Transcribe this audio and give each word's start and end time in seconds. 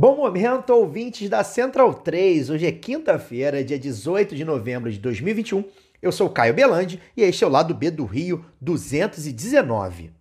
Bom 0.00 0.14
momento, 0.14 0.70
ouvintes 0.70 1.28
da 1.28 1.42
Central 1.42 1.92
3. 1.92 2.50
Hoje 2.50 2.64
é 2.64 2.70
quinta-feira, 2.70 3.64
dia 3.64 3.76
18 3.76 4.36
de 4.36 4.44
novembro 4.44 4.92
de 4.92 4.98
2021. 5.00 5.64
Eu 6.00 6.12
sou 6.12 6.30
Caio 6.30 6.54
Belandi 6.54 7.02
e 7.16 7.22
este 7.24 7.42
é 7.42 7.46
o 7.48 7.50
lado 7.50 7.74
B 7.74 7.90
do 7.90 8.04
Rio 8.04 8.44
219. 8.60 10.12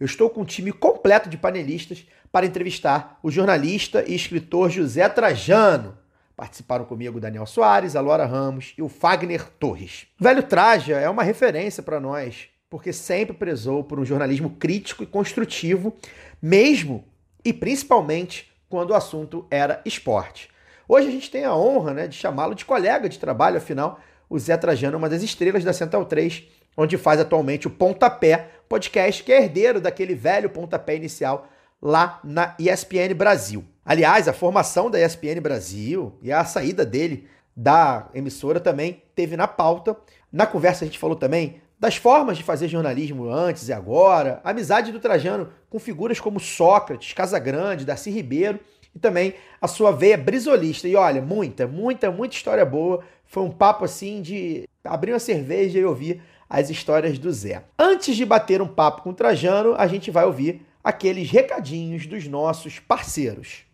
Eu 0.00 0.06
estou 0.06 0.30
com 0.30 0.40
um 0.40 0.44
time 0.46 0.72
completo 0.72 1.28
de 1.28 1.36
panelistas 1.36 2.06
para 2.32 2.46
entrevistar 2.46 3.20
o 3.22 3.30
jornalista 3.30 4.02
e 4.08 4.14
escritor 4.14 4.70
José 4.70 5.06
Trajano. 5.06 5.98
Participaram 6.34 6.86
comigo 6.86 7.20
Daniel 7.20 7.44
Soares, 7.44 7.94
a 7.94 8.00
Laura 8.00 8.24
Ramos 8.24 8.72
e 8.78 8.80
o 8.80 8.88
Fagner 8.88 9.50
Torres. 9.58 10.06
Velho 10.18 10.44
Traja 10.44 10.96
é 10.96 11.10
uma 11.10 11.22
referência 11.22 11.82
para 11.82 12.00
nós, 12.00 12.48
porque 12.70 12.90
sempre 12.90 13.36
prezou 13.36 13.84
por 13.84 14.00
um 14.00 14.04
jornalismo 14.06 14.56
crítico 14.58 15.02
e 15.02 15.06
construtivo, 15.06 15.94
mesmo 16.40 17.04
e 17.44 17.52
principalmente 17.52 18.55
quando 18.68 18.90
o 18.90 18.94
assunto 18.94 19.46
era 19.50 19.80
esporte. 19.84 20.50
Hoje 20.88 21.08
a 21.08 21.10
gente 21.10 21.30
tem 21.30 21.44
a 21.44 21.54
honra 21.54 21.92
né, 21.92 22.06
de 22.08 22.14
chamá-lo 22.14 22.54
de 22.54 22.64
colega 22.64 23.08
de 23.08 23.18
trabalho, 23.18 23.56
afinal, 23.56 24.00
o 24.28 24.38
Zé 24.38 24.56
Trajano 24.56 24.94
é 24.94 24.98
uma 24.98 25.08
das 25.08 25.22
estrelas 25.22 25.64
da 25.64 25.72
Central 25.72 26.04
3, 26.04 26.44
onde 26.76 26.96
faz 26.96 27.20
atualmente 27.20 27.66
o 27.66 27.70
Pontapé, 27.70 28.50
podcast 28.68 29.22
que 29.22 29.32
é 29.32 29.42
herdeiro 29.42 29.80
daquele 29.80 30.14
velho 30.14 30.50
pontapé 30.50 30.96
inicial 30.96 31.48
lá 31.80 32.20
na 32.24 32.54
ESPN 32.58 33.14
Brasil. 33.16 33.64
Aliás, 33.84 34.26
a 34.26 34.32
formação 34.32 34.90
da 34.90 35.00
ESPN 35.00 35.40
Brasil 35.40 36.18
e 36.20 36.32
a 36.32 36.44
saída 36.44 36.84
dele 36.84 37.28
da 37.56 38.08
emissora 38.12 38.58
também 38.58 39.02
teve 39.14 39.36
na 39.36 39.46
pauta. 39.46 39.96
Na 40.32 40.46
conversa 40.46 40.84
a 40.84 40.86
gente 40.86 40.98
falou 40.98 41.16
também 41.16 41.62
das 41.78 41.96
formas 41.96 42.38
de 42.38 42.42
fazer 42.42 42.68
jornalismo 42.68 43.28
antes 43.28 43.68
e 43.68 43.72
agora, 43.72 44.40
a 44.42 44.50
amizade 44.50 44.92
do 44.92 45.00
Trajano 45.00 45.52
com 45.68 45.78
figuras 45.78 46.18
como 46.18 46.40
Sócrates, 46.40 47.12
Casagrande, 47.12 47.84
Darcy 47.84 48.10
Ribeiro 48.10 48.58
e 48.94 48.98
também 48.98 49.34
a 49.60 49.68
sua 49.68 49.92
veia 49.92 50.16
brisolista. 50.16 50.88
E 50.88 50.96
olha, 50.96 51.20
muita, 51.20 51.66
muita, 51.66 52.10
muita 52.10 52.34
história 52.34 52.64
boa. 52.64 53.04
Foi 53.26 53.42
um 53.42 53.50
papo 53.50 53.84
assim 53.84 54.22
de 54.22 54.66
abrir 54.82 55.12
uma 55.12 55.18
cerveja 55.18 55.78
e 55.78 55.84
ouvir 55.84 56.22
as 56.48 56.70
histórias 56.70 57.18
do 57.18 57.30
Zé. 57.30 57.64
Antes 57.78 58.16
de 58.16 58.24
bater 58.24 58.62
um 58.62 58.68
papo 58.68 59.02
com 59.02 59.10
o 59.10 59.14
Trajano, 59.14 59.74
a 59.76 59.86
gente 59.86 60.10
vai 60.10 60.24
ouvir 60.24 60.64
aqueles 60.82 61.30
recadinhos 61.30 62.06
dos 62.06 62.26
nossos 62.26 62.78
parceiros. 62.78 63.64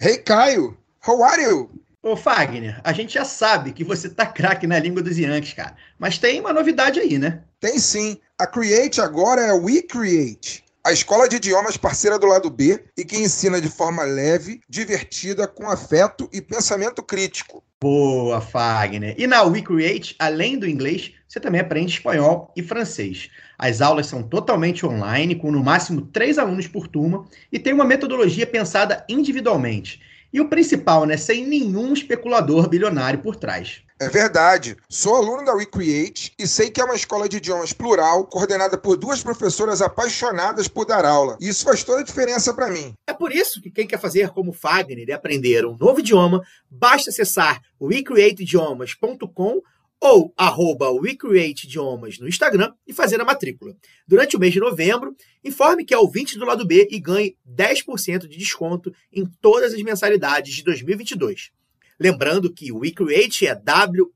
Hey 0.00 0.18
Caio, 0.18 0.76
how 1.04 1.24
are 1.24 1.42
you? 1.42 1.70
Ô 2.00 2.14
Fagner, 2.14 2.80
a 2.84 2.92
gente 2.92 3.14
já 3.14 3.24
sabe 3.24 3.72
que 3.72 3.82
você 3.82 4.08
tá 4.08 4.24
craque 4.24 4.68
na 4.68 4.78
língua 4.78 5.02
dos 5.02 5.18
Yankees, 5.18 5.54
cara. 5.54 5.74
Mas 5.98 6.16
tem 6.16 6.40
uma 6.40 6.52
novidade 6.52 7.00
aí, 7.00 7.18
né? 7.18 7.42
Tem 7.58 7.76
sim. 7.80 8.16
A 8.38 8.46
Create 8.46 9.00
agora 9.00 9.40
é 9.40 9.50
a 9.50 9.54
We 9.54 9.82
Create, 9.82 10.62
a 10.84 10.92
escola 10.92 11.28
de 11.28 11.36
idiomas 11.36 11.76
parceira 11.76 12.16
do 12.16 12.26
lado 12.26 12.50
B 12.50 12.84
e 12.96 13.04
que 13.04 13.16
ensina 13.16 13.60
de 13.60 13.68
forma 13.68 14.04
leve, 14.04 14.60
divertida, 14.68 15.48
com 15.48 15.68
afeto 15.68 16.30
e 16.32 16.40
pensamento 16.40 17.02
crítico. 17.02 17.64
Boa, 17.80 18.40
Fagner. 18.40 19.16
E 19.18 19.26
na 19.26 19.42
We 19.42 19.60
Create, 19.62 20.14
além 20.20 20.56
do 20.56 20.68
inglês, 20.68 21.12
você 21.28 21.40
também 21.40 21.60
aprende 21.60 21.92
espanhol 21.92 22.52
e 22.56 22.62
francês. 22.62 23.28
As 23.58 23.80
aulas 23.80 24.06
são 24.06 24.22
totalmente 24.22 24.86
online, 24.86 25.34
com 25.34 25.50
no 25.50 25.64
máximo 25.64 26.02
três 26.02 26.38
alunos 26.38 26.68
por 26.68 26.86
turma, 26.86 27.26
e 27.50 27.58
tem 27.58 27.72
uma 27.72 27.84
metodologia 27.84 28.46
pensada 28.46 29.04
individualmente. 29.08 30.00
E 30.32 30.40
o 30.40 30.48
principal, 30.48 31.04
né, 31.04 31.16
sem 31.16 31.46
nenhum 31.46 31.92
especulador 31.92 32.68
bilionário 32.68 33.20
por 33.20 33.36
trás. 33.36 33.82
É 34.00 34.08
verdade. 34.08 34.76
Sou 34.88 35.16
aluno 35.16 35.44
da 35.44 35.56
Recreate 35.56 36.32
e 36.38 36.46
sei 36.46 36.70
que 36.70 36.80
é 36.80 36.84
uma 36.84 36.94
escola 36.94 37.28
de 37.28 37.38
idiomas 37.38 37.72
plural, 37.72 38.26
coordenada 38.26 38.78
por 38.78 38.96
duas 38.96 39.22
professoras 39.22 39.82
apaixonadas 39.82 40.68
por 40.68 40.86
dar 40.86 41.04
aula. 41.04 41.36
E 41.40 41.48
isso 41.48 41.64
faz 41.64 41.82
toda 41.82 42.00
a 42.00 42.04
diferença 42.04 42.54
para 42.54 42.68
mim. 42.68 42.94
É 43.08 43.12
por 43.12 43.32
isso 43.32 43.60
que 43.60 43.70
quem 43.70 43.88
quer 43.88 43.98
fazer 43.98 44.28
como 44.30 44.52
Fagner 44.52 45.08
e 45.08 45.12
aprender 45.12 45.66
um 45.66 45.76
novo 45.76 45.98
idioma, 45.98 46.40
basta 46.70 47.10
acessar 47.10 47.60
recreateidiomas.com 47.80 49.62
ou 50.00 50.32
arroba 50.36 50.90
WeCreateIdiomas 50.90 52.18
no 52.18 52.28
Instagram 52.28 52.72
e 52.86 52.92
fazer 52.92 53.20
a 53.20 53.24
matrícula. 53.24 53.74
Durante 54.06 54.36
o 54.36 54.38
mês 54.38 54.52
de 54.52 54.60
novembro, 54.60 55.16
informe 55.44 55.84
que 55.84 55.92
é 55.92 55.98
ouvinte 55.98 56.38
do 56.38 56.44
lado 56.44 56.64
B 56.66 56.88
e 56.90 57.00
ganhe 57.00 57.36
10% 57.48 58.28
de 58.28 58.36
desconto 58.36 58.94
em 59.12 59.24
todas 59.40 59.74
as 59.74 59.82
mensalidades 59.82 60.54
de 60.54 60.62
2022. 60.62 61.50
Lembrando 61.98 62.52
que 62.52 62.70
o 62.70 62.78
WeCreate 62.78 63.46
é 63.46 63.54
W-E-C-R-E-A-T-E, 63.56 64.14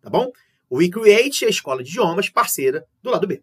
tá 0.00 0.10
bom? 0.10 0.30
O 0.70 0.76
WeCreate 0.76 1.44
é 1.44 1.48
a 1.48 1.50
escola 1.50 1.82
de 1.82 1.90
idiomas 1.90 2.28
parceira 2.30 2.86
do 3.02 3.10
lado 3.10 3.26
B. 3.26 3.42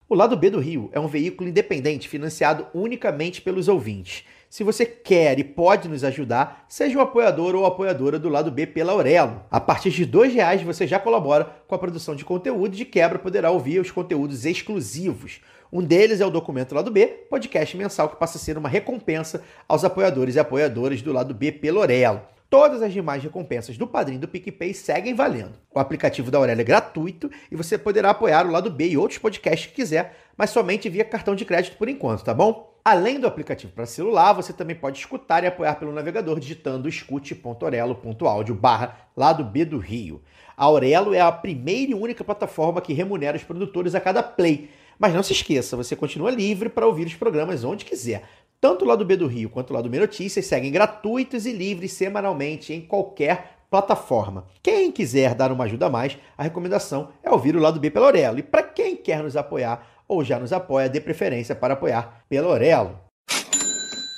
O 0.08 0.14
Lado 0.14 0.38
B 0.38 0.52
do 0.52 0.60
Rio 0.60 0.92
é 0.94 1.00
um 1.00 1.08
veículo 1.08 1.50
independente 1.50 2.08
financiado 2.08 2.68
unicamente 2.76 3.42
pelos 3.42 3.68
ouvintes. 3.68 4.24
Se 4.56 4.64
você 4.64 4.86
quer 4.86 5.38
e 5.38 5.44
pode 5.44 5.90
nos 5.90 6.02
ajudar, 6.06 6.66
seja 6.70 6.98
um 6.98 7.02
apoiador 7.02 7.56
ou 7.56 7.66
apoiadora 7.66 8.18
do 8.18 8.30
Lado 8.30 8.50
B 8.50 8.66
pela 8.66 8.94
Aurelo. 8.94 9.44
A 9.52 9.60
partir 9.60 9.90
de 9.90 10.06
R$ 10.06 10.30
reais 10.30 10.62
você 10.62 10.88
já 10.88 10.98
colabora 10.98 11.44
com 11.68 11.76
a 11.76 11.78
produção 11.78 12.16
de 12.16 12.24
conteúdo 12.24 12.74
e 12.74 12.78
de 12.78 12.86
quebra 12.86 13.20
poderá 13.20 13.52
ouvir 13.52 13.82
os 13.82 13.92
conteúdos 13.92 14.46
exclusivos. 14.46 15.42
Um 15.70 15.84
deles 15.84 16.22
é 16.22 16.26
o 16.26 16.30
Documento 16.30 16.74
Lado 16.74 16.90
B, 16.90 17.06
podcast 17.30 17.76
mensal 17.76 18.08
que 18.08 18.16
passa 18.16 18.38
a 18.38 18.40
ser 18.40 18.58
uma 18.58 18.70
recompensa 18.70 19.44
aos 19.68 19.84
apoiadores 19.84 20.36
e 20.36 20.40
apoiadoras 20.40 21.02
do 21.02 21.12
Lado 21.12 21.34
B 21.34 21.52
pela 21.52 21.82
Aurelo. 21.82 22.22
Todas 22.50 22.82
as 22.82 22.94
demais 22.94 23.22
recompensas 23.22 23.78
do 23.78 23.86
Padrinho 23.86 24.22
do 24.22 24.28
PicPay 24.30 24.74
seguem 24.74 25.14
valendo. 25.14 25.60
O 25.70 25.80
aplicativo 25.82 26.32
da 26.32 26.38
Aurélia 26.38 26.62
é 26.62 26.64
gratuito 26.64 27.30
e 27.52 27.58
você 27.58 27.78
poderá 27.78 28.12
apoiar 28.12 28.48
o 28.48 28.52
Lado 28.52 28.72
B 28.72 28.88
e 28.88 28.98
outros 28.98 29.20
podcasts 29.20 29.70
que 29.70 29.76
quiser, 29.76 30.16
mas 30.38 30.50
somente 30.50 30.88
via 30.88 31.04
cartão 31.04 31.36
de 31.36 31.44
crédito 31.44 31.76
por 31.76 31.90
enquanto, 31.90 32.24
tá 32.24 32.34
bom? 32.34 32.74
Além 32.88 33.20
do 33.20 33.26
aplicativo 33.26 33.74
para 33.74 33.88
celular, 33.88 34.34
você 34.34 34.54
também 34.54 34.76
pode 34.76 35.00
escutar 35.00 35.44
e 35.44 35.48
apoiar 35.48 35.74
pelo 35.74 35.92
navegador 35.92 36.40
digitando 36.40 36.88
escute.orelo.audio 36.88 38.54
barra 38.54 39.10
Lado 39.18 39.44
B 39.44 39.66
do 39.66 39.80
Rio. 39.80 40.22
A 40.56 40.66
Aurelo 40.66 41.12
é 41.12 41.20
a 41.20 41.32
primeira 41.32 41.94
e 41.94 41.96
única 41.96 42.24
plataforma 42.24 42.80
que 42.80 42.94
remunera 42.94 43.36
os 43.36 43.44
produtores 43.44 43.96
a 43.96 44.00
cada 44.00 44.22
play. 44.22 44.70
Mas 45.00 45.16
não 45.16 45.24
se 45.24 45.34
esqueça, 45.34 45.76
você 45.76 45.96
continua 45.96 46.30
livre 46.30 46.70
para 46.70 46.86
ouvir 46.86 47.08
os 47.08 47.16
programas 47.16 47.64
onde 47.64 47.86
quiser. 47.86 48.22
Tanto 48.62 48.86
o 48.86 48.88
Lado 48.88 49.04
B 49.04 49.18
do 49.18 49.26
Rio 49.26 49.50
quanto 49.50 49.72
o 49.72 49.74
Lado 49.74 49.90
B 49.90 49.98
Notícias 49.98 50.46
seguem 50.46 50.72
gratuitos 50.72 51.48
e 51.48 51.52
livres 51.52 51.92
semanalmente 51.92 52.72
em 52.72 52.82
qualquer 52.82 53.56
plataforma. 53.68 54.46
Quem 54.62 54.92
quiser 54.92 55.34
dar 55.34 55.52
uma 55.52 55.64
ajuda 55.64 55.88
a 55.88 55.90
mais, 55.90 56.20
a 56.38 56.44
recomendação 56.44 57.10
é 57.24 57.32
ouvir 57.32 57.56
o 57.56 57.60
Lado 57.60 57.80
B 57.80 57.90
pela 57.90 58.06
Aurelo. 58.06 58.38
E 58.38 58.44
para 58.44 58.62
quem 58.62 58.96
quer 58.96 59.24
nos 59.24 59.36
apoiar 59.36 59.95
ou 60.08 60.24
já 60.24 60.40
nos 60.40 60.54
apoia, 60.54 60.90
dê 60.90 61.00
preferência 61.00 61.56
para 61.56 61.74
apoiar 61.74 62.24
pela 62.30 62.48
Aurelo. 62.48 63.06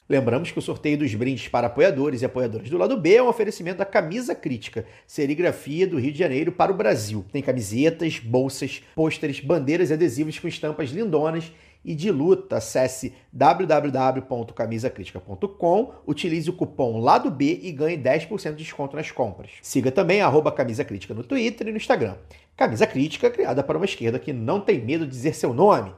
Lembramos 0.09 0.51
que 0.51 0.59
o 0.59 0.61
sorteio 0.61 0.97
dos 0.97 1.13
brindes 1.13 1.49
para 1.49 1.67
apoiadores 1.67 2.21
e 2.21 2.25
apoiadoras 2.25 2.69
do 2.69 2.77
lado 2.77 2.95
B 2.95 3.15
é 3.15 3.23
um 3.23 3.27
oferecimento 3.27 3.79
da 3.79 3.85
Camisa 3.85 4.33
Crítica, 4.33 4.85
serigrafia 5.05 5.85
do 5.85 5.99
Rio 5.99 6.13
de 6.13 6.19
Janeiro 6.19 6.49
para 6.49 6.71
o 6.71 6.75
Brasil. 6.75 7.25
Tem 7.29 7.41
camisetas, 7.41 8.17
bolsas, 8.17 8.81
pôsteres, 8.95 9.41
bandeiras 9.41 9.89
e 9.89 9.93
adesivos 9.93 10.39
com 10.39 10.47
estampas 10.47 10.91
lindonas 10.91 11.51
e 11.87 11.95
de 11.95 12.11
luta. 12.11 12.57
Acesse 12.57 13.13
www.camisacritica.com, 13.31 15.93
utilize 16.05 16.49
o 16.49 16.53
cupom 16.53 16.99
Lado 16.99 17.31
B 17.31 17.61
e 17.63 17.71
ganhe 17.71 17.97
10% 17.97 18.51
de 18.51 18.57
desconto 18.57 18.97
nas 18.97 19.09
compras. 19.09 19.51
Siga 19.61 19.89
também 19.91 20.21
arroba 20.21 20.51
Camisa 20.51 20.83
Crítica 20.83 21.13
no 21.13 21.23
Twitter 21.23 21.67
e 21.67 21.71
no 21.71 21.77
Instagram. 21.77 22.15
Camisa 22.57 22.85
Crítica, 22.85 23.29
criada 23.29 23.63
para 23.63 23.77
uma 23.77 23.85
esquerda 23.85 24.19
que 24.19 24.33
não 24.33 24.59
tem 24.59 24.83
medo 24.83 25.05
de 25.05 25.11
dizer 25.11 25.33
seu 25.33 25.53
nome. 25.53 25.93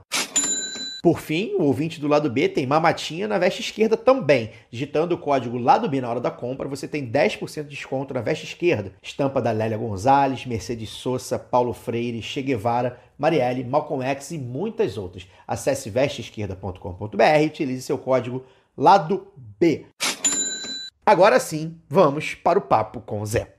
Por 1.01 1.21
fim, 1.21 1.53
o 1.57 1.63
ouvinte 1.63 1.97
do 1.97 2.09
lado 2.09 2.29
B 2.29 2.49
tem 2.49 2.67
mamatinha 2.67 3.25
na 3.25 3.37
veste 3.37 3.61
esquerda 3.61 3.95
também. 3.95 4.51
Digitando 4.69 5.15
o 5.15 5.17
código 5.17 5.57
lado 5.57 5.87
B 5.87 6.01
na 6.01 6.09
hora 6.09 6.19
da 6.19 6.29
compra, 6.29 6.67
você 6.67 6.89
tem 6.89 7.09
10% 7.09 7.63
de 7.63 7.69
desconto 7.69 8.13
na 8.13 8.19
veste 8.19 8.43
esquerda. 8.43 8.91
Estampa 9.01 9.41
da 9.41 9.51
Lélia 9.51 9.77
Gonzalez, 9.77 10.45
Mercedes 10.45 10.89
Sosa, 10.89 11.39
Paulo 11.39 11.71
Freire, 11.71 12.21
Che 12.21 12.41
Guevara, 12.41 12.99
Marielle, 13.19 13.65
Malcolm 13.65 14.01
X 14.03 14.31
e 14.31 14.37
muitas 14.37 14.97
outras. 14.97 15.27
Acesse 15.45 15.89
vesteesquerda.com.br 15.89 17.23
e 17.41 17.45
utilize 17.45 17.81
seu 17.81 17.97
código 17.97 18.45
lado 18.77 19.27
B. 19.59 19.85
Agora 21.05 21.39
sim, 21.39 21.77
vamos 21.89 22.33
para 22.33 22.57
o 22.57 22.61
papo 22.61 23.01
com 23.01 23.21
o 23.21 23.25
Zé. 23.25 23.55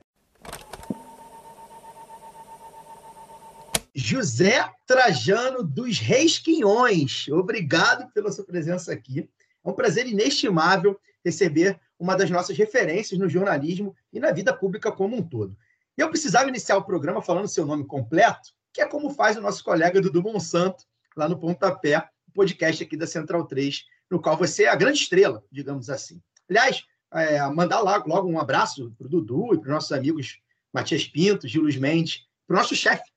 José 3.93 4.67
Trajano 4.87 5.61
dos 5.61 5.99
Reis 5.99 6.39
Quinhões, 6.39 7.27
obrigado 7.27 8.11
pela 8.13 8.31
sua 8.31 8.45
presença 8.45 8.91
aqui. 8.91 9.29
É 9.63 9.69
um 9.69 9.73
prazer 9.73 10.07
inestimável 10.07 10.99
receber 11.23 11.79
uma 11.99 12.15
das 12.15 12.31
nossas 12.31 12.57
referências 12.57 13.19
no 13.19 13.29
jornalismo 13.29 13.95
e 14.11 14.19
na 14.19 14.31
vida 14.31 14.53
pública 14.53 14.91
como 14.91 15.17
um 15.17 15.21
todo. 15.21 15.55
Eu 15.95 16.09
precisava 16.09 16.49
iniciar 16.49 16.77
o 16.77 16.83
programa 16.83 17.21
falando 17.21 17.47
seu 17.47 17.65
nome 17.65 17.85
completo, 17.85 18.53
que 18.73 18.81
é 18.81 18.87
como 18.87 19.09
faz 19.09 19.37
o 19.37 19.41
nosso 19.41 19.63
colega 19.63 20.01
Dudu 20.01 20.21
Monsanto, 20.21 20.85
lá 21.15 21.27
no 21.27 21.37
Pontapé, 21.37 21.97
o 22.27 22.31
podcast 22.33 22.83
aqui 22.83 22.95
da 22.95 23.07
Central 23.07 23.45
3, 23.45 23.85
no 24.09 24.21
qual 24.21 24.37
você 24.37 24.63
é 24.63 24.69
a 24.69 24.75
grande 24.75 24.99
estrela, 24.99 25.43
digamos 25.51 25.89
assim. 25.89 26.21
Aliás, 26.49 26.83
é, 27.13 27.41
mandar 27.49 27.81
logo, 27.81 28.07
logo 28.07 28.29
um 28.29 28.39
abraço 28.39 28.93
para 28.97 29.07
o 29.07 29.09
Dudu 29.09 29.53
e 29.53 29.57
para 29.57 29.67
os 29.67 29.73
nossos 29.73 29.91
amigos 29.91 30.39
Matias 30.73 31.05
Pinto, 31.05 31.47
Gil 31.47 31.63
Luiz 31.63 31.75
Mendes, 31.75 32.25
para 32.47 32.55
o 32.55 32.57
nosso 32.57 32.75
chefe, 32.75 33.09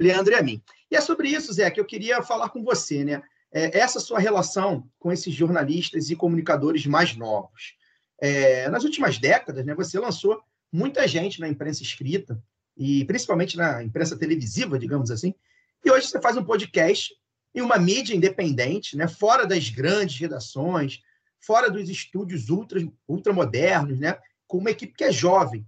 Leandro 0.00 0.32
e 0.32 0.36
a 0.36 0.42
mim. 0.42 0.62
E 0.90 0.96
é 0.96 1.00
sobre 1.00 1.28
isso, 1.28 1.52
Zé, 1.52 1.70
que 1.70 1.80
eu 1.80 1.84
queria 1.84 2.22
falar 2.22 2.48
com 2.48 2.62
você, 2.62 3.04
né? 3.04 3.22
É, 3.54 3.78
essa 3.78 4.00
sua 4.00 4.18
relação 4.18 4.88
com 4.98 5.12
esses 5.12 5.34
jornalistas 5.34 6.08
e 6.08 6.16
comunicadores 6.16 6.86
mais 6.86 7.14
novos. 7.14 7.74
É, 8.18 8.68
nas 8.70 8.84
últimas 8.84 9.18
décadas, 9.18 9.64
né, 9.66 9.74
você 9.74 9.98
lançou 9.98 10.42
muita 10.72 11.06
gente 11.06 11.38
na 11.38 11.48
imprensa 11.48 11.82
escrita, 11.82 12.42
e 12.76 13.04
principalmente 13.04 13.56
na 13.56 13.82
imprensa 13.82 14.16
televisiva, 14.16 14.78
digamos 14.78 15.10
assim, 15.10 15.34
e 15.84 15.90
hoje 15.90 16.06
você 16.06 16.20
faz 16.20 16.36
um 16.36 16.44
podcast 16.44 17.14
em 17.54 17.60
uma 17.60 17.78
mídia 17.78 18.14
independente, 18.14 18.96
né, 18.96 19.06
fora 19.06 19.46
das 19.46 19.68
grandes 19.68 20.18
redações, 20.18 21.00
fora 21.40 21.70
dos 21.70 21.88
estúdios 21.88 22.48
ultra, 22.48 22.80
ultramodernos, 23.06 23.98
né, 23.98 24.16
com 24.46 24.58
uma 24.58 24.70
equipe 24.70 24.94
que 24.94 25.04
é 25.04 25.12
jovem. 25.12 25.66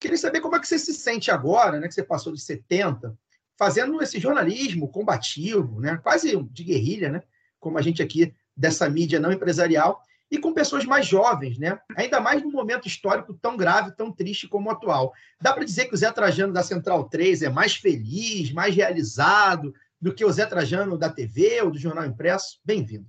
Queria 0.00 0.18
saber 0.18 0.40
como 0.40 0.56
é 0.56 0.60
que 0.60 0.68
você 0.68 0.78
se 0.78 0.92
sente 0.92 1.30
agora, 1.30 1.80
né, 1.80 1.88
que 1.88 1.94
você 1.94 2.02
passou 2.02 2.32
de 2.32 2.40
70 2.40 3.16
fazendo 3.56 4.02
esse 4.02 4.18
jornalismo 4.18 4.88
combativo, 4.88 5.80
né, 5.80 5.98
quase 6.02 6.36
de 6.50 6.64
guerrilha, 6.64 7.10
né, 7.10 7.22
como 7.60 7.78
a 7.78 7.82
gente 7.82 8.02
aqui 8.02 8.34
dessa 8.56 8.88
mídia 8.90 9.20
não 9.20 9.32
empresarial, 9.32 10.02
e 10.34 10.38
com 10.38 10.52
pessoas 10.52 10.84
mais 10.84 11.06
jovens, 11.06 11.58
né? 11.58 11.78
ainda 11.96 12.20
mais 12.20 12.42
num 12.42 12.50
momento 12.50 12.88
histórico 12.88 13.32
tão 13.34 13.56
grave, 13.56 13.92
tão 13.92 14.10
triste 14.10 14.48
como 14.48 14.68
o 14.68 14.72
atual. 14.72 15.12
Dá 15.40 15.52
para 15.52 15.64
dizer 15.64 15.86
que 15.86 15.94
o 15.94 15.96
Zé 15.96 16.10
Trajano 16.10 16.52
da 16.52 16.62
Central 16.62 17.04
3 17.04 17.42
é 17.42 17.48
mais 17.48 17.76
feliz, 17.76 18.50
mais 18.52 18.74
realizado 18.74 19.72
do 20.00 20.12
que 20.12 20.24
o 20.24 20.32
Zé 20.32 20.44
Trajano 20.44 20.98
da 20.98 21.08
TV 21.08 21.62
ou 21.62 21.70
do 21.70 21.78
Jornal 21.78 22.04
Impresso? 22.04 22.58
Bem-vindo. 22.64 23.06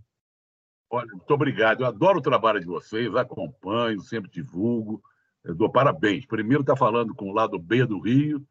Olha, 0.88 1.08
muito 1.08 1.34
obrigado. 1.34 1.82
Eu 1.82 1.88
adoro 1.88 2.20
o 2.20 2.22
trabalho 2.22 2.60
de 2.60 2.68
vocês, 2.68 3.14
acompanho, 3.16 4.00
sempre 4.02 4.30
divulgo. 4.30 5.02
Eu 5.44 5.56
dou 5.56 5.70
parabéns. 5.70 6.28
Primeiro 6.28 6.62
está 6.62 6.76
falando 6.76 7.16
com 7.16 7.32
o 7.32 7.34
lado 7.34 7.58
B 7.58 7.86
do 7.86 8.00
Rio, 8.00 8.46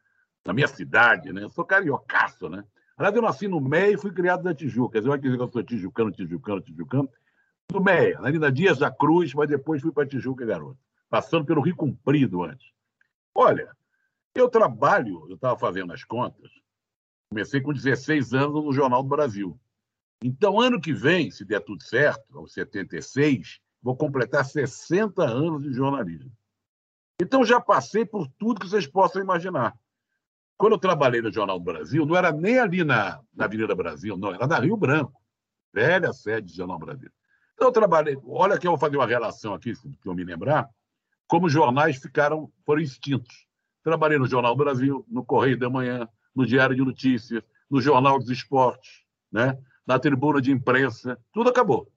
na 0.44 0.52
minha 0.52 0.66
cidade, 0.66 1.32
né? 1.32 1.44
Eu 1.44 1.50
sou 1.50 1.64
cariocaço, 1.64 2.48
né? 2.48 2.64
Aliás, 2.96 3.14
eu 3.14 3.22
nasci 3.22 3.46
no 3.46 3.60
Meia 3.60 3.92
e 3.92 3.98
fui 3.98 4.12
criado 4.12 4.42
na 4.42 4.52
Tijuca. 4.52 5.00
Você 5.00 5.08
vai 5.08 5.18
dizer 5.18 5.36
que 5.36 5.42
eu 5.42 5.48
sou 5.48 5.62
tijucano, 5.62 6.10
tijucano, 6.10 6.60
tijucano. 6.60 7.08
Do 7.70 7.82
Meia, 7.82 8.18
ali 8.20 8.38
na 8.38 8.50
Dias 8.50 8.78
da 8.78 8.90
Cruz, 8.90 9.34
mas 9.34 9.48
depois 9.48 9.82
fui 9.82 9.92
para 9.92 10.06
Tijuca, 10.06 10.44
garoto. 10.44 10.78
Passando 11.08 11.44
pelo 11.44 11.60
Rio 11.60 11.76
Comprido 11.76 12.42
antes. 12.42 12.72
Olha, 13.34 13.74
eu 14.34 14.48
trabalho, 14.48 15.26
eu 15.28 15.34
estava 15.34 15.58
fazendo 15.58 15.92
as 15.92 16.04
contas, 16.04 16.50
comecei 17.28 17.60
com 17.60 17.72
16 17.72 18.32
anos 18.34 18.64
no 18.64 18.72
Jornal 18.72 19.02
do 19.02 19.08
Brasil. 19.08 19.58
Então, 20.22 20.60
ano 20.60 20.80
que 20.80 20.92
vem, 20.92 21.30
se 21.30 21.44
der 21.44 21.60
tudo 21.60 21.82
certo, 21.82 22.38
aos 22.38 22.52
76, 22.52 23.60
vou 23.82 23.96
completar 23.96 24.44
60 24.44 25.22
anos 25.22 25.62
de 25.62 25.72
jornalismo. 25.72 26.32
Então, 27.20 27.44
já 27.44 27.60
passei 27.60 28.04
por 28.04 28.28
tudo 28.38 28.60
que 28.60 28.68
vocês 28.68 28.86
possam 28.86 29.22
imaginar. 29.22 29.76
Quando 30.56 30.74
eu 30.74 30.78
trabalhei 30.78 31.20
no 31.20 31.32
Jornal 31.32 31.58
do 31.58 31.64
Brasil, 31.64 32.06
não 32.06 32.16
era 32.16 32.32
nem 32.32 32.58
ali 32.58 32.84
na, 32.84 33.20
na 33.34 33.44
Avenida 33.44 33.74
Brasil, 33.74 34.16
não, 34.16 34.32
era 34.32 34.46
na 34.46 34.58
Rio 34.58 34.76
Branco, 34.76 35.20
velha 35.72 36.12
sede 36.12 36.52
do 36.52 36.56
Jornal 36.56 36.78
Brasil. 36.78 37.10
Eu 37.58 37.70
trabalhei, 37.72 38.16
olha 38.26 38.58
que 38.58 38.66
eu 38.66 38.72
vou 38.72 38.78
fazer 38.78 38.96
uma 38.96 39.06
relação 39.06 39.54
aqui, 39.54 39.74
se 39.74 39.88
eu 40.04 40.14
me 40.14 40.24
lembrar, 40.24 40.68
como 41.26 41.48
jornais 41.48 41.96
ficaram, 41.96 42.50
foram 42.64 42.82
extintos. 42.82 43.46
Trabalhei 43.82 44.18
no 44.18 44.26
Jornal 44.26 44.56
Brasil, 44.56 45.04
no 45.08 45.24
Correio 45.24 45.58
da 45.58 45.70
Manhã, 45.70 46.08
no 46.34 46.46
Diário 46.46 46.74
de 46.74 46.82
Notícias, 46.82 47.42
no 47.70 47.80
Jornal 47.80 48.18
dos 48.18 48.30
Esportes, 48.30 49.04
né? 49.30 49.58
na 49.86 49.98
Tribuna 49.98 50.40
de 50.40 50.50
Imprensa, 50.50 51.18
tudo 51.32 51.50
acabou. 51.50 51.90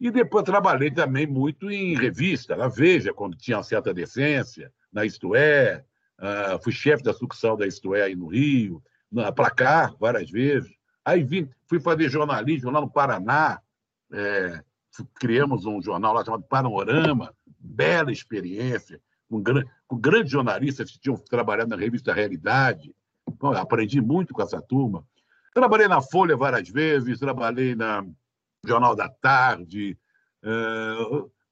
E 0.00 0.10
depois 0.10 0.44
trabalhei 0.44 0.90
também 0.90 1.26
muito 1.26 1.70
em 1.70 1.96
revista, 1.96 2.56
na 2.56 2.68
Veja, 2.68 3.12
quando 3.12 3.36
tinha 3.36 3.62
certa 3.62 3.92
decência, 3.92 4.72
na 4.92 5.04
Isto 5.04 5.34
É, 5.34 5.84
Uh, 6.18 6.58
fui 6.62 6.72
chefe 6.72 7.02
da 7.02 7.12
sucursal 7.12 7.56
da 7.56 7.66
Isto 7.66 7.94
É 7.94 8.02
aí 8.02 8.16
no 8.16 8.28
Rio, 8.28 8.82
na 9.12 9.30
Placar, 9.30 9.94
várias 9.98 10.30
vezes. 10.30 10.72
Aí 11.04 11.22
vim, 11.22 11.48
fui 11.66 11.78
fazer 11.78 12.08
jornalismo 12.08 12.70
lá 12.70 12.80
no 12.80 12.90
Paraná, 12.90 13.60
é, 14.12 14.62
criamos 15.14 15.64
um 15.66 15.80
jornal 15.82 16.14
lá 16.14 16.24
chamado 16.24 16.44
Panorama, 16.44 17.34
bela 17.58 18.12
experiência, 18.12 19.00
com, 19.28 19.42
gran, 19.42 19.62
com 19.86 19.96
grandes 19.96 20.32
jornalistas 20.32 20.90
que 20.90 21.00
tinham 21.00 21.16
trabalhado 21.16 21.70
na 21.70 21.76
revista 21.76 22.12
Realidade. 22.12 22.94
Bom, 23.38 23.52
aprendi 23.52 24.00
muito 24.00 24.32
com 24.32 24.42
essa 24.42 24.60
turma. 24.62 25.04
Trabalhei 25.52 25.88
na 25.88 26.00
Folha 26.00 26.36
várias 26.36 26.68
vezes, 26.68 27.18
trabalhei 27.18 27.74
na 27.74 28.06
Jornal 28.64 28.94
da 28.94 29.08
Tarde, 29.08 29.98
é, 30.42 30.50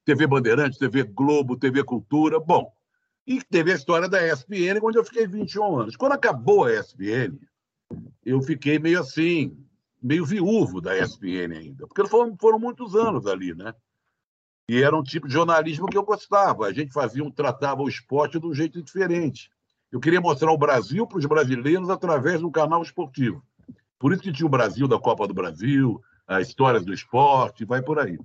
TV 0.05 0.27
Bandeirantes, 0.27 0.77
TV 0.77 1.03
Globo, 1.03 1.57
TV 1.57 1.83
Cultura. 1.83 2.39
Bom, 2.39 2.71
e 3.25 3.41
teve 3.41 3.71
a 3.71 3.75
história 3.75 4.07
da 4.07 4.25
ESPN, 4.25 4.79
onde 4.83 4.97
eu 4.97 5.03
fiquei 5.03 5.25
21 5.25 5.79
anos. 5.79 5.95
Quando 5.95 6.11
acabou 6.11 6.65
a 6.65 6.73
ESPN, 6.73 7.37
eu 8.23 8.41
fiquei 8.41 8.77
meio 8.77 8.99
assim, 8.99 9.57
meio 10.05 10.23
viúvo 10.23 10.79
da 10.79 10.95
ESPN 10.95 11.57
ainda, 11.57 11.87
porque 11.87 12.07
foram, 12.07 12.37
foram 12.37 12.59
muitos 12.59 12.95
anos 12.95 13.25
ali, 13.25 13.55
né? 13.55 13.73
E 14.69 14.83
era 14.83 14.95
um 14.95 15.01
tipo 15.01 15.27
de 15.27 15.33
jornalismo 15.33 15.87
que 15.87 15.97
eu 15.97 16.03
gostava. 16.03 16.67
A 16.67 16.73
gente 16.73 16.93
fazia 16.93 17.23
um, 17.23 17.31
tratava 17.31 17.81
o 17.81 17.89
esporte 17.89 18.39
de 18.39 18.45
um 18.45 18.53
jeito 18.53 18.81
diferente. 18.83 19.49
Eu 19.91 19.99
queria 19.99 20.21
mostrar 20.21 20.51
o 20.51 20.57
Brasil 20.57 21.07
para 21.07 21.17
os 21.17 21.25
brasileiros 21.25 21.89
através 21.89 22.39
do 22.39 22.51
canal 22.51 22.83
esportivo. 22.83 23.43
Por 23.97 24.13
isso 24.13 24.21
que 24.21 24.31
tinha 24.31 24.45
o 24.45 24.49
Brasil 24.49 24.87
da 24.87 24.99
Copa 24.99 25.27
do 25.27 25.33
Brasil, 25.33 25.99
as 26.27 26.49
histórias 26.49 26.85
do 26.85 26.93
esporte, 26.93 27.65
vai 27.65 27.81
por 27.81 27.97
aí. 27.97 28.19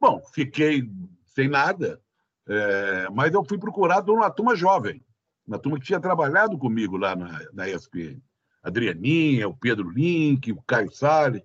Bom, 0.00 0.22
fiquei 0.32 0.90
sem 1.26 1.46
nada, 1.46 2.00
é, 2.48 3.08
mas 3.10 3.34
eu 3.34 3.44
fui 3.44 3.58
procurado 3.58 4.06
por 4.06 4.14
uma 4.14 4.30
turma 4.30 4.56
jovem, 4.56 5.04
uma 5.46 5.58
turma 5.58 5.78
que 5.78 5.84
tinha 5.84 6.00
trabalhado 6.00 6.56
comigo 6.56 6.96
lá 6.96 7.14
na, 7.14 7.40
na 7.52 7.68
ESPN. 7.68 8.18
Adrianinha, 8.62 9.48
o 9.48 9.56
Pedro 9.56 9.90
Link, 9.90 10.52
o 10.52 10.62
Caio 10.62 10.92
Salles. 10.92 11.42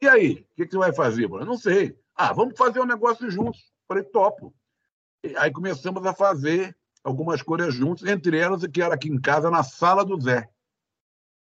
E 0.00 0.08
aí, 0.08 0.46
o 0.52 0.54
que, 0.56 0.66
que, 0.66 0.70
você 0.70 0.78
vai 0.78 0.92
fazer? 0.92 1.24
Eu 1.24 1.44
não 1.44 1.58
sei. 1.58 1.98
Ah, 2.14 2.32
vamos 2.32 2.56
fazer 2.56 2.80
um 2.80 2.86
negócio 2.86 3.30
juntos. 3.30 3.60
Falei, 3.88 4.04
topo. 4.04 4.54
E 5.24 5.36
aí 5.36 5.50
começamos 5.50 6.04
a 6.06 6.14
fazer 6.14 6.76
algumas 7.02 7.42
coisas 7.42 7.74
juntos, 7.74 8.06
entre 8.06 8.38
elas 8.38 8.66
que 8.66 8.82
era 8.82 8.94
aqui 8.94 9.08
em 9.08 9.20
casa, 9.20 9.50
na 9.50 9.62
sala 9.62 10.04
do 10.04 10.20
Zé. 10.20 10.48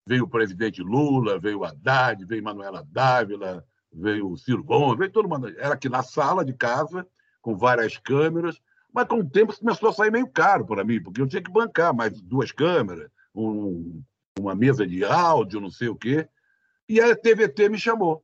Veio 0.07 0.23
o 0.23 0.29
presidente 0.29 0.81
Lula, 0.81 1.39
veio 1.39 1.59
o 1.59 1.65
Haddad, 1.65 2.25
veio 2.25 2.43
Manuela 2.43 2.83
Dávila, 2.89 3.65
veio 3.91 4.31
o 4.31 4.37
Ciro 4.37 4.63
Gomes, 4.63 4.97
veio 4.97 5.11
todo 5.11 5.29
mundo. 5.29 5.49
Era 5.57 5.73
aqui 5.73 5.89
na 5.89 6.01
sala 6.01 6.43
de 6.43 6.53
casa, 6.53 7.07
com 7.41 7.55
várias 7.55 7.97
câmeras, 7.97 8.59
mas 8.93 9.07
com 9.07 9.19
o 9.19 9.29
tempo 9.29 9.57
começou 9.57 9.89
a 9.89 9.93
sair 9.93 10.11
meio 10.11 10.27
caro 10.27 10.65
para 10.65 10.83
mim, 10.83 11.01
porque 11.01 11.21
eu 11.21 11.27
tinha 11.27 11.41
que 11.41 11.51
bancar 11.51 11.93
mais 11.93 12.19
duas 12.21 12.51
câmeras, 12.51 13.09
um, 13.33 14.01
uma 14.39 14.55
mesa 14.55 14.85
de 14.85 15.03
áudio, 15.03 15.59
não 15.59 15.69
sei 15.69 15.89
o 15.89 15.95
quê. 15.95 16.27
E 16.87 16.99
a 16.99 17.15
TVT 17.15 17.69
me 17.69 17.77
chamou. 17.77 18.23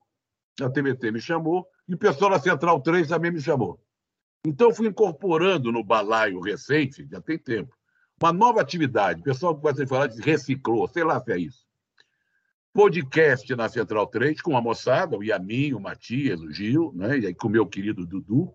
A 0.61 0.69
TVT 0.69 1.11
me 1.11 1.21
chamou 1.21 1.67
E 1.87 1.93
o 1.93 1.97
pessoal 1.97 2.31
da 2.31 2.39
Central 2.39 2.81
3 2.81 3.07
também 3.07 3.31
me 3.31 3.41
chamou. 3.41 3.79
Então, 4.45 4.73
fui 4.73 4.87
incorporando 4.87 5.71
no 5.71 5.83
balaio 5.83 6.39
recente, 6.39 7.07
já 7.09 7.19
tem 7.19 7.37
tempo, 7.37 7.75
uma 8.21 8.31
nova 8.31 8.61
atividade. 8.61 9.21
O 9.21 9.23
pessoal 9.23 9.53
gosta 9.53 9.83
de 9.83 9.89
falar 9.89 10.07
de 10.07 10.21
reciclou, 10.21 10.87
sei 10.87 11.03
lá 11.03 11.19
se 11.19 11.31
é 11.31 11.37
isso. 11.37 11.65
Podcast 12.73 13.55
na 13.55 13.67
Central 13.67 14.07
3 14.07 14.41
com 14.41 14.55
a 14.55 14.61
moçada, 14.61 15.17
o 15.17 15.23
Yamin, 15.23 15.73
o 15.73 15.79
Matias, 15.79 16.41
o 16.41 16.51
Gil, 16.51 16.93
né? 16.95 17.17
e 17.17 17.27
aí 17.27 17.33
com 17.33 17.47
o 17.47 17.51
meu 17.51 17.65
querido 17.65 18.05
Dudu. 18.05 18.53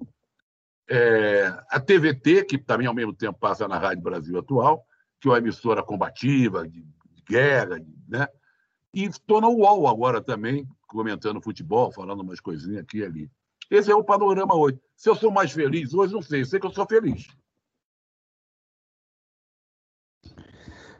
É, 0.88 1.46
a 1.68 1.80
TVT, 1.80 2.44
que 2.44 2.58
também 2.58 2.86
ao 2.86 2.94
mesmo 2.94 3.12
tempo 3.12 3.38
passa 3.38 3.66
na 3.66 3.78
Rádio 3.78 4.02
Brasil 4.02 4.38
Atual, 4.38 4.84
que 5.20 5.28
é 5.28 5.30
uma 5.30 5.38
emissora 5.38 5.82
combativa, 5.82 6.66
de 6.66 6.84
guerra, 7.28 7.80
né? 8.08 8.28
E 8.94 9.04
estou 9.04 9.40
na 9.40 9.48
UOL 9.48 9.88
agora 9.88 10.20
também, 10.20 10.66
comentando 10.86 11.40
futebol, 11.40 11.90
falando 11.90 12.20
umas 12.20 12.40
coisinhas 12.40 12.82
aqui 12.82 12.98
e 12.98 13.04
ali. 13.04 13.30
Esse 13.70 13.90
é 13.90 13.94
o 13.94 14.04
panorama 14.04 14.54
hoje. 14.54 14.78
Se 14.94 15.08
eu 15.08 15.14
sou 15.14 15.30
mais 15.30 15.50
feliz 15.50 15.94
hoje, 15.94 16.12
não 16.12 16.20
sei. 16.20 16.44
Sei 16.44 16.60
que 16.60 16.66
eu 16.66 16.72
sou 16.72 16.86
feliz. 16.86 17.26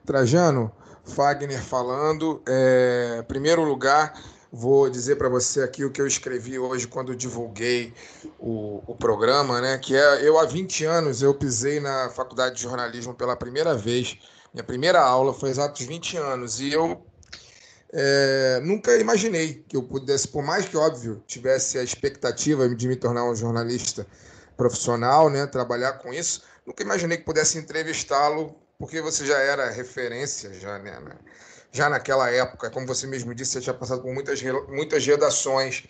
Trajano, 0.06 0.72
Fagner 1.04 1.62
falando. 1.62 2.42
É, 2.48 3.18
em 3.20 3.24
primeiro 3.24 3.62
lugar, 3.62 4.14
vou 4.50 4.88
dizer 4.88 5.16
para 5.16 5.28
você 5.28 5.62
aqui 5.62 5.84
o 5.84 5.90
que 5.90 6.00
eu 6.00 6.06
escrevi 6.06 6.58
hoje 6.58 6.88
quando 6.88 7.14
divulguei 7.14 7.92
o, 8.38 8.82
o, 8.86 8.94
programa, 8.94 9.60
né? 9.60 9.78
Que 9.78 9.94
é 9.94 10.26
eu 10.26 10.38
há 10.38 10.44
20 10.44 10.84
anos 10.84 11.22
eu 11.22 11.34
pisei 11.34 11.80
na 11.80 12.10
faculdade 12.10 12.56
de 12.56 12.62
jornalismo 12.62 13.14
pela 13.14 13.36
primeira 13.36 13.74
vez. 13.74 14.18
Minha 14.52 14.64
primeira 14.64 15.00
aula 15.00 15.32
foi 15.32 15.48
exatos 15.48 15.80
20 15.80 16.18
anos 16.18 16.60
e 16.60 16.70
eu 16.70 17.02
é, 17.90 18.60
nunca 18.62 18.94
imaginei 18.98 19.64
que 19.66 19.76
eu 19.76 19.82
pudesse, 19.82 20.28
por 20.28 20.42
mais 20.42 20.66
que, 20.66 20.76
óbvio, 20.76 21.22
tivesse 21.26 21.78
a 21.78 21.82
expectativa 21.82 22.68
de 22.68 22.86
me 22.86 22.96
tornar 22.96 23.24
um 23.24 23.34
jornalista 23.34 24.06
profissional, 24.56 25.30
né, 25.30 25.46
trabalhar 25.46 25.94
com 25.94 26.12
isso, 26.12 26.42
nunca 26.66 26.82
imaginei 26.82 27.16
que 27.16 27.24
pudesse 27.24 27.56
entrevistá-lo, 27.56 28.54
porque 28.78 29.00
você 29.00 29.24
já 29.24 29.38
era 29.38 29.70
referência, 29.70 30.52
já, 30.52 30.78
né, 30.78 31.00
já 31.70 31.88
naquela 31.88 32.30
época, 32.30 32.70
como 32.70 32.86
você 32.86 33.06
mesmo 33.06 33.34
disse, 33.34 33.52
você 33.52 33.60
tinha 33.62 33.74
passado 33.74 34.02
por 34.02 34.12
muitas, 34.12 34.42
muitas 34.68 35.06
redações 35.06 35.84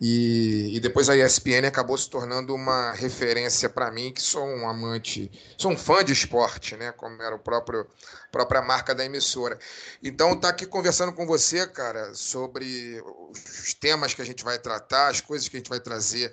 e, 0.00 0.74
e, 0.74 0.80
depois 0.80 1.10
a 1.10 1.16
ESPN 1.16 1.66
acabou 1.66 1.98
se 1.98 2.08
tornando 2.08 2.54
uma 2.54 2.92
referência 2.92 3.68
para 3.68 3.90
mim, 3.90 4.10
que 4.10 4.22
sou 4.22 4.42
um 4.46 4.66
amante, 4.66 5.30
sou 5.58 5.70
um 5.70 5.76
fã 5.76 6.02
de 6.02 6.10
esporte, 6.10 6.74
né? 6.74 6.90
Como 6.92 7.20
era 7.20 7.36
o 7.36 7.38
próprio 7.38 7.86
própria 8.32 8.62
marca 8.62 8.94
da 8.94 9.04
emissora. 9.04 9.58
Então, 10.02 10.38
tá 10.40 10.48
aqui 10.48 10.64
conversando 10.64 11.12
com 11.12 11.26
você, 11.26 11.66
cara, 11.66 12.14
sobre 12.14 13.02
os 13.34 13.74
temas 13.74 14.14
que 14.14 14.22
a 14.22 14.24
gente 14.24 14.42
vai 14.42 14.58
tratar, 14.58 15.08
as 15.08 15.20
coisas 15.20 15.48
que 15.48 15.56
a 15.56 15.60
gente 15.60 15.68
vai 15.68 15.80
trazer 15.80 16.32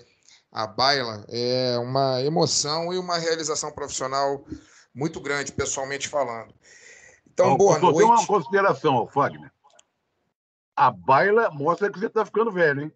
à 0.49 0.65
baila, 0.65 1.25
é 1.27 1.77
uma 1.77 2.21
emoção 2.21 2.93
e 2.93 2.97
uma 2.97 3.17
realização 3.17 3.69
profissional 3.73 4.45
muito 4.95 5.19
grande, 5.19 5.51
pessoalmente 5.51 6.07
falando. 6.07 6.53
Então, 7.33 7.57
boa 7.57 7.77
noite. 7.79 7.97
Tem 7.97 8.05
uma 8.05 8.25
consideração, 8.25 9.07
Fagner. 9.09 9.51
A 10.73 10.89
baila 10.89 11.49
mostra 11.51 11.91
que 11.91 11.99
você 11.99 12.05
está 12.05 12.23
ficando 12.23 12.49
velho, 12.49 12.83
hein? 12.83 12.93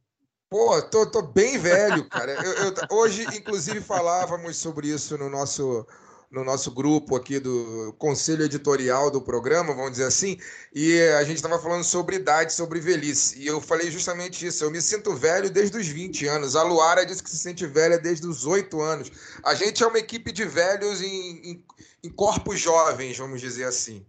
Pô, 0.52 0.82
tô, 0.82 1.06
tô 1.06 1.22
bem 1.22 1.58
velho, 1.58 2.04
cara. 2.10 2.34
Eu, 2.34 2.52
eu, 2.52 2.74
hoje, 2.90 3.24
inclusive, 3.38 3.80
falávamos 3.80 4.58
sobre 4.58 4.90
isso 4.90 5.18
no 5.18 5.30
nosso, 5.30 5.88
no 6.30 6.44
nosso 6.44 6.70
grupo 6.72 7.16
aqui 7.16 7.40
do 7.40 7.96
conselho 7.98 8.44
editorial 8.44 9.10
do 9.10 9.22
programa, 9.22 9.74
vamos 9.74 9.92
dizer 9.92 10.08
assim, 10.08 10.38
e 10.76 11.00
a 11.18 11.24
gente 11.24 11.38
estava 11.38 11.58
falando 11.58 11.86
sobre 11.86 12.18
idade, 12.18 12.52
sobre 12.52 12.82
velhice. 12.82 13.40
E 13.40 13.48
eu 13.48 13.62
falei 13.62 13.90
justamente 13.90 14.46
isso. 14.46 14.66
Eu 14.66 14.72
me 14.72 14.82
sinto 14.82 15.16
velho 15.16 15.50
desde 15.50 15.78
os 15.78 15.88
20 15.88 16.28
anos. 16.28 16.58
A 16.58 16.64
Luara 16.64 17.06
disse 17.06 17.24
que 17.24 17.30
se 17.30 17.38
sente 17.38 17.66
velha 17.66 17.98
desde 17.98 18.28
os 18.28 18.46
8 18.46 18.82
anos. 18.82 19.10
A 19.46 19.56
gente 19.56 19.82
é 19.82 19.88
uma 19.88 20.00
equipe 20.00 20.34
de 20.34 20.44
velhos 20.44 21.02
em, 21.02 21.50
em, 21.50 21.66
em 22.04 22.10
corpos 22.10 22.60
jovens, 22.60 23.18
vamos 23.18 23.40
dizer 23.40 23.64
assim. 23.64 24.06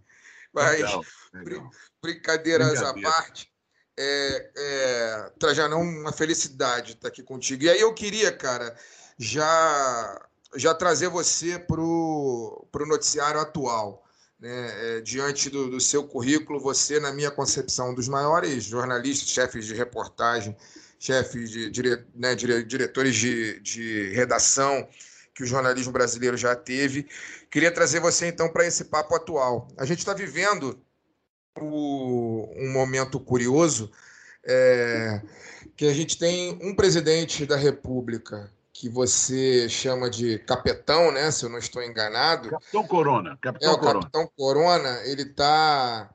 Mas, 0.52 0.72
legal, 0.72 1.04
legal. 1.34 1.70
brincadeiras 2.02 2.82
à 2.82 2.92
parte 2.94 3.51
é, 4.02 4.50
é, 4.56 5.30
Trajano, 5.38 5.76
uma 5.78 6.12
felicidade 6.12 6.92
estar 6.92 7.08
aqui 7.08 7.22
contigo. 7.22 7.64
E 7.64 7.70
aí 7.70 7.80
eu 7.80 7.94
queria, 7.94 8.32
cara, 8.32 8.74
já, 9.18 10.26
já 10.56 10.74
trazer 10.74 11.08
você 11.08 11.58
para 11.58 11.80
o 11.80 12.66
noticiário 12.86 13.40
atual. 13.40 14.04
Né? 14.40 14.96
É, 14.96 15.00
diante 15.00 15.48
do, 15.48 15.70
do, 15.70 15.80
seu 15.80 16.02
currículo, 16.04 16.58
você, 16.58 16.98
na 16.98 17.12
minha 17.12 17.30
concepção, 17.30 17.90
um 17.90 17.94
dos 17.94 18.08
maiores 18.08 18.64
jornalistas, 18.64 19.28
chefes 19.28 19.66
de 19.66 19.74
reportagem, 19.74 20.56
chefes 20.98 21.50
de 21.50 21.70
dire, 21.70 22.04
né, 22.14 22.34
dire, 22.34 22.64
diretores 22.64 23.14
de, 23.14 23.60
de 23.60 24.10
redação 24.10 24.88
que 25.32 25.44
o 25.44 25.46
jornalismo 25.46 25.92
brasileiro 25.92 26.36
já 26.36 26.56
teve. 26.56 27.06
Queria 27.50 27.70
trazer 27.70 28.00
você, 28.00 28.26
então, 28.26 28.48
para 28.48 28.66
esse 28.66 28.84
papo 28.84 29.14
atual. 29.14 29.68
A 29.78 29.84
gente 29.84 30.00
está 30.00 30.12
vivendo 30.12 30.82
um 31.60 32.70
momento 32.72 33.20
curioso 33.20 33.90
é, 34.44 35.20
que 35.76 35.86
a 35.86 35.94
gente 35.94 36.18
tem 36.18 36.58
um 36.62 36.74
presidente 36.74 37.46
da 37.46 37.56
República 37.56 38.50
que 38.72 38.88
você 38.88 39.68
chama 39.68 40.10
de 40.10 40.38
capitão, 40.40 41.12
né? 41.12 41.30
Se 41.30 41.44
eu 41.44 41.50
não 41.50 41.58
estou 41.58 41.82
enganado. 41.82 42.50
Capitão 42.50 42.86
Corona. 42.86 43.38
Capitão 43.40 43.70
é, 43.70 43.72
o 43.72 43.78
Corona. 43.78 44.00
Capitão 44.00 44.30
Corona, 44.36 45.00
ele 45.04 45.22
está 45.22 46.10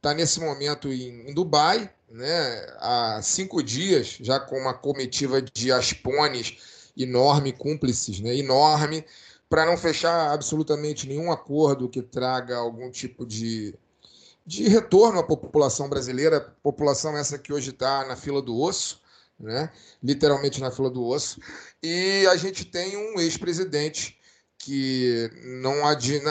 tá 0.00 0.14
nesse 0.14 0.40
momento 0.40 0.88
em, 0.88 1.30
em, 1.30 1.34
Dubai, 1.34 1.88
né? 2.10 2.66
Há 2.80 3.20
cinco 3.22 3.62
dias, 3.62 4.16
já 4.20 4.40
com 4.40 4.58
uma 4.58 4.74
comitiva 4.74 5.40
de 5.40 5.70
aspones 5.70 6.90
enorme, 6.96 7.52
cúmplices, 7.52 8.18
né? 8.18 8.34
Enorme, 8.36 9.04
para 9.48 9.64
não 9.64 9.76
fechar 9.76 10.32
absolutamente 10.32 11.06
nenhum 11.06 11.30
acordo 11.30 11.88
que 11.88 12.02
traga 12.02 12.56
algum 12.56 12.90
tipo 12.90 13.24
de 13.24 13.74
de 14.48 14.66
retorno 14.66 15.18
à 15.18 15.22
população 15.22 15.90
brasileira, 15.90 16.40
população 16.62 17.14
essa 17.18 17.38
que 17.38 17.52
hoje 17.52 17.68
está 17.68 18.06
na 18.06 18.16
fila 18.16 18.40
do 18.40 18.58
osso, 18.58 18.98
né? 19.38 19.70
literalmente 20.02 20.58
na 20.58 20.70
fila 20.70 20.88
do 20.88 21.04
osso, 21.04 21.38
e 21.82 22.26
a 22.26 22.34
gente 22.34 22.64
tem 22.64 22.96
um 22.96 23.20
ex-presidente 23.20 24.18
que 24.56 25.30
não, 25.44 25.74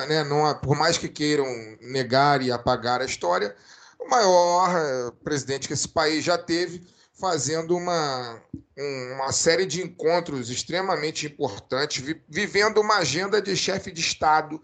né, 0.07 0.23
não 0.23 0.51
por 0.59 0.75
mais 0.75 0.97
que 0.97 1.07
queiram 1.07 1.45
negar 1.79 2.41
e 2.41 2.51
apagar 2.51 3.01
a 3.01 3.05
história, 3.05 3.55
o 3.99 4.09
maior 4.09 4.75
eh, 4.75 5.11
presidente 5.23 5.67
que 5.67 5.75
esse 5.75 5.87
país 5.87 6.23
já 6.23 6.39
teve, 6.39 6.87
fazendo 7.13 7.77
uma, 7.77 8.41
uma 9.15 9.31
série 9.31 9.65
de 9.67 9.83
encontros 9.83 10.49
extremamente 10.49 11.27
importantes, 11.27 12.03
vivendo 12.27 12.81
uma 12.81 12.97
agenda 12.97 13.39
de 13.39 13.55
chefe 13.55 13.91
de 13.91 14.01
Estado 14.01 14.59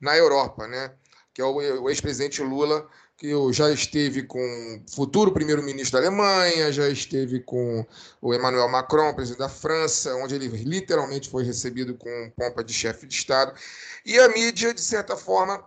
na 0.00 0.16
Europa, 0.16 0.66
né? 0.66 0.92
Que 1.34 1.42
é 1.42 1.44
o 1.44 1.90
ex-presidente 1.90 2.40
Lula, 2.40 2.88
que 3.16 3.32
já 3.52 3.70
esteve 3.70 4.22
com 4.22 4.38
o 4.38 4.90
futuro 4.90 5.32
primeiro-ministro 5.32 6.00
da 6.00 6.06
Alemanha, 6.06 6.72
já 6.72 6.88
esteve 6.88 7.40
com 7.40 7.84
o 8.22 8.32
Emmanuel 8.32 8.68
Macron, 8.68 9.12
presidente 9.14 9.40
da 9.40 9.48
França, 9.48 10.14
onde 10.16 10.36
ele 10.36 10.46
literalmente 10.48 11.28
foi 11.28 11.42
recebido 11.44 11.94
com 11.94 12.32
pompa 12.36 12.62
de 12.62 12.72
chefe 12.72 13.06
de 13.06 13.14
Estado. 13.14 13.52
E 14.06 14.16
a 14.18 14.28
mídia, 14.28 14.72
de 14.72 14.80
certa 14.80 15.16
forma, 15.16 15.64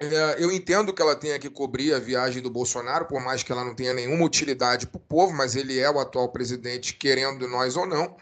é, 0.00 0.36
eu 0.38 0.50
entendo 0.50 0.92
que 0.92 1.02
ela 1.02 1.14
tenha 1.14 1.38
que 1.38 1.50
cobrir 1.50 1.92
a 1.92 1.98
viagem 1.98 2.42
do 2.42 2.50
Bolsonaro, 2.50 3.06
por 3.06 3.20
mais 3.20 3.42
que 3.42 3.52
ela 3.52 3.64
não 3.64 3.74
tenha 3.74 3.92
nenhuma 3.92 4.24
utilidade 4.24 4.86
para 4.86 4.98
o 4.98 5.00
povo, 5.00 5.32
mas 5.32 5.56
ele 5.56 5.78
é 5.78 5.90
o 5.90 6.00
atual 6.00 6.30
presidente, 6.30 6.94
querendo 6.94 7.46
nós 7.46 7.76
ou 7.76 7.86
não 7.86 8.16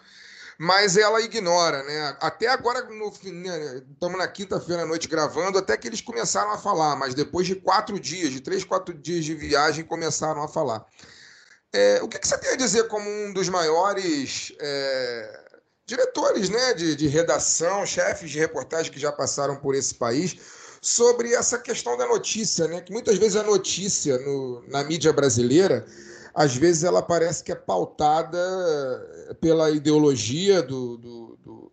mas 0.58 0.96
ela 0.96 1.20
ignora, 1.20 1.82
né? 1.82 2.16
Até 2.20 2.46
agora, 2.48 2.82
no, 2.82 3.12
né, 3.32 3.82
estamos 3.92 4.18
na 4.18 4.28
quinta-feira 4.28 4.82
à 4.82 4.86
noite 4.86 5.08
gravando, 5.08 5.58
até 5.58 5.76
que 5.76 5.88
eles 5.88 6.00
começaram 6.00 6.52
a 6.52 6.58
falar, 6.58 6.96
mas 6.96 7.14
depois 7.14 7.46
de 7.46 7.56
quatro 7.56 7.98
dias, 7.98 8.30
de 8.30 8.40
três, 8.40 8.64
quatro 8.64 8.94
dias 8.94 9.24
de 9.24 9.34
viagem, 9.34 9.84
começaram 9.84 10.42
a 10.42 10.48
falar. 10.48 10.84
É, 11.72 12.00
o 12.02 12.08
que, 12.08 12.18
que, 12.18 12.28
você 12.28 12.38
tem 12.38 12.50
a 12.50 12.56
dizer 12.56 12.86
como 12.86 13.08
um 13.08 13.32
dos 13.32 13.48
maiores 13.48 14.52
é, 14.60 15.40
diretores 15.84 16.48
né, 16.48 16.72
de, 16.74 16.94
de 16.94 17.08
redação, 17.08 17.84
chefes 17.84 18.30
de 18.30 18.38
reportagem 18.38 18.92
que 18.92 19.00
já 19.00 19.10
passaram 19.10 19.56
por 19.56 19.74
esse 19.74 19.94
país, 19.94 20.36
sobre 20.80 21.32
essa 21.32 21.58
questão 21.58 21.96
da 21.96 22.06
notícia, 22.06 22.68
né? 22.68 22.80
Que 22.80 22.92
muitas 22.92 23.16
vezes 23.16 23.36
a 23.36 23.42
notícia 23.42 24.18
no, 24.18 24.62
na 24.68 24.84
mídia 24.84 25.12
brasileira 25.14 25.86
às 26.34 26.56
vezes 26.56 26.82
ela 26.82 27.00
parece 27.00 27.44
que 27.44 27.52
é 27.52 27.54
pautada 27.54 28.38
pela 29.40 29.70
ideologia 29.70 30.62
do, 30.62 30.98
do, 30.98 31.38
do, 31.42 31.72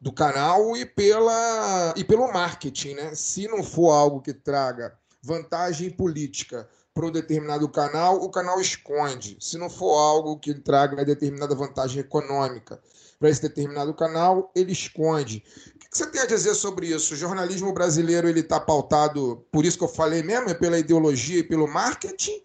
do 0.00 0.12
canal 0.12 0.76
e, 0.76 0.84
pela, 0.84 1.94
e 1.96 2.02
pelo 2.02 2.32
marketing. 2.32 2.94
Né? 2.94 3.14
Se 3.14 3.46
não 3.46 3.62
for 3.62 3.92
algo 3.92 4.20
que 4.20 4.32
traga 4.32 4.92
vantagem 5.22 5.88
política 5.88 6.68
para 6.92 7.06
um 7.06 7.12
determinado 7.12 7.68
canal, 7.68 8.16
o 8.16 8.28
canal 8.28 8.60
esconde. 8.60 9.36
Se 9.40 9.56
não 9.56 9.70
for 9.70 9.94
algo 9.94 10.38
que 10.38 10.52
traga 10.52 11.04
determinada 11.04 11.54
vantagem 11.54 12.00
econômica 12.00 12.80
para 13.18 13.30
esse 13.30 13.40
determinado 13.40 13.94
canal, 13.94 14.50
ele 14.54 14.72
esconde. 14.72 15.44
O 15.76 15.90
que 15.90 15.96
você 15.96 16.06
tem 16.06 16.20
a 16.20 16.26
dizer 16.26 16.54
sobre 16.54 16.88
isso? 16.88 17.14
O 17.14 17.16
jornalismo 17.16 17.72
brasileiro 17.72 18.28
ele 18.28 18.40
está 18.40 18.58
pautado, 18.58 19.46
por 19.52 19.64
isso 19.64 19.78
que 19.78 19.84
eu 19.84 19.88
falei 19.88 20.22
mesmo, 20.22 20.50
é 20.50 20.54
pela 20.54 20.78
ideologia 20.78 21.38
e 21.38 21.44
pelo 21.44 21.68
marketing, 21.68 22.42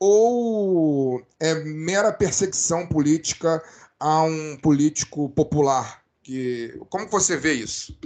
ou 0.00 1.24
é 1.38 1.54
mera 1.62 2.12
perseguição 2.12 2.86
política 2.86 3.62
a 4.00 4.22
um 4.22 4.56
político 4.56 5.28
popular? 5.30 6.02
Que, 6.22 6.76
como 6.88 7.08
você 7.08 7.36
vê 7.36 7.52
isso? 7.52 7.96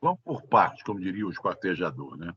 Vamos 0.00 0.20
por 0.24 0.42
partes, 0.42 0.82
como 0.82 1.00
diria 1.00 1.26
o 1.26 1.30
esquartejador, 1.30 2.16
né? 2.16 2.34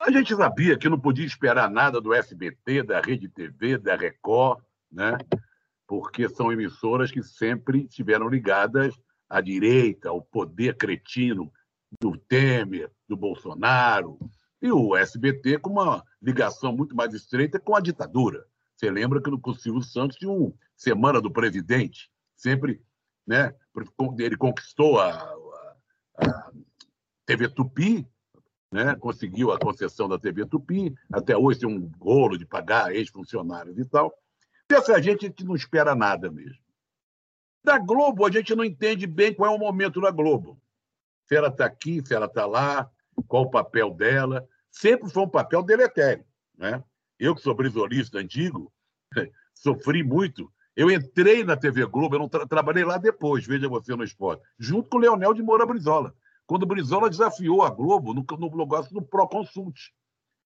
A 0.00 0.10
gente 0.10 0.34
sabia 0.34 0.76
que 0.76 0.88
não 0.88 0.98
podia 0.98 1.24
esperar 1.24 1.70
nada 1.70 2.00
do 2.00 2.12
SBT, 2.12 2.82
da 2.82 3.00
Rede 3.00 3.28
TV, 3.28 3.78
da 3.78 3.96
Record, 3.96 4.62
né? 4.90 5.16
porque 5.86 6.28
são 6.28 6.52
emissoras 6.52 7.10
que 7.10 7.22
sempre 7.22 7.84
estiveram 7.84 8.28
ligadas 8.28 8.94
à 9.28 9.40
direita, 9.40 10.08
ao 10.08 10.22
poder 10.22 10.76
cretino 10.76 11.52
do 12.00 12.16
Temer, 12.16 12.90
do 13.08 13.16
Bolsonaro, 13.16 14.18
e 14.64 14.72
o 14.72 14.96
SBT 14.96 15.58
com 15.58 15.72
uma 15.72 16.02
ligação 16.22 16.74
muito 16.74 16.96
mais 16.96 17.12
estreita 17.12 17.60
com 17.60 17.76
a 17.76 17.80
ditadura. 17.80 18.46
Você 18.74 18.90
lembra 18.90 19.20
que 19.20 19.30
no 19.30 19.38
Silvio 19.54 19.82
Santos 19.82 20.16
tinha 20.16 20.30
um 20.30 20.54
Semana 20.74 21.20
do 21.20 21.30
Presidente, 21.30 22.10
sempre, 22.34 22.80
né? 23.26 23.54
Ele 24.18 24.36
conquistou 24.38 24.98
a, 24.98 25.10
a, 25.12 25.76
a 26.16 26.52
TV 27.26 27.46
Tupi, 27.50 28.08
né? 28.72 28.96
conseguiu 28.96 29.52
a 29.52 29.58
concessão 29.58 30.08
da 30.08 30.18
TV 30.18 30.46
Tupi, 30.46 30.94
até 31.12 31.36
hoje 31.36 31.60
tem 31.60 31.68
um 31.68 31.92
rolo 32.00 32.38
de 32.38 32.46
pagar 32.46 32.94
ex-funcionários 32.94 33.78
e 33.78 33.84
tal. 33.84 34.14
Dessa 34.66 35.00
gente, 35.02 35.26
a 35.26 35.28
gente 35.28 35.44
não 35.44 35.54
espera 35.54 35.94
nada 35.94 36.30
mesmo. 36.30 36.58
Da 37.62 37.78
Globo, 37.78 38.24
a 38.24 38.30
gente 38.30 38.54
não 38.54 38.64
entende 38.64 39.06
bem 39.06 39.34
qual 39.34 39.52
é 39.52 39.54
o 39.54 39.60
momento 39.60 40.00
da 40.00 40.10
Globo. 40.10 40.58
Se 41.26 41.36
ela 41.36 41.48
está 41.48 41.66
aqui, 41.66 42.02
se 42.02 42.14
ela 42.14 42.26
está 42.26 42.46
lá, 42.46 42.90
qual 43.28 43.42
o 43.44 43.50
papel 43.50 43.90
dela. 43.90 44.48
Sempre 44.74 45.10
foi 45.10 45.22
um 45.22 45.28
papel 45.28 45.62
deletério. 45.62 46.24
Né? 46.56 46.82
Eu, 47.18 47.34
que 47.34 47.40
sou 47.40 47.54
brisolista 47.54 48.18
antigo, 48.18 48.72
sofri 49.54 50.02
muito. 50.02 50.52
Eu 50.76 50.90
entrei 50.90 51.44
na 51.44 51.56
TV 51.56 51.86
Globo, 51.86 52.16
eu 52.16 52.18
não 52.18 52.28
tra 52.28 52.46
trabalhei 52.46 52.84
lá 52.84 52.98
depois, 52.98 53.46
veja 53.46 53.68
você 53.68 53.94
no 53.94 54.02
esporte, 54.02 54.42
junto 54.58 54.88
com 54.88 54.96
o 54.96 55.00
Leonel 55.00 55.32
de 55.32 55.42
Moura 55.42 55.64
Brizola 55.64 56.14
quando 56.46 56.66
Brizola 56.66 57.08
desafiou 57.08 57.62
a 57.62 57.70
Globo 57.70 58.12
no, 58.12 58.24
no 58.38 58.56
negócio 58.56 58.92
do 58.92 59.02
Proconsult. 59.02 59.92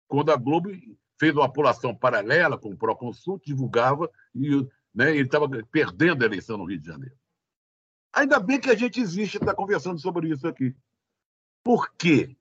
Quando 0.06 0.30
a 0.30 0.36
Globo 0.36 0.70
fez 1.18 1.34
uma 1.34 1.46
apuração 1.46 1.94
paralela 1.94 2.56
com 2.56 2.70
o 2.70 2.76
Proconsult, 2.76 3.44
divulgava, 3.44 4.10
e 4.34 4.66
né, 4.94 5.10
ele 5.10 5.22
estava 5.22 5.48
perdendo 5.70 6.22
a 6.22 6.26
eleição 6.26 6.56
no 6.56 6.64
Rio 6.64 6.80
de 6.80 6.86
Janeiro. 6.86 7.16
Ainda 8.12 8.40
bem 8.40 8.60
que 8.60 8.70
a 8.70 8.74
gente 8.74 9.00
existe 9.00 9.34
e 9.34 9.38
está 9.38 9.54
conversando 9.54 9.98
sobre 9.98 10.28
isso 10.28 10.46
aqui. 10.46 10.74
Por 11.62 11.92
quê? 11.94 12.36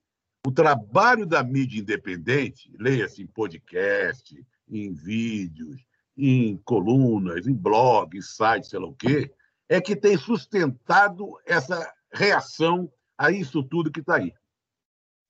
O 0.48 0.52
trabalho 0.52 1.26
da 1.26 1.44
mídia 1.44 1.82
independente, 1.82 2.72
leia-se 2.80 3.22
em 3.22 3.28
podcast, 3.28 4.34
em 4.66 4.94
vídeos, 4.94 5.86
em 6.16 6.56
colunas, 6.60 7.46
em 7.46 7.54
blogs, 7.54 8.34
sites, 8.34 8.70
sei 8.70 8.80
lá 8.80 8.88
o 8.88 8.96
quê, 8.96 9.30
é 9.68 9.82
que 9.82 9.94
tem 9.94 10.16
sustentado 10.16 11.38
essa 11.46 11.94
reação 12.14 12.90
a 13.18 13.30
isso 13.30 13.62
tudo 13.62 13.92
que 13.92 14.00
está 14.00 14.16
aí. 14.16 14.34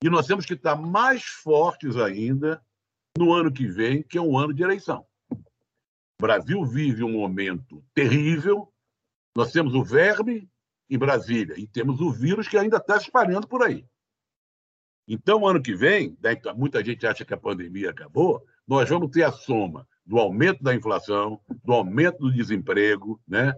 E 0.04 0.08
nós 0.08 0.24
temos 0.24 0.46
que 0.46 0.54
estar 0.54 0.76
mais 0.76 1.24
fortes 1.24 1.96
ainda 1.96 2.64
no 3.18 3.32
ano 3.32 3.50
que 3.50 3.66
vem, 3.66 4.04
que 4.04 4.18
é 4.18 4.22
um 4.22 4.38
ano 4.38 4.54
de 4.54 4.62
eleição. 4.62 5.04
O 5.32 6.22
Brasil 6.22 6.64
vive 6.64 7.02
um 7.02 7.14
momento 7.14 7.84
terrível. 7.92 8.72
Nós 9.36 9.50
temos 9.50 9.74
o 9.74 9.82
verme 9.82 10.48
em 10.88 10.96
Brasília 10.96 11.58
e 11.58 11.66
temos 11.66 12.00
o 12.00 12.08
vírus 12.12 12.46
que 12.46 12.56
ainda 12.56 12.76
está 12.76 12.96
espalhando 12.96 13.48
por 13.48 13.64
aí. 13.64 13.84
Então, 15.08 15.46
ano 15.46 15.62
que 15.62 15.74
vem, 15.74 16.14
né, 16.22 16.36
muita 16.54 16.84
gente 16.84 17.06
acha 17.06 17.24
que 17.24 17.32
a 17.32 17.38
pandemia 17.38 17.90
acabou, 17.90 18.44
nós 18.66 18.86
vamos 18.90 19.10
ter 19.10 19.22
a 19.22 19.32
soma 19.32 19.88
do 20.04 20.18
aumento 20.18 20.62
da 20.62 20.74
inflação, 20.74 21.40
do 21.64 21.72
aumento 21.72 22.18
do 22.18 22.32
desemprego, 22.32 23.18
né? 23.26 23.54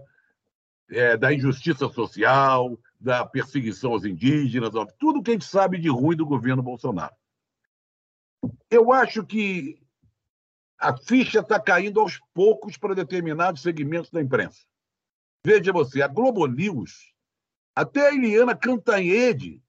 É, 0.89 1.15
da 1.15 1.33
injustiça 1.33 1.87
social, 1.89 2.77
da 2.99 3.25
perseguição 3.25 3.91
aos 3.93 4.03
indígenas, 4.03 4.71
tudo 4.99 5.23
que 5.23 5.31
a 5.31 5.33
gente 5.33 5.45
sabe 5.45 5.77
de 5.77 5.87
ruim 5.87 6.17
do 6.17 6.25
governo 6.25 6.61
Bolsonaro. 6.61 7.13
Eu 8.69 8.91
acho 8.91 9.25
que 9.25 9.81
a 10.77 10.95
ficha 10.97 11.39
está 11.39 11.59
caindo 11.59 11.99
aos 11.99 12.19
poucos 12.33 12.75
para 12.75 12.93
determinados 12.93 13.61
segmentos 13.61 14.11
da 14.11 14.21
imprensa. 14.21 14.65
Veja 15.45 15.71
você, 15.71 16.01
a 16.01 16.07
Globo 16.07 16.45
News, 16.45 17.13
até 17.73 18.09
a 18.09 18.13
Eliana 18.13 18.55
Cantanhede, 18.55 19.61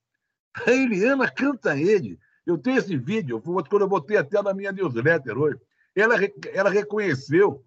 a 0.67 0.71
Eliana 0.71 1.29
Cantanhede, 1.29 2.19
eu 2.45 2.57
tenho 2.57 2.77
esse 2.77 2.95
vídeo, 2.97 3.41
quando 3.41 3.81
eu 3.81 3.87
botei 3.87 4.17
até 4.17 4.41
na 4.41 4.53
minha 4.53 4.71
newsletter 4.71 5.37
hoje, 5.37 5.59
ela, 5.95 6.15
ela 6.53 6.69
reconheceu 6.69 7.63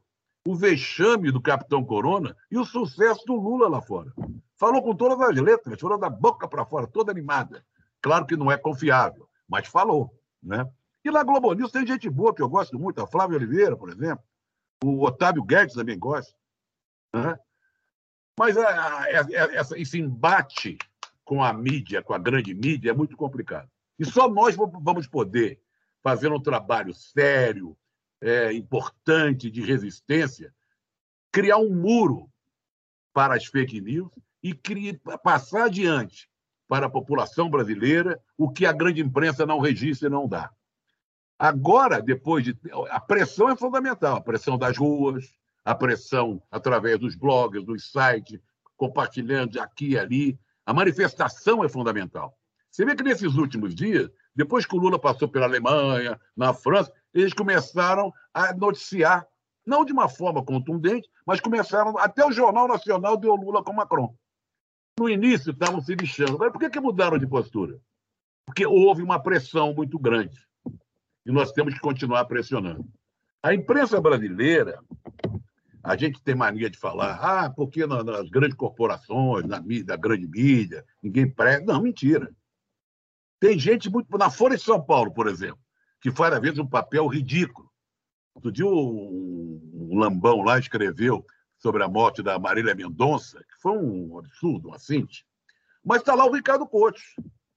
o 0.46 0.54
vexame 0.54 1.32
do 1.32 1.40
Capitão 1.40 1.84
Corona 1.84 2.36
e 2.50 2.58
o 2.58 2.64
sucesso 2.64 3.24
do 3.26 3.34
Lula 3.34 3.68
lá 3.68 3.82
fora. 3.82 4.12
Falou 4.56 4.82
com 4.82 4.94
todas 4.94 5.20
as 5.20 5.36
letras, 5.36 5.80
falou 5.80 5.98
da 5.98 6.08
boca 6.08 6.48
para 6.48 6.64
fora, 6.64 6.86
toda 6.86 7.10
animada. 7.10 7.64
Claro 8.00 8.26
que 8.26 8.36
não 8.36 8.50
é 8.50 8.56
confiável, 8.56 9.28
mas 9.48 9.66
falou. 9.66 10.14
Né? 10.42 10.68
E 11.04 11.10
lá 11.10 11.22
Globo 11.22 11.52
News 11.52 11.72
tem 11.72 11.86
gente 11.86 12.08
boa 12.08 12.34
que 12.34 12.42
eu 12.42 12.48
gosto 12.48 12.78
muito, 12.78 13.00
a 13.00 13.06
Flávia 13.06 13.36
Oliveira, 13.36 13.76
por 13.76 13.88
exemplo. 13.88 14.24
O 14.84 15.04
Otávio 15.04 15.42
Guedes 15.42 15.74
também 15.74 15.98
gosta. 15.98 16.32
Né? 17.14 17.38
Mas 18.38 18.56
a, 18.56 18.68
a, 18.68 19.00
a, 19.02 19.78
esse 19.78 19.98
embate 19.98 20.78
com 21.26 21.42
a 21.42 21.52
mídia, 21.52 22.02
com 22.02 22.14
a 22.14 22.18
grande 22.18 22.54
mídia, 22.54 22.90
é 22.90 22.94
muito 22.94 23.16
complicado. 23.16 23.68
E 23.98 24.04
só 24.04 24.30
nós 24.30 24.54
vamos 24.56 25.08
poder 25.08 25.60
fazer 26.02 26.32
um 26.32 26.40
trabalho 26.40 26.94
sério, 26.94 27.76
é, 28.20 28.52
importante 28.52 29.50
de 29.50 29.60
resistência, 29.60 30.54
criar 31.32 31.58
um 31.58 31.74
muro 31.74 32.30
para 33.12 33.34
as 33.34 33.44
fake 33.44 33.80
news 33.80 34.10
e 34.40 34.54
criar, 34.54 34.96
passar 35.22 35.64
adiante 35.64 36.30
para 36.68 36.86
a 36.86 36.90
população 36.90 37.50
brasileira 37.50 38.20
o 38.38 38.48
que 38.48 38.64
a 38.64 38.72
grande 38.72 39.00
imprensa 39.00 39.44
não 39.44 39.58
registra 39.58 40.08
e 40.08 40.10
não 40.10 40.28
dá. 40.28 40.52
Agora, 41.36 42.00
depois 42.00 42.44
de. 42.44 42.56
A 42.88 43.00
pressão 43.00 43.50
é 43.50 43.56
fundamental 43.56 44.16
a 44.16 44.20
pressão 44.20 44.56
das 44.56 44.78
ruas, 44.78 45.34
a 45.64 45.74
pressão 45.74 46.40
através 46.50 46.98
dos 47.00 47.16
blogs, 47.16 47.64
dos 47.64 47.90
sites, 47.90 48.40
compartilhando 48.76 49.60
aqui 49.60 49.90
e 49.90 49.98
ali. 49.98 50.38
A 50.66 50.74
manifestação 50.74 51.64
é 51.64 51.68
fundamental. 51.68 52.36
Você 52.70 52.84
vê 52.84 52.94
que 52.94 53.04
nesses 53.04 53.36
últimos 53.36 53.74
dias, 53.74 54.10
depois 54.34 54.66
que 54.66 54.76
o 54.76 54.78
Lula 54.78 54.98
passou 54.98 55.28
pela 55.28 55.46
Alemanha, 55.46 56.20
na 56.36 56.52
França, 56.52 56.92
eles 57.14 57.32
começaram 57.32 58.12
a 58.34 58.52
noticiar, 58.52 59.26
não 59.64 59.84
de 59.84 59.92
uma 59.92 60.08
forma 60.08 60.44
contundente, 60.44 61.08
mas 61.24 61.40
começaram, 61.40 61.96
até 61.96 62.26
o 62.26 62.32
Jornal 62.32 62.68
Nacional 62.68 63.16
deu 63.16 63.34
Lula 63.34 63.62
com 63.62 63.72
Macron. 63.72 64.14
No 64.98 65.08
início 65.08 65.52
estavam 65.52 65.80
se 65.80 65.94
lixando. 65.94 66.38
Mas 66.38 66.50
por 66.50 66.58
que, 66.58 66.68
que 66.68 66.80
mudaram 66.80 67.16
de 67.16 67.26
postura? 67.26 67.78
Porque 68.44 68.66
houve 68.66 69.02
uma 69.02 69.22
pressão 69.22 69.72
muito 69.72 69.98
grande. 69.98 70.38
E 71.24 71.32
nós 71.32 71.52
temos 71.52 71.74
que 71.74 71.80
continuar 71.80 72.24
pressionando. 72.26 72.86
A 73.42 73.54
imprensa 73.54 74.00
brasileira, 74.00 74.80
a 75.86 75.96
gente 75.96 76.20
tem 76.20 76.34
mania 76.34 76.68
de 76.68 76.76
falar, 76.76 77.14
ah, 77.22 77.48
porque 77.48 77.86
nas 77.86 78.28
grandes 78.28 78.56
corporações, 78.56 79.46
na, 79.46 79.60
mídia, 79.60 79.96
grande 79.96 80.26
mídia, 80.26 80.84
ninguém 81.00 81.30
presta. 81.30 81.64
Não, 81.64 81.80
mentira. 81.80 82.34
Tem 83.38 83.56
gente 83.56 83.88
muito. 83.88 84.18
Na 84.18 84.28
Folha 84.28 84.56
de 84.56 84.64
São 84.64 84.82
Paulo, 84.82 85.14
por 85.14 85.28
exemplo, 85.28 85.60
que 86.00 86.10
faz, 86.10 86.34
às 86.34 86.40
vezes, 86.40 86.58
um 86.58 86.66
papel 86.66 87.06
ridículo. 87.06 87.70
Outro 88.34 88.50
dia, 88.50 88.66
um, 88.66 89.60
um 89.72 89.96
lambão 89.96 90.42
lá 90.42 90.58
escreveu 90.58 91.24
sobre 91.56 91.84
a 91.84 91.88
morte 91.88 92.20
da 92.20 92.36
Marília 92.36 92.74
Mendonça, 92.74 93.38
que 93.38 93.54
foi 93.62 93.78
um 93.78 94.18
absurdo, 94.18 94.70
um 94.70 94.74
assinte. 94.74 95.24
Mas 95.84 95.98
está 95.98 96.16
lá 96.16 96.26
o 96.26 96.34
Ricardo 96.34 96.66
Couto, 96.66 97.00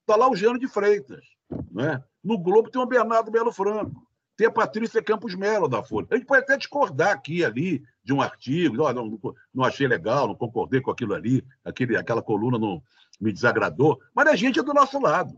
está 0.01 0.15
lá 0.15 0.29
o 0.29 0.35
Jean 0.35 0.55
de 0.59 0.67
Freitas. 0.67 1.25
Né? 1.71 2.03
No 2.23 2.37
Globo 2.37 2.69
tem 2.69 2.79
o 2.79 2.85
Bernardo 2.85 3.31
Melo 3.31 3.51
Franco, 3.51 4.07
tem 4.39 4.47
a 4.47 4.51
Patrícia 4.51 5.03
Campos 5.03 5.35
Melo 5.35 5.67
da 5.67 5.83
Folha. 5.83 6.07
A 6.09 6.15
gente 6.15 6.25
pode 6.25 6.43
até 6.43 6.55
discordar 6.55 7.11
aqui 7.11 7.43
ali 7.43 7.83
de 8.01 8.13
um 8.13 8.21
artigo, 8.21 8.77
não, 8.77 9.19
não, 9.53 9.65
achei 9.65 9.85
legal, 9.85 10.29
não 10.29 10.35
concordei 10.35 10.79
com 10.79 10.89
aquilo 10.89 11.13
ali, 11.13 11.45
aquele, 11.61 11.97
aquela 11.97 12.21
coluna 12.21 12.57
não 12.57 12.81
me 13.19 13.33
desagradou, 13.33 14.01
mas 14.15 14.27
a 14.27 14.37
gente 14.37 14.57
é 14.57 14.63
do 14.63 14.73
nosso 14.73 14.97
lado. 14.97 15.37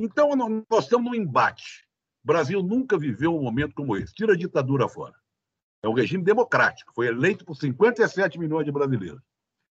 Então, 0.00 0.34
nós 0.68 0.82
estamos 0.82 1.12
num 1.12 1.14
embate. 1.14 1.86
O 2.24 2.26
Brasil 2.26 2.60
nunca 2.60 2.98
viveu 2.98 3.36
um 3.36 3.40
momento 3.40 3.72
como 3.72 3.96
esse. 3.96 4.12
Tira 4.12 4.32
a 4.32 4.36
ditadura 4.36 4.88
fora. 4.88 5.14
É 5.80 5.88
um 5.88 5.94
regime 5.94 6.24
democrático, 6.24 6.92
foi 6.96 7.06
eleito 7.06 7.44
por 7.44 7.54
57 7.54 8.36
milhões 8.36 8.64
de 8.64 8.72
brasileiros. 8.72 9.22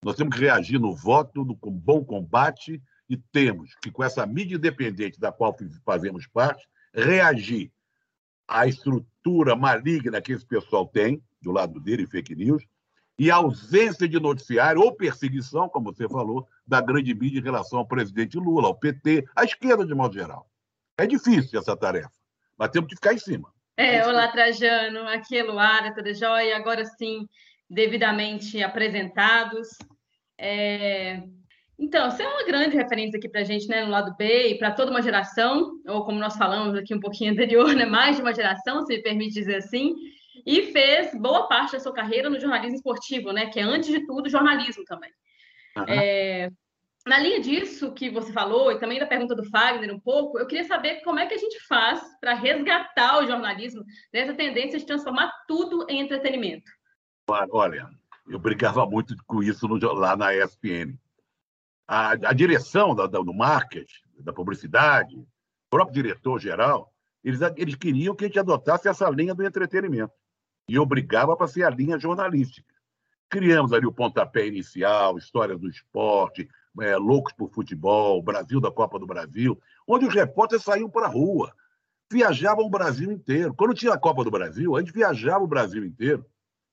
Nós 0.03 0.17
temos 0.17 0.35
que 0.35 0.41
reagir 0.41 0.81
no 0.81 0.93
voto, 0.93 1.45
no 1.45 1.55
bom 1.55 2.03
combate, 2.03 2.83
e 3.09 3.15
temos 3.15 3.73
que, 3.81 3.89
com 3.89 4.03
essa 4.03 4.25
mídia 4.25 4.57
independente 4.57 5.17
da 5.17 5.31
qual 5.31 5.55
fazemos 5.85 6.27
parte, 6.27 6.67
reagir 6.93 7.71
à 8.47 8.65
estrutura 8.67 9.55
maligna 9.55 10.21
que 10.21 10.31
esse 10.31 10.45
pessoal 10.45 10.87
tem, 10.87 11.21
do 11.41 11.51
lado 11.51 11.79
dele, 11.79 12.07
fake 12.07 12.35
news, 12.35 12.63
e 13.19 13.31
a 13.31 13.35
ausência 13.35 14.07
de 14.07 14.19
noticiário 14.19 14.81
ou 14.81 14.95
perseguição, 14.95 15.67
como 15.67 15.91
você 15.93 16.07
falou, 16.07 16.47
da 16.65 16.79
grande 16.79 17.13
mídia 17.13 17.39
em 17.39 17.43
relação 17.43 17.79
ao 17.79 17.87
presidente 17.87 18.37
Lula, 18.37 18.67
ao 18.67 18.75
PT, 18.75 19.25
à 19.35 19.43
esquerda 19.43 19.85
de 19.85 19.93
modo 19.93 20.13
geral. 20.13 20.47
É 20.97 21.05
difícil 21.05 21.59
essa 21.59 21.75
tarefa, 21.75 22.11
mas 22.57 22.69
temos 22.69 22.89
que 22.89 22.95
ficar 22.95 23.13
em 23.13 23.19
cima. 23.19 23.51
É, 23.75 24.05
olá, 24.07 24.27
Trajano, 24.27 25.07
aqui 25.07 25.37
é 25.37 25.43
Luara, 25.43 25.93
tudo 25.93 26.13
jóia? 26.13 26.57
Agora 26.57 26.83
sim, 26.85 27.27
devidamente 27.69 28.63
apresentados. 28.63 29.69
É... 30.37 31.21
Então, 31.79 32.09
você 32.09 32.23
é 32.23 32.27
uma 32.27 32.43
grande 32.43 32.75
referência 32.75 33.17
aqui 33.17 33.29
para 33.29 33.41
a 33.41 33.43
gente, 33.43 33.67
né, 33.67 33.85
no 33.85 33.91
lado 33.91 34.15
B 34.17 34.49
e 34.49 34.57
para 34.57 34.71
toda 34.71 34.89
uma 34.89 35.01
geração, 35.01 35.79
ou 35.87 36.03
como 36.03 36.19
nós 36.19 36.35
falamos 36.35 36.75
aqui 36.75 36.93
um 36.93 36.99
pouquinho 36.99 37.31
anterior, 37.33 37.73
né, 37.75 37.85
mais 37.85 38.15
de 38.15 38.21
uma 38.21 38.33
geração, 38.33 38.83
se 38.85 38.95
me 38.95 39.01
permite 39.01 39.35
dizer 39.35 39.57
assim, 39.57 39.93
e 40.45 40.71
fez 40.71 41.13
boa 41.13 41.47
parte 41.47 41.73
da 41.73 41.79
sua 41.79 41.93
carreira 41.93 42.29
no 42.29 42.39
jornalismo 42.39 42.77
esportivo, 42.77 43.31
né, 43.31 43.47
que 43.47 43.59
é 43.59 43.63
antes 43.63 43.89
de 43.89 44.05
tudo 44.07 44.29
jornalismo 44.29 44.83
também. 44.85 45.11
Uhum. 45.77 45.85
É... 45.87 46.49
Na 47.05 47.19
linha 47.19 47.39
disso 47.39 47.93
que 47.93 48.09
você 48.09 48.33
falou, 48.33 48.69
e 48.69 48.79
também 48.79 48.99
da 48.99 49.05
pergunta 49.05 49.33
do 49.33 49.49
Fagner 49.49 49.93
um 49.93 49.99
pouco, 49.99 50.37
eu 50.37 50.45
queria 50.45 50.65
saber 50.65 51.01
como 51.03 51.19
é 51.19 51.25
que 51.25 51.35
a 51.35 51.37
gente 51.37 51.57
faz 51.65 52.01
para 52.19 52.33
resgatar 52.33 53.19
o 53.19 53.25
jornalismo 53.25 53.81
dessa 54.11 54.33
tendência 54.33 54.77
de 54.77 54.85
transformar 54.85 55.31
tudo 55.47 55.85
em 55.87 56.01
entretenimento. 56.01 56.69
Olha, 57.29 57.87
eu 58.27 58.37
brigava 58.37 58.85
muito 58.85 59.15
com 59.25 59.41
isso 59.41 59.69
no, 59.69 59.77
lá 59.93 60.17
na 60.17 60.35
ESPN. 60.35 60.97
A, 61.87 62.11
a 62.11 62.33
direção 62.33 62.93
da, 62.93 63.07
da, 63.07 63.19
do 63.19 63.33
marketing, 63.33 64.01
da 64.19 64.33
publicidade, 64.33 65.15
o 65.15 65.25
próprio 65.69 65.95
diretor-geral, 66.03 66.91
eles, 67.23 67.39
eles 67.55 67.75
queriam 67.75 68.15
que 68.15 68.25
a 68.25 68.27
gente 68.27 68.39
adotasse 68.39 68.87
essa 68.87 69.09
linha 69.09 69.33
do 69.33 69.45
entretenimento. 69.45 70.13
E 70.69 70.75
eu 70.75 70.85
brigava 70.85 71.35
para 71.35 71.47
ser 71.47 71.63
a 71.63 71.69
linha 71.69 71.97
jornalística. 71.97 72.73
Criamos 73.29 73.73
ali 73.73 73.85
o 73.85 73.93
pontapé 73.93 74.47
inicial, 74.47 75.17
história 75.17 75.57
do 75.57 75.67
esporte, 75.67 76.49
é, 76.79 76.95
Loucos 76.95 77.33
por 77.33 77.49
Futebol, 77.49 78.21
Brasil 78.21 78.61
da 78.61 78.71
Copa 78.71 78.99
do 78.99 79.07
Brasil, 79.07 79.59
onde 79.87 80.05
os 80.05 80.13
repórteres 80.13 80.63
saíam 80.63 80.89
para 80.89 81.07
a 81.07 81.09
rua, 81.09 81.53
viajavam 82.11 82.65
o 82.65 82.69
Brasil 82.69 83.11
inteiro. 83.11 83.53
Quando 83.53 83.73
tinha 83.73 83.93
a 83.93 83.99
Copa 83.99 84.23
do 84.23 84.31
Brasil, 84.31 84.75
a 84.75 84.79
gente 84.79 84.93
viajava 84.93 85.43
o 85.43 85.47
Brasil 85.47 85.85
inteiro. 85.85 86.25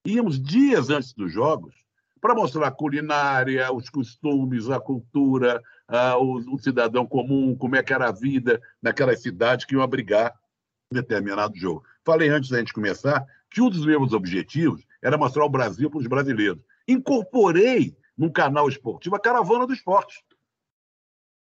Íamos 0.06 0.40
dias 0.40 0.90
antes 0.90 1.12
dos 1.12 1.32
jogos 1.32 1.83
para 2.24 2.34
mostrar 2.34 2.68
a 2.68 2.70
culinária, 2.70 3.70
os 3.70 3.90
costumes, 3.90 4.70
a 4.70 4.80
cultura, 4.80 5.62
o, 6.18 6.54
o, 6.54 6.58
cidadão 6.58 7.06
comum, 7.06 7.54
como 7.54 7.76
é 7.76 7.82
que 7.82 7.92
era 7.92 8.08
a 8.08 8.12
vida 8.12 8.62
naquelas 8.80 9.20
cidades 9.20 9.66
que 9.66 9.74
iam 9.74 9.82
abrigar 9.82 10.34
determinado 10.90 11.54
jogo. 11.54 11.84
Falei 12.02 12.30
antes 12.30 12.48
da 12.48 12.58
gente 12.60 12.72
começar 12.72 13.22
que 13.50 13.60
um 13.60 13.68
dos 13.68 13.84
meus 13.84 14.14
objetivos 14.14 14.86
era 15.02 15.18
mostrar 15.18 15.44
o 15.44 15.50
Brasil 15.50 15.90
para 15.90 15.98
os 15.98 16.06
brasileiros. 16.06 16.64
Incorporei 16.88 17.94
num 18.16 18.32
canal 18.32 18.70
esportivo, 18.70 19.16
a 19.16 19.20
Caravana 19.20 19.66
do 19.66 19.74
Esporte. 19.74 20.24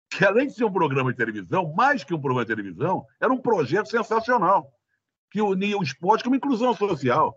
Que 0.09 0.25
além 0.25 0.47
de 0.47 0.55
ser 0.55 0.65
um 0.65 0.73
programa 0.73 1.11
de 1.11 1.19
televisão, 1.19 1.71
mais 1.75 2.03
que 2.03 2.15
um 2.15 2.21
programa 2.21 2.47
de 2.47 2.55
televisão, 2.57 3.05
era 3.21 3.31
um 3.31 3.43
projeto 3.43 3.91
sensacional, 3.91 4.73
que 5.31 5.43
unia 5.43 5.77
o 5.77 5.83
esporte 5.83 6.25
com 6.25 6.31
uma 6.31 6.37
inclusão 6.39 6.73
social, 6.73 7.37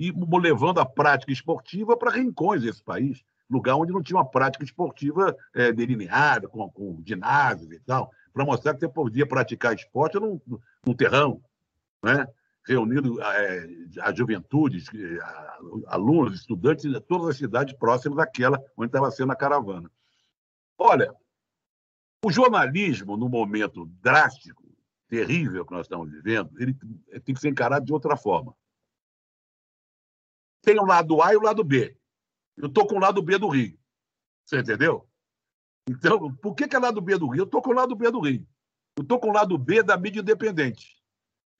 e 0.00 0.10
levando 0.38 0.80
a 0.80 0.86
prática 0.86 1.30
esportiva 1.30 1.94
para 1.94 2.10
rincões 2.10 2.62
desse 2.62 2.82
país, 2.82 3.22
lugar 3.50 3.76
onde 3.76 3.92
não 3.92 4.02
tinha 4.02 4.16
uma 4.16 4.28
prática 4.28 4.64
esportiva 4.64 5.36
é, 5.54 5.70
delineada, 5.72 6.48
com, 6.48 6.66
com 6.70 7.02
ginásios 7.04 7.70
e 7.70 7.78
tal, 7.80 8.10
para 8.32 8.46
mostrar 8.46 8.72
que 8.72 8.80
você 8.80 8.88
podia 8.88 9.26
praticar 9.26 9.74
esporte 9.74 10.18
num, 10.18 10.40
num 10.86 10.94
terrão, 10.94 11.42
né? 12.02 12.26
reunindo 12.66 13.20
é, 13.20 13.68
a 14.00 14.14
juventude, 14.14 14.82
alunos, 15.88 16.40
estudantes 16.40 16.90
de 16.90 17.00
todas 17.00 17.28
as 17.28 17.36
cidades 17.36 17.74
próximas 17.76 18.16
daquela 18.16 18.58
onde 18.78 18.88
estava 18.88 19.10
sendo 19.10 19.32
a 19.32 19.36
caravana. 19.36 19.90
Olha, 20.78 21.12
o 22.24 22.32
jornalismo, 22.32 23.18
no 23.18 23.28
momento 23.28 23.84
drástico, 24.00 24.64
terrível 25.08 25.66
que 25.66 25.72
nós 25.72 25.84
estamos 25.84 26.10
vivendo, 26.10 26.50
ele 26.58 26.74
tem 27.22 27.34
que 27.34 27.40
ser 27.40 27.50
encarado 27.50 27.84
de 27.84 27.92
outra 27.92 28.16
forma. 28.16 28.54
Tem 30.62 30.78
o 30.78 30.84
lado 30.84 31.22
A 31.22 31.32
e 31.32 31.36
o 31.36 31.42
lado 31.42 31.64
B. 31.64 31.96
Eu 32.56 32.66
estou 32.66 32.86
com 32.86 32.96
o 32.96 33.00
lado 33.00 33.22
B 33.22 33.38
do 33.38 33.48
Rio. 33.48 33.78
Você 34.44 34.60
entendeu? 34.60 35.08
Então, 35.88 36.34
por 36.36 36.54
que, 36.54 36.68
que 36.68 36.76
é 36.76 36.78
lado 36.78 37.00
B 37.00 37.16
do 37.18 37.28
Rio? 37.28 37.42
Eu 37.42 37.44
estou 37.44 37.62
com 37.62 37.70
o 37.70 37.74
lado 37.74 37.94
B 37.94 38.10
do 38.10 38.20
Rio. 38.20 38.46
Eu 38.96 39.02
estou 39.02 39.18
com 39.18 39.30
o 39.30 39.32
lado 39.32 39.56
B 39.56 39.82
da 39.82 39.96
mídia 39.96 40.20
independente 40.20 41.00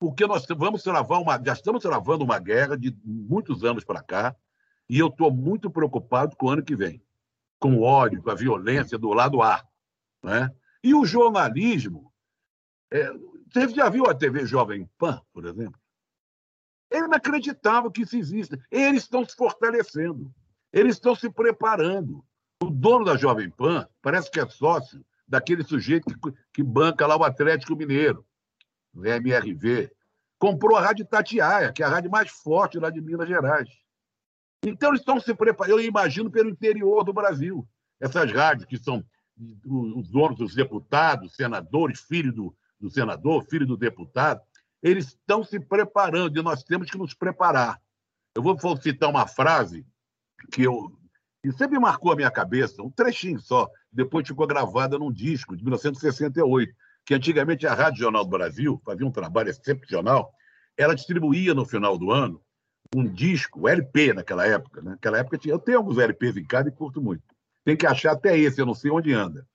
porque 0.00 0.26
nós 0.26 0.46
vamos 0.56 0.82
travar 0.82 1.20
uma, 1.20 1.40
já 1.44 1.52
estamos 1.52 1.82
travando 1.82 2.24
uma 2.24 2.38
guerra 2.38 2.74
de 2.74 2.96
muitos 3.04 3.62
anos 3.62 3.84
para 3.84 4.02
cá, 4.02 4.34
e 4.88 4.98
eu 4.98 5.08
estou 5.08 5.30
muito 5.30 5.70
preocupado 5.70 6.34
com 6.36 6.46
o 6.46 6.50
ano 6.50 6.64
que 6.64 6.74
vem, 6.74 7.04
com 7.60 7.74
o 7.74 7.82
ódio, 7.82 8.22
com 8.22 8.30
a 8.30 8.34
violência 8.34 8.96
do 8.96 9.12
lado 9.12 9.42
A. 9.42 9.62
Né? 10.22 10.50
E 10.82 10.94
o 10.94 11.04
jornalismo. 11.04 12.10
É, 12.90 13.12
você 13.52 13.68
já 13.68 13.90
viu 13.90 14.06
a 14.06 14.14
TV 14.14 14.46
Jovem 14.46 14.88
Pan, 14.96 15.20
por 15.34 15.44
exemplo? 15.44 15.78
É 16.90 16.98
inacreditável 16.98 17.90
que 17.90 18.02
isso 18.02 18.16
exista. 18.16 18.58
Eles 18.70 19.04
estão 19.04 19.24
se 19.24 19.34
fortalecendo, 19.36 20.32
eles 20.72 20.96
estão 20.96 21.14
se 21.14 21.30
preparando. 21.30 22.24
O 22.62 22.68
dono 22.70 23.04
da 23.04 23.16
Jovem 23.16 23.48
Pan 23.50 23.88
parece 24.02 24.30
que 24.30 24.40
é 24.40 24.48
sócio 24.48 25.04
daquele 25.26 25.62
sujeito 25.62 26.06
que, 26.06 26.32
que 26.52 26.62
banca 26.62 27.06
lá 27.06 27.16
o 27.16 27.24
Atlético 27.24 27.76
Mineiro 27.76 28.26
no 28.92 29.06
MRV, 29.06 29.90
comprou 30.38 30.76
a 30.76 30.80
Rádio 30.80 31.06
Tatiaia, 31.06 31.72
que 31.72 31.82
é 31.82 31.86
a 31.86 31.88
rádio 31.88 32.10
mais 32.10 32.30
forte 32.30 32.78
lá 32.78 32.90
de 32.90 33.00
Minas 33.00 33.28
Gerais. 33.28 33.68
Então, 34.64 34.90
eles 34.90 35.00
estão 35.00 35.20
se 35.20 35.34
preparando, 35.34 35.78
eu 35.78 35.84
imagino, 35.84 36.30
pelo 36.30 36.50
interior 36.50 37.04
do 37.04 37.12
Brasil. 37.12 37.66
Essas 38.00 38.32
rádios 38.32 38.66
que 38.66 38.78
são 38.78 39.04
os 39.64 40.10
donos 40.10 40.36
dos 40.36 40.54
deputados, 40.54 41.34
senadores, 41.34 42.00
filho 42.00 42.32
do, 42.32 42.56
do 42.78 42.90
senador, 42.90 43.44
filho 43.44 43.66
do 43.66 43.76
deputado, 43.76 44.42
eles 44.82 45.08
estão 45.08 45.44
se 45.44 45.60
preparando 45.60 46.38
e 46.38 46.42
nós 46.42 46.62
temos 46.62 46.90
que 46.90 46.98
nos 46.98 47.14
preparar. 47.14 47.80
Eu 48.34 48.42
vou 48.42 48.56
citar 48.80 49.10
uma 49.10 49.26
frase 49.26 49.86
que 50.52 50.62
eu 50.62 50.96
que 51.42 51.52
sempre 51.52 51.78
marcou 51.78 52.12
a 52.12 52.16
minha 52.16 52.30
cabeça, 52.30 52.82
um 52.82 52.90
trechinho 52.90 53.40
só, 53.40 53.66
depois 53.90 54.28
ficou 54.28 54.46
gravada 54.46 54.98
num 54.98 55.10
disco 55.10 55.56
de 55.56 55.64
1968, 55.64 56.74
que 57.04 57.14
antigamente 57.14 57.66
a 57.66 57.72
Rádio 57.72 58.00
Jornal 58.00 58.24
do 58.24 58.30
Brasil 58.30 58.80
fazia 58.84 59.06
um 59.06 59.10
trabalho 59.10 59.48
excepcional, 59.48 60.30
ela 60.76 60.94
distribuía 60.94 61.54
no 61.54 61.64
final 61.64 61.96
do 61.96 62.10
ano 62.10 62.42
um 62.94 63.06
disco, 63.06 63.68
LP 63.68 64.12
naquela 64.12 64.46
época. 64.46 64.82
Né? 64.82 64.90
Naquela 64.90 65.18
época 65.18 65.38
tinha, 65.38 65.54
eu 65.54 65.58
tenho 65.58 65.78
alguns 65.78 65.98
LPs 65.98 66.36
em 66.36 66.44
casa 66.44 66.68
e 66.68 66.72
curto 66.72 67.00
muito. 67.00 67.22
Tem 67.64 67.76
que 67.76 67.86
achar 67.86 68.12
até 68.12 68.36
esse, 68.36 68.60
eu 68.60 68.66
não 68.66 68.74
sei 68.74 68.90
onde 68.90 69.12
anda. 69.12 69.46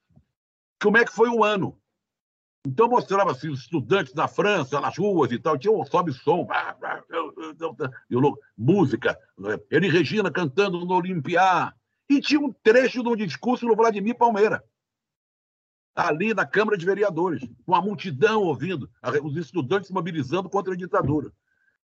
Como 0.82 0.98
é 0.98 1.06
que 1.06 1.12
foi 1.12 1.30
o 1.30 1.44
ano? 1.44 1.80
Então 2.66 2.90
mostrava 2.90 3.32
assim, 3.32 3.50
os 3.50 3.62
estudantes 3.62 4.14
na 4.14 4.28
França, 4.28 4.82
nas 4.82 4.98
ruas 4.98 5.32
e 5.32 5.40
tal, 5.40 5.58
tinha 5.58 5.72
um 5.72 5.86
sobe 5.86 6.14
som, 6.14 6.48
música, 8.58 9.18
ele 9.70 9.90
Regina 9.90 10.32
cantando 10.32 10.84
no 10.86 10.96
Olimpiá. 10.96 11.74
E 12.08 12.22
tinha 12.22 12.40
um 12.40 12.52
trecho 12.52 13.02
de 13.02 13.10
um 13.10 13.16
discurso 13.16 13.66
do 13.66 13.76
Vladimir 13.76 14.16
Palmeira 14.16 14.64
ali 15.96 16.34
na 16.34 16.46
Câmara 16.46 16.78
de 16.78 16.86
Vereadores, 16.86 17.42
com 17.66 17.74
a 17.74 17.82
multidão 17.82 18.44
ouvindo, 18.44 18.90
os 19.24 19.38
estudantes 19.38 19.88
se 19.88 19.94
mobilizando 19.94 20.50
contra 20.50 20.74
a 20.74 20.78
ditadura. 20.78 21.32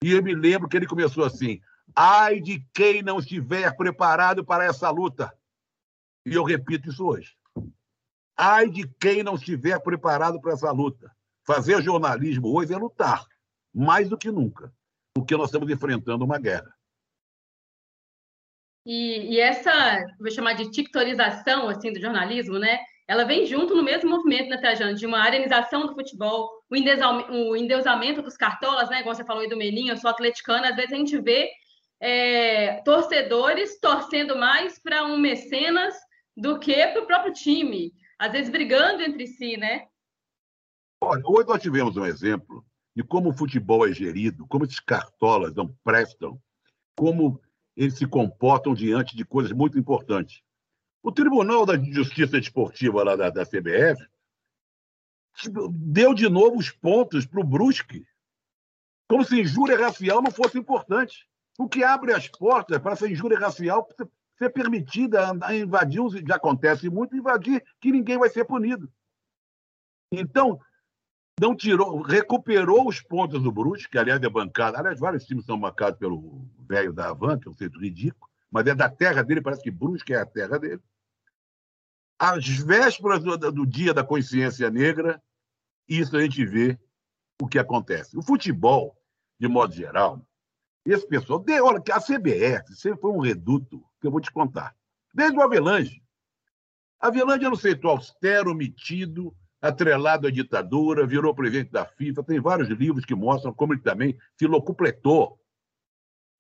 E 0.02 0.12
eu 0.12 0.22
me 0.22 0.34
lembro 0.34 0.68
que 0.68 0.76
ele 0.76 0.86
começou 0.86 1.24
assim: 1.24 1.60
ai 1.94 2.40
de 2.40 2.64
quem 2.72 3.02
não 3.02 3.18
estiver 3.18 3.76
preparado 3.76 4.44
para 4.44 4.64
essa 4.64 4.88
luta. 4.90 5.32
E 6.24 6.34
eu 6.34 6.42
repito 6.42 6.88
isso 6.88 7.04
hoje. 7.04 7.36
Ai 8.38 8.68
de 8.68 8.86
quem 9.00 9.22
não 9.22 9.34
estiver 9.34 9.80
preparado 9.80 10.40
para 10.40 10.52
essa 10.52 10.70
luta. 10.70 11.10
Fazer 11.44 11.82
jornalismo 11.82 12.54
hoje 12.54 12.72
é 12.72 12.76
lutar, 12.76 13.26
mais 13.74 14.08
do 14.08 14.16
que 14.16 14.30
nunca, 14.30 14.72
porque 15.14 15.36
nós 15.36 15.48
estamos 15.48 15.68
enfrentando 15.70 16.24
uma 16.24 16.38
guerra. 16.38 16.72
E, 18.86 19.34
e 19.34 19.40
essa, 19.40 19.72
vou 20.20 20.30
chamar 20.30 20.52
de 20.52 20.70
tictorização 20.70 21.68
assim, 21.68 21.92
do 21.92 22.00
jornalismo, 22.00 22.58
né? 22.58 22.78
ela 23.08 23.24
vem 23.24 23.46
junto 23.46 23.74
no 23.74 23.82
mesmo 23.82 24.10
movimento, 24.10 24.50
né, 24.50 24.58
Trajano, 24.58 24.94
de 24.94 25.06
uma 25.06 25.20
arenização 25.20 25.86
do 25.86 25.94
futebol, 25.94 26.62
o 26.70 27.56
endeusamento 27.56 28.20
dos 28.20 28.36
cartolas, 28.36 28.90
né, 28.90 29.00
igual 29.00 29.14
você 29.14 29.24
falou 29.24 29.42
aí 29.42 29.48
do 29.48 29.56
Meninho, 29.56 29.92
eu 29.92 29.96
sou 29.96 30.10
atleticana, 30.10 30.68
às 30.68 30.76
vezes 30.76 30.92
a 30.92 30.96
gente 30.96 31.18
vê 31.18 31.50
é, 31.98 32.82
torcedores 32.84 33.80
torcendo 33.80 34.36
mais 34.36 34.78
para 34.78 35.06
um 35.06 35.16
mecenas 35.16 35.94
do 36.36 36.58
que 36.58 36.86
para 36.88 37.02
o 37.02 37.06
próprio 37.06 37.32
time, 37.32 37.94
às 38.18 38.32
vezes 38.32 38.50
brigando 38.50 39.02
entre 39.02 39.26
si, 39.26 39.56
né? 39.56 39.88
Olha, 41.00 41.22
hoje 41.24 41.48
nós 41.48 41.62
tivemos 41.62 41.96
um 41.96 42.04
exemplo 42.04 42.66
de 42.94 43.04
como 43.04 43.30
o 43.30 43.32
futebol 43.32 43.86
é 43.86 43.92
gerido, 43.92 44.46
como 44.48 44.64
esses 44.64 44.80
cartolas 44.80 45.54
não 45.54 45.72
prestam, 45.84 46.40
como 46.96 47.40
eles 47.76 47.96
se 47.96 48.06
comportam 48.06 48.74
diante 48.74 49.16
de 49.16 49.24
coisas 49.24 49.52
muito 49.52 49.78
importantes. 49.78 50.42
O 51.00 51.12
Tribunal 51.12 51.64
da 51.64 51.78
Justiça 51.78 52.40
Desportiva 52.40 53.04
lá 53.04 53.14
da, 53.14 53.30
da 53.30 53.46
CBF 53.46 54.04
deu 55.70 56.12
de 56.12 56.28
novo 56.28 56.58
os 56.58 56.70
pontos 56.70 57.24
para 57.24 57.40
o 57.40 57.44
Brusque, 57.44 58.04
como 59.08 59.24
se 59.24 59.40
injúria 59.40 59.78
racial 59.78 60.20
não 60.20 60.32
fosse 60.32 60.58
importante. 60.58 61.28
O 61.56 61.68
que 61.68 61.84
abre 61.84 62.12
as 62.12 62.28
portas 62.28 62.78
para 62.78 62.92
essa 62.92 63.08
injúria 63.08 63.38
racial 63.38 63.86
ser 64.38 64.50
permitida 64.50 65.32
a 65.42 65.54
invadir, 65.54 66.00
já 66.26 66.36
acontece 66.36 66.88
muito, 66.88 67.16
invadir 67.16 67.62
que 67.80 67.90
ninguém 67.90 68.16
vai 68.16 68.30
ser 68.30 68.44
punido. 68.44 68.90
Então, 70.12 70.60
não 71.40 71.54
tirou, 71.54 72.00
recuperou 72.00 72.88
os 72.88 73.00
pontos 73.00 73.42
do 73.42 73.52
Brusque, 73.52 73.90
que 73.90 73.98
aliás 73.98 74.22
é 74.22 74.28
bancada, 74.28 74.78
aliás, 74.78 74.98
vários 74.98 75.24
times 75.24 75.44
são 75.44 75.58
bancados 75.58 75.98
pelo 75.98 76.48
velho 76.68 76.92
da 76.92 77.10
Avan, 77.10 77.38
que 77.38 77.48
é 77.48 77.50
um 77.50 77.56
centro 77.56 77.80
ridículo, 77.80 78.30
mas 78.50 78.66
é 78.66 78.74
da 78.74 78.88
terra 78.88 79.22
dele, 79.22 79.42
parece 79.42 79.62
que 79.62 79.70
Brusque 79.70 80.14
é 80.14 80.18
a 80.18 80.26
terra 80.26 80.58
dele. 80.58 80.82
Às 82.18 82.46
vésperas 82.46 83.22
do, 83.22 83.36
do 83.36 83.66
dia 83.66 83.94
da 83.94 84.02
consciência 84.02 84.70
negra, 84.70 85.22
isso 85.88 86.16
a 86.16 86.22
gente 86.22 86.44
vê 86.44 86.78
o 87.40 87.46
que 87.46 87.58
acontece. 87.58 88.16
O 88.16 88.22
futebol, 88.22 88.96
de 89.38 89.46
modo 89.46 89.72
geral, 89.72 90.20
esse 90.84 91.06
pessoal, 91.06 91.38
de, 91.38 91.60
olha, 91.60 91.82
a 91.92 92.00
CBF 92.00 92.74
sempre 92.74 93.00
foi 93.00 93.12
um 93.12 93.20
reduto, 93.20 93.84
que 94.00 94.06
eu 94.06 94.10
vou 94.10 94.20
te 94.20 94.30
contar. 94.30 94.74
Desde 95.12 95.36
o 95.36 95.42
Avelange. 95.42 96.02
Avelange 97.00 97.44
era 97.44 97.54
um 97.54 97.56
setor 97.56 97.90
austero, 97.90 98.54
metido, 98.54 99.34
atrelado 99.60 100.26
à 100.26 100.30
ditadura, 100.30 101.06
virou 101.06 101.34
presidente 101.34 101.70
da 101.70 101.84
FIFA. 101.84 102.22
Tem 102.22 102.40
vários 102.40 102.68
livros 102.68 103.04
que 103.04 103.14
mostram 103.14 103.52
como 103.52 103.72
ele 103.72 103.80
também 103.80 104.16
se 104.36 104.46
locupletou 104.46 105.38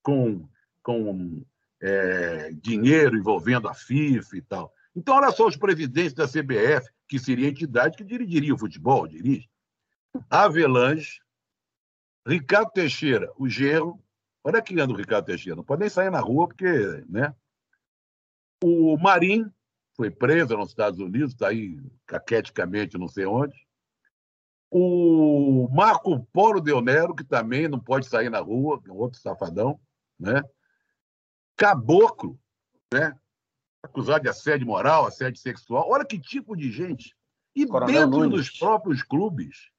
com, 0.02 0.48
com 0.82 1.44
é, 1.80 2.50
dinheiro 2.52 3.16
envolvendo 3.16 3.68
a 3.68 3.74
FIFA 3.74 4.36
e 4.36 4.42
tal. 4.42 4.72
Então, 4.94 5.16
olha 5.16 5.30
só 5.30 5.46
os 5.46 5.56
presidentes 5.56 6.12
da 6.12 6.26
CBF, 6.26 6.90
que 7.06 7.18
seria 7.18 7.46
a 7.46 7.50
entidade 7.50 7.96
que 7.96 8.04
dirigiria 8.04 8.54
o 8.54 8.58
futebol, 8.58 9.06
dirige. 9.06 9.48
Avelange, 10.28 11.20
Ricardo 12.26 12.70
Teixeira, 12.72 13.32
o 13.36 13.48
genro. 13.48 14.02
Olha 14.42 14.62
que 14.62 14.78
anda 14.80 14.92
o 14.92 14.96
Ricardo 14.96 15.26
Teixeira, 15.26 15.56
não 15.56 15.64
pode 15.64 15.80
nem 15.80 15.88
sair 15.88 16.10
na 16.10 16.20
rua, 16.20 16.48
porque. 16.48 16.66
Né? 17.08 17.34
O 18.62 18.96
Marim 18.98 19.50
foi 19.96 20.10
preso 20.10 20.56
nos 20.56 20.70
Estados 20.70 20.98
Unidos, 20.98 21.32
está 21.32 21.48
aí 21.48 21.80
caqueticamente 22.06 22.98
não 22.98 23.08
sei 23.08 23.26
onde. 23.26 23.56
O 24.70 25.68
Marco 25.72 26.24
Polo 26.32 26.60
Del 26.60 26.80
Nero, 26.80 27.14
que 27.14 27.24
também 27.24 27.68
não 27.68 27.80
pode 27.80 28.06
sair 28.06 28.28
na 28.28 28.40
rua, 28.40 28.80
é 28.86 28.90
um 28.90 28.96
outro 28.96 29.18
safadão. 29.18 29.80
Né? 30.18 30.42
Caboclo, 31.56 32.38
né? 32.92 33.16
acusado 33.82 34.22
de 34.22 34.28
assédio 34.28 34.66
moral, 34.66 35.06
assédio 35.06 35.40
sexual. 35.40 35.88
Olha 35.88 36.04
que 36.04 36.18
tipo 36.18 36.56
de 36.56 36.70
gente. 36.70 37.16
E 37.54 37.66
Coronel 37.66 38.06
dentro 38.06 38.20
Nunes. 38.20 38.46
dos 38.46 38.58
próprios 38.58 39.02
clubes, 39.02 39.70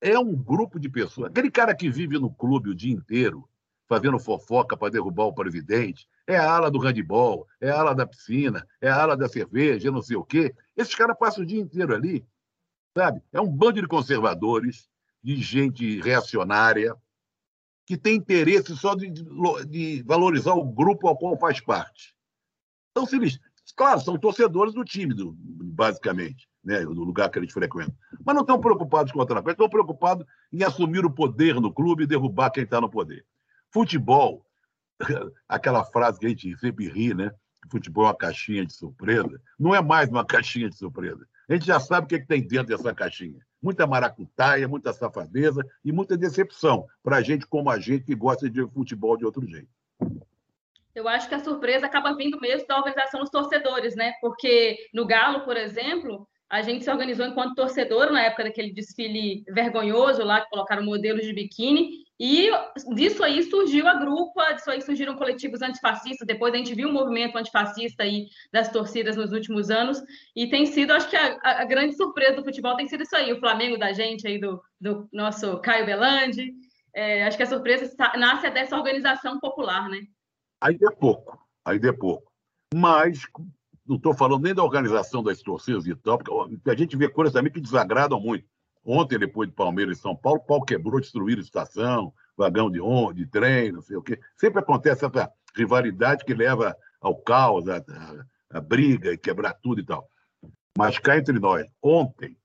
é 0.00 0.18
um 0.18 0.34
grupo 0.34 0.78
de 0.78 0.88
pessoas. 0.88 1.30
Aquele 1.30 1.50
cara 1.50 1.74
que 1.74 1.90
vive 1.90 2.18
no 2.18 2.32
clube 2.32 2.70
o 2.70 2.74
dia 2.74 2.92
inteiro, 2.92 3.48
fazendo 3.88 4.18
fofoca 4.18 4.76
para 4.76 4.92
derrubar 4.92 5.24
o 5.24 5.34
presidente, 5.34 6.08
é 6.26 6.36
a 6.36 6.50
ala 6.50 6.70
do 6.70 6.78
handball, 6.78 7.46
é 7.60 7.70
a 7.70 7.78
ala 7.78 7.94
da 7.94 8.06
piscina, 8.06 8.66
é 8.80 8.88
a 8.88 9.02
ala 9.02 9.16
da 9.16 9.28
cerveja, 9.28 9.90
não 9.90 10.02
sei 10.02 10.16
o 10.16 10.24
quê. 10.24 10.54
Esses 10.76 10.94
caras 10.94 11.16
passam 11.18 11.44
o 11.44 11.46
dia 11.46 11.60
inteiro 11.60 11.94
ali, 11.94 12.26
sabe? 12.96 13.22
É 13.32 13.40
um 13.40 13.48
bando 13.48 13.80
de 13.80 13.86
conservadores, 13.86 14.88
de 15.22 15.36
gente 15.36 16.00
reacionária, 16.00 16.94
que 17.84 17.96
tem 17.96 18.16
interesse 18.16 18.76
só 18.76 18.94
de, 18.94 19.10
de- 19.68 20.02
valorizar 20.02 20.54
o 20.54 20.64
grupo 20.64 21.06
ao 21.06 21.16
qual 21.16 21.38
faz 21.38 21.60
parte. 21.60 22.14
Então, 22.90 23.06
se 23.06 23.16
eles, 23.16 23.38
claro, 23.76 24.00
são 24.00 24.18
torcedores 24.18 24.74
do 24.74 24.84
time, 24.84 25.14
do- 25.14 25.36
basicamente, 25.38 26.48
né, 26.64 26.80
do 26.84 27.04
lugar 27.04 27.28
que 27.30 27.38
eles 27.38 27.52
frequentam. 27.52 27.94
Mas 28.24 28.34
não 28.34 28.42
estão 28.42 28.60
preocupados 28.60 29.12
com 29.12 29.18
outra 29.20 29.40
coisa, 29.42 29.52
estão 29.54 29.68
preocupados 29.68 30.26
em 30.52 30.64
assumir 30.64 31.04
o 31.04 31.10
poder 31.10 31.60
no 31.60 31.72
clube 31.72 32.02
e 32.04 32.06
derrubar 32.06 32.50
quem 32.50 32.64
está 32.64 32.80
no 32.80 32.90
poder. 32.90 33.24
Futebol, 33.70 34.45
aquela 35.48 35.84
frase 35.84 36.18
que 36.18 36.26
a 36.26 36.28
gente 36.28 36.56
sempre 36.58 36.88
ri, 36.88 37.14
né? 37.14 37.30
Futebol 37.70 38.04
é 38.04 38.08
uma 38.08 38.16
caixinha 38.16 38.64
de 38.64 38.72
surpresa. 38.72 39.40
Não 39.58 39.74
é 39.74 39.82
mais 39.82 40.08
uma 40.08 40.24
caixinha 40.24 40.68
de 40.70 40.76
surpresa. 40.76 41.26
A 41.48 41.54
gente 41.54 41.66
já 41.66 41.78
sabe 41.80 42.06
o 42.06 42.08
que, 42.08 42.16
é 42.16 42.20
que 42.20 42.26
tem 42.26 42.46
dentro 42.46 42.76
dessa 42.76 42.94
caixinha. 42.94 43.38
Muita 43.62 43.86
maracutaia, 43.86 44.68
muita 44.68 44.92
safadeza 44.92 45.62
e 45.84 45.92
muita 45.92 46.16
decepção 46.16 46.86
para 47.02 47.16
a 47.16 47.22
gente 47.22 47.46
como 47.46 47.70
a 47.70 47.78
gente 47.78 48.04
que 48.04 48.14
gosta 48.14 48.48
de 48.48 48.66
futebol 48.68 49.16
de 49.16 49.24
outro 49.24 49.46
jeito. 49.46 49.68
Eu 50.94 51.06
acho 51.08 51.28
que 51.28 51.34
a 51.34 51.44
surpresa 51.44 51.86
acaba 51.86 52.14
vindo 52.14 52.40
mesmo 52.40 52.66
da 52.66 52.78
organização 52.78 53.20
dos 53.20 53.30
torcedores, 53.30 53.94
né? 53.94 54.14
Porque 54.20 54.78
no 54.94 55.06
Galo, 55.06 55.44
por 55.44 55.56
exemplo, 55.56 56.26
a 56.48 56.62
gente 56.62 56.84
se 56.84 56.90
organizou 56.90 57.26
enquanto 57.26 57.54
torcedor 57.54 58.12
na 58.12 58.22
época 58.22 58.44
daquele 58.44 58.72
desfile 58.72 59.44
vergonhoso 59.48 60.22
lá, 60.22 60.40
que 60.40 60.50
colocaram 60.50 60.84
modelos 60.84 61.22
de 61.26 61.32
biquíni, 61.32 62.04
e 62.18 62.50
disso 62.94 63.22
aí 63.22 63.42
surgiu 63.42 63.86
a 63.88 63.94
grupa, 63.94 64.52
disso 64.52 64.70
aí 64.70 64.80
surgiram 64.80 65.16
coletivos 65.16 65.60
antifascistas, 65.60 66.26
depois 66.26 66.54
a 66.54 66.56
gente 66.56 66.74
viu 66.74 66.88
o 66.88 66.92
movimento 66.92 67.36
antifascista 67.36 68.04
aí 68.04 68.28
das 68.52 68.70
torcidas 68.70 69.16
nos 69.16 69.32
últimos 69.32 69.70
anos, 69.70 70.00
e 70.34 70.48
tem 70.48 70.66
sido, 70.66 70.92
acho 70.92 71.10
que 71.10 71.16
a, 71.16 71.38
a 71.42 71.64
grande 71.64 71.96
surpresa 71.96 72.36
do 72.36 72.44
futebol 72.44 72.76
tem 72.76 72.88
sido 72.88 73.02
isso 73.02 73.16
aí, 73.16 73.32
o 73.32 73.40
Flamengo 73.40 73.78
da 73.78 73.92
gente 73.92 74.26
aí, 74.26 74.38
do, 74.38 74.62
do 74.80 75.08
nosso 75.12 75.58
Caio 75.60 75.86
Belandi, 75.86 76.54
É, 76.98 77.26
acho 77.26 77.36
que 77.36 77.42
a 77.42 77.46
surpresa 77.46 77.84
sa- 77.94 78.16
nasce 78.16 78.48
dessa 78.48 78.74
organização 78.74 79.38
popular, 79.38 79.86
né? 79.90 80.00
Ainda 80.62 80.86
é 80.86 80.90
pouco, 80.90 81.38
ainda 81.62 81.90
é 81.90 81.92
pouco. 81.92 82.32
Mas 82.74 83.26
não 83.88 83.96
estou 83.96 84.14
falando 84.14 84.42
nem 84.42 84.54
da 84.54 84.64
organização 84.64 85.22
das 85.22 85.40
torcidas 85.42 85.86
e 85.86 85.94
tal, 85.94 86.18
porque 86.18 86.70
a 86.70 86.76
gente 86.76 86.96
vê 86.96 87.08
coisas 87.08 87.32
também 87.32 87.52
que 87.52 87.60
desagradam 87.60 88.20
muito. 88.20 88.46
Ontem, 88.84 89.18
depois 89.18 89.48
de 89.48 89.54
Palmeiras 89.54 89.98
e 89.98 90.00
São 90.00 90.14
Paulo, 90.14 90.40
pau 90.40 90.62
quebrou, 90.62 91.00
destruíram 91.00 91.40
estação, 91.42 92.12
vagão 92.36 92.70
de 92.70 92.80
ônibus, 92.80 93.16
de 93.16 93.26
trem, 93.26 93.72
não 93.72 93.82
sei 93.82 93.96
o 93.96 94.02
quê. 94.02 94.18
Sempre 94.36 94.60
acontece 94.60 95.04
essa 95.04 95.30
rivalidade 95.56 96.24
que 96.24 96.34
leva 96.34 96.76
ao 97.00 97.16
caos, 97.16 97.68
a, 97.68 97.78
a- 97.78 98.24
a 98.50 98.60
briga 98.60 99.12
e 99.12 99.18
quebrar 99.18 99.54
tudo 99.54 99.80
e 99.80 99.84
tal. 99.84 100.08
Mas 100.78 100.98
cá 100.98 101.16
entre 101.18 101.38
nós, 101.40 101.66
ontem, 101.82 102.36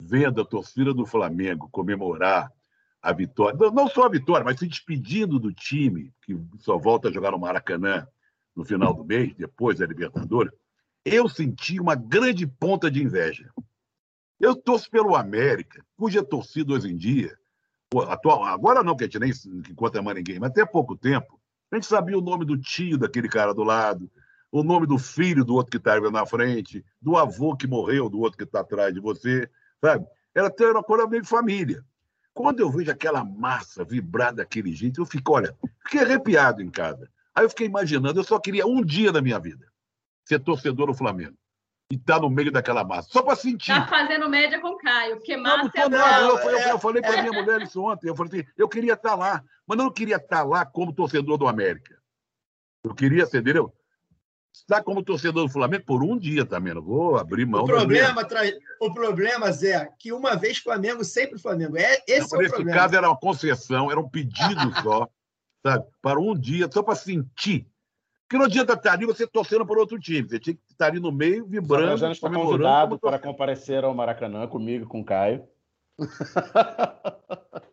vendo 0.00 0.40
a 0.40 0.44
torcida 0.44 0.92
do 0.92 1.06
Flamengo 1.06 1.68
comemorar 1.70 2.50
a 3.00 3.12
vitória, 3.12 3.56
não 3.70 3.86
só 3.88 4.06
a 4.06 4.08
vitória, 4.08 4.44
mas 4.44 4.58
se 4.58 4.66
despedindo 4.66 5.38
do 5.38 5.52
time, 5.52 6.12
que 6.22 6.36
só 6.58 6.76
volta 6.76 7.08
a 7.08 7.12
jogar 7.12 7.30
no 7.30 7.38
Maracanã 7.38 8.06
no 8.56 8.64
final 8.64 8.92
do 8.94 9.04
mês, 9.04 9.32
depois 9.36 9.78
da 9.78 9.86
Libertadores, 9.86 10.52
eu 11.04 11.28
senti 11.28 11.78
uma 11.78 11.94
grande 11.94 12.46
ponta 12.46 12.90
de 12.90 13.02
inveja. 13.02 13.52
Eu 14.40 14.56
torço 14.56 14.90
pelo 14.90 15.14
América, 15.14 15.84
cuja 15.96 16.24
torcida 16.24 16.72
hoje 16.72 16.90
em 16.90 16.96
dia, 16.96 17.36
atual, 18.08 18.44
agora 18.44 18.82
não, 18.82 18.96
que 18.96 19.04
a 19.04 19.06
gente 19.06 19.18
nem 19.18 19.74
conta 19.74 20.02
mais 20.02 20.16
ninguém, 20.16 20.40
mas 20.40 20.50
até 20.50 20.64
pouco 20.64 20.96
tempo, 20.96 21.38
a 21.70 21.76
gente 21.76 21.86
sabia 21.86 22.18
o 22.18 22.22
nome 22.22 22.44
do 22.44 22.58
tio 22.58 22.96
daquele 22.98 23.28
cara 23.28 23.52
do 23.52 23.62
lado, 23.62 24.10
o 24.50 24.62
nome 24.62 24.86
do 24.86 24.98
filho 24.98 25.44
do 25.44 25.54
outro 25.54 25.70
que 25.70 25.76
está 25.76 26.00
na 26.10 26.24
frente, 26.24 26.84
do 27.00 27.16
avô 27.16 27.56
que 27.56 27.66
morreu, 27.66 28.08
do 28.08 28.20
outro 28.20 28.38
que 28.38 28.44
está 28.44 28.60
atrás 28.60 28.94
de 28.94 29.00
você, 29.00 29.48
sabe? 29.80 30.06
Era 30.34 30.48
até 30.48 30.70
uma 30.70 30.82
coisa 30.82 31.06
meio 31.06 31.22
de 31.22 31.28
família. 31.28 31.84
Quando 32.32 32.60
eu 32.60 32.70
vejo 32.70 32.90
aquela 32.90 33.24
massa 33.24 33.84
vibrar 33.84 34.34
daquele 34.34 34.72
jeito, 34.72 35.00
eu 35.00 35.06
fico, 35.06 35.32
olha, 35.32 35.56
fiquei 35.84 36.00
arrepiado 36.00 36.62
em 36.62 36.70
casa. 36.70 37.08
Aí 37.34 37.44
eu 37.44 37.50
fiquei 37.50 37.66
imaginando, 37.66 38.18
eu 38.18 38.24
só 38.24 38.38
queria 38.38 38.66
um 38.66 38.84
dia 38.84 39.12
da 39.12 39.22
minha 39.22 39.38
vida 39.38 39.66
ser 40.24 40.38
torcedor 40.40 40.86
do 40.86 40.94
Flamengo 40.94 41.36
e 41.90 41.96
estar 41.96 42.18
no 42.20 42.30
meio 42.30 42.50
daquela 42.50 42.82
massa, 42.82 43.08
só 43.10 43.22
para 43.22 43.36
sentir. 43.36 43.74
Tá 43.74 43.86
fazendo 43.86 44.28
média 44.28 44.58
com 44.60 44.68
o 44.68 44.78
Caio, 44.78 45.16
porque 45.16 45.36
Não, 45.36 45.42
massa 45.42 45.62
não 45.62 45.68
é 45.68 45.82
tô, 45.82 45.90
bom. 45.90 45.96
não. 45.96 46.18
Eu, 46.18 46.50
eu- 46.50 46.58
é- 46.58 46.70
eu 46.72 46.78
falei 46.78 47.02
para 47.02 47.20
minha 47.22 47.32
mulher 47.32 47.60
isso 47.62 47.82
ontem. 47.82 48.08
Eu 48.08 48.16
falei 48.16 48.40
assim, 48.40 48.50
eu 48.56 48.68
queria 48.68 48.94
estar 48.94 49.14
lá, 49.14 49.44
mas 49.66 49.76
não 49.78 49.90
queria 49.90 50.16
estar 50.16 50.42
lá 50.42 50.64
como 50.64 50.92
torcedor 50.94 51.36
do 51.36 51.46
América. 51.46 51.98
Eu 52.82 52.94
queria 52.94 53.26
ser, 53.26 53.40
entendeu? 53.42 53.72
Estar 54.52 54.82
como 54.82 55.02
torcedor 55.02 55.44
do 55.46 55.52
Flamengo 55.52 55.84
por 55.84 56.02
um 56.02 56.16
dia 56.16 56.46
também. 56.46 56.72
Não 56.72 56.80
vou 56.82 57.16
abrir 57.18 57.44
mão 57.44 57.62
O 57.64 57.66
problema, 57.66 58.24
tra- 58.24 58.42
o 58.80 58.94
problema, 58.94 59.50
Zé, 59.52 59.88
que 59.98 60.12
uma 60.12 60.36
vez 60.36 60.58
Flamengo, 60.58 61.04
sempre 61.04 61.38
Flamengo. 61.40 61.76
É, 61.76 62.02
esse 62.06 62.30
Não, 62.30 62.36
é 62.36 62.40
o 62.40 62.42
nesse 62.42 62.54
problema. 62.54 62.80
caso 62.80 62.94
era 62.96 63.08
uma 63.08 63.16
concessão, 63.18 63.90
era 63.90 63.98
um 64.00 64.08
pedido 64.08 64.72
só, 64.80 65.08
sabe? 65.62 65.84
Para 66.00 66.20
um 66.20 66.38
dia, 66.38 66.68
só 66.72 66.82
para 66.82 66.94
sentir. 66.94 67.66
Porque 68.34 68.38
não 68.38 68.46
adianta 68.46 68.72
estar 68.72 68.92
ali 68.94 69.06
você 69.06 69.28
torcendo 69.28 69.64
por 69.64 69.78
outro 69.78 69.96
time. 69.96 70.28
Você 70.28 70.40
tinha 70.40 70.56
que 70.56 70.62
estar 70.68 70.86
ali 70.88 70.98
no 70.98 71.12
meio, 71.12 71.46
vibrando, 71.46 71.96
já 71.96 72.10
está 72.10 72.28
convidado 72.28 72.98
para 72.98 73.16
comparecer 73.16 73.84
ao 73.84 73.94
Maracanã 73.94 74.48
comigo 74.48 74.84
e 74.84 74.88
com 74.88 75.00
o 75.02 75.04
Caio. 75.04 75.46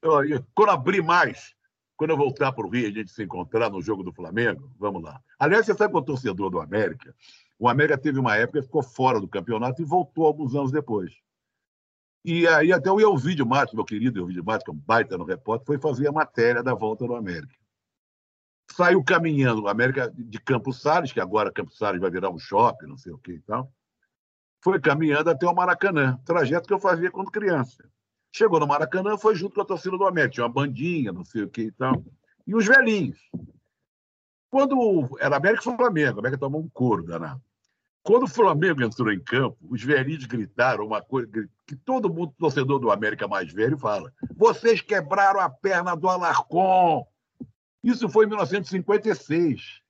Eu- 0.00 0.24
eu- 0.24 0.44
Quando 0.54 0.70
abrir 0.70 1.02
mais, 1.02 1.54
quando 1.96 2.10
eu 2.10 2.16
voltar 2.16 2.52
para 2.52 2.64
o 2.64 2.70
Rio, 2.70 2.86
a 2.86 2.92
gente 2.92 3.10
se 3.10 3.24
encontrar 3.24 3.68
no 3.68 3.82
jogo 3.82 4.04
do 4.04 4.12
Flamengo, 4.12 4.70
vamos 4.78 5.02
lá. 5.02 5.20
Aliás, 5.40 5.66
você 5.66 5.74
sabe 5.74 5.92
que 5.92 5.98
o 5.98 6.02
torcedor 6.02 6.48
do 6.50 6.60
América, 6.60 7.12
o 7.58 7.68
América 7.68 7.98
teve 7.98 8.20
uma 8.20 8.36
época 8.36 8.60
que 8.60 8.66
ficou 8.66 8.82
fora 8.82 9.20
do 9.20 9.26
campeonato 9.26 9.82
e 9.82 9.84
voltou 9.84 10.24
alguns 10.24 10.54
anos 10.54 10.70
depois. 10.70 11.12
E 12.24 12.46
aí 12.46 12.72
até 12.72 12.90
o 12.92 13.00
Elvídio 13.00 13.44
Matos, 13.44 13.74
meu 13.74 13.84
querido 13.84 14.20
Elvídio 14.20 14.44
Matos, 14.44 14.62
que 14.64 14.70
é 14.70 14.74
um 14.74 14.76
baita 14.78 15.18
no 15.18 15.24
repórter, 15.24 15.66
foi 15.66 15.78
fazer 15.78 16.06
a 16.06 16.12
matéria 16.12 16.62
da 16.62 16.74
volta 16.74 17.04
do 17.04 17.16
América. 17.16 17.56
Saiu 18.70 19.02
caminhando 19.02 19.66
América 19.68 20.12
de 20.16 20.38
Campos 20.40 20.80
Salles, 20.80 21.12
que 21.12 21.20
agora 21.20 21.52
Campos 21.52 21.76
Salles 21.76 22.00
vai 22.00 22.10
virar 22.10 22.30
um 22.30 22.38
shopping, 22.38 22.86
não 22.86 22.96
sei 22.96 23.12
o 23.12 23.18
que 23.18 23.32
e 23.32 23.40
tal. 23.40 23.72
Foi 24.62 24.80
caminhando 24.80 25.30
até 25.30 25.46
o 25.46 25.54
Maracanã, 25.54 26.18
trajeto 26.24 26.66
que 26.66 26.74
eu 26.74 26.80
fazia 26.80 27.10
quando 27.10 27.30
criança. 27.30 27.88
Chegou 28.30 28.60
no 28.60 28.66
Maracanã, 28.66 29.16
foi 29.16 29.34
junto 29.34 29.54
com 29.54 29.62
a 29.62 29.64
torcida 29.64 29.96
do 29.96 30.04
América. 30.04 30.34
Tinha 30.34 30.46
uma 30.46 30.52
bandinha, 30.52 31.12
não 31.12 31.24
sei 31.24 31.42
o 31.42 31.48
que 31.48 31.62
e 31.62 31.72
tal. 31.72 32.04
E 32.46 32.54
os 32.54 32.66
velhinhos. 32.66 33.18
Quando 34.50 35.16
era 35.20 35.36
América 35.36 35.70
e 35.70 35.76
Flamengo, 35.76 36.18
a 36.18 36.20
América 36.20 36.38
tomou 36.38 36.60
um 36.60 36.68
couro 36.68 37.04
danado. 37.04 37.40
Quando 38.02 38.22
o 38.22 38.28
Flamengo 38.28 38.82
entrou 38.82 39.12
em 39.12 39.20
campo, 39.20 39.58
os 39.68 39.82
velhinhos 39.82 40.24
gritaram 40.24 40.86
uma 40.86 41.02
coisa 41.02 41.28
que 41.66 41.76
todo 41.76 42.12
mundo, 42.12 42.32
torcedor 42.38 42.78
do 42.78 42.90
América 42.90 43.28
mais 43.28 43.52
velho, 43.52 43.76
fala: 43.76 44.12
vocês 44.34 44.80
quebraram 44.80 45.40
a 45.40 45.50
perna 45.50 45.94
do 45.94 46.08
Alarcon. 46.08 47.06
Isso 47.82 48.08
foi 48.08 48.24
em 48.24 48.28
1956, 48.28 49.80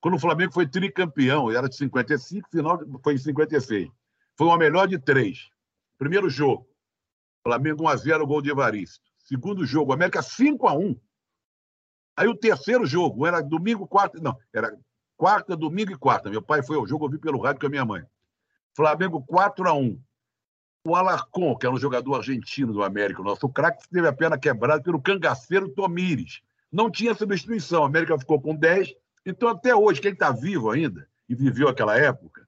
quando 0.00 0.14
o 0.14 0.18
Flamengo 0.18 0.52
foi 0.52 0.66
tricampeão, 0.66 1.50
era 1.50 1.68
de 1.68 1.76
55, 1.76 2.48
final 2.50 2.78
foi 3.02 3.14
em 3.14 3.18
56. 3.18 3.90
Foi 4.36 4.46
uma 4.46 4.56
melhor 4.56 4.88
de 4.88 4.98
três. 4.98 5.50
Primeiro 5.98 6.30
jogo, 6.30 6.66
Flamengo 7.42 7.84
1x0, 7.84 8.26
gol 8.26 8.40
de 8.40 8.50
Evaristo. 8.50 9.04
Segundo 9.18 9.66
jogo, 9.66 9.92
América 9.92 10.20
5x1. 10.20 10.98
Aí 12.16 12.26
o 12.26 12.36
terceiro 12.36 12.86
jogo, 12.86 13.26
era 13.26 13.42
domingo, 13.42 13.86
quarta, 13.86 14.18
não, 14.20 14.36
era 14.52 14.74
quarta, 15.16 15.54
domingo 15.54 15.92
e 15.92 15.98
quarta. 15.98 16.30
Meu 16.30 16.40
pai 16.40 16.62
foi 16.62 16.76
ao 16.76 16.86
jogo, 16.86 17.04
eu 17.04 17.10
vi 17.10 17.18
pelo 17.18 17.40
rádio 17.40 17.60
com 17.60 17.66
a 17.66 17.70
minha 17.70 17.84
mãe. 17.84 18.04
Flamengo 18.74 19.22
4x1. 19.26 20.00
O 20.86 20.96
Alarcon, 20.96 21.54
que 21.56 21.66
era 21.66 21.74
um 21.74 21.78
jogador 21.78 22.14
argentino 22.14 22.72
do 22.72 22.82
América, 22.82 23.20
o 23.20 23.24
nosso 23.24 23.46
craque, 23.50 23.86
teve 23.90 24.08
a 24.08 24.12
perna 24.12 24.38
quebrada 24.38 24.82
pelo 24.82 25.00
cangaceiro 25.00 25.68
Tomires. 25.68 26.40
Não 26.72 26.90
tinha 26.90 27.14
substituição. 27.14 27.82
A 27.82 27.86
América 27.86 28.18
ficou 28.18 28.40
com 28.40 28.54
10. 28.54 28.94
Então, 29.26 29.48
até 29.48 29.74
hoje, 29.74 30.00
quem 30.00 30.12
está 30.12 30.30
vivo 30.30 30.70
ainda 30.70 31.08
e 31.28 31.34
viveu 31.34 31.68
aquela 31.68 31.96
época, 31.96 32.46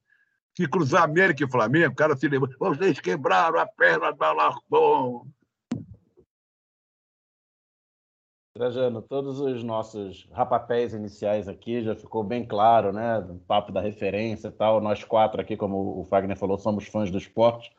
se 0.56 0.66
cruzar 0.68 1.02
América 1.02 1.44
e 1.44 1.50
Flamengo, 1.50 1.92
o 1.92 1.96
cara 1.96 2.16
se 2.16 2.28
lembra. 2.28 2.50
Vocês 2.58 3.00
quebraram 3.00 3.58
a 3.58 3.66
perna 3.66 4.12
do 4.12 4.22
Alarcon. 4.22 5.26
Trajano, 8.54 9.00
todos 9.00 9.40
os 9.40 9.64
nossos 9.64 10.28
rapapés 10.30 10.92
iniciais 10.92 11.48
aqui 11.48 11.82
já 11.82 11.96
ficou 11.96 12.22
bem 12.22 12.44
claro, 12.44 12.92
né? 12.92 13.18
O 13.18 13.38
papo 13.38 13.72
da 13.72 13.80
referência 13.80 14.48
e 14.48 14.52
tal. 14.52 14.78
Nós 14.78 15.02
quatro 15.02 15.40
aqui, 15.40 15.56
como 15.56 15.98
o 15.98 16.04
Fagner 16.04 16.37
falou, 16.37 16.58
somos 16.58 16.87
fãs 16.87 17.11
do 17.11 17.16
esporte, 17.16 17.72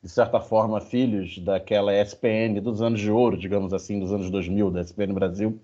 de 0.00 0.08
certa 0.08 0.40
forma, 0.40 0.80
filhos 0.80 1.36
daquela 1.40 1.92
SPN 1.92 2.60
dos 2.60 2.80
anos 2.80 3.00
de 3.00 3.10
ouro, 3.10 3.36
digamos 3.36 3.74
assim, 3.74 3.98
dos 3.98 4.12
anos 4.12 4.30
2000, 4.30 4.70
da 4.70 4.80
SPN 4.82 5.12
Brasil. 5.12 5.60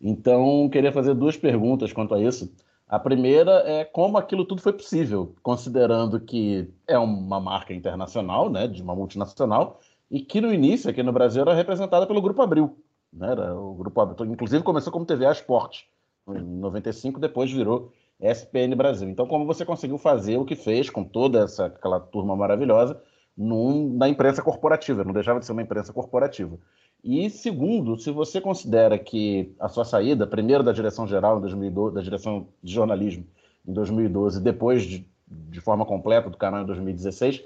Então, 0.00 0.68
queria 0.68 0.92
fazer 0.92 1.14
duas 1.14 1.36
perguntas 1.36 1.92
quanto 1.92 2.14
a 2.14 2.20
isso. 2.20 2.52
A 2.86 2.98
primeira 2.98 3.62
é 3.66 3.84
como 3.84 4.18
aquilo 4.18 4.44
tudo 4.44 4.60
foi 4.60 4.72
possível, 4.72 5.34
considerando 5.42 6.20
que 6.20 6.68
é 6.86 6.98
uma 6.98 7.40
marca 7.40 7.72
internacional, 7.72 8.50
né, 8.50 8.68
de 8.68 8.82
uma 8.82 8.94
multinacional, 8.94 9.80
e 10.10 10.20
que 10.20 10.40
no 10.40 10.52
início, 10.52 10.90
aqui 10.90 11.02
no 11.02 11.12
Brasil, 11.12 11.42
era 11.42 11.54
representada 11.54 12.06
pelo 12.06 12.20
Grupo 12.20 12.42
Abril. 12.42 12.76
Né? 13.12 13.30
Era 13.30 13.58
o 13.58 13.74
Grupo 13.74 14.00
Abril, 14.00 14.32
inclusive 14.32 14.62
começou 14.62 14.92
como 14.92 15.06
TVA 15.06 15.32
Esporte, 15.32 15.88
em 16.28 16.40
95, 16.40 17.18
depois 17.18 17.50
virou 17.50 17.90
SPN 18.20 18.74
Brasil. 18.76 19.08
Então, 19.08 19.26
como 19.26 19.46
você 19.46 19.64
conseguiu 19.64 19.98
fazer 19.98 20.36
o 20.36 20.44
que 20.44 20.54
fez 20.54 20.88
com 20.88 21.04
toda 21.04 21.44
essa 21.44 21.66
aquela 21.66 22.00
turma 22.00 22.36
maravilhosa 22.36 23.00
num, 23.36 23.96
na 23.96 24.08
imprensa 24.08 24.42
corporativa, 24.42 25.04
não 25.04 25.12
deixava 25.12 25.40
de 25.40 25.46
ser 25.46 25.52
uma 25.52 25.62
imprensa 25.62 25.92
corporativa. 25.92 26.58
E 27.02 27.28
segundo, 27.28 27.98
se 27.98 28.10
você 28.10 28.40
considera 28.40 28.98
que 28.98 29.54
a 29.60 29.68
sua 29.68 29.84
saída, 29.84 30.26
primeiro 30.26 30.62
da 30.62 30.72
direção 30.72 31.06
geral 31.06 31.38
em 31.38 31.40
2012, 31.40 31.94
da 31.94 32.00
direção 32.00 32.48
de 32.62 32.72
jornalismo 32.72 33.26
em 33.66 33.72
2012, 33.72 34.40
depois 34.40 34.82
de, 34.84 35.06
de 35.26 35.60
forma 35.60 35.84
completa 35.84 36.30
do 36.30 36.36
canal 36.36 36.62
em 36.62 36.66
2016, 36.66 37.44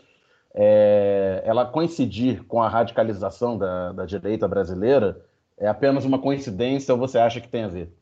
é, 0.55 1.43
ela 1.45 1.67
coincidir 1.67 2.45
com 2.45 2.63
a 2.63 2.69
radicalização 2.69 3.59
da, 3.59 3.93
da 3.93 4.05
direita 4.05 4.47
brasileira, 4.47 5.25
é 5.57 5.67
apenas 5.67 6.05
uma 6.05 6.21
coincidência 6.21 6.95
ou 6.95 7.01
você 7.01 7.19
acha 7.19 7.41
que 7.41 7.49
tem 7.49 7.65
a 7.65 7.69
ver? 7.69 7.93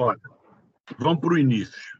Olha, 0.00 0.20
vamos 0.98 1.20
para 1.20 1.34
o 1.34 1.38
início. 1.38 1.93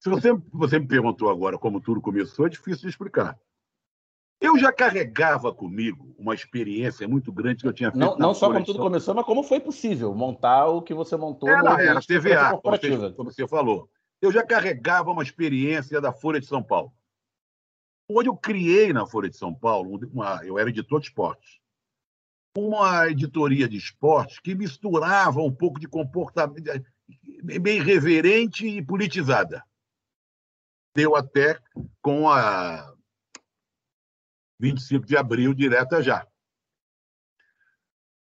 Se 0.00 0.08
você, 0.08 0.32
você 0.50 0.78
me 0.78 0.86
perguntou 0.86 1.28
agora 1.28 1.58
como 1.58 1.80
tudo 1.80 2.00
começou, 2.00 2.46
é 2.46 2.48
difícil 2.48 2.82
de 2.82 2.88
explicar. 2.88 3.38
Eu 4.40 4.58
já 4.58 4.72
carregava 4.72 5.52
comigo 5.54 6.14
uma 6.18 6.34
experiência 6.34 7.06
muito 7.06 7.30
grande 7.30 7.60
que 7.60 7.68
eu 7.68 7.72
tinha 7.74 7.90
feito. 7.90 8.02
Não, 8.02 8.16
não 8.16 8.32
só 8.32 8.50
como 8.50 8.64
tudo 8.64 8.78
começou, 8.78 9.14
mas 9.14 9.26
como 9.26 9.42
foi 9.42 9.60
possível 9.60 10.14
montar 10.14 10.66
o 10.68 10.80
que 10.80 10.94
você 10.94 11.14
montou 11.14 11.50
era, 11.50 11.62
no 11.62 11.78
era 11.78 12.00
TVA, 12.00 12.56
como 12.56 12.76
você, 12.76 13.12
como 13.12 13.30
você 13.30 13.46
falou. 13.46 13.90
Eu 14.22 14.32
já 14.32 14.42
carregava 14.42 15.10
uma 15.10 15.22
experiência 15.22 16.00
da 16.00 16.10
Folha 16.10 16.40
de 16.40 16.46
São 16.46 16.62
Paulo. 16.62 16.90
Onde 18.08 18.30
eu 18.30 18.36
criei 18.36 18.94
na 18.94 19.06
Folha 19.06 19.28
de 19.28 19.36
São 19.36 19.54
Paulo, 19.54 20.00
uma, 20.12 20.42
eu 20.44 20.58
era 20.58 20.70
editor 20.70 21.00
de 21.00 21.08
esportes, 21.08 21.60
uma 22.56 23.08
editoria 23.10 23.68
de 23.68 23.76
esportes 23.76 24.40
que 24.40 24.54
misturava 24.54 25.42
um 25.42 25.52
pouco 25.52 25.78
de 25.78 25.86
comportamento 25.86 26.82
meio 27.42 27.82
irreverente 27.82 28.66
e 28.66 28.82
politizada. 28.82 29.62
Deu 30.94 31.14
até 31.14 31.58
com 32.02 32.28
a 32.28 32.94
25 34.58 35.06
de 35.06 35.16
abril, 35.16 35.54
direta 35.54 36.02
já. 36.02 36.26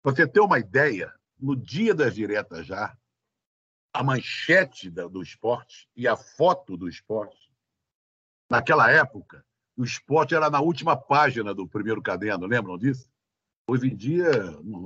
Para 0.01 0.15
você 0.15 0.27
ter 0.27 0.39
uma 0.39 0.59
ideia, 0.59 1.13
no 1.37 1.55
dia 1.55 1.93
das 1.93 2.15
diretas 2.15 2.65
já, 2.65 2.97
a 3.93 4.03
manchete 4.03 4.89
do 4.89 5.21
esporte 5.21 5.89
e 5.95 6.07
a 6.07 6.15
foto 6.15 6.77
do 6.77 6.87
esporte, 6.87 7.51
naquela 8.49 8.89
época, 8.89 9.45
o 9.75 9.83
esporte 9.83 10.35
era 10.35 10.49
na 10.49 10.61
última 10.61 10.95
página 10.95 11.53
do 11.53 11.67
primeiro 11.67 12.01
caderno, 12.01 12.45
lembram 12.45 12.77
disso? 12.77 13.09
Hoje 13.67 13.87
em 13.87 13.95
dia, 13.95 14.31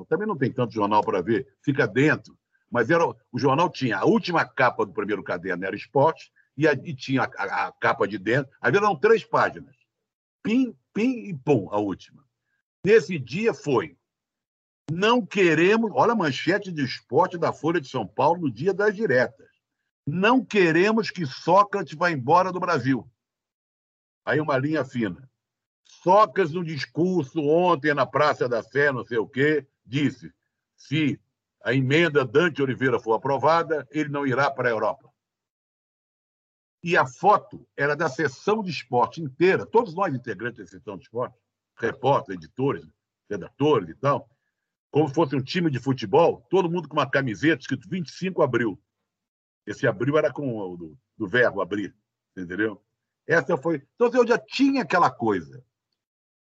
também 0.07 0.27
não 0.27 0.37
tem 0.37 0.51
tanto 0.51 0.73
jornal 0.73 1.03
para 1.03 1.21
ver, 1.21 1.47
fica 1.61 1.87
dentro. 1.87 2.37
Mas 2.69 2.89
era, 2.89 3.05
o 3.05 3.39
jornal 3.39 3.69
tinha 3.69 3.99
a 3.99 4.05
última 4.05 4.45
capa 4.45 4.85
do 4.85 4.93
primeiro 4.93 5.23
caderno, 5.23 5.65
era 5.65 5.75
esporte, 5.75 6.31
e, 6.55 6.67
a, 6.67 6.73
e 6.73 6.93
tinha 6.93 7.23
a, 7.23 7.67
a, 7.67 7.71
capa 7.73 8.07
de 8.07 8.17
dentro. 8.17 8.51
Aí 8.61 8.75
eram 8.75 8.95
três 8.95 9.23
páginas. 9.23 9.75
Pim, 10.41 10.75
pim 10.93 11.29
e 11.29 11.33
pum, 11.33 11.67
a 11.71 11.79
última. 11.79 12.23
Nesse 12.85 13.17
dia 13.17 13.53
foi. 13.53 13.97
Não 14.91 15.25
queremos. 15.25 15.91
Olha 15.93 16.11
a 16.13 16.15
manchete 16.15 16.71
de 16.71 16.83
esporte 16.83 17.37
da 17.37 17.53
Folha 17.53 17.79
de 17.79 17.87
São 17.87 18.05
Paulo 18.05 18.41
no 18.41 18.51
dia 18.51 18.73
das 18.73 18.95
diretas. 18.95 19.47
Não 20.05 20.43
queremos 20.43 21.09
que 21.09 21.25
Sócrates 21.25 21.97
vá 21.97 22.11
embora 22.11 22.51
do 22.51 22.59
Brasil. 22.59 23.09
Aí 24.25 24.39
uma 24.39 24.57
linha 24.57 24.83
fina. 24.83 25.29
Sócrates, 25.85 26.53
no 26.53 26.63
discurso 26.63 27.39
ontem 27.41 27.93
na 27.93 28.05
Praça 28.05 28.47
da 28.49 28.61
Sé, 28.61 28.91
não 28.91 29.05
sei 29.05 29.17
o 29.17 29.27
quê, 29.27 29.65
disse: 29.85 30.33
se 30.75 31.19
a 31.63 31.73
emenda 31.73 32.25
Dante 32.25 32.61
Oliveira 32.61 32.99
for 32.99 33.13
aprovada, 33.13 33.87
ele 33.89 34.09
não 34.09 34.27
irá 34.27 34.51
para 34.51 34.67
a 34.67 34.71
Europa. 34.71 35.12
E 36.83 36.97
a 36.97 37.05
foto 37.05 37.65
era 37.77 37.95
da 37.95 38.09
sessão 38.09 38.61
de 38.61 38.69
esporte 38.69 39.21
inteira, 39.21 39.65
todos 39.65 39.95
nós 39.95 40.13
integrantes 40.13 40.59
da 40.59 40.67
sessão 40.67 40.97
de 40.97 41.03
esporte, 41.03 41.37
repórteres, 41.77 42.43
editores, 42.43 42.85
redatores 43.29 43.89
e 43.89 43.95
tal, 43.95 44.29
como 44.91 45.07
se 45.07 45.13
fosse 45.13 45.33
um 45.33 45.41
time 45.41 45.71
de 45.71 45.79
futebol, 45.79 46.45
todo 46.49 46.69
mundo 46.69 46.89
com 46.89 46.97
uma 46.97 47.09
camiseta 47.09 47.61
escrito 47.61 47.87
25 47.87 48.43
abril. 48.43 48.77
Esse 49.65 49.87
abril 49.87 50.17
era 50.17 50.31
com 50.31 50.57
o 50.57 50.75
do, 50.75 50.97
do 51.17 51.25
verbo 51.25 51.61
abrir, 51.61 51.95
entendeu? 52.35 52.83
Essa 53.25 53.55
foi. 53.55 53.81
Então 53.95 54.11
eu 54.13 54.27
já 54.27 54.37
tinha 54.37 54.81
aquela 54.81 55.09
coisa. 55.09 55.63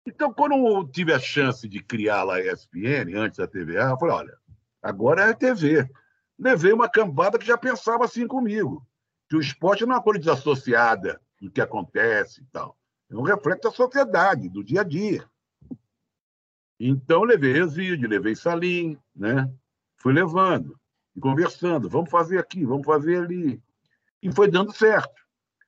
Então, 0.05 0.35
quando 0.35 0.55
eu 0.55 0.88
tive 0.88 1.12
a 1.12 1.20
chance 1.20 1.68
de 1.68 1.81
criar 1.81 2.24
lá 2.24 2.35
a 2.35 2.40
ESPN, 2.40 3.16
antes 3.16 3.38
da 3.38 3.46
TVA, 3.46 3.90
eu 3.90 3.98
falei: 3.98 4.16
olha, 4.16 4.38
agora 4.83 5.22
é 5.22 5.31
a 5.31 5.35
TV. 5.35 5.88
Levei 6.37 6.72
uma 6.72 6.90
cambada 6.90 7.38
que 7.38 7.46
já 7.46 7.57
pensava 7.57 8.05
assim 8.05 8.26
comigo 8.26 8.85
que 9.32 9.36
o 9.36 9.40
esporte 9.40 9.86
não 9.86 9.94
é 9.94 9.96
uma 9.96 10.02
coisa 10.02 10.20
desassociada 10.20 11.18
do 11.40 11.50
que 11.50 11.62
acontece 11.62 12.42
e 12.42 12.44
tal. 12.52 12.78
É 13.10 13.16
um 13.16 13.22
reflexo 13.22 13.62
da 13.62 13.70
sociedade, 13.70 14.50
do 14.50 14.62
dia 14.62 14.82
a 14.82 14.84
dia. 14.84 15.26
Então, 16.78 17.22
levei 17.22 17.54
Resídio, 17.54 18.10
levei 18.10 18.36
Salim, 18.36 18.98
né? 19.16 19.50
Fui 19.96 20.12
levando 20.12 20.78
e 21.16 21.20
conversando. 21.20 21.88
Vamos 21.88 22.10
fazer 22.10 22.36
aqui, 22.36 22.62
vamos 22.62 22.84
fazer 22.84 23.22
ali. 23.22 23.58
E 24.22 24.30
foi 24.30 24.50
dando 24.50 24.70
certo. 24.70 25.22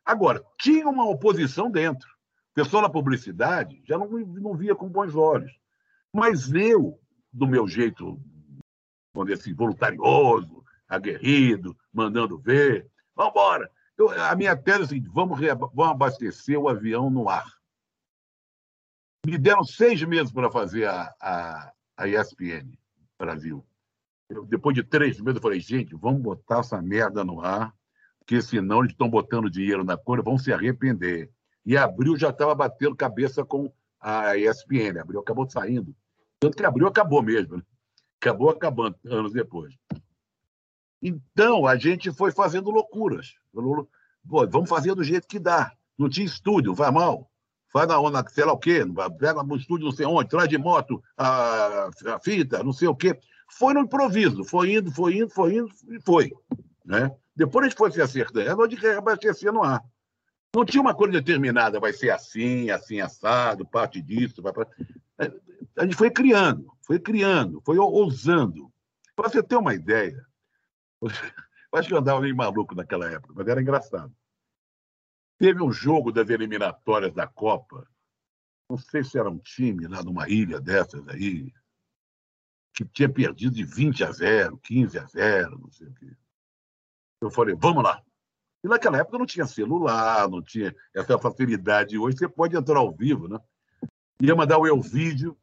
Agora, 0.05 0.45
tinha 0.61 0.87
uma 0.87 1.09
oposição 1.09 1.71
dentro. 1.71 2.07
O 2.51 2.55
pessoal 2.55 2.83
da 2.83 2.91
publicidade 2.91 3.83
já 3.89 3.97
não, 3.97 4.11
não 4.11 4.55
via 4.55 4.75
com 4.75 4.91
bons 4.91 5.15
olhos. 5.15 5.59
Mas 6.13 6.53
eu, 6.53 7.01
do 7.33 7.47
meu 7.47 7.67
jeito, 7.67 8.21
vamos 9.15 9.31
dizer 9.31 9.41
assim, 9.41 9.55
voluntarioso, 9.55 10.63
aguerrido, 10.87 11.75
mandando 11.95 12.39
ver, 12.39 12.93
Vamos 13.15 13.33
embora. 13.33 13.71
a 14.29 14.35
minha 14.35 14.57
tese 14.57 14.81
é 14.81 14.85
a 14.85 14.89
seguinte: 14.89 15.11
vamos, 15.13 15.39
vamos 15.39 15.93
abastecer 15.93 16.59
o 16.59 16.69
avião 16.69 17.11
no 17.11 17.29
ar. 17.29 17.47
Me 19.27 19.39
deram 19.39 19.65
seis 19.65 20.03
meses 20.03 20.33
para 20.33 20.51
fazer 20.51 20.87
a, 20.87 21.15
a, 21.21 21.73
a 21.97 22.09
ESPN 22.09 22.77
Brasil. 23.19 23.65
Eu, 24.29 24.45
depois 24.45 24.75
de 24.75 24.83
três 24.83 25.21
meses, 25.21 25.37
eu 25.37 25.43
falei, 25.43 25.61
gente, 25.61 25.95
vamos 25.95 26.21
botar 26.21 26.61
essa 26.61 26.81
merda 26.81 27.25
no 27.25 27.41
ar, 27.41 27.75
porque 28.19 28.41
senão 28.43 28.81
eles 28.81 28.93
estão 28.93 29.09
botando 29.09 29.51
dinheiro 29.51 29.85
na 29.85 29.97
cor, 29.97 30.23
vão 30.23 30.37
se 30.37 30.53
arrepender. 30.53 31.31
E 31.65 31.77
Abril 31.77 32.17
já 32.19 32.31
estava 32.31 32.55
batendo 32.55 32.95
cabeça 32.95 33.45
com 33.45 33.73
a 33.99 34.37
ESPN. 34.37 35.01
Abril 35.01 35.21
acabou 35.21 35.49
saindo. 35.49 35.95
Tanto 36.39 36.57
que 36.57 36.65
Abril 36.65 36.87
acabou 36.87 37.23
mesmo. 37.23 37.57
Né? 37.57 37.63
Acabou 38.21 38.51
acabando 38.51 38.97
anos 39.07 39.33
depois. 39.33 39.75
Então, 41.07 41.67
a 41.67 41.77
gente 41.77 42.11
foi 42.11 42.33
fazendo 42.33 42.71
loucuras. 42.71 43.35
Pô, 43.53 44.49
vamos 44.49 44.71
fazer 44.71 44.95
do 44.95 45.05
jeito 45.05 45.29
que 45.29 45.39
dá. 45.39 45.71
Não 45.99 46.09
tinha 46.09 46.25
estúdio, 46.25 46.75
vai 46.75 46.91
mal. 46.91 47.31
Faz 47.71 47.87
na 47.87 48.01
onda, 48.01 48.25
sei 48.31 48.45
lá 48.45 48.55
o 48.55 48.59
quê, 48.59 48.81
pega 49.19 49.43
um 49.43 49.57
estúdio 49.57 49.85
não 49.85 49.93
sei 49.93 50.07
onde, 50.07 50.31
traz 50.31 50.49
de 50.49 50.57
moto 50.57 51.03
a, 51.15 51.91
a 52.07 52.21
fita, 52.23 52.63
não 52.63 52.73
sei 52.73 52.89
o 52.89 52.95
quê. 52.95 53.19
foi 53.51 53.75
no 53.75 53.81
improviso, 53.81 54.45
foi 54.45 54.75
indo, 54.75 54.91
foi 54.91 55.17
indo, 55.17 55.29
foi 55.29 55.57
indo 55.57 55.69
e 55.91 56.01
foi. 56.01 56.33
Né? 56.85 57.15
Depois 57.37 57.67
a 57.67 57.69
gente 57.69 57.77
foi 57.77 57.91
se 57.91 58.01
acertando, 58.01 58.63
onde 58.63 58.77
reabastecer 58.77 59.53
no 59.53 59.63
ar. 59.63 59.83
Não 60.55 60.65
tinha 60.65 60.81
uma 60.81 60.95
coisa 60.95 61.13
determinada, 61.15 61.81
vai 61.81 61.93
ser 61.93 62.11
assim, 62.11 62.71
assim, 62.71 63.01
assado, 63.01 63.67
parte 63.67 64.01
disso. 64.01 64.41
Vai... 64.41 64.53
A 65.77 65.83
gente 65.83 65.97
foi 65.97 66.11
criando, 66.11 66.73
foi 66.81 66.99
criando, 66.99 67.61
foi 67.67 67.77
ousando. 67.77 68.71
Para 69.17 69.29
você 69.29 69.43
ter 69.43 69.57
uma 69.57 69.75
ideia, 69.75 70.25
eu 71.73 71.79
acho 71.79 71.89
que 71.89 71.95
eu 71.95 71.99
andava 71.99 72.21
meio 72.21 72.37
maluco 72.37 72.75
naquela 72.75 73.11
época, 73.11 73.35
mas 73.37 73.47
era 73.47 73.61
engraçado. 73.61 74.15
Teve 75.39 75.63
um 75.63 75.73
jogo 75.73 76.13
das 76.13 76.29
eliminatórias 76.31 77.13
da 77.13 77.27
Copa, 77.27 77.89
não 78.71 78.79
sei 78.79 79.05
se 79.05 79.19
era 79.19 79.29
um 79.29 79.39
time 79.39 79.87
lá 79.87 80.03
numa 80.03 80.29
ilha 80.29 80.61
dessas 80.61 81.07
aí, 81.09 81.53
que 82.73 82.85
tinha 82.85 83.09
perdido 83.09 83.55
de 83.55 83.65
20 83.65 84.05
a 84.05 84.13
0, 84.13 84.59
15 84.59 84.99
a 84.99 85.07
0, 85.07 85.59
não 85.59 85.71
sei 85.71 85.89
o 85.89 85.95
quê. 85.95 86.17
Eu 87.21 87.31
falei, 87.31 87.55
vamos 87.55 87.83
lá. 87.83 88.03
E 88.63 88.69
naquela 88.69 88.99
época 88.99 89.19
não 89.19 89.27
tinha 89.27 89.47
celular, 89.47 90.29
não 90.29 90.43
tinha 90.43 90.75
essa 90.95 91.19
facilidade. 91.19 91.99
Hoje 91.99 92.17
você 92.17 92.29
pode 92.29 92.57
entrar 92.57 92.79
ao 92.79 92.93
vivo, 92.93 93.29
né? 93.29 93.39
Ia 94.21 94.35
mandar 94.35 94.59
o 94.59 94.67
eu 94.67 94.81
vídeo. 94.81 95.39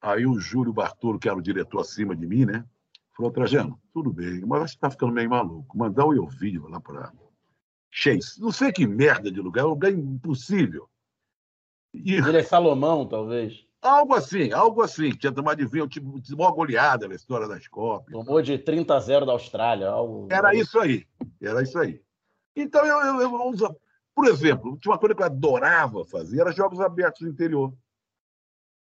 Aí 0.00 0.26
o 0.26 0.38
Júlio 0.38 0.72
Bartolo, 0.72 1.18
que 1.18 1.28
era 1.28 1.36
o 1.36 1.42
diretor 1.42 1.80
acima 1.80 2.14
de 2.14 2.26
mim, 2.26 2.44
né? 2.44 2.64
Falou, 3.16 3.30
Trajano, 3.30 3.80
tudo 3.92 4.12
bem, 4.12 4.40
mas 4.40 4.70
você 4.70 4.74
está 4.74 4.90
ficando 4.90 5.12
meio 5.12 5.30
maluco. 5.30 5.78
Mandar 5.78 6.04
o 6.04 6.14
eu 6.14 6.26
vídeo 6.26 6.66
lá 6.68 6.80
para 6.80 7.12
Chase. 7.90 8.40
Não 8.40 8.50
sei 8.50 8.72
que 8.72 8.86
merda 8.86 9.30
de 9.30 9.40
lugar, 9.40 9.62
é 9.62 9.64
um 9.66 9.70
lugar 9.70 9.92
impossível. 9.92 10.88
E... 11.92 12.14
Ele 12.14 12.38
é 12.38 12.42
Salomão, 12.42 13.06
talvez. 13.06 13.64
Algo 13.80 14.14
assim, 14.14 14.50
algo 14.50 14.82
assim. 14.82 15.10
Tinha 15.10 15.30
tomado 15.30 15.58
de 15.58 15.66
vinho, 15.66 15.86
tipo, 15.86 16.20
uma 16.32 16.50
goleada 16.50 17.06
na 17.06 17.14
história 17.14 17.46
das 17.46 17.68
Copas. 17.68 18.12
Tomou 18.12 18.42
de 18.42 18.58
30 18.58 18.96
a 18.96 18.98
0 18.98 19.26
da 19.26 19.32
Austrália. 19.32 19.88
Algo... 19.88 20.26
Era 20.28 20.52
isso 20.52 20.76
aí. 20.80 21.06
Era 21.40 21.62
isso 21.62 21.78
aí. 21.78 22.02
Então, 22.56 22.84
eu, 22.84 22.98
eu, 22.98 23.20
eu 23.20 23.46
uso. 23.46 23.76
Por 24.12 24.26
exemplo, 24.26 24.76
tinha 24.78 24.92
uma 24.92 24.98
coisa 24.98 25.14
que 25.14 25.22
eu 25.22 25.26
adorava 25.26 26.04
fazer, 26.04 26.40
era 26.40 26.50
jogos 26.50 26.80
abertos 26.80 27.22
no 27.22 27.28
interior. 27.28 27.72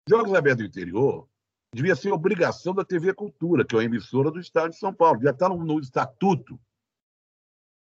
Jogos 0.07 0.33
abertos 0.33 0.63
no 0.63 0.69
interior 0.69 1.30
devia 1.73 1.95
ser 1.95 2.11
obrigação 2.11 2.73
da 2.73 2.83
TV 2.83 3.13
Cultura, 3.13 3.65
que 3.65 3.75
é 3.75 3.79
uma 3.79 3.85
emissora 3.85 4.29
do 4.31 4.39
Estado 4.39 4.71
de 4.71 4.77
São 4.77 4.93
Paulo. 4.93 5.17
Devia 5.17 5.31
estar 5.31 5.49
no, 5.49 5.63
no 5.63 5.79
estatuto. 5.79 6.55
O 6.55 6.59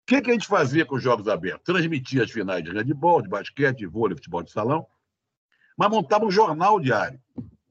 que, 0.07 0.21
que 0.21 0.31
a 0.31 0.33
gente 0.33 0.47
fazia 0.47 0.85
com 0.85 0.97
os 0.97 1.03
jogos 1.03 1.29
abertos? 1.29 1.65
Transmitia 1.65 2.25
as 2.25 2.31
finais 2.31 2.65
de 2.65 2.71
handebol, 2.71 3.23
de 3.23 3.29
basquete, 3.29 3.79
de 3.79 3.87
vôlei, 3.87 4.17
futebol 4.17 4.43
de 4.43 4.51
salão 4.51 4.87
mas 5.81 5.89
montava 5.89 6.27
um 6.27 6.31
jornal 6.31 6.79
diário, 6.79 7.19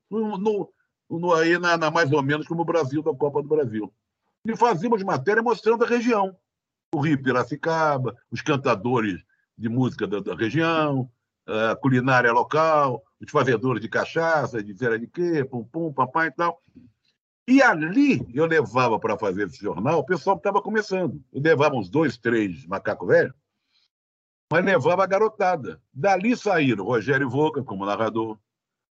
no, 0.10 0.36
no, 0.36 0.74
no 1.08 1.32
aí 1.36 1.60
na, 1.60 1.78
na, 1.78 1.92
mais 1.92 2.12
ou 2.12 2.24
menos 2.24 2.48
como 2.48 2.64
o 2.64 2.66
Brasil 2.66 3.04
da 3.04 3.14
Copa 3.14 3.40
do 3.40 3.48
Brasil. 3.48 3.94
E 4.44 4.58
fazíamos 4.58 5.04
matéria 5.04 5.44
mostrando 5.44 5.84
a 5.84 5.88
região. 5.88 6.36
O 6.92 7.02
Rio 7.02 7.22
Piracicaba, 7.22 8.18
os 8.32 8.42
cantadores 8.42 9.24
de 9.56 9.70
música 9.70 10.08
da, 10.08 10.22
da 10.22 10.34
região, 10.34 11.08
a 11.46 11.76
culinária 11.76 12.32
local, 12.32 13.04
os 13.22 13.32
fazedores 13.32 13.82
de 13.82 13.90
cachaça, 13.90 14.64
de 14.64 14.74
zera 14.74 14.98
de 14.98 15.08
quê, 15.08 15.44
pum, 15.44 15.64
pum, 15.64 15.92
papai 15.92 16.28
e 16.28 16.32
tal. 16.32 16.62
E 17.48 17.62
ali 17.62 18.26
eu 18.34 18.46
levava 18.46 19.00
para 19.00 19.18
fazer 19.18 19.48
esse 19.48 19.58
jornal 19.58 20.00
o 20.00 20.06
pessoal 20.06 20.36
que 20.36 20.42
estava 20.42 20.62
começando. 20.62 21.24
Eu 21.34 21.42
levava 21.42 21.76
uns 21.76 21.90
dois, 21.90 22.18
três 22.18 22.66
macacos 22.66 23.08
velhos, 23.08 23.34
mas 24.52 24.64
levava 24.64 25.04
a 25.04 25.08
garotada. 25.08 25.82
Dali 25.94 26.38
saíram 26.38 26.86
Rogério 26.86 27.30
Voca 27.30 27.64
como 27.64 27.86
narrador, 27.86 28.38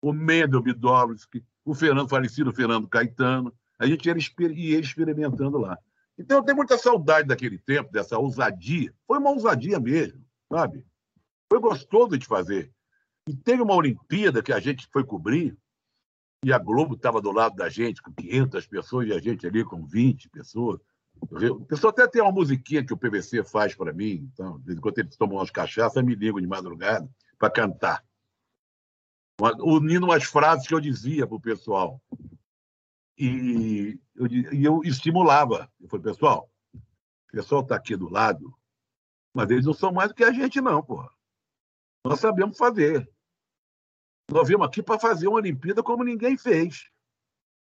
o 0.01 0.13
Mendel 0.13 0.61
Bidowski, 0.61 1.43
o 1.65 1.73
Fernando 1.73 2.09
falecido 2.09 2.53
Fernando 2.53 2.87
Caetano. 2.87 3.53
A 3.79 3.87
gente 3.87 4.05
ia, 4.05 4.15
ia 4.51 4.79
experimentando 4.79 5.57
lá. 5.57 5.77
Então 6.17 6.37
eu 6.37 6.43
tenho 6.43 6.57
muita 6.57 6.77
saudade 6.77 7.27
daquele 7.27 7.57
tempo, 7.57 7.91
dessa 7.91 8.17
ousadia. 8.17 8.93
Foi 9.07 9.17
uma 9.17 9.31
ousadia 9.31 9.79
mesmo, 9.79 10.23
sabe? 10.51 10.85
Foi 11.49 11.59
gostoso 11.59 12.17
de 12.17 12.25
fazer. 12.25 12.71
E 13.27 13.35
teve 13.35 13.61
uma 13.61 13.75
Olimpíada 13.75 14.43
que 14.43 14.51
a 14.51 14.59
gente 14.59 14.87
foi 14.91 15.03
cobrir, 15.03 15.57
e 16.43 16.51
a 16.51 16.59
Globo 16.59 16.95
estava 16.95 17.21
do 17.21 17.31
lado 17.31 17.55
da 17.55 17.69
gente, 17.69 18.01
com 18.01 18.11
500 18.11 18.67
pessoas, 18.67 19.07
e 19.07 19.13
a 19.13 19.19
gente 19.19 19.47
ali 19.47 19.63
com 19.63 19.85
20 19.85 20.29
pessoas. 20.29 20.79
O 21.21 21.65
pessoal 21.65 21.91
até 21.91 22.05
tem 22.07 22.21
uma 22.21 22.31
musiquinha 22.31 22.85
que 22.85 22.93
o 22.93 22.97
PVC 22.97 23.43
faz 23.43 23.73
para 23.73 23.93
mim, 23.93 24.29
então, 24.33 24.61
enquanto 24.67 24.97
eles 24.97 25.15
tomam 25.15 25.37
umas 25.37 25.51
cachaças, 25.51 26.03
me 26.03 26.15
ligam 26.15 26.41
de 26.41 26.47
madrugada 26.47 27.09
para 27.37 27.49
cantar. 27.49 28.03
Unindo 29.61 30.05
umas 30.05 30.25
frases 30.25 30.67
que 30.67 30.73
eu 30.73 30.81
dizia 30.81 31.25
para 31.25 31.35
o 31.35 31.41
pessoal. 31.41 32.01
E 33.17 33.97
eu, 34.15 34.27
e 34.27 34.65
eu 34.65 34.81
estimulava. 34.83 35.71
Eu 35.79 35.87
falei, 35.87 36.03
pessoal, 36.03 36.51
o 36.75 37.31
pessoal 37.31 37.61
está 37.61 37.75
aqui 37.75 37.95
do 37.95 38.09
lado, 38.09 38.53
mas 39.33 39.49
eles 39.49 39.65
não 39.65 39.73
são 39.73 39.93
mais 39.93 40.09
do 40.09 40.15
que 40.15 40.23
a 40.23 40.31
gente, 40.31 40.59
não, 40.59 40.83
porra. 40.83 41.09
Nós 42.03 42.19
sabemos 42.19 42.57
fazer. 42.57 43.09
Nós 44.29 44.47
viemos 44.47 44.67
aqui 44.67 44.81
para 44.81 44.99
fazer 44.99 45.27
uma 45.27 45.37
Olimpíada 45.37 45.81
como 45.81 46.03
ninguém 46.03 46.37
fez. 46.37 46.89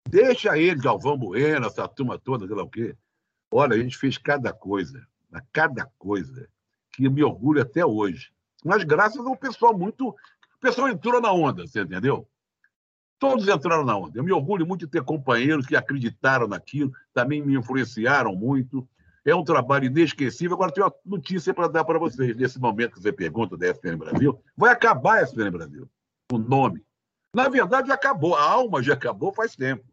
Deixa 0.09 0.59
ele, 0.59 0.81
Galvão 0.81 1.17
Bueno, 1.17 1.67
essa 1.67 1.87
turma 1.87 2.19
toda, 2.19 2.47
sei 2.47 2.57
lá 2.57 2.63
o 2.63 2.71
quê. 2.71 2.97
Olha, 3.51 3.75
a 3.75 3.79
gente 3.79 3.97
fez 3.97 4.17
cada 4.17 4.53
coisa, 4.53 5.07
cada 5.53 5.87
coisa, 5.99 6.49
que 6.93 7.09
me 7.09 7.23
orgulho 7.23 7.61
até 7.61 7.85
hoje. 7.85 8.33
Mas 8.65 8.85
graças 8.85 9.25
ao 9.25 9.37
pessoal 9.37 9.77
muito. 9.77 10.09
O 10.09 10.59
pessoal 10.61 10.89
entrou 10.89 11.21
na 11.21 11.33
onda, 11.33 11.67
você 11.67 11.83
entendeu? 11.83 12.29
Todos 13.19 13.47
entraram 13.47 13.85
na 13.85 13.97
onda. 13.97 14.19
Eu 14.19 14.25
me 14.25 14.33
orgulho 14.33 14.67
muito 14.67 14.87
de 14.87 14.91
ter 14.91 15.03
companheiros 15.05 15.67
que 15.67 15.77
acreditaram 15.77 16.49
naquilo, 16.49 16.93
também 17.13 17.43
me 17.43 17.55
influenciaram 17.55 18.35
muito. 18.35 18.89
É 19.25 19.35
um 19.35 19.45
trabalho 19.45 19.87
inesquecível. 19.87 20.55
Agora, 20.55 20.73
tem 20.73 20.83
uma 20.83 20.93
notícia 21.05 21.55
para 21.55 21.69
dar 21.69 21.85
para 21.85 21.99
vocês. 21.99 22.37
Nesse 22.37 22.59
momento 22.59 22.95
que 22.95 23.03
você 23.03 23.13
pergunta 23.13 23.57
da 23.57 23.69
SPN 23.69 23.97
Brasil, 23.97 24.41
vai 24.57 24.73
acabar 24.73 25.19
a 25.19 25.23
SPN 25.23 25.51
Brasil, 25.51 25.89
o 26.33 26.39
nome. 26.39 26.85
Na 27.35 27.49
verdade, 27.49 27.89
já 27.89 27.95
acabou. 27.95 28.35
A 28.35 28.43
alma 28.43 28.83
já 28.83 28.95
acabou 28.95 29.33
faz 29.33 29.55
tempo. 29.55 29.85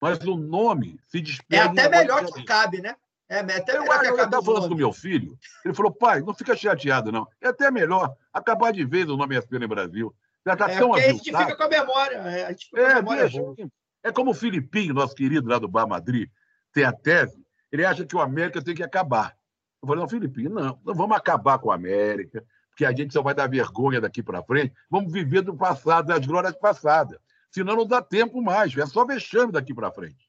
Mas 0.00 0.18
o 0.20 0.36
nome 0.36 0.98
se 1.06 1.20
despede. 1.20 1.60
É 1.60 1.64
até 1.64 1.88
melhor 1.88 2.24
que 2.24 2.44
cabe, 2.44 2.80
né? 2.80 2.94
É, 3.28 3.40
até 3.40 3.76
eu, 3.76 3.82
melhor 3.82 4.04
eu 4.04 4.24
estava 4.24 4.42
falando 4.42 4.70
com 4.70 4.74
meu 4.74 4.90
filho, 4.90 5.38
ele 5.62 5.74
falou, 5.74 5.92
pai, 5.92 6.22
não 6.22 6.32
fica 6.32 6.56
chateado, 6.56 7.12
não. 7.12 7.28
É 7.42 7.48
até 7.48 7.70
melhor 7.70 8.16
acabar 8.32 8.72
de 8.72 8.86
vez 8.86 9.06
o 9.10 9.18
nome 9.18 9.36
SPN 9.36 9.66
Brasil. 9.66 10.14
Já 10.46 10.54
está 10.54 10.70
é, 10.70 10.78
tão 10.78 10.94
a 10.94 11.00
gente 11.00 11.24
fica 11.24 11.56
com 11.56 11.62
a 11.62 11.68
memória. 11.68 12.16
É, 12.16 12.46
a 12.46 12.50
gente 12.50 12.66
fica 12.66 12.80
é, 12.80 12.84
com 12.84 12.90
a 12.90 12.94
memória 12.94 13.22
deixa, 13.28 13.70
é 14.02 14.12
como 14.12 14.30
o 14.30 14.34
Filipinho, 14.34 14.94
nosso 14.94 15.14
querido 15.14 15.48
lá 15.48 15.58
do 15.58 15.68
Bar 15.68 15.86
Madrid, 15.86 16.30
tem 16.72 16.84
a 16.84 16.92
tese, 16.92 17.44
ele 17.70 17.84
acha 17.84 18.04
que 18.04 18.16
o 18.16 18.20
América 18.20 18.62
tem 18.62 18.74
que 18.74 18.82
acabar. 18.82 19.36
Eu 19.82 19.86
falei, 19.86 20.02
não, 20.02 20.08
Filipinho, 20.08 20.50
não, 20.50 20.78
não 20.84 20.94
vamos 20.94 21.16
acabar 21.16 21.58
com 21.58 21.68
o 21.68 21.72
América, 21.72 22.44
porque 22.70 22.84
a 22.84 22.92
gente 22.92 23.12
só 23.12 23.22
vai 23.22 23.34
dar 23.34 23.48
vergonha 23.48 24.00
daqui 24.00 24.22
para 24.22 24.42
frente. 24.42 24.74
Vamos 24.90 25.12
viver 25.12 25.42
do 25.42 25.56
passado, 25.56 26.06
das 26.06 26.24
glórias 26.26 26.56
passadas. 26.56 27.18
Senão 27.50 27.76
não 27.76 27.86
dá 27.86 28.02
tempo 28.02 28.42
mais, 28.42 28.76
é 28.76 28.86
só 28.86 29.04
vexame 29.04 29.52
daqui 29.52 29.74
para 29.74 29.90
frente. 29.90 30.28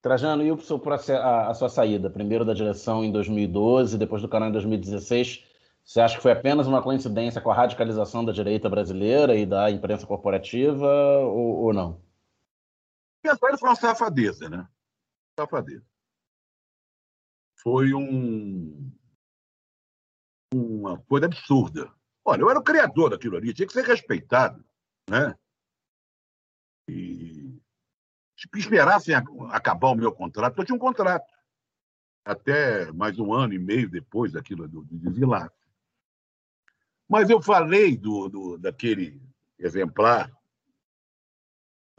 Trajano, 0.00 0.42
e 0.42 0.50
o 0.50 0.60
seu 0.60 0.82
a, 1.16 1.50
a 1.50 1.54
sua 1.54 1.68
saída? 1.68 2.10
Primeiro 2.10 2.44
da 2.44 2.52
direção 2.52 3.04
em 3.04 3.12
2012, 3.12 3.96
depois 3.96 4.20
do 4.20 4.28
canal 4.28 4.48
em 4.48 4.52
2016. 4.52 5.44
Você 5.84 6.00
acha 6.00 6.16
que 6.16 6.22
foi 6.22 6.32
apenas 6.32 6.66
uma 6.66 6.82
coincidência 6.82 7.40
com 7.40 7.50
a 7.50 7.54
radicalização 7.54 8.24
da 8.24 8.32
direita 8.32 8.68
brasileira 8.68 9.36
e 9.36 9.46
da 9.46 9.70
imprensa 9.70 10.06
corporativa 10.06 10.86
ou, 11.20 11.64
ou 11.64 11.72
não? 11.72 12.00
Saída 13.24 13.58
foi 13.58 13.68
uma 13.68 13.76
safadeza, 13.76 14.48
né? 14.48 14.68
Safadeza. 15.38 15.86
Foi 17.62 17.94
um, 17.94 18.90
uma 20.52 20.98
coisa 21.02 21.26
absurda. 21.26 21.92
Olha, 22.24 22.40
eu 22.42 22.50
era 22.50 22.58
o 22.58 22.64
criador 22.64 23.10
daquilo 23.10 23.36
ali, 23.36 23.54
tinha 23.54 23.66
que 23.66 23.72
ser 23.72 23.84
respeitado, 23.84 24.64
né? 25.08 25.36
E 26.88 27.60
esperassem 28.56 29.14
acabar 29.50 29.88
o 29.90 29.94
meu 29.94 30.12
contrato, 30.12 30.58
eu 30.58 30.64
tinha 30.64 30.76
um 30.76 30.80
contrato. 30.80 31.30
Até 32.24 32.90
mais 32.92 33.18
um 33.18 33.32
ano 33.32 33.52
e 33.52 33.58
meio 33.58 33.88
depois 33.88 34.32
daquilo 34.32 34.68
do, 34.68 34.84
do. 34.84 35.52
Mas 37.08 37.30
eu 37.30 37.42
falei 37.42 37.96
do, 37.96 38.28
do, 38.28 38.58
daquele 38.58 39.20
exemplar, 39.58 40.32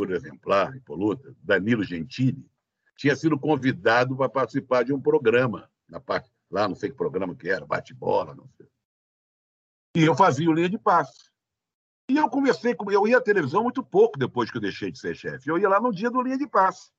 por 0.05 0.11
exemplar, 0.11 0.75
impoluta, 0.75 1.33
Danilo 1.41 1.81
Gentili, 1.81 2.45
tinha 2.97 3.15
sido 3.15 3.39
convidado 3.39 4.17
para 4.17 4.27
participar 4.27 4.83
de 4.83 4.91
um 4.91 4.99
programa, 4.99 5.69
na 5.87 5.99
parte, 5.99 6.29
lá 6.51 6.67
não 6.67 6.75
sei 6.75 6.89
que 6.89 6.95
programa 6.97 7.33
que 7.33 7.49
era, 7.49 7.65
bate-bola, 7.65 8.35
não 8.35 8.45
sei. 8.57 8.67
E 9.95 10.03
eu 10.03 10.13
fazia 10.13 10.49
o 10.49 10.53
linha 10.53 10.69
de 10.69 10.77
passe. 10.77 11.31
E 12.09 12.17
eu 12.17 12.29
comecei, 12.29 12.75
eu 12.91 13.07
ia 13.07 13.17
à 13.17 13.21
televisão 13.21 13.63
muito 13.63 13.81
pouco 13.81 14.19
depois 14.19 14.51
que 14.51 14.57
eu 14.57 14.61
deixei 14.61 14.91
de 14.91 14.99
ser 14.99 15.15
chefe. 15.15 15.49
Eu 15.49 15.57
ia 15.57 15.69
lá 15.69 15.79
no 15.79 15.93
dia 15.93 16.11
do 16.11 16.21
linha 16.21 16.37
de 16.37 16.47
passe. 16.47 16.91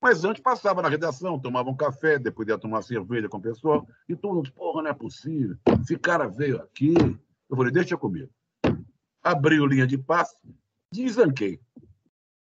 Mas 0.00 0.22
antes 0.24 0.42
passava 0.42 0.82
na 0.82 0.90
redação, 0.90 1.40
tomava 1.40 1.70
um 1.70 1.76
café, 1.76 2.18
depois 2.18 2.48
ia 2.48 2.58
tomar 2.58 2.82
cerveja 2.82 3.30
com 3.30 3.38
o 3.38 3.42
pessoal. 3.42 3.88
E 4.06 4.14
todo 4.14 4.34
mundo, 4.34 4.52
porra, 4.52 4.82
não 4.82 4.90
é 4.90 4.94
possível. 4.94 5.56
Esse 5.80 5.96
cara 5.96 6.28
veio 6.28 6.60
aqui. 6.60 6.92
Eu 7.48 7.56
falei, 7.56 7.72
deixa 7.72 7.96
comigo. 7.96 8.30
Abri 9.22 9.58
o 9.58 9.66
linha 9.66 9.86
de 9.86 9.96
passe, 9.96 10.36
desanquei. 10.92 11.58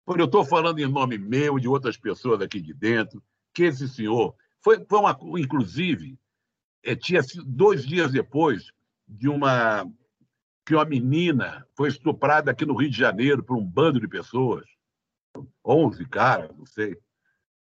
Porque 0.05 0.21
eu 0.21 0.25
estou 0.25 0.45
falando 0.45 0.79
em 0.79 0.87
nome 0.87 1.17
meu 1.17 1.57
e 1.57 1.61
de 1.61 1.67
outras 1.67 1.97
pessoas 1.97 2.41
aqui 2.41 2.59
de 2.59 2.73
dentro, 2.73 3.23
que 3.53 3.63
esse 3.63 3.87
senhor 3.87 4.35
foi, 4.61 4.83
foi 4.85 4.99
uma, 4.99 5.17
inclusive, 5.37 6.17
é, 6.83 6.95
tinha 6.95 7.21
dois 7.45 7.85
dias 7.85 8.11
depois 8.11 8.71
de 9.07 9.27
uma 9.29 9.85
que 10.65 10.73
uma 10.73 10.85
menina 10.85 11.67
foi 11.75 11.89
estuprada 11.89 12.51
aqui 12.51 12.65
no 12.65 12.75
Rio 12.75 12.89
de 12.89 12.97
Janeiro 12.97 13.43
por 13.43 13.57
um 13.57 13.65
bando 13.65 13.99
de 13.99 14.07
pessoas, 14.07 14.63
11 15.65 16.05
caras, 16.05 16.55
não 16.57 16.65
sei. 16.65 16.97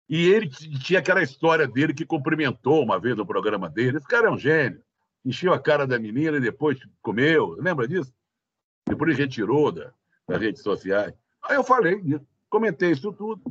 E 0.09 0.27
ele 0.27 0.49
tinha 0.49 0.99
aquela 0.99 1.23
história 1.23 1.65
dele 1.65 1.93
que 1.93 2.05
cumprimentou 2.05 2.83
uma 2.83 2.99
vez 2.99 3.15
no 3.15 3.25
programa 3.25 3.69
dele. 3.69 3.97
Esse 3.97 4.07
cara 4.07 4.27
é 4.27 4.31
um 4.31 4.37
gênio. 4.37 4.83
Encheu 5.23 5.53
a 5.53 5.59
cara 5.59 5.87
da 5.87 5.97
menina 5.97 6.35
e 6.35 6.41
depois 6.41 6.77
comeu. 7.01 7.55
Lembra 7.57 7.87
disso? 7.87 8.13
Depois 8.85 9.17
retirou 9.17 9.71
da, 9.71 9.93
das 10.27 10.41
redes 10.41 10.61
sociais. 10.61 11.13
Aí 11.43 11.55
eu 11.55 11.63
falei 11.63 12.19
comentei 12.53 12.91
isso 12.91 13.11
tudo. 13.11 13.41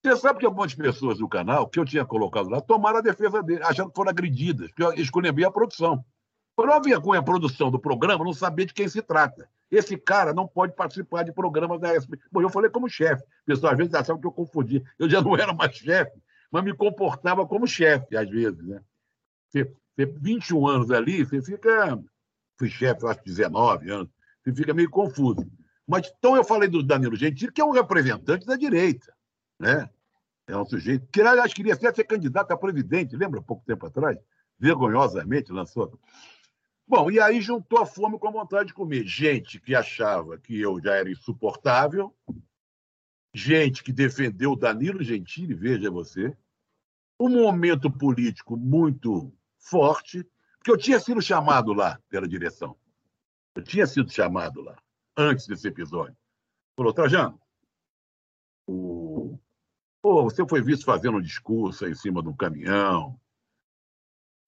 Você 0.00 0.16
sabe 0.16 0.38
que 0.38 0.46
algumas 0.46 0.72
pessoas 0.72 1.18
do 1.18 1.28
canal, 1.28 1.68
que 1.68 1.80
eu 1.80 1.84
tinha 1.84 2.04
colocado 2.04 2.48
lá, 2.48 2.60
tomaram 2.60 2.98
a 2.98 3.02
defesa 3.02 3.42
dele, 3.42 3.64
achando 3.64 3.90
que 3.90 3.96
foram 3.96 4.10
agredidas, 4.10 4.70
que 4.70 4.84
eu 4.84 4.92
escolhi 4.92 5.44
a 5.44 5.50
produção. 5.50 6.04
Por 6.54 6.68
uma 6.68 6.80
vergonha 6.80 7.18
a 7.18 7.24
produção 7.24 7.72
do 7.72 7.78
programa 7.78 8.24
não 8.24 8.32
saber 8.32 8.66
de 8.66 8.72
quem 8.72 8.88
se 8.88 9.02
trata. 9.02 9.48
Esse 9.68 9.96
cara 9.96 10.32
não 10.32 10.46
pode 10.46 10.76
participar 10.76 11.24
de 11.24 11.32
programas 11.32 11.80
da 11.80 11.94
ESP. 11.96 12.20
Bom, 12.30 12.40
eu 12.40 12.48
falei 12.48 12.70
como 12.70 12.88
chefe. 12.88 13.24
Pessoal 13.44 13.72
às 13.72 13.78
vezes 13.78 13.94
achava 13.94 14.18
que 14.20 14.26
eu 14.26 14.32
confundi. 14.32 14.80
Eu 14.96 15.10
já 15.10 15.20
não 15.20 15.36
era 15.36 15.52
mais 15.52 15.74
chefe, 15.74 16.16
mas 16.52 16.62
me 16.62 16.72
comportava 16.72 17.44
como 17.44 17.66
chefe, 17.66 18.16
às 18.16 18.30
vezes. 18.30 18.62
Né? 18.64 18.80
Você, 19.48 19.64
você, 19.96 20.06
21 20.06 20.68
anos 20.68 20.90
ali, 20.92 21.24
você 21.24 21.42
fica. 21.42 21.98
Fui 22.56 22.70
chefe, 22.70 23.04
acho, 23.06 23.24
19 23.24 23.90
anos. 23.90 24.08
Você 24.44 24.54
fica 24.54 24.72
meio 24.72 24.88
confuso. 24.88 25.44
Mas 25.86 26.12
então 26.18 26.36
eu 26.36 26.44
falei 26.44 26.68
do 26.68 26.82
Danilo 26.82 27.16
Gentili, 27.16 27.52
que 27.52 27.60
é 27.60 27.64
um 27.64 27.70
representante 27.70 28.44
da 28.44 28.56
direita. 28.56 29.14
Né? 29.58 29.88
É 30.46 30.56
um 30.56 30.64
sujeito 30.64 31.06
que, 31.12 31.20
aliás, 31.20 31.52
queria 31.52 31.76
ser, 31.76 31.94
ser 31.94 32.04
candidato 32.04 32.50
a 32.52 32.56
presidente, 32.56 33.16
lembra, 33.16 33.42
pouco 33.42 33.64
tempo 33.64 33.86
atrás? 33.86 34.18
Vergonhosamente 34.58 35.52
lançou. 35.52 35.98
Bom, 36.88 37.10
e 37.10 37.18
aí 37.18 37.40
juntou 37.40 37.80
a 37.80 37.86
fome 37.86 38.18
com 38.18 38.28
a 38.28 38.32
vontade 38.32 38.68
de 38.68 38.74
comer. 38.74 39.04
Gente 39.04 39.60
que 39.60 39.74
achava 39.74 40.38
que 40.38 40.60
eu 40.60 40.80
já 40.80 40.94
era 40.94 41.10
insuportável, 41.10 42.14
gente 43.34 43.82
que 43.82 43.92
defendeu 43.92 44.54
Danilo 44.54 45.02
Gentili, 45.02 45.52
veja 45.52 45.90
você, 45.90 46.36
um 47.18 47.28
momento 47.28 47.90
político 47.90 48.56
muito 48.56 49.32
forte, 49.58 50.24
porque 50.58 50.70
eu 50.70 50.76
tinha 50.76 51.00
sido 51.00 51.20
chamado 51.20 51.72
lá 51.72 52.00
pela 52.08 52.28
direção. 52.28 52.76
Eu 53.54 53.64
tinha 53.64 53.86
sido 53.86 54.10
chamado 54.10 54.60
lá, 54.60 54.76
antes 55.16 55.46
desse 55.46 55.68
episódio. 55.68 56.16
Falou, 56.76 56.92
Trajano, 56.92 57.40
o... 58.66 59.38
Pô, 60.02 60.22
você 60.22 60.46
foi 60.46 60.62
visto 60.62 60.84
fazendo 60.84 61.18
um 61.18 61.22
discurso 61.22 61.86
em 61.86 61.94
cima 61.94 62.22
de 62.22 62.28
um 62.28 62.36
caminhão, 62.36 63.18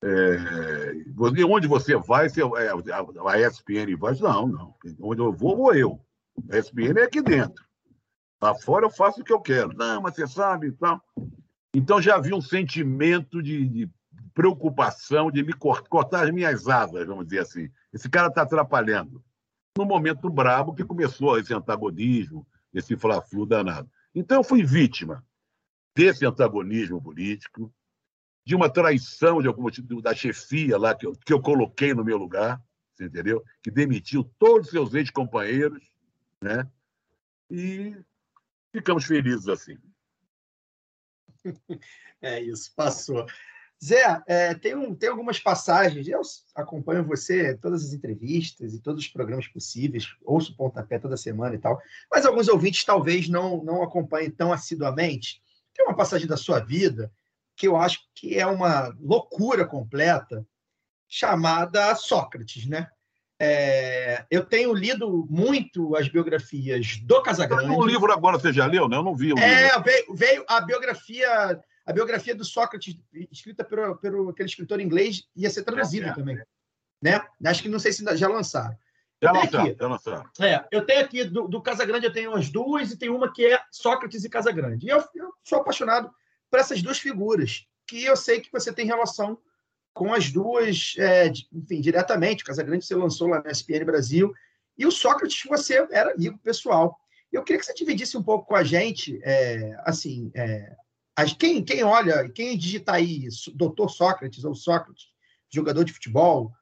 é, 0.02 0.92
onde 1.18 1.66
você 1.66 1.96
vai, 1.96 2.28
você, 2.28 2.40
é, 2.42 2.70
a 2.70 3.40
ESPN 3.40 3.96
vai? 3.98 4.14
Não, 4.14 4.46
não. 4.46 4.74
Onde 5.00 5.20
eu 5.20 5.32
vou, 5.32 5.56
vou 5.56 5.74
eu. 5.74 6.00
A 6.50 6.58
ESPN 6.58 6.98
é 6.98 7.02
aqui 7.02 7.20
dentro. 7.20 7.64
Lá 8.40 8.54
fora 8.54 8.86
eu 8.86 8.90
faço 8.90 9.20
o 9.20 9.24
que 9.24 9.32
eu 9.32 9.40
quero. 9.40 9.76
Não, 9.76 10.00
mas 10.02 10.14
você 10.14 10.26
sabe 10.26 10.68
então. 10.68 11.00
Então 11.74 12.00
já 12.00 12.14
havia 12.14 12.36
um 12.36 12.40
sentimento 12.40 13.42
de, 13.42 13.68
de 13.68 13.90
preocupação 14.32 15.30
de 15.32 15.42
me 15.42 15.52
cortar, 15.52 15.88
cortar 15.88 16.24
as 16.24 16.30
minhas 16.30 16.68
asas, 16.68 17.06
vamos 17.06 17.26
dizer 17.26 17.40
assim. 17.40 17.68
Esse 17.92 18.08
cara 18.08 18.28
está 18.28 18.42
atrapalhando. 18.42 19.22
No 19.78 19.84
momento 19.84 20.28
brabo 20.28 20.74
que 20.74 20.82
começou 20.82 21.38
esse 21.38 21.54
antagonismo, 21.54 22.44
esse 22.74 22.96
fla-flu 22.96 23.46
danado. 23.46 23.88
Então 24.12 24.38
eu 24.38 24.42
fui 24.42 24.64
vítima 24.64 25.24
desse 25.94 26.26
antagonismo 26.26 27.00
político, 27.00 27.72
de 28.44 28.56
uma 28.56 28.68
traição 28.68 29.40
de 29.40 29.46
algum 29.46 29.70
tipo 29.70 30.02
da 30.02 30.12
chefia 30.12 30.76
lá 30.76 30.96
que 30.96 31.06
eu, 31.06 31.12
que 31.12 31.32
eu 31.32 31.40
coloquei 31.40 31.94
no 31.94 32.04
meu 32.04 32.18
lugar, 32.18 32.60
você 32.92 33.04
entendeu? 33.04 33.40
Que 33.62 33.70
demitiu 33.70 34.24
todos 34.36 34.66
os 34.66 34.72
seus 34.72 34.94
ex-companheiros, 34.94 35.88
né? 36.42 36.68
E 37.48 37.96
ficamos 38.72 39.04
felizes 39.04 39.46
assim. 39.46 39.78
É 42.20 42.40
isso, 42.40 42.74
passou. 42.74 43.24
Zé, 43.82 44.22
é, 44.26 44.54
tem, 44.54 44.74
um, 44.74 44.92
tem 44.94 45.08
algumas 45.08 45.38
passagens, 45.38 46.08
eu 46.08 46.20
acompanho 46.54 47.04
você 47.04 47.56
todas 47.56 47.84
as 47.84 47.92
entrevistas 47.92 48.74
e 48.74 48.80
todos 48.80 49.04
os 49.04 49.08
programas 49.08 49.46
possíveis, 49.46 50.08
ouço 50.24 50.52
o 50.52 50.56
pontapé 50.56 50.98
toda 50.98 51.16
semana 51.16 51.54
e 51.54 51.58
tal, 51.58 51.80
mas 52.10 52.26
alguns 52.26 52.48
ouvintes 52.48 52.84
talvez 52.84 53.28
não, 53.28 53.62
não 53.62 53.82
acompanhem 53.82 54.30
tão 54.30 54.52
assiduamente. 54.52 55.40
Tem 55.74 55.86
uma 55.86 55.94
passagem 55.94 56.26
da 56.26 56.36
sua 56.36 56.58
vida 56.58 57.12
que 57.56 57.68
eu 57.68 57.76
acho 57.76 58.00
que 58.14 58.36
é 58.38 58.46
uma 58.46 58.94
loucura 59.00 59.64
completa, 59.64 60.44
chamada 61.08 61.94
Sócrates, 61.94 62.66
né? 62.66 62.88
É, 63.40 64.24
eu 64.30 64.44
tenho 64.44 64.74
lido 64.74 65.26
muito 65.30 65.94
as 65.96 66.08
biografias 66.08 66.98
do 66.98 67.22
Casagrande. 67.22 67.70
O 67.70 67.86
livro 67.86 68.12
agora 68.12 68.38
você 68.38 68.52
já 68.52 68.66
leu, 68.66 68.88
né? 68.88 68.96
Eu 68.96 69.02
não 69.02 69.14
vi 69.14 69.32
o 69.32 69.38
é, 69.38 69.62
livro. 69.62 69.82
Veio, 69.84 70.14
veio 70.14 70.44
a 70.48 70.60
biografia 70.60 71.60
a 71.88 71.92
biografia 71.92 72.34
do 72.34 72.44
Sócrates, 72.44 72.94
escrita 73.32 73.64
pelo, 73.64 73.96
pelo 73.96 74.28
aquele 74.28 74.46
escritor 74.46 74.78
inglês, 74.78 75.26
ia 75.34 75.48
ser 75.48 75.62
traduzida 75.62 76.08
é, 76.08 76.14
também. 76.14 76.38
Né? 77.00 77.18
Acho 77.46 77.62
que 77.62 77.68
não 77.70 77.78
sei 77.78 77.94
se 77.94 78.04
já 78.14 78.28
lançaram. 78.28 78.76
Já 79.22 79.32
lançaram, 79.32 79.74
já 79.74 79.88
lançaram. 79.88 80.30
É, 80.38 80.68
eu 80.70 80.84
tenho 80.84 81.00
aqui, 81.00 81.24
do, 81.24 81.48
do 81.48 81.62
Casagrande, 81.62 82.04
eu 82.04 82.12
tenho 82.12 82.34
as 82.34 82.50
duas, 82.50 82.92
e 82.92 82.98
tem 82.98 83.08
uma 83.08 83.32
que 83.32 83.46
é 83.46 83.58
Sócrates 83.72 84.22
e 84.22 84.28
Casagrande. 84.28 84.84
E 84.84 84.90
eu, 84.90 85.02
eu 85.14 85.32
sou 85.42 85.60
apaixonado 85.60 86.10
para 86.50 86.60
essas 86.60 86.82
duas 86.82 86.98
figuras, 86.98 87.64
que 87.86 88.04
eu 88.04 88.16
sei 88.16 88.42
que 88.42 88.52
você 88.52 88.70
tem 88.70 88.84
relação 88.84 89.38
com 89.94 90.12
as 90.12 90.30
duas, 90.30 90.94
é, 90.98 91.32
enfim, 91.50 91.80
diretamente. 91.80 92.42
O 92.42 92.46
Casagrande 92.46 92.84
você 92.84 92.94
lançou 92.94 93.28
lá 93.28 93.42
na 93.42 93.50
SPN 93.50 93.86
Brasil, 93.86 94.34
e 94.76 94.84
o 94.84 94.90
Sócrates 94.90 95.42
você 95.48 95.88
era 95.90 96.12
amigo 96.12 96.38
pessoal. 96.40 96.98
Eu 97.32 97.42
queria 97.42 97.58
que 97.58 97.64
você 97.64 97.72
dividisse 97.72 98.14
um 98.14 98.22
pouco 98.22 98.46
com 98.46 98.56
a 98.56 98.62
gente, 98.62 99.18
é, 99.22 99.74
assim, 99.86 100.30
é, 100.34 100.76
quem, 101.36 101.64
quem 101.64 101.82
olha, 101.82 102.28
quem 102.28 102.56
digita 102.56 102.92
aí 102.92 103.28
Doutor 103.54 103.88
Sócrates 103.88 104.44
ou 104.44 104.54
Sócrates, 104.54 105.06
jogador 105.50 105.84
de 105.84 105.92
futebol, 105.92 106.52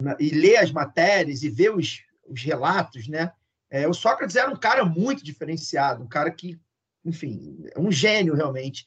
né, 0.00 0.16
e 0.18 0.30
lê 0.30 0.56
as 0.56 0.72
matérias 0.72 1.42
e 1.42 1.50
vê 1.50 1.68
os, 1.68 2.02
os 2.26 2.42
relatos, 2.42 3.08
né? 3.08 3.32
É, 3.68 3.86
o 3.86 3.94
Sócrates 3.94 4.36
era 4.36 4.50
um 4.50 4.56
cara 4.56 4.84
muito 4.84 5.22
diferenciado, 5.22 6.02
um 6.02 6.08
cara 6.08 6.30
que, 6.30 6.58
enfim, 7.04 7.62
é 7.74 7.78
um 7.78 7.92
gênio 7.92 8.34
realmente 8.34 8.86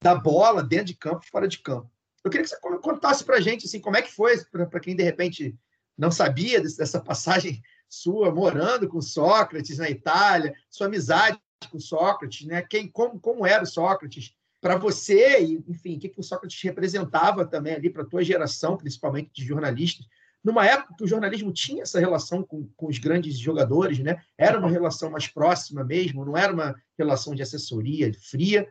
da 0.00 0.14
bola 0.14 0.62
dentro 0.62 0.86
de 0.86 0.94
campo 0.94 1.24
e 1.24 1.30
fora 1.30 1.46
de 1.46 1.58
campo. 1.58 1.90
Eu 2.24 2.30
queria 2.30 2.44
que 2.44 2.50
você 2.50 2.78
contasse 2.78 3.24
para 3.24 3.40
gente 3.40 3.66
assim, 3.66 3.80
como 3.80 3.96
é 3.96 4.02
que 4.02 4.12
foi, 4.12 4.42
para 4.44 4.80
quem 4.80 4.96
de 4.96 5.02
repente 5.02 5.54
não 5.98 6.10
sabia 6.10 6.60
dessa 6.60 7.00
passagem 7.00 7.62
sua, 7.88 8.32
morando 8.32 8.88
com 8.88 9.00
Sócrates 9.02 9.78
na 9.78 9.90
Itália, 9.90 10.54
sua 10.70 10.86
amizade 10.86 11.38
com 11.70 11.78
Sócrates, 11.78 12.46
né? 12.46 12.62
Quem, 12.62 12.88
como, 12.88 13.20
como 13.20 13.46
era 13.46 13.64
o 13.64 13.66
Sócrates 13.66 14.34
para 14.62 14.76
você, 14.76 15.40
enfim, 15.66 15.96
o 15.96 15.98
que, 15.98 16.08
que 16.08 16.20
o 16.20 16.22
Sócrates 16.22 16.62
representava 16.62 17.44
também 17.44 17.74
ali 17.74 17.90
para 17.90 18.04
a 18.04 18.06
tua 18.06 18.22
geração, 18.22 18.76
principalmente 18.76 19.28
de 19.34 19.44
jornalistas, 19.44 20.06
numa 20.42 20.64
época 20.64 20.94
que 20.96 21.02
o 21.02 21.08
jornalismo 21.08 21.52
tinha 21.52 21.82
essa 21.82 21.98
relação 21.98 22.44
com, 22.44 22.68
com 22.76 22.86
os 22.86 22.98
grandes 22.98 23.36
jogadores, 23.36 23.98
né? 23.98 24.22
Era 24.38 24.60
uma 24.60 24.70
relação 24.70 25.10
mais 25.10 25.26
próxima 25.26 25.82
mesmo, 25.82 26.24
não 26.24 26.36
era 26.36 26.52
uma 26.52 26.76
relação 26.96 27.34
de 27.34 27.42
assessoria 27.42 28.12
fria, 28.14 28.68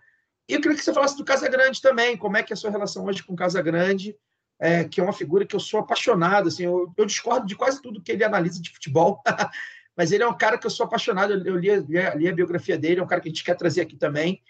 e 0.48 0.54
eu 0.54 0.62
queria 0.62 0.78
que 0.78 0.84
você 0.84 0.94
falasse 0.94 1.18
do 1.18 1.26
Casagrande 1.26 1.82
também, 1.82 2.16
como 2.16 2.38
é 2.38 2.44
que 2.44 2.54
é 2.54 2.56
a 2.56 2.58
sua 2.58 2.72
relação 2.72 3.06
hoje 3.06 3.22
com 3.24 3.34
o 3.34 3.36
Casagrande, 3.38 4.16
é, 4.60 4.86
que 4.86 5.02
é 5.02 5.04
uma 5.04 5.14
figura 5.14 5.46
que 5.46 5.56
eu 5.56 5.60
sou 5.60 5.82
apaixonado, 5.82 6.48
assim, 6.48 6.64
eu, 6.64 6.94
eu 6.96 7.06
discordo 7.06 7.46
de 7.46 7.56
quase 7.56 7.82
tudo 7.82 8.02
que 8.02 8.14
ele 8.14 8.24
analisa 8.24 8.62
de 8.62 8.70
futebol, 8.70 9.22
mas 9.96 10.14
ele 10.14 10.24
é 10.24 10.28
um 10.28 10.38
cara 10.38 10.58
que 10.58 10.66
eu 10.66 10.72
sou 10.72 10.86
apaixonado, 10.86 11.34
eu 11.34 11.58
li, 11.58 11.70
li, 11.80 11.96
li, 12.16 12.30
a 12.30 12.34
biografia 12.34 12.78
dele, 12.78 13.02
é 13.02 13.04
um 13.04 13.08
cara 13.08 13.20
que 13.20 13.28
a 13.28 13.32
gente 13.32 13.44
quer 13.44 13.56
trazer 13.56 13.82
aqui 13.82 13.98
também, 13.98 14.42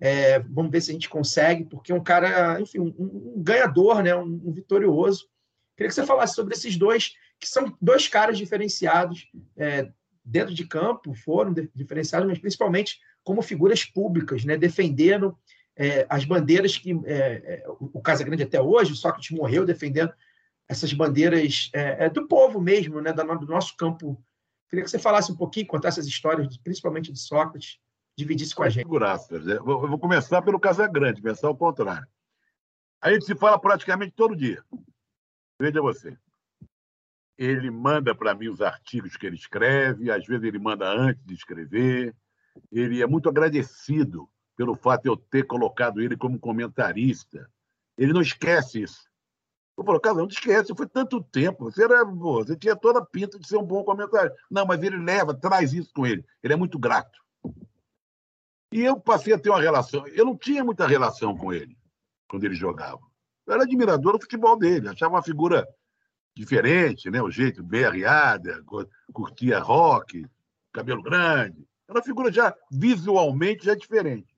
é, 0.00 0.38
vamos 0.38 0.70
ver 0.70 0.80
se 0.80 0.90
a 0.90 0.94
gente 0.94 1.08
consegue, 1.08 1.64
porque 1.64 1.92
é 1.92 1.94
um 1.94 2.02
cara, 2.02 2.58
enfim, 2.60 2.78
um, 2.78 2.94
um 2.98 3.42
ganhador, 3.42 4.02
né, 4.02 4.14
um, 4.16 4.40
um, 4.44 4.52
vitorioso. 4.52 5.28
Queria 5.76 5.88
que 5.88 5.94
você 5.94 6.06
falasse 6.06 6.34
sobre 6.34 6.54
esses 6.54 6.76
dois, 6.76 7.12
que 7.38 7.46
são 7.46 7.76
dois 7.80 8.08
caras 8.08 8.38
diferenciados 8.38 9.28
é, 9.56 9.90
dentro 10.24 10.54
de 10.54 10.66
campo, 10.66 11.14
foram 11.14 11.54
diferenciados, 11.74 12.26
mas 12.26 12.38
principalmente 12.38 12.98
como 13.22 13.42
figuras 13.42 13.84
públicas, 13.84 14.44
né, 14.44 14.56
defendendo 14.56 15.36
é, 15.76 16.06
as 16.08 16.24
bandeiras 16.24 16.78
que 16.78 16.92
é, 17.04 17.62
é 17.62 17.64
o 17.68 18.00
Casagrande 18.00 18.42
até 18.42 18.60
hoje, 18.60 18.92
o 18.92 18.96
Sócrates 18.96 19.30
morreu 19.30 19.66
defendendo 19.66 20.12
essas 20.66 20.92
bandeiras 20.92 21.70
é, 21.74 22.06
é, 22.06 22.08
do 22.08 22.26
povo 22.26 22.60
mesmo, 22.60 23.00
né, 23.00 23.12
do 23.12 23.46
nosso 23.46 23.76
campo. 23.76 24.22
Queria 24.68 24.84
que 24.84 24.90
você 24.90 24.98
falasse 24.98 25.30
um 25.32 25.36
pouquinho, 25.36 25.66
contasse 25.66 25.98
essas 25.98 26.10
histórias, 26.10 26.56
principalmente 26.58 27.12
de 27.12 27.18
Sócrates, 27.18 27.78
dividisse 28.20 28.54
com 28.54 28.62
a 28.62 28.68
gente. 28.68 28.86
Eu 28.86 29.64
vou 29.64 29.98
começar 29.98 30.42
pelo 30.42 30.60
Casagrande, 30.60 31.22
começar 31.22 31.48
ao 31.48 31.56
contrário. 31.56 32.06
A 33.00 33.12
gente 33.12 33.24
se 33.24 33.34
fala 33.34 33.58
praticamente 33.58 34.12
todo 34.14 34.36
dia. 34.36 34.62
Veja 35.58 35.80
você. 35.80 36.16
Ele 37.38 37.70
manda 37.70 38.14
para 38.14 38.34
mim 38.34 38.48
os 38.48 38.60
artigos 38.60 39.16
que 39.16 39.26
ele 39.26 39.36
escreve, 39.36 40.10
às 40.10 40.26
vezes 40.26 40.44
ele 40.44 40.58
manda 40.58 40.86
antes 40.86 41.24
de 41.24 41.32
escrever, 41.32 42.14
ele 42.70 43.02
é 43.02 43.06
muito 43.06 43.28
agradecido 43.28 44.28
pelo 44.54 44.74
fato 44.74 45.04
de 45.04 45.08
eu 45.08 45.16
ter 45.16 45.46
colocado 45.46 46.02
ele 46.02 46.16
como 46.16 46.38
comentarista. 46.38 47.50
Ele 47.96 48.12
não 48.12 48.20
esquece 48.20 48.82
isso. 48.82 49.08
Eu 49.78 49.84
falo, 49.84 49.98
cara, 49.98 50.16
não 50.16 50.26
esquece, 50.26 50.74
foi 50.76 50.86
tanto 50.86 51.22
tempo, 51.22 51.70
você, 51.70 51.84
era, 51.84 52.04
você 52.04 52.54
tinha 52.54 52.76
toda 52.76 52.98
a 52.98 53.06
pinta 53.06 53.38
de 53.38 53.48
ser 53.48 53.56
um 53.56 53.64
bom 53.64 53.82
comentarista. 53.82 54.36
Não, 54.50 54.66
mas 54.66 54.82
ele 54.82 54.98
leva, 54.98 55.32
traz 55.32 55.72
isso 55.72 55.90
com 55.94 56.06
ele. 56.06 56.22
Ele 56.42 56.52
é 56.52 56.56
muito 56.56 56.78
grato. 56.78 57.18
E 58.72 58.80
eu 58.80 59.00
passei 59.00 59.32
a 59.32 59.38
ter 59.38 59.50
uma 59.50 59.60
relação. 59.60 60.06
Eu 60.08 60.24
não 60.24 60.36
tinha 60.36 60.64
muita 60.64 60.86
relação 60.86 61.36
com 61.36 61.52
ele 61.52 61.76
quando 62.28 62.44
ele 62.44 62.54
jogava. 62.54 63.00
Eu 63.46 63.54
era 63.54 63.64
admirador 63.64 64.12
do 64.12 64.20
futebol 64.20 64.56
dele, 64.56 64.88
achava 64.88 65.14
uma 65.14 65.22
figura 65.22 65.66
diferente, 66.36 67.10
né? 67.10 67.20
o 67.20 67.30
jeito 67.30 67.62
berreada, 67.62 68.62
curtia 69.12 69.58
rock, 69.58 70.24
cabelo 70.72 71.02
grande. 71.02 71.66
Era 71.88 71.98
uma 71.98 72.04
figura 72.04 72.32
já 72.32 72.54
visualmente 72.70 73.64
já 73.64 73.74
diferente. 73.74 74.32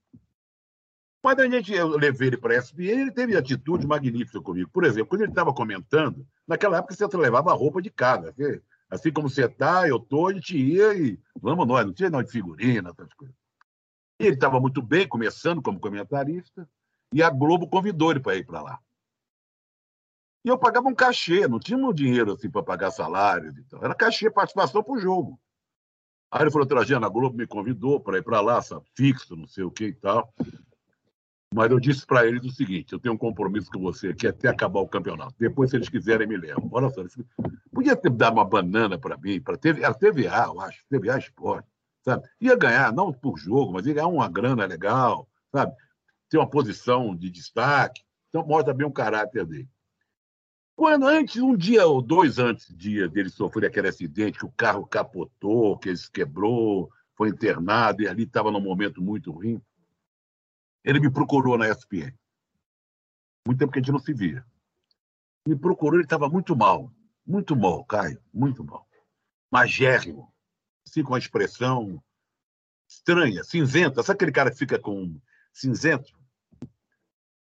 Mas 1.22 1.38
a 1.38 1.46
gente, 1.46 1.72
eu 1.72 1.88
levei 1.88 2.28
ele 2.28 2.36
para 2.36 2.54
a 2.54 2.58
ESPN 2.58 2.82
ele 2.82 3.12
teve 3.12 3.36
atitude 3.36 3.86
magnífica 3.86 4.40
comigo. 4.40 4.68
Por 4.72 4.84
exemplo, 4.84 5.08
quando 5.08 5.20
ele 5.20 5.30
estava 5.30 5.52
comentando, 5.52 6.26
naquela 6.48 6.78
época 6.78 6.94
você 6.94 7.06
levava 7.16 7.50
a 7.50 7.54
roupa 7.54 7.80
de 7.80 7.90
casa. 7.90 8.34
Assim 8.90 9.12
como 9.12 9.28
você 9.28 9.44
está, 9.44 9.86
eu 9.86 9.98
estou, 9.98 10.28
a 10.28 10.32
gente 10.32 10.56
ia 10.56 10.94
e 10.94 11.18
vamos 11.40 11.66
nós, 11.66 11.86
não 11.86 11.92
tinha 11.92 12.10
não 12.10 12.22
de 12.22 12.30
figurina, 12.30 12.90
essas 12.90 13.12
coisas. 13.14 13.41
Ele 14.18 14.34
estava 14.34 14.60
muito 14.60 14.80
bem, 14.80 15.08
começando 15.08 15.62
como 15.62 15.80
comentarista, 15.80 16.68
e 17.12 17.22
a 17.22 17.30
Globo 17.30 17.68
convidou 17.68 18.10
ele 18.10 18.20
para 18.20 18.36
ir 18.36 18.46
para 18.46 18.62
lá. 18.62 18.78
E 20.44 20.48
eu 20.48 20.58
pagava 20.58 20.88
um 20.88 20.94
cachê, 20.94 21.46
não 21.46 21.60
tinha 21.60 21.78
um 21.78 21.92
dinheiro 21.92 22.32
assim 22.32 22.50
para 22.50 22.62
pagar 22.62 22.90
salários 22.90 23.56
e 23.56 23.62
tal. 23.64 23.84
Era 23.84 23.94
cachê, 23.94 24.30
participação 24.30 24.82
para 24.82 24.94
o 24.94 24.98
jogo. 24.98 25.40
Aí 26.30 26.42
ele 26.42 26.50
falou, 26.50 26.66
Trajano, 26.66 27.06
a 27.06 27.08
Globo 27.08 27.36
me 27.36 27.46
convidou 27.46 28.00
para 28.00 28.18
ir 28.18 28.22
para 28.22 28.40
lá, 28.40 28.60
sabe, 28.62 28.86
fixo, 28.96 29.36
não 29.36 29.46
sei 29.46 29.64
o 29.64 29.70
que 29.70 29.88
e 29.88 29.94
tal. 29.94 30.32
Mas 31.54 31.70
eu 31.70 31.78
disse 31.78 32.06
para 32.06 32.26
eles 32.26 32.42
o 32.44 32.50
seguinte: 32.50 32.92
eu 32.92 32.98
tenho 32.98 33.14
um 33.14 33.18
compromisso 33.18 33.70
com 33.70 33.80
você 33.80 34.14
que 34.14 34.26
é 34.26 34.30
até 34.30 34.48
acabar 34.48 34.80
o 34.80 34.88
campeonato. 34.88 35.34
Depois, 35.38 35.70
se 35.70 35.76
eles 35.76 35.88
quiserem, 35.88 36.26
me 36.26 36.36
levam. 36.36 36.68
Olha 36.72 36.88
só, 36.88 37.04
podia 37.70 37.94
ter 37.94 38.10
dado 38.10 38.34
uma 38.34 38.44
banana 38.44 38.98
para 38.98 39.16
mim, 39.18 39.40
para 39.40 39.58
TV, 39.58 39.84
a 39.84 39.92
TVA, 39.92 40.46
eu 40.46 40.60
acho, 40.60 40.82
TVA 40.88 41.18
Esporte, 41.18 41.68
sabe? 42.02 42.28
Ia 42.40 42.56
ganhar, 42.56 42.92
não 42.92 43.12
por 43.12 43.38
jogo, 43.38 43.72
mas 43.72 43.86
ia 43.86 43.94
ganhar 43.94 44.08
uma 44.08 44.28
grana 44.28 44.66
legal, 44.66 45.28
sabe? 45.50 45.74
Ter 46.28 46.38
uma 46.38 46.48
posição 46.48 47.14
de 47.14 47.30
destaque. 47.30 48.02
Então, 48.28 48.46
mostra 48.46 48.74
bem 48.74 48.86
o 48.86 48.92
caráter 48.92 49.44
dele. 49.46 49.68
Quando 50.74 51.06
antes, 51.06 51.36
um 51.40 51.56
dia 51.56 51.86
ou 51.86 52.00
dois 52.00 52.38
antes 52.38 52.74
dia 52.76 53.08
dele 53.08 53.28
sofrer 53.28 53.66
aquele 53.66 53.88
acidente, 53.88 54.38
que 54.38 54.46
o 54.46 54.52
carro 54.52 54.86
capotou, 54.86 55.78
que 55.78 55.90
ele 55.90 55.98
se 55.98 56.10
quebrou, 56.10 56.90
foi 57.14 57.28
internado 57.28 58.02
e 58.02 58.08
ali 58.08 58.24
estava 58.24 58.50
num 58.50 58.60
momento 58.60 59.02
muito 59.02 59.30
ruim, 59.30 59.60
ele 60.82 60.98
me 60.98 61.10
procurou 61.10 61.58
na 61.58 61.68
ESPN. 61.68 62.12
Muito 63.46 63.58
tempo 63.58 63.72
que 63.72 63.78
a 63.78 63.82
gente 63.82 63.92
não 63.92 63.98
se 63.98 64.12
via. 64.12 64.44
Me 65.46 65.56
procurou, 65.56 65.94
ele 65.94 66.04
estava 66.04 66.28
muito 66.28 66.56
mal. 66.56 66.90
Muito 67.24 67.54
mal, 67.54 67.84
Caio, 67.84 68.20
muito 68.32 68.64
mal. 68.64 68.86
Magérrimo. 69.50 70.31
Assim, 70.86 71.02
com 71.02 71.14
a 71.14 71.18
expressão 71.18 72.02
estranha, 72.88 73.42
cinzenta. 73.44 74.02
Sabe 74.02 74.16
aquele 74.16 74.32
cara 74.32 74.50
que 74.50 74.58
fica 74.58 74.78
com 74.78 75.18
cinzento? 75.52 76.12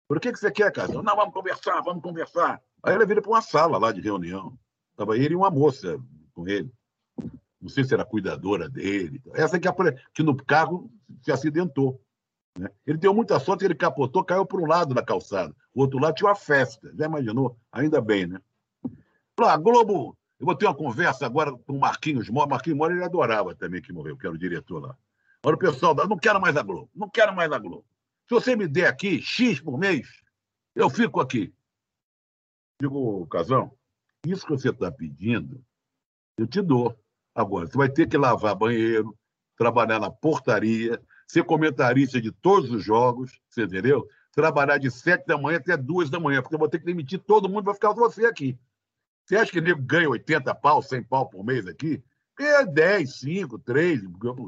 Por 0.09 0.21
que, 0.21 0.33
que 0.33 0.39
você 0.39 0.51
quer, 0.51 0.73
cara? 0.73 0.89
Não, 0.89 1.17
vamos 1.17 1.33
conversar, 1.33 1.81
vamos 1.83 2.03
conversar. 2.03 2.61
Aí 2.83 2.95
ele 2.95 3.07
vira 3.07 3.23
para 3.23 3.31
uma 3.31 3.43
sala 3.43 3.79
lá 3.79 3.93
de 3.93 4.01
reunião. 4.01 4.59
Estava 4.91 5.17
ele 5.17 5.35
e 5.35 5.37
uma 5.37 5.51
moça 5.51 5.99
com 6.35 6.49
ele. 6.49 6.73
Não 7.61 7.69
sei 7.69 7.85
se 7.85 7.95
era 7.95 8.05
cuidadora 8.05 8.69
dele. 8.69 9.23
Essa 9.35 9.59
que, 9.61 9.69
que 10.15 10.23
no 10.23 10.37
carro 10.37 10.91
se 11.23 11.31
acidentou. 11.31 12.01
Né? 12.59 12.69
Ele 12.87 12.99
deu 12.99 13.15
muita 13.15 13.39
sorte, 13.39 13.65
ele 13.65 13.75
capotou, 13.75 14.25
caiu 14.25 14.47
para 14.47 14.61
um 14.61 14.67
lado 14.67 14.95
da 14.95 15.03
calçada. 15.05 15.55
O 15.75 15.83
outro 15.83 15.99
lado 15.99 16.15
tinha 16.15 16.29
uma 16.29 16.35
festa. 16.35 16.93
Já 16.97 17.07
imaginou? 17.07 17.57
Ainda 17.71 18.01
bem, 18.01 18.27
né? 18.27 18.41
Falou, 19.37 19.53
ah, 19.53 19.57
Globo, 19.57 20.19
eu 20.41 20.47
vou 20.47 20.55
ter 20.55 20.65
uma 20.65 20.75
conversa 20.75 21.27
agora 21.27 21.53
com 21.53 21.75
o 21.75 21.79
Marquinhos 21.79 22.31
Mora. 22.31 22.49
Marquinhos 22.49 22.79
Mora 22.79 22.95
ele 22.95 23.05
adorava 23.05 23.55
também 23.55 23.83
que 23.83 23.93
morreu, 23.93 24.17
que 24.17 24.27
era 24.27 24.35
o 24.35 24.39
diretor 24.39 24.81
lá. 24.81 24.97
Olha 25.45 25.55
o 25.55 25.59
pessoal, 25.59 25.95
não 25.95 26.17
quero 26.17 26.41
mais 26.41 26.57
a 26.57 26.63
Globo, 26.63 26.91
não 26.95 27.11
quero 27.11 27.35
mais 27.35 27.53
a 27.53 27.59
Globo. 27.59 27.85
Se 28.27 28.35
você 28.35 28.57
me 28.57 28.67
der 28.67 28.87
aqui 28.87 29.21
X 29.21 29.61
por 29.61 29.79
mês, 29.79 30.09
eu 30.75 30.89
fico 30.89 31.21
aqui. 31.21 31.53
Digo, 32.81 33.27
Casão, 33.27 33.71
isso 34.27 34.47
que 34.47 34.53
você 34.53 34.71
está 34.71 34.91
pedindo, 34.91 35.63
eu 36.39 36.47
te 36.47 36.63
dou. 36.63 36.99
Agora, 37.35 37.67
você 37.67 37.77
vai 37.77 37.91
ter 37.91 38.09
que 38.09 38.17
lavar 38.17 38.55
banheiro, 38.55 39.17
trabalhar 39.57 40.01
na 40.01 40.11
portaria, 40.11 41.01
ser 41.29 41.45
comentarista 41.45 42.19
de 42.19 42.33
todos 42.33 42.71
os 42.71 42.83
jogos, 42.83 43.39
você 43.49 43.65
entendeu? 43.65 44.09
Trabalhar 44.33 44.79
de 44.79 44.91
sete 44.91 45.27
da 45.27 45.37
manhã 45.37 45.59
até 45.59 45.77
duas 45.77 46.09
da 46.09 46.19
manhã, 46.19 46.41
porque 46.41 46.55
eu 46.55 46.59
vou 46.59 46.69
ter 46.69 46.79
que 46.79 46.87
demitir 46.87 47.19
todo 47.19 47.49
mundo 47.49 47.65
para 47.65 47.75
ficar 47.75 47.93
você 47.93 48.25
aqui. 48.25 48.59
Você 49.31 49.37
acha 49.37 49.53
que 49.53 49.61
nego 49.61 49.81
ganha 49.81 50.11
80 50.11 50.53
pau, 50.57 50.83
100 50.83 51.05
pau 51.05 51.29
por 51.29 51.45
mês 51.45 51.65
aqui? 51.65 52.03
É 52.37 52.67
10, 52.67 53.15
5, 53.15 53.61
3, 53.61 54.01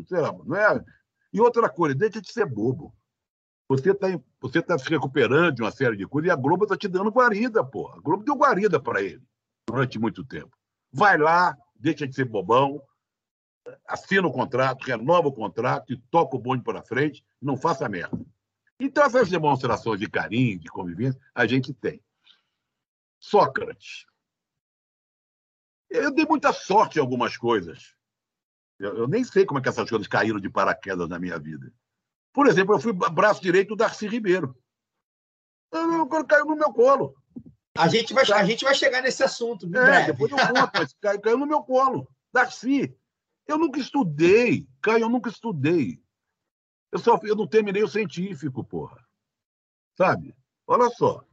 sei 0.09 0.21
lá, 0.21 0.33
não 0.45 0.57
é? 0.57 0.85
E 1.33 1.41
outra 1.41 1.71
coisa, 1.71 1.95
deixa 1.95 2.21
de 2.21 2.33
ser 2.33 2.47
bobo. 2.47 2.93
Você 3.69 3.93
está 3.93 4.09
você 4.41 4.61
tá 4.61 4.77
se 4.77 4.91
recuperando 4.91 5.55
de 5.55 5.63
uma 5.63 5.71
série 5.71 5.97
de 5.97 6.05
coisas 6.05 6.29
e 6.29 6.33
a 6.33 6.35
Globo 6.35 6.65
está 6.65 6.77
te 6.77 6.89
dando 6.89 7.13
guarida, 7.13 7.63
porra. 7.63 7.97
A 7.97 8.01
Globo 8.01 8.25
deu 8.25 8.35
guarida 8.35 8.81
para 8.81 9.01
ele 9.01 9.23
durante 9.69 10.01
muito 10.01 10.25
tempo. 10.25 10.51
Vai 10.93 11.17
lá, 11.17 11.57
deixa 11.77 12.05
de 12.05 12.13
ser 12.13 12.25
bobão, 12.25 12.83
assina 13.87 14.27
o 14.27 14.33
contrato, 14.33 14.83
renova 14.83 15.29
o 15.29 15.33
contrato 15.33 15.93
e 15.93 15.97
toca 15.97 16.35
o 16.35 16.41
bonde 16.41 16.65
para 16.65 16.83
frente, 16.83 17.25
não 17.41 17.57
faça 17.57 17.89
merda. 17.89 18.19
Então, 18.81 19.05
essas 19.05 19.31
demonstrações 19.31 20.01
de 20.01 20.11
carinho, 20.11 20.59
de 20.59 20.67
convivência, 20.67 21.21
a 21.33 21.47
gente 21.47 21.73
tem. 21.73 22.03
Sócrates. 23.21 24.11
Eu 25.93 26.11
dei 26.11 26.25
muita 26.25 26.53
sorte 26.53 26.99
em 26.99 27.01
algumas 27.01 27.37
coisas. 27.37 27.95
Eu, 28.79 28.97
eu, 28.97 29.09
nem 29.09 29.23
sei 29.23 29.45
como 29.45 29.61
é 29.61 29.63
que 29.63 29.69
essas 29.69 29.89
coisas 29.89 30.09
caíram 30.09 30.41
de 30.41 30.49
paraquedas 30.49 31.09
na 31.09 31.19
minha 31.19 31.39
vida. 31.39 31.73
Por 32.33 32.47
exemplo, 32.47 32.75
eu 32.75 32.81
fui 32.81 32.93
braço 32.93 33.43
direito 33.43 33.69
do 33.69 33.77
Darcy 33.77 34.09
Ribeiro. 34.09 34.57
Eu, 35.71 36.07
caiu 36.27 36.47
no 36.47 36.57
meu 36.57 36.73
colo. 36.73 37.15
A 37.77 37.89
gente 37.89 38.13
vai, 38.13 38.25
a 38.33 38.45
gente 38.45 38.65
vai 38.65 38.75
chegar 38.75 39.03
nesse 39.03 39.23
assunto. 39.23 39.67
É, 39.77 40.07
depois 40.07 40.31
eu 40.31 40.39
conto, 40.39 40.71
mas 40.75 40.95
caiu, 41.01 41.21
caiu 41.21 41.39
no 41.39 41.47
meu 41.47 41.63
colo. 41.63 42.09
Darcy. 42.33 42.97
Eu 43.47 43.59
nunca 43.59 43.79
estudei, 43.79 44.67
Caio, 44.81 45.03
eu 45.03 45.09
nunca 45.09 45.29
estudei. 45.29 46.03
Eu, 46.91 46.99
só, 46.99 47.19
eu 47.23 47.37
não 47.37 47.47
terminei 47.47 47.83
o 47.83 47.89
científico, 47.89 48.65
porra. 48.65 49.05
Sabe? 49.97 50.35
Olha 50.67 50.89
só. 50.91 51.25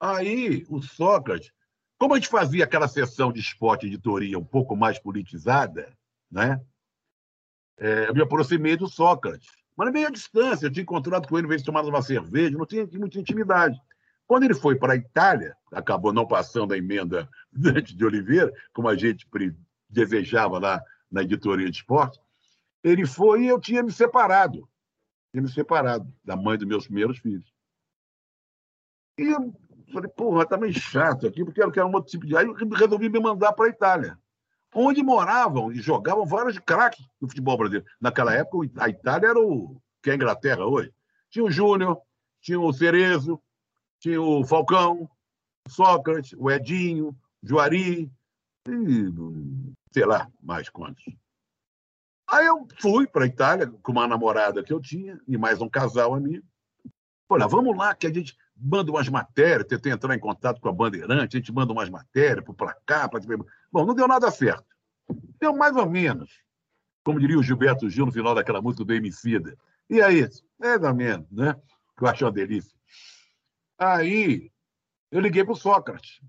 Aí, 0.00 0.66
o 0.68 0.82
Sócrates, 0.82 1.52
como 2.04 2.12
a 2.12 2.18
gente 2.18 2.28
fazia 2.28 2.64
aquela 2.64 2.86
sessão 2.86 3.32
de 3.32 3.40
esporte 3.40 3.86
editoria 3.86 4.38
um 4.38 4.44
pouco 4.44 4.76
mais 4.76 4.98
politizada, 4.98 5.90
né? 6.30 6.60
É, 7.78 8.10
eu 8.10 8.14
me 8.14 8.20
aproximei 8.20 8.76
do 8.76 8.86
Sócrates. 8.86 9.48
Mas 9.74 9.90
meio 9.90 10.08
à 10.08 10.10
distância, 10.10 10.66
eu 10.66 10.70
tinha 10.70 10.82
encontrado 10.82 11.26
com 11.26 11.38
ele, 11.38 11.48
veio 11.48 11.64
tomar 11.64 11.82
uma 11.82 12.02
cerveja, 12.02 12.58
não 12.58 12.66
tinha 12.66 12.86
muita 12.92 13.18
intimidade. 13.18 13.80
Quando 14.26 14.44
ele 14.44 14.52
foi 14.52 14.76
para 14.76 14.92
a 14.92 14.96
Itália, 14.96 15.56
acabou 15.72 16.12
não 16.12 16.28
passando 16.28 16.74
a 16.74 16.76
emenda 16.76 17.26
Dante 17.50 17.96
de 17.96 18.04
Oliveira, 18.04 18.52
como 18.74 18.86
a 18.86 18.94
gente 18.94 19.26
desejava 19.88 20.58
lá 20.58 20.82
na 21.10 21.22
editoria 21.22 21.70
de 21.70 21.78
esporte, 21.78 22.20
ele 22.82 23.06
foi 23.06 23.44
e 23.44 23.48
eu 23.48 23.58
tinha 23.58 23.82
me 23.82 23.90
separado. 23.90 24.68
Tinha 25.32 25.42
me 25.42 25.48
separado 25.48 26.06
da 26.22 26.36
mãe 26.36 26.58
dos 26.58 26.68
meus 26.68 26.84
primeiros 26.84 27.16
filhos. 27.16 27.50
E 29.16 29.34
falei, 29.92 30.10
porra, 30.10 30.46
tá 30.46 30.56
meio 30.56 30.72
chato 30.72 31.26
aqui, 31.26 31.44
porque 31.44 31.62
eu 31.62 31.70
quero 31.70 31.86
um 31.86 31.94
outro 31.94 32.10
tipo 32.10 32.26
de. 32.26 32.36
Aí 32.36 32.46
resolvi 32.72 33.08
me 33.08 33.20
mandar 33.20 33.52
para 33.52 33.66
a 33.66 33.70
Itália, 33.70 34.18
onde 34.74 35.02
moravam 35.02 35.72
e 35.72 35.76
jogavam 35.76 36.26
vários 36.26 36.58
craques 36.58 37.06
do 37.20 37.28
futebol 37.28 37.56
brasileiro. 37.56 37.86
Naquela 38.00 38.34
época, 38.34 38.70
a 38.82 38.88
Itália 38.88 39.28
era 39.28 39.38
o 39.38 39.80
que 40.02 40.10
é 40.10 40.12
a 40.12 40.16
Inglaterra 40.16 40.64
hoje. 40.64 40.92
Tinha 41.30 41.44
o 41.44 41.50
Júnior, 41.50 42.00
tinha 42.40 42.60
o 42.60 42.72
Cerezo, 42.72 43.40
tinha 43.98 44.20
o 44.20 44.44
Falcão, 44.44 45.08
o 45.66 45.70
Sócrates, 45.70 46.34
o 46.38 46.50
Edinho, 46.50 47.08
o 47.08 47.16
Juari, 47.42 48.10
e 48.68 49.72
sei 49.92 50.04
lá 50.04 50.30
mais 50.42 50.68
quantos. 50.68 51.04
Aí 52.28 52.46
eu 52.46 52.66
fui 52.80 53.06
para 53.06 53.24
a 53.24 53.26
Itália 53.28 53.66
com 53.82 53.92
uma 53.92 54.08
namorada 54.08 54.62
que 54.62 54.72
eu 54.72 54.80
tinha 54.80 55.20
e 55.28 55.36
mais 55.36 55.60
um 55.60 55.68
casal 55.68 56.14
amigo. 56.14 56.44
Olha, 57.28 57.46
vamos 57.46 57.76
lá 57.76 57.94
que 57.94 58.06
a 58.06 58.12
gente 58.12 58.36
manda 58.56 58.90
umas 58.90 59.08
matérias, 59.08 59.66
tentei 59.66 59.92
entrar 59.92 60.14
em 60.14 60.18
contato 60.18 60.60
com 60.60 60.68
a 60.68 60.72
Bandeirante, 60.72 61.36
a 61.36 61.40
gente 61.40 61.52
manda 61.52 61.72
umas 61.72 61.90
matérias 61.90 62.44
para 62.56 62.74
cá, 62.86 63.08
para 63.08 63.20
Bom, 63.72 63.84
não 63.84 63.94
deu 63.94 64.06
nada 64.08 64.30
certo. 64.30 64.64
Deu 65.40 65.54
mais 65.54 65.76
ou 65.76 65.88
menos. 65.88 66.30
Como 67.04 67.20
diria 67.20 67.38
o 67.38 67.42
Gilberto 67.42 67.90
Gil 67.90 68.06
no 68.06 68.12
final 68.12 68.34
daquela 68.34 68.62
música 68.62 68.84
do 68.84 68.94
Emicida. 68.94 69.56
E 69.90 70.00
aí? 70.00 70.26
Mais 70.58 70.82
ou 70.82 70.94
menos, 70.94 71.30
né? 71.30 71.54
Que 71.96 72.04
eu 72.04 72.08
acho 72.08 72.24
uma 72.24 72.32
delícia. 72.32 72.74
Aí 73.78 74.50
eu 75.10 75.20
liguei 75.20 75.44
para 75.44 75.52
o 75.52 75.56
Sócrates. 75.56 76.20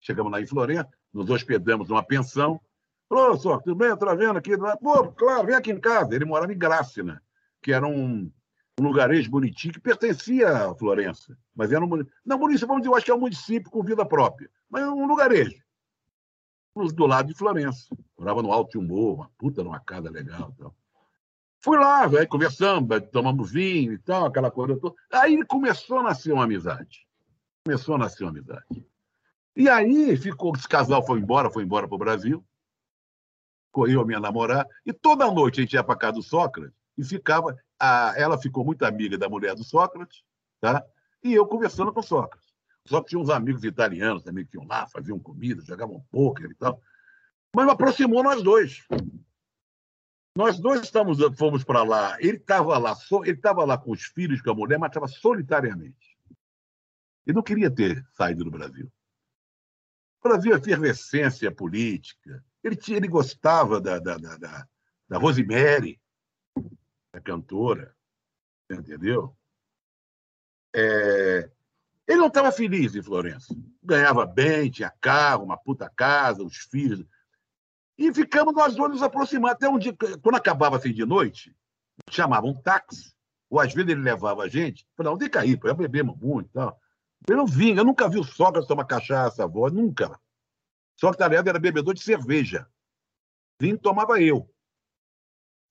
Chegamos 0.00 0.32
lá 0.32 0.40
em 0.40 0.46
Florença, 0.46 0.88
nos 1.12 1.30
hospedamos 1.30 1.88
numa 1.88 2.02
pensão, 2.02 2.60
Ô, 3.08 3.36
só, 3.36 3.58
tudo 3.58 3.76
bem? 3.76 3.96
Tá 3.96 4.14
vendo 4.14 4.36
aqui? 4.36 4.50
Pô, 4.82 5.12
claro, 5.12 5.46
vem 5.46 5.54
aqui 5.54 5.70
em 5.70 5.80
casa. 5.80 6.14
Ele 6.14 6.24
morava 6.24 6.52
em 6.52 6.58
Grácina, 6.58 7.22
que 7.62 7.72
era 7.72 7.86
um, 7.86 8.30
um 8.78 8.84
lugarejo 8.84 9.30
bonitinho 9.30 9.72
que 9.72 9.80
pertencia 9.80 10.48
a 10.48 10.74
Florença. 10.74 11.36
Mas 11.54 11.72
era 11.72 11.84
um. 11.84 12.06
Não, 12.24 12.38
município, 12.38 12.68
vamos 12.68 12.82
dizer, 12.82 12.92
eu 12.92 12.96
acho 12.96 13.04
que 13.06 13.10
é 13.10 13.14
um 13.14 13.20
município 13.20 13.70
com 13.70 13.82
vida 13.82 14.04
própria. 14.04 14.50
Mas 14.68 14.82
é 14.82 14.88
um 14.88 15.06
lugarejo. 15.06 15.64
Do 16.94 17.06
lado 17.06 17.28
de 17.28 17.34
Florença. 17.34 17.88
Morava 18.18 18.42
no 18.42 18.52
Alto 18.52 18.72
de 18.72 18.78
um 18.78 18.86
morro, 18.86 19.14
uma 19.14 19.30
puta 19.38 19.64
numa 19.64 19.80
casa 19.80 20.10
legal. 20.10 20.54
Fui 21.58 21.78
lá, 21.78 22.06
velho, 22.06 22.28
conversamos, 22.28 22.88
tomamos 23.10 23.50
vinho 23.50 23.94
e 23.94 23.98
tal, 23.98 24.26
aquela 24.26 24.50
coisa 24.50 24.78
toda. 24.78 24.94
Aí 25.10 25.42
começou 25.46 25.98
a 25.98 26.02
nascer 26.02 26.32
uma 26.32 26.44
amizade. 26.44 27.08
Começou 27.64 27.94
a 27.94 27.98
nascer 27.98 28.24
uma 28.24 28.30
amizade. 28.30 28.86
E 29.56 29.70
aí 29.70 30.14
ficou, 30.18 30.54
esse 30.54 30.68
casal 30.68 31.04
foi 31.04 31.18
embora, 31.18 31.50
foi 31.50 31.64
embora 31.64 31.88
para 31.88 31.94
o 31.94 31.98
Brasil. 31.98 32.44
Correu 33.72 34.02
a 34.02 34.04
minha 34.04 34.20
namorada. 34.20 34.68
E 34.84 34.92
toda 34.92 35.30
noite 35.30 35.60
a 35.60 35.62
gente 35.62 35.72
ia 35.72 35.82
para 35.82 35.96
casa 35.96 36.12
do 36.12 36.22
Sócrates 36.22 36.76
e 36.98 37.02
ficava. 37.02 37.56
A, 37.78 38.14
ela 38.16 38.38
ficou 38.38 38.64
muito 38.64 38.84
amiga 38.84 39.18
da 39.18 39.28
mulher 39.28 39.54
do 39.54 39.64
Sócrates, 39.64 40.22
tá? 40.60 40.84
E 41.22 41.34
eu 41.34 41.46
conversando 41.46 41.92
com 41.92 42.00
o 42.00 42.02
Sócrates. 42.02 42.46
Só 42.86 43.00
que 43.02 43.08
tinha 43.08 43.20
uns 43.20 43.30
amigos 43.30 43.64
italianos 43.64 44.22
também 44.22 44.46
que 44.46 44.56
iam 44.56 44.66
lá, 44.66 44.86
faziam 44.86 45.18
comida, 45.18 45.62
jogavam 45.62 46.04
pôquer 46.10 46.50
e 46.50 46.54
tal. 46.54 46.80
Mas 47.54 47.68
aproximou 47.68 48.22
nós 48.22 48.42
dois. 48.42 48.86
Nós 50.36 50.58
dois 50.58 50.82
estamos, 50.82 51.18
fomos 51.36 51.64
para 51.64 51.82
lá. 51.82 52.16
Ele 52.20 52.36
estava 52.36 52.78
lá, 52.78 52.96
ele 53.24 53.30
estava 53.30 53.64
lá 53.64 53.78
com 53.78 53.90
os 53.90 54.04
filhos, 54.04 54.42
com 54.42 54.50
a 54.50 54.54
mulher, 54.54 54.78
mas 54.78 54.90
estava 54.90 55.08
solitariamente. 55.08 56.16
Ele 57.26 57.34
não 57.34 57.42
queria 57.42 57.70
ter 57.70 58.06
saído 58.12 58.44
do 58.44 58.50
Brasil. 58.50 58.92
O 60.20 60.28
Brasil 60.28 60.54
é 60.54 60.58
efervescência 60.58 61.50
política. 61.50 62.44
Ele, 62.62 62.76
tinha, 62.76 62.98
ele 62.98 63.08
gostava 63.08 63.80
da, 63.80 63.98
da, 63.98 64.16
da, 64.16 64.36
da, 64.36 64.68
da 65.08 65.18
Rosemary, 65.18 66.00
a 67.16 67.20
cantora, 67.20 67.94
entendeu? 68.70 69.36
É, 70.74 71.50
ele 72.06 72.18
não 72.18 72.26
estava 72.26 72.52
feliz 72.52 72.94
em 72.94 73.02
Florença. 73.02 73.54
Ganhava 73.82 74.26
bem, 74.26 74.70
tinha 74.70 74.92
carro, 75.00 75.44
uma 75.44 75.56
puta 75.56 75.88
casa, 75.88 76.42
os 76.42 76.56
filhos. 76.56 77.06
E 77.98 78.12
ficamos 78.12 78.54
nós 78.54 78.76
dois 78.76 78.90
nos 78.90 79.02
aproximando. 79.02 79.54
Até 79.54 79.68
um 79.68 79.78
dia, 79.78 79.96
quando 80.22 80.36
acabava 80.36 80.76
assim 80.76 80.92
de 80.92 81.04
noite, 81.06 81.56
chamava 82.10 82.46
um 82.46 82.54
táxi, 82.54 83.14
ou 83.48 83.58
às 83.58 83.72
vezes 83.72 83.90
ele 83.90 84.02
levava 84.02 84.42
a 84.42 84.48
gente, 84.48 84.86
falava, 84.96 85.18
tem 85.18 85.30
que 85.30 85.38
ir, 85.38 85.60
já 85.64 85.74
bebemos 85.74 86.16
muito 86.18 86.48
e 86.48 86.52
tal. 86.52 86.78
Eu 87.28 87.36
não 87.36 87.46
vinha, 87.46 87.78
eu 87.78 87.84
nunca 87.84 88.08
vi 88.08 88.18
o 88.18 88.24
Sócrates 88.24 88.68
tomar 88.68 88.84
cachaça, 88.84 89.44
avó, 89.44 89.70
nunca. 89.70 90.20
Sócrates, 91.00 91.26
aliás, 91.26 91.46
era 91.46 91.58
bebedor 91.58 91.94
de 91.94 92.02
cerveja. 92.02 92.68
Vinho 93.58 93.78
tomava 93.78 94.20
eu. 94.20 94.48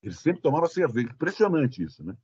Ele 0.06 0.14
sempre 0.14 0.42
tomava 0.42 0.68
cerveja. 0.68 1.10
Impressionante 1.10 1.84
isso, 1.84 2.04
né? 2.04 2.16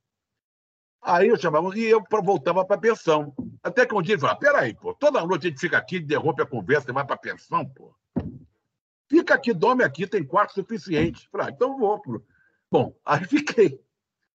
Aí 1.02 1.28
eu 1.28 1.36
chamava, 1.36 1.76
e 1.76 1.82
eu 1.82 2.00
voltava 2.22 2.64
para 2.64 2.76
a 2.76 2.80
pensão. 2.80 3.34
Até 3.60 3.84
que 3.84 3.94
um 3.94 4.00
dia 4.00 4.14
ele 4.14 4.20
falou: 4.20 4.36
peraí, 4.36 4.72
pô, 4.72 4.94
toda 4.94 5.26
noite 5.26 5.48
a 5.48 5.50
gente 5.50 5.60
fica 5.60 5.76
aqui, 5.76 5.96
interrompe 5.96 6.40
a 6.42 6.46
conversa 6.46 6.90
e 6.90 6.94
vai 6.94 7.04
para 7.04 7.16
a 7.16 7.18
pensão, 7.18 7.68
pô. 7.68 7.92
Fica 9.10 9.34
aqui, 9.34 9.52
dorme 9.52 9.82
aqui, 9.82 10.06
tem 10.06 10.24
quarto 10.24 10.54
suficiente. 10.54 11.28
Falei, 11.30 11.48
ah, 11.48 11.50
então 11.50 11.76
vou. 11.76 12.00
Pro... 12.00 12.24
Bom, 12.70 12.96
aí 13.04 13.24
fiquei. 13.24 13.80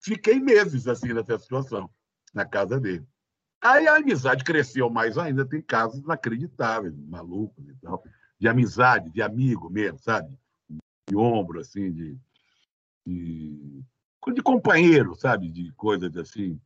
Fiquei 0.00 0.40
meses 0.40 0.88
assim 0.88 1.12
nessa 1.12 1.38
situação, 1.38 1.88
na 2.34 2.44
casa 2.44 2.80
dele. 2.80 3.06
Aí 3.62 3.86
a 3.86 3.96
amizade 3.96 4.44
cresceu 4.44 4.90
mais 4.90 5.16
ainda, 5.16 5.46
tem 5.46 5.62
casos 5.62 6.00
inacreditáveis, 6.00 6.94
malucos 6.94 7.66
e 7.68 7.74
tal, 7.76 8.04
de 8.38 8.46
amizade, 8.46 9.10
de 9.10 9.22
amigo 9.22 9.70
mesmo, 9.70 9.98
sabe? 9.98 10.36
De 11.08 11.16
ombro, 11.16 11.60
assim, 11.60 11.90
de, 11.92 12.18
de, 13.06 13.84
de 14.34 14.42
companheiro, 14.42 15.14
sabe? 15.14 15.50
De 15.50 15.72
coisas 15.72 16.16
assim, 16.16 16.60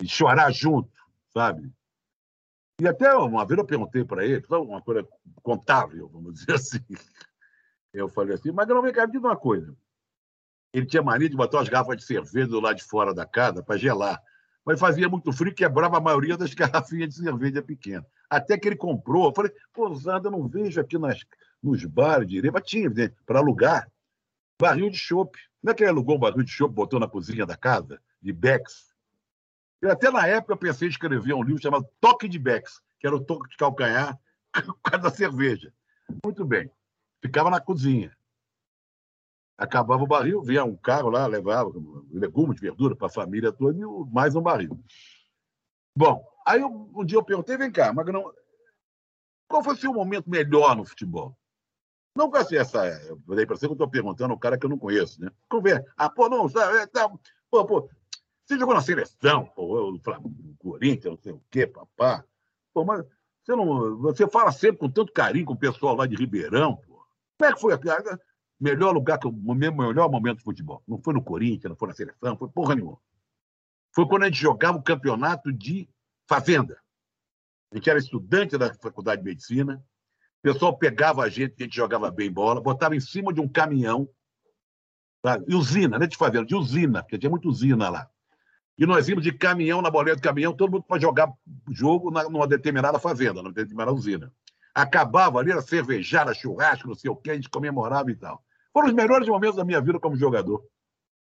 de 0.00 0.08
chorar 0.08 0.50
junto, 0.50 0.90
sabe? 1.32 1.72
E 2.80 2.88
até 2.88 3.14
uma 3.14 3.46
vez 3.46 3.58
eu 3.58 3.64
perguntei 3.64 4.04
para 4.04 4.26
ele, 4.26 4.44
uma 4.50 4.82
coisa 4.82 5.06
contável, 5.42 6.08
vamos 6.08 6.34
dizer 6.34 6.54
assim. 6.54 6.84
Eu 7.92 8.08
falei 8.08 8.34
assim, 8.34 8.50
mas 8.50 8.66
não 8.66 8.82
vem 8.82 8.92
cá, 8.92 9.06
me 9.06 9.16
uma 9.16 9.36
coisa. 9.36 9.74
Ele 10.72 10.86
tinha 10.86 11.02
mania 11.02 11.30
de 11.30 11.36
botar 11.36 11.60
as 11.60 11.68
garrafas 11.68 11.98
de 11.98 12.04
cerveja 12.04 12.48
do 12.48 12.58
lado 12.58 12.76
de 12.76 12.82
fora 12.82 13.14
da 13.14 13.24
casa 13.24 13.62
para 13.62 13.78
gelar. 13.78 14.20
Mas 14.64 14.80
fazia 14.80 15.08
muito 15.08 15.32
frio 15.32 15.52
e 15.52 15.54
quebrava 15.54 15.98
a 15.98 16.00
maioria 16.00 16.36
das 16.36 16.52
garrafinhas 16.54 17.10
de 17.10 17.22
cerveja 17.22 17.62
pequena. 17.62 18.04
Até 18.28 18.58
que 18.58 18.66
ele 18.66 18.76
comprou. 18.76 19.26
Eu 19.26 19.32
falei, 19.32 19.52
pô, 19.72 19.94
Zanda, 19.94 20.26
eu 20.26 20.32
não 20.32 20.48
vejo 20.48 20.80
aqui 20.80 20.98
nas, 20.98 21.24
nos 21.62 21.84
bares 21.84 22.26
de 22.26 22.38
Ireba. 22.38 22.60
Tinha, 22.60 22.90
para 23.24 23.38
alugar. 23.38 23.88
Barril 24.60 24.90
de 24.90 24.96
chopp. 24.96 25.38
Não 25.62 25.72
é 25.72 25.74
que 25.74 25.82
ele 25.82 25.90
alugou 25.90 26.16
um 26.16 26.18
barril 26.18 26.42
de 26.42 26.50
chopp 26.50 26.74
botou 26.74 27.00
na 27.00 27.08
cozinha 27.08 27.46
da 27.46 27.56
casa? 27.56 28.00
De 28.20 28.32
Becks. 28.32 28.92
Eu, 29.80 29.90
até 29.90 30.10
na 30.10 30.26
época 30.26 30.56
pensei 30.56 30.88
em 30.88 30.90
escrever 30.90 31.34
um 31.34 31.42
livro 31.42 31.60
chamado 31.60 31.88
Toque 32.00 32.28
de 32.28 32.38
Becks, 32.38 32.80
que 32.98 33.06
era 33.06 33.16
o 33.16 33.24
toque 33.24 33.50
de 33.50 33.56
calcanhar 33.56 34.18
por 34.52 34.80
causa 34.80 35.02
da 35.02 35.10
cerveja. 35.10 35.72
Muito 36.24 36.44
bem. 36.44 36.70
Ficava 37.20 37.50
na 37.50 37.60
cozinha. 37.60 38.16
Acabava 39.56 40.02
o 40.02 40.06
barril, 40.06 40.42
vinha 40.42 40.64
um 40.64 40.76
carro 40.76 41.10
lá, 41.10 41.26
levava 41.26 41.70
legumes, 42.10 42.60
verdura 42.60 42.96
para 42.96 43.06
a 43.06 43.10
família 43.10 43.52
toda 43.52 43.78
e 43.78 43.84
mais 44.12 44.34
um 44.34 44.42
barril. 44.42 44.78
Bom, 45.96 46.26
aí 46.44 46.62
um 46.64 47.04
dia 47.04 47.18
eu 47.18 47.24
perguntei, 47.24 47.56
vem 47.56 47.70
cá, 47.70 47.92
Magrão, 47.92 48.32
qual 49.46 49.62
foi 49.62 49.74
o 49.74 49.76
seu 49.76 49.92
momento 49.92 50.28
melhor 50.28 50.74
no 50.74 50.84
futebol? 50.84 51.38
Não 52.16 52.30
com 52.30 52.36
essa. 52.36 52.54
Eu 53.06 53.16
dei 53.34 53.44
para 53.44 53.56
você 53.56 53.66
que 53.66 53.72
eu 53.72 53.74
estou 53.74 53.90
perguntando 53.90 54.32
ao 54.32 54.38
cara 54.38 54.56
que 54.56 54.64
eu 54.64 54.70
não 54.70 54.78
conheço, 54.78 55.20
né? 55.20 55.30
Conversa. 55.48 55.84
Ah, 55.96 56.08
pô, 56.08 56.28
não, 56.28 56.48
sabe? 56.48 56.78
É, 56.78 56.86
tá, 56.86 57.10
pô, 57.50 57.64
pô, 57.64 57.88
você 58.44 58.58
jogou 58.58 58.74
na 58.74 58.80
seleção, 58.80 59.46
pô, 59.46 59.92
o 59.94 60.56
Corinthians, 60.58 61.14
não 61.14 61.18
sei 61.18 61.32
o 61.32 61.42
quê, 61.50 61.66
papá. 61.66 62.24
Pô, 62.72 62.84
mas 62.84 63.04
você 63.42 63.56
não. 63.56 63.98
Você 63.98 64.28
fala 64.28 64.52
sempre 64.52 64.78
com 64.78 64.90
tanto 64.90 65.12
carinho 65.12 65.46
com 65.46 65.54
o 65.54 65.58
pessoal 65.58 65.96
lá 65.96 66.06
de 66.06 66.14
Ribeirão, 66.14 66.76
pô. 66.76 67.04
Como 67.36 67.50
é 67.50 67.52
que 67.52 67.60
foi 67.60 67.72
aqui? 67.72 67.88
Melhor 68.60 68.92
lugar 68.92 69.18
que 69.18 69.26
o 69.26 69.32
melhor 69.32 70.08
momento 70.08 70.38
de 70.38 70.44
futebol. 70.44 70.82
Não 70.86 71.02
foi 71.02 71.14
no 71.14 71.22
Corinthians, 71.22 71.70
não 71.70 71.76
foi 71.76 71.88
na 71.88 71.94
seleção, 71.94 72.36
foi 72.36 72.48
porra 72.48 72.76
nenhuma. 72.76 72.98
Foi 73.92 74.06
quando 74.06 74.22
a 74.22 74.26
gente 74.26 74.40
jogava 74.40 74.78
o 74.78 74.82
campeonato 74.82 75.52
de 75.52 75.88
fazenda. 76.28 76.80
A 77.72 77.76
gente 77.76 77.90
era 77.90 77.98
estudante 77.98 78.56
da 78.56 78.72
faculdade 78.74 79.20
de 79.22 79.28
medicina. 79.28 79.84
O 80.44 80.52
pessoal 80.52 80.76
pegava 80.76 81.22
a 81.22 81.28
gente, 81.30 81.54
que 81.54 81.62
a 81.62 81.66
gente 81.66 81.74
jogava 81.74 82.10
bem 82.10 82.30
bola, 82.30 82.60
botava 82.60 82.94
em 82.94 83.00
cima 83.00 83.32
de 83.32 83.40
um 83.40 83.48
caminhão. 83.48 84.06
Sabe? 85.24 85.54
Usina, 85.54 85.98
né? 85.98 86.06
De 86.06 86.18
fazenda, 86.18 86.44
de 86.44 86.54
usina, 86.54 87.02
porque 87.02 87.18
tinha 87.18 87.30
muita 87.30 87.48
usina 87.48 87.88
lá. 87.88 88.10
E 88.76 88.84
nós 88.84 89.08
íamos 89.08 89.24
de 89.24 89.32
caminhão 89.32 89.80
na 89.80 89.90
boleia 89.90 90.14
do 90.14 90.20
caminhão, 90.20 90.54
todo 90.54 90.72
mundo 90.72 90.84
para 90.86 91.00
jogar 91.00 91.32
jogo 91.70 92.10
numa 92.10 92.46
determinada 92.46 92.98
fazenda, 92.98 93.42
numa 93.42 93.54
determinada 93.54 93.90
usina. 93.90 94.30
Acabava 94.74 95.38
ali, 95.38 95.50
era 95.50 95.62
cervejada, 95.62 96.34
churrasco, 96.34 96.88
não 96.88 96.94
sei 96.94 97.10
o 97.10 97.16
quê, 97.16 97.30
a 97.30 97.34
gente 97.36 97.48
comemorava 97.48 98.10
e 98.10 98.14
tal. 98.14 98.44
Foram 98.70 98.88
os 98.88 98.94
melhores 98.94 99.26
momentos 99.26 99.56
da 99.56 99.64
minha 99.64 99.80
vida 99.80 99.98
como 99.98 100.14
jogador. 100.14 100.62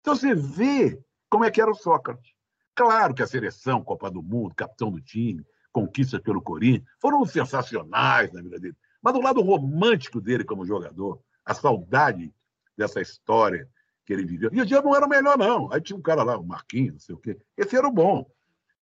Então 0.03 0.15
você 0.15 0.37
vê 0.37 1.03
como 1.29 1.45
é 1.45 1.51
que 1.51 1.61
era 1.61 1.71
o 1.71 1.75
Sócrates. 1.75 2.31
Claro 2.77 3.13
que 3.13 3.25
a 3.25 3.27
seleção, 3.27 3.83
Copa 3.83 4.09
do 4.09 4.23
Mundo, 4.23 4.55
capitão 4.55 4.89
do 4.89 5.01
time, 5.01 5.45
conquistas 5.73 6.21
pelo 6.21 6.41
Corinthians, 6.41 6.85
foram 7.01 7.25
sensacionais 7.25 8.33
na 8.33 8.41
vida 8.41 8.61
dele. 8.61 8.77
Mas 9.03 9.15
do 9.15 9.21
lado 9.21 9.41
romântico 9.41 10.21
dele 10.21 10.45
como 10.45 10.67
jogador, 10.67 11.21
a 11.45 11.55
saudade 11.55 12.33
dessa 12.77 13.01
história 13.01 13.69
que 14.05 14.13
ele 14.13 14.25
viveu. 14.25 14.51
E 14.53 14.61
o 14.61 14.67
dia 14.67 14.83
não 14.83 14.95
era 14.95 15.07
o 15.07 15.09
melhor, 15.09 15.39
não. 15.39 15.73
Aí 15.73 15.81
tinha 15.81 15.97
um 15.97 16.03
cara 16.03 16.23
lá, 16.23 16.39
o 16.39 16.45
Marquinhos, 16.45 16.93
não 16.95 17.01
sei 17.01 17.15
o 17.15 17.19
quê. 17.19 17.39
Esse 17.57 17.77
era 17.77 17.87
o 17.87 17.93
bom. 17.93 18.31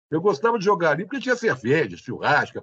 Eu 0.09 0.19
gostava 0.19 0.59
de 0.59 0.65
jogar 0.65 0.91
ali 0.91 1.05
porque 1.05 1.21
tinha 1.21 1.35
cerveja, 1.35 1.95
churrasco, 1.95 2.59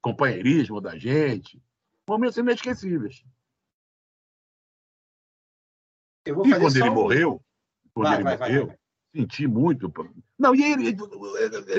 companheirismo 0.00 0.80
da 0.80 0.96
gente. 0.96 1.62
Momentos 2.08 2.38
inesquecíveis. 2.38 3.24
e 6.26 6.32
quando 6.32 6.76
ele 6.76 6.88
um... 6.88 6.94
morreu, 6.94 7.44
quando 7.92 8.06
vai, 8.06 8.14
ele 8.14 8.24
vai, 8.24 8.38
morreu, 8.38 8.66
vai, 8.68 8.78
senti 9.14 9.46
muito. 9.46 9.92
Não, 10.38 10.54
e 10.54 10.62
ele, 10.62 10.96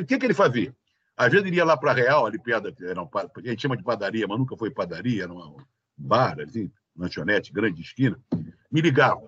o 0.01 0.05
que, 0.05 0.17
que 0.17 0.25
ele 0.25 0.33
fazia? 0.33 0.75
Às 1.15 1.31
vezes 1.31 1.45
ele 1.45 1.57
ia 1.57 1.65
lá 1.65 1.77
para 1.77 1.93
Real, 1.93 2.25
ali 2.25 2.39
perto, 2.39 2.73
era 2.83 3.01
um, 3.01 3.09
a 3.13 3.41
gente 3.41 3.61
chama 3.61 3.77
de 3.77 3.83
padaria, 3.83 4.27
mas 4.27 4.39
nunca 4.39 4.57
foi 4.57 4.71
padaria, 4.71 5.23
era 5.23 5.33
um 5.33 5.57
bar, 5.95 6.39
assim, 6.39 6.71
lanchonete, 6.95 7.53
grande 7.53 7.81
esquina. 7.81 8.19
Me 8.71 8.81
ligava 8.81 9.21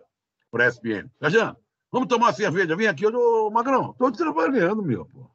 para 0.50 0.66
a 0.66 0.68
SPN. 0.68 1.10
Cajã, 1.20 1.56
vamos 1.92 2.08
tomar 2.08 2.28
uma 2.28 2.34
cerveja, 2.34 2.76
vem 2.76 2.88
aqui. 2.88 3.06
Eu, 3.06 3.14
ô, 3.14 3.52
Magrão, 3.52 3.92
estou 3.92 4.12
trabalhando, 4.12 4.82
meu, 4.82 5.06
pô. 5.06 5.30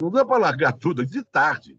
Não 0.00 0.10
dá 0.10 0.24
para 0.24 0.38
largar 0.38 0.72
tudo 0.72 1.04
de 1.04 1.22
tarde. 1.22 1.78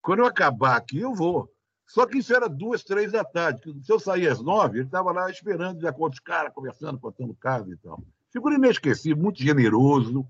Quando 0.00 0.20
eu 0.20 0.26
acabar 0.26 0.76
aqui, 0.76 1.00
eu 1.00 1.12
vou. 1.12 1.50
Só 1.86 2.06
que 2.06 2.18
isso 2.18 2.34
era 2.34 2.48
duas, 2.48 2.84
três 2.84 3.12
da 3.12 3.24
tarde. 3.24 3.60
Se 3.82 3.92
eu 3.92 3.98
sair 3.98 4.28
às 4.28 4.40
nove, 4.40 4.78
ele 4.78 4.86
estava 4.86 5.10
lá 5.12 5.28
esperando, 5.30 5.80
já 5.80 5.92
com 5.92 6.02
outros 6.02 6.20
caras, 6.20 6.52
conversando, 6.52 6.98
contando 6.98 7.34
caso 7.34 7.72
e 7.72 7.76
tal. 7.76 8.02
Figura 8.30 8.54
inesquecível, 8.54 9.22
muito 9.22 9.42
generoso. 9.42 10.26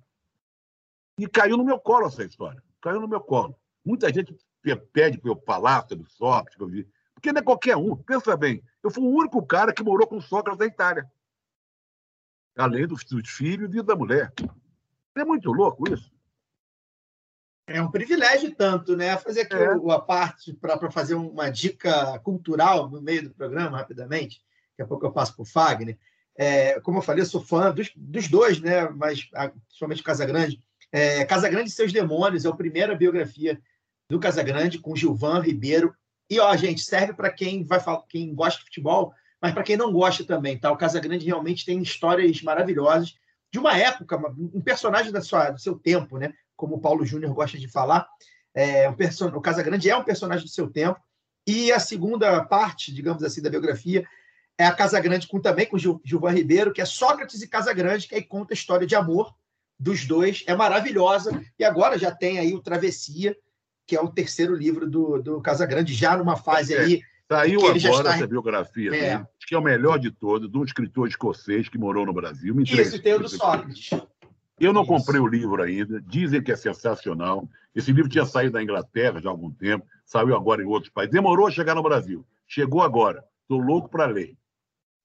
E 1.19 1.29
caiu 1.29 1.57
no 1.57 1.65
meu 1.65 1.79
colo 1.79 2.07
essa 2.07 2.25
história. 2.25 2.63
Caiu 2.85 3.01
no 3.01 3.09
meu 3.09 3.21
colo. 3.23 3.59
Muita 3.83 4.13
gente 4.13 4.37
pede 4.93 5.17
para 5.17 5.31
eu 5.31 5.43
falar 5.47 5.87
sobre 5.89 6.07
Sócrates, 6.11 6.59
porque 6.59 6.87
Porque 7.15 7.33
não 7.33 7.41
é 7.41 7.43
qualquer 7.43 7.77
um. 7.79 7.97
Pensa 7.97 8.37
bem, 8.37 8.63
eu 8.83 8.91
fui 8.91 9.03
o 9.03 9.09
único 9.09 9.45
cara 9.47 9.73
que 9.73 9.83
morou 9.83 10.07
com 10.07 10.21
Sócrates 10.21 10.59
na 10.59 10.67
Itália. 10.67 11.11
Além 12.55 12.87
dos, 12.87 13.03
dos 13.05 13.27
filhos 13.31 13.75
e 13.75 13.83
da 13.83 13.97
mulher. 13.97 14.31
É 15.17 15.25
muito 15.25 15.51
louco 15.51 15.91
isso. 15.91 16.13
É 17.67 17.81
um 17.81 17.91
privilégio 17.91 18.55
tanto, 18.55 18.95
né? 18.95 19.17
Fazer 19.17 19.41
aqui 19.43 19.55
É. 19.55 19.75
o- 19.75 19.91
a 19.91 19.99
parte 19.99 20.53
para 20.53 20.91
fazer 20.91 21.15
uma 21.15 21.49
dica 21.49 22.19
cultural 22.19 22.91
no 22.91 23.01
meio 23.01 23.23
do 23.23 23.35
programa, 23.35 23.79
rapidamente. 23.79 24.45
Daqui 24.73 24.83
a 24.83 24.87
pouco 24.87 25.07
eu 25.07 25.13
passo 25.13 25.35
para 25.35 25.43
o 25.43 25.47
Fagner. 25.47 25.99
É, 26.37 26.79
como 26.81 26.99
eu 26.99 27.03
falei, 27.03 27.23
eu 27.23 27.27
sou 27.27 27.41
fã 27.43 27.73
dos, 27.73 27.91
dos 27.97 28.29
dois, 28.29 28.61
né? 28.61 28.91
Mas 28.91 29.31
principalmente 29.69 30.03
Casagrande. 30.03 30.61
É, 30.97 31.25
Casagrande 31.25 31.71
e 31.71 31.73
seus 31.73 31.93
demônios 31.93 32.45
é 32.45 32.49
a 32.49 32.53
primeira 32.53 32.95
biografia 32.95 33.61
do 34.09 34.21
Casagrande 34.21 34.79
com 34.79 34.95
Gilvan 34.95 35.41
Ribeiro. 35.41 35.93
E 36.31 36.39
ó, 36.39 36.55
gente, 36.55 36.83
serve 36.83 37.13
para 37.13 37.33
quem 37.33 37.65
vai 37.65 37.81
quem 38.09 38.33
gosta 38.33 38.61
de 38.61 38.67
futebol, 38.67 39.13
mas 39.43 39.53
para 39.53 39.65
quem 39.65 39.77
não 39.77 39.93
gosta 39.93 40.23
também, 40.25 40.57
tá? 40.57 40.71
O 40.71 40.77
Casagrande 40.77 41.27
realmente 41.27 41.67
tem 41.67 41.83
histórias 41.83 42.41
maravilhosas 42.43 43.17
de 43.53 43.59
uma 43.59 43.77
época, 43.77 44.17
um 44.39 44.61
personagem 44.61 45.11
da 45.11 45.21
sua, 45.21 45.51
do 45.51 45.59
seu 45.59 45.75
tempo, 45.75 46.17
né? 46.17 46.33
Como 46.55 46.77
o 46.77 46.81
Paulo 46.81 47.05
Júnior 47.05 47.35
gosta 47.35 47.59
de 47.59 47.67
falar. 47.67 48.07
É, 48.55 48.89
um 48.89 48.95
person... 48.95 49.27
O 49.35 49.41
Casagrande 49.41 49.91
é 49.91 49.97
um 49.97 50.05
personagem 50.05 50.45
do 50.45 50.51
seu 50.51 50.71
tempo. 50.71 51.01
E 51.45 51.73
a 51.73 51.81
segunda 51.81 52.45
parte, 52.45 52.95
digamos 52.95 53.25
assim, 53.25 53.43
da 53.43 53.51
biografia 53.51 54.07
é 54.57 54.65
a 54.65 54.73
Casagrande 54.73 55.27
com 55.27 55.41
também 55.41 55.67
com 55.67 55.77
Gil- 55.77 56.01
Gilvan 56.05 56.31
Ribeiro, 56.31 56.73
que 56.73 56.81
é 56.81 56.85
Sócrates 56.85 57.43
e 57.43 57.49
Casagrande, 57.49 58.07
que 58.07 58.15
aí 58.15 58.23
conta 58.23 58.53
a 58.53 58.55
história 58.55 58.87
de 58.87 58.95
amor 58.95 59.35
dos 59.79 60.05
dois. 60.07 60.43
É 60.47 60.55
maravilhosa. 60.55 61.43
E 61.59 61.65
agora 61.65 61.99
já 61.99 62.11
tem 62.11 62.39
aí 62.39 62.55
o 62.55 62.61
Travessia, 62.61 63.37
que 63.87 63.97
é 63.97 64.01
o 64.01 64.09
terceiro 64.09 64.55
livro 64.55 64.89
do, 64.89 65.21
do 65.23 65.41
Casagrande, 65.41 65.93
já 65.95 66.17
numa 66.17 66.37
fase 66.37 66.75
É. 66.75 66.81
aí. 66.81 67.01
Saiu 67.31 67.61
agora 67.61 67.77
está- 67.79 68.15
essa 68.17 68.27
biografia 68.27 68.95
É. 68.95 69.17
dele, 69.17 69.27
que 69.47 69.55
é 69.55 69.59
o 69.59 69.63
melhor 69.63 69.99
de 69.99 70.11
todos, 70.11 70.51
de 70.51 70.57
um 70.59 70.63
escritor 70.65 71.09
escocês 71.09 71.69
que 71.69 71.79
morou 71.79 72.05
no 72.05 72.13
Brasil. 72.13 72.55
Me 72.55 72.63
Isso, 72.65 72.97
e 72.97 73.01
tem 73.01 73.15
o 73.15 73.19
do 73.19 73.29
Sócrates. 73.29 73.91
Eu 74.61 74.73
não 74.73 74.83
Isso. 74.83 74.91
comprei 74.93 75.21
o 75.21 75.27
livro 75.27 75.61
ainda, 75.63 76.01
dizem 76.03 76.43
que 76.43 76.53
é 76.53 76.57
sensacional. 76.57 77.49
Esse 77.75 77.91
livro 77.93 78.11
tinha 78.11 78.25
saído 78.27 78.53
da 78.53 78.63
Inglaterra 78.63 79.21
já 79.21 79.31
há 79.31 79.33
algum 79.33 79.51
tempo, 79.51 79.85
saiu 80.05 80.37
agora 80.37 80.63
em 80.63 80.67
outros 80.67 80.93
países. 80.93 81.13
Demorou 81.13 81.47
a 81.47 81.51
chegar 81.51 81.75
no 81.75 81.83
Brasil. 81.83 82.25
Chegou 82.47 82.83
agora. 82.83 83.25
Estou 83.43 83.59
louco 83.59 83.89
para 83.89 84.07
ler. 84.07 84.37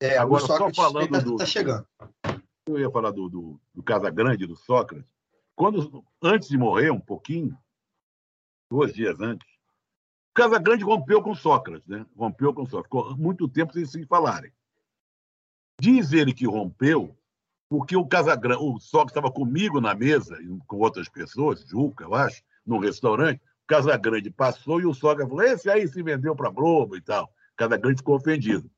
É, 0.01 0.17
Agora, 0.17 0.45
só 0.45 0.71
falando 0.73 1.09
tá, 1.09 1.19
do- 1.19 1.35
tá 1.37 1.45
chegando. 1.45 1.85
Eu 2.69 2.79
ia 2.79 2.91
falar 2.91 3.11
do, 3.11 3.27
do, 3.29 3.61
do 3.73 3.83
Casagrande, 3.83 4.45
do 4.45 4.55
Sócrates. 4.55 5.09
Quando, 5.55 6.03
antes 6.21 6.49
de 6.49 6.57
morrer, 6.57 6.91
um 6.91 6.99
pouquinho, 6.99 7.57
dois 8.69 8.93
dias 8.93 9.19
antes, 9.19 9.47
o 10.31 10.33
Casagrande 10.35 10.83
rompeu 10.83 11.21
com 11.21 11.33
Sócrates, 11.35 11.87
né? 11.87 12.05
Rompeu 12.15 12.53
com 12.53 12.65
Sócrates. 12.65 12.85
Ficou 12.85 13.17
muito 13.17 13.47
tempo 13.47 13.73
sem 13.73 13.85
se 13.85 14.05
falarem. 14.05 14.53
Diz 15.81 16.13
ele 16.13 16.33
que 16.33 16.45
rompeu 16.45 17.15
porque 17.69 17.95
o 17.95 18.05
Casagrande, 18.05 18.63
o 18.63 18.79
Sócrates 18.79 19.11
estava 19.11 19.31
comigo 19.31 19.79
na 19.79 19.93
mesa, 19.93 20.37
com 20.65 20.77
outras 20.77 21.07
pessoas, 21.07 21.61
Juca, 21.61 22.03
eu 22.03 22.15
acho, 22.15 22.41
num 22.65 22.79
restaurante. 22.79 23.37
O 23.37 23.67
Casagrande 23.67 24.31
passou 24.31 24.81
e 24.81 24.85
o 24.85 24.93
Sócrates 24.93 25.29
falou: 25.29 25.45
esse 25.45 25.69
aí 25.69 25.87
se 25.87 26.01
vendeu 26.01 26.35
para 26.35 26.49
Globo 26.49 26.97
e 26.97 27.01
tal. 27.01 27.25
O 27.25 27.55
Casagrande 27.55 27.99
ficou 27.99 28.15
ofendido. 28.15 28.69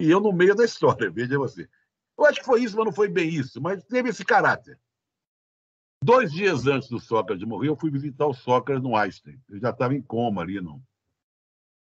E 0.00 0.10
eu 0.10 0.20
no 0.20 0.32
meio 0.32 0.54
da 0.54 0.64
história, 0.64 1.10
veja 1.12 1.38
você. 1.38 1.68
Eu 2.16 2.26
acho 2.26 2.40
que 2.40 2.46
foi 2.46 2.62
isso, 2.62 2.76
mas 2.76 2.86
não 2.86 2.92
foi 2.92 3.08
bem 3.08 3.28
isso, 3.28 3.60
mas 3.60 3.84
teve 3.84 4.10
esse 4.10 4.24
caráter. 4.24 4.78
Dois 6.02 6.30
dias 6.30 6.66
antes 6.66 6.88
do 6.88 7.00
Sócrates 7.00 7.46
morrer, 7.46 7.68
eu 7.68 7.76
fui 7.76 7.90
visitar 7.90 8.26
o 8.26 8.34
Sócrates 8.34 8.82
no 8.82 8.96
Einstein. 8.96 9.40
Eu 9.48 9.58
já 9.58 9.70
estava 9.70 9.94
em 9.94 10.02
coma 10.02 10.42
ali, 10.42 10.60
não. 10.60 10.82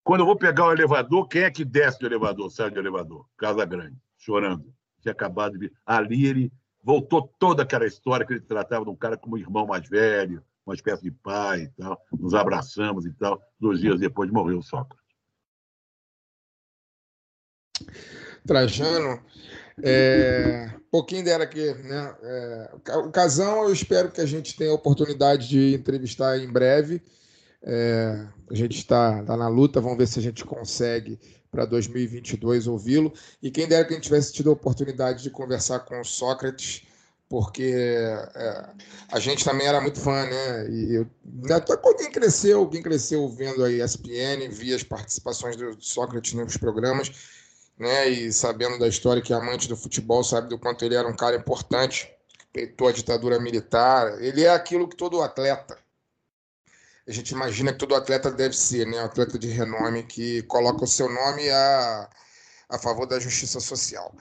Quando 0.04 0.20
eu 0.20 0.26
vou 0.26 0.36
pegar 0.36 0.66
o 0.66 0.72
elevador, 0.72 1.28
quem 1.28 1.42
é 1.42 1.50
que 1.50 1.64
desce 1.64 1.98
do 1.98 2.06
elevador, 2.06 2.50
sai 2.50 2.70
do 2.70 2.78
elevador? 2.78 3.26
Casa 3.36 3.64
Grande, 3.64 3.96
chorando. 4.18 4.74
Tinha 5.00 5.12
acabado 5.12 5.52
de 5.52 5.58
vir. 5.60 5.72
Ali 5.86 6.26
ele 6.26 6.52
voltou 6.82 7.26
toda 7.38 7.62
aquela 7.62 7.86
história 7.86 8.26
que 8.26 8.32
ele 8.34 8.40
tratava 8.40 8.84
de 8.84 8.90
um 8.90 8.96
cara 8.96 9.16
como 9.16 9.38
irmão 9.38 9.66
mais 9.66 9.88
velho, 9.88 10.44
uma 10.66 10.74
espécie 10.74 11.02
de 11.02 11.10
pai 11.10 11.62
e 11.62 11.68
tal. 11.70 12.00
Nos 12.12 12.34
abraçamos 12.34 13.06
e 13.06 13.12
tal. 13.12 13.40
Dois 13.58 13.80
dias 13.80 13.98
depois 13.98 14.30
morreu 14.30 14.58
o 14.58 14.62
Sócrates. 14.62 15.02
Trajano, 18.46 19.22
é, 19.82 20.70
pouquinho 20.90 21.24
dera 21.24 21.44
aqui, 21.44 21.72
né? 21.74 22.14
É, 22.22 22.70
o 22.74 22.80
Ca- 22.80 22.98
o 22.98 23.10
Casão, 23.10 23.64
eu 23.64 23.72
espero 23.72 24.10
que 24.10 24.20
a 24.20 24.26
gente 24.26 24.56
tenha 24.56 24.70
a 24.70 24.74
oportunidade 24.74 25.48
de 25.48 25.74
entrevistar 25.74 26.38
em 26.38 26.50
breve. 26.50 27.02
É, 27.62 28.26
a 28.50 28.54
gente 28.54 28.76
está 28.78 29.22
tá 29.22 29.36
na 29.36 29.48
luta, 29.48 29.80
vamos 29.80 29.96
ver 29.98 30.08
se 30.08 30.18
a 30.18 30.22
gente 30.22 30.44
consegue 30.44 31.18
para 31.50 31.64
2022 31.64 32.66
ouvi-lo. 32.66 33.12
E 33.42 33.50
quem 33.50 33.68
dera 33.68 33.84
que 33.84 33.92
a 33.92 33.96
gente 33.96 34.04
tivesse 34.04 34.32
tido 34.32 34.50
a 34.50 34.54
oportunidade 34.54 35.22
de 35.22 35.30
conversar 35.30 35.80
com 35.80 36.00
o 36.00 36.04
Sócrates, 36.04 36.82
porque 37.28 37.72
é, 37.74 38.66
a 39.10 39.18
gente 39.18 39.44
também 39.44 39.66
era 39.66 39.80
muito 39.80 40.00
fã, 40.00 40.26
né? 40.26 40.70
E 40.70 40.94
eu, 40.96 41.06
até 41.54 41.76
quem 41.96 42.10
cresceu, 42.10 42.68
quem 42.68 42.82
cresceu 42.82 43.28
vendo 43.28 43.64
a 43.64 43.70
ESPN, 43.70 44.48
via 44.50 44.76
as 44.76 44.82
participações 44.82 45.56
do 45.56 45.76
Sócrates 45.80 46.34
nos 46.34 46.56
programas, 46.56 47.10
né? 47.82 48.08
E 48.08 48.32
sabendo 48.32 48.78
da 48.78 48.88
história 48.88 49.20
que 49.22 49.32
amante 49.34 49.68
do 49.68 49.76
futebol, 49.76 50.24
sabe 50.24 50.48
do 50.48 50.58
quanto 50.58 50.84
ele 50.84 50.94
era 50.94 51.06
um 51.08 51.16
cara 51.16 51.36
importante, 51.36 52.10
peitou 52.52 52.88
a 52.88 52.92
ditadura 52.92 53.40
militar. 53.40 54.22
Ele 54.22 54.44
é 54.44 54.50
aquilo 54.50 54.88
que 54.88 54.96
todo 54.96 55.22
atleta. 55.22 55.76
A 57.06 57.10
gente 57.12 57.30
imagina 57.32 57.72
que 57.72 57.78
todo 57.78 57.94
atleta 57.96 58.30
deve 58.30 58.56
ser, 58.56 58.86
né? 58.86 59.02
Um 59.02 59.06
atleta 59.06 59.38
de 59.38 59.48
renome 59.48 60.04
que 60.04 60.42
coloca 60.44 60.84
o 60.84 60.86
seu 60.86 61.08
nome 61.08 61.50
a, 61.50 62.08
a 62.68 62.78
favor 62.78 63.06
da 63.06 63.18
justiça 63.18 63.58
social. 63.60 64.14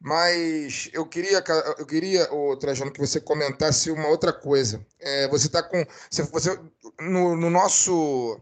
Mas 0.00 0.88
eu 0.92 1.06
queria, 1.06 1.42
eu 1.78 1.86
queria, 1.86 2.32
ô, 2.32 2.56
Trajano, 2.56 2.92
que 2.92 3.00
você 3.00 3.20
comentasse 3.20 3.90
uma 3.90 4.08
outra 4.08 4.32
coisa. 4.32 4.86
É, 5.00 5.26
você 5.28 5.46
está 5.48 5.62
com. 5.62 5.84
Você, 6.10 6.22
você- 6.24 6.60
no, 7.00 7.34
no 7.36 7.50
nosso. 7.50 8.40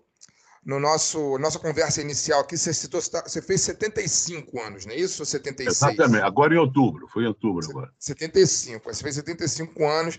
No 0.67 0.81
nosso 0.81 1.39
nossa 1.39 1.61
conversa 1.61 2.01
inicial 2.03 2.41
aqui, 2.41 2.59
você 2.59 2.75
citou, 2.75 3.01
você 3.01 3.09
tá- 3.11 3.25
fez 3.41 3.61
75 3.61 4.61
anos, 4.61 4.85
não 4.85 4.93
é 4.93 4.97
isso? 4.97 5.23
Ou 5.23 5.27
76? 5.27 5.81
Exatamente. 5.95 6.25
Agora 6.25 6.53
em 6.55 6.59
outubro. 6.59 7.07
Foi 7.07 7.23
em 7.23 7.29
outubro 7.29 7.65
agora. 7.71 7.93
75. 8.01 8.93
Você 8.93 9.03
fez 9.03 9.15
75 9.15 9.87
anos. 9.87 10.19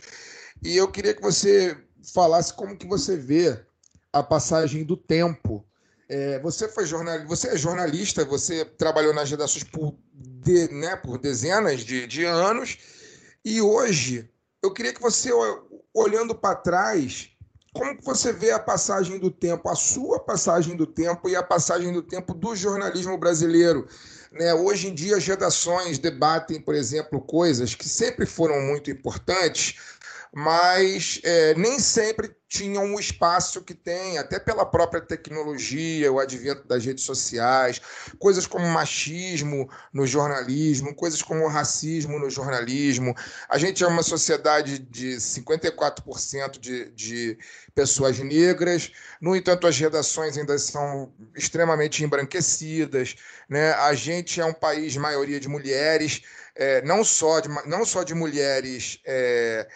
E 0.63 0.75
eu 0.77 0.89
queria 0.89 1.13
que 1.13 1.21
você 1.21 1.77
falasse 2.13 2.53
como 2.53 2.77
que 2.77 2.87
você 2.87 3.17
vê 3.17 3.59
a 4.13 4.23
passagem 4.23 4.85
do 4.85 4.95
tempo. 4.95 5.65
É, 6.09 6.39
você 6.39 6.69
foi 6.69 6.85
jornal, 6.85 7.27
você 7.27 7.49
é 7.49 7.57
jornalista, 7.57 8.23
você 8.23 8.63
trabalhou 8.63 9.13
nas 9.13 9.29
redações 9.29 9.65
por, 9.65 9.93
de- 10.13 10.69
né, 10.71 10.95
por 10.95 11.17
dezenas 11.17 11.81
de, 11.81 12.07
de 12.07 12.23
anos. 12.23 12.77
E 13.43 13.61
hoje, 13.61 14.29
eu 14.63 14.71
queria 14.73 14.93
que 14.93 15.01
você, 15.01 15.29
olhando 15.93 16.33
para 16.33 16.55
trás, 16.55 17.29
como 17.77 17.97
você 18.01 18.33
vê 18.33 18.51
a 18.51 18.59
passagem 18.59 19.19
do 19.19 19.29
tempo, 19.29 19.69
a 19.69 19.75
sua 19.75 20.19
passagem 20.19 20.75
do 20.75 20.85
tempo 20.85 21.29
e 21.29 21.35
a 21.35 21.43
passagem 21.43 21.93
do 21.93 22.01
tempo 22.01 22.33
do 22.33 22.55
jornalismo 22.55 23.17
brasileiro? 23.17 23.87
né? 24.31 24.53
Hoje 24.53 24.87
em 24.87 24.93
dia, 24.93 25.17
as 25.17 25.25
redações 25.25 25.97
debatem, 25.97 26.59
por 26.61 26.75
exemplo, 26.75 27.19
coisas 27.19 27.75
que 27.75 27.87
sempre 27.87 28.25
foram 28.25 28.61
muito 28.61 28.89
importantes, 28.91 29.75
mas 30.33 31.19
é, 31.23 31.53
nem 31.55 31.79
sempre 31.79 32.35
tinham 32.49 32.95
o 32.95 32.99
espaço 32.99 33.61
que 33.61 33.73
tem, 33.73 34.17
até 34.17 34.39
pela 34.39 34.65
própria 34.65 35.01
tecnologia, 35.01 36.11
o 36.11 36.19
advento 36.19 36.65
das 36.65 36.85
redes 36.85 37.03
sociais, 37.03 37.81
coisas 38.17 38.47
como 38.47 38.65
machismo 38.67 39.69
no 39.91 40.07
jornalismo, 40.07 40.95
coisas 40.95 41.21
como 41.21 41.47
racismo 41.47 42.17
no 42.17 42.29
jornalismo. 42.29 43.13
A 43.49 43.57
gente 43.57 43.83
é 43.83 43.87
uma 43.87 44.01
sociedade 44.01 44.79
de 44.79 45.17
54% 45.17 46.57
de, 46.57 46.89
de 46.91 47.37
pessoas 47.75 48.17
negras, 48.19 48.91
no 49.19 49.35
entanto, 49.35 49.67
as 49.67 49.77
redações 49.77 50.37
ainda 50.37 50.57
são 50.57 51.11
extremamente 51.35 52.03
embranquecidas. 52.03 53.15
Né? 53.49 53.71
A 53.73 53.93
gente 53.93 54.39
é 54.39 54.45
um 54.45 54.53
país 54.53 54.95
maioria 54.95 55.39
de 55.39 55.49
mulheres, 55.49 56.21
é, 56.55 56.81
não, 56.81 57.03
só 57.03 57.39
de, 57.39 57.49
não 57.67 57.85
só 57.85 58.03
de 58.03 58.15
mulheres. 58.15 58.99
É, 59.05 59.67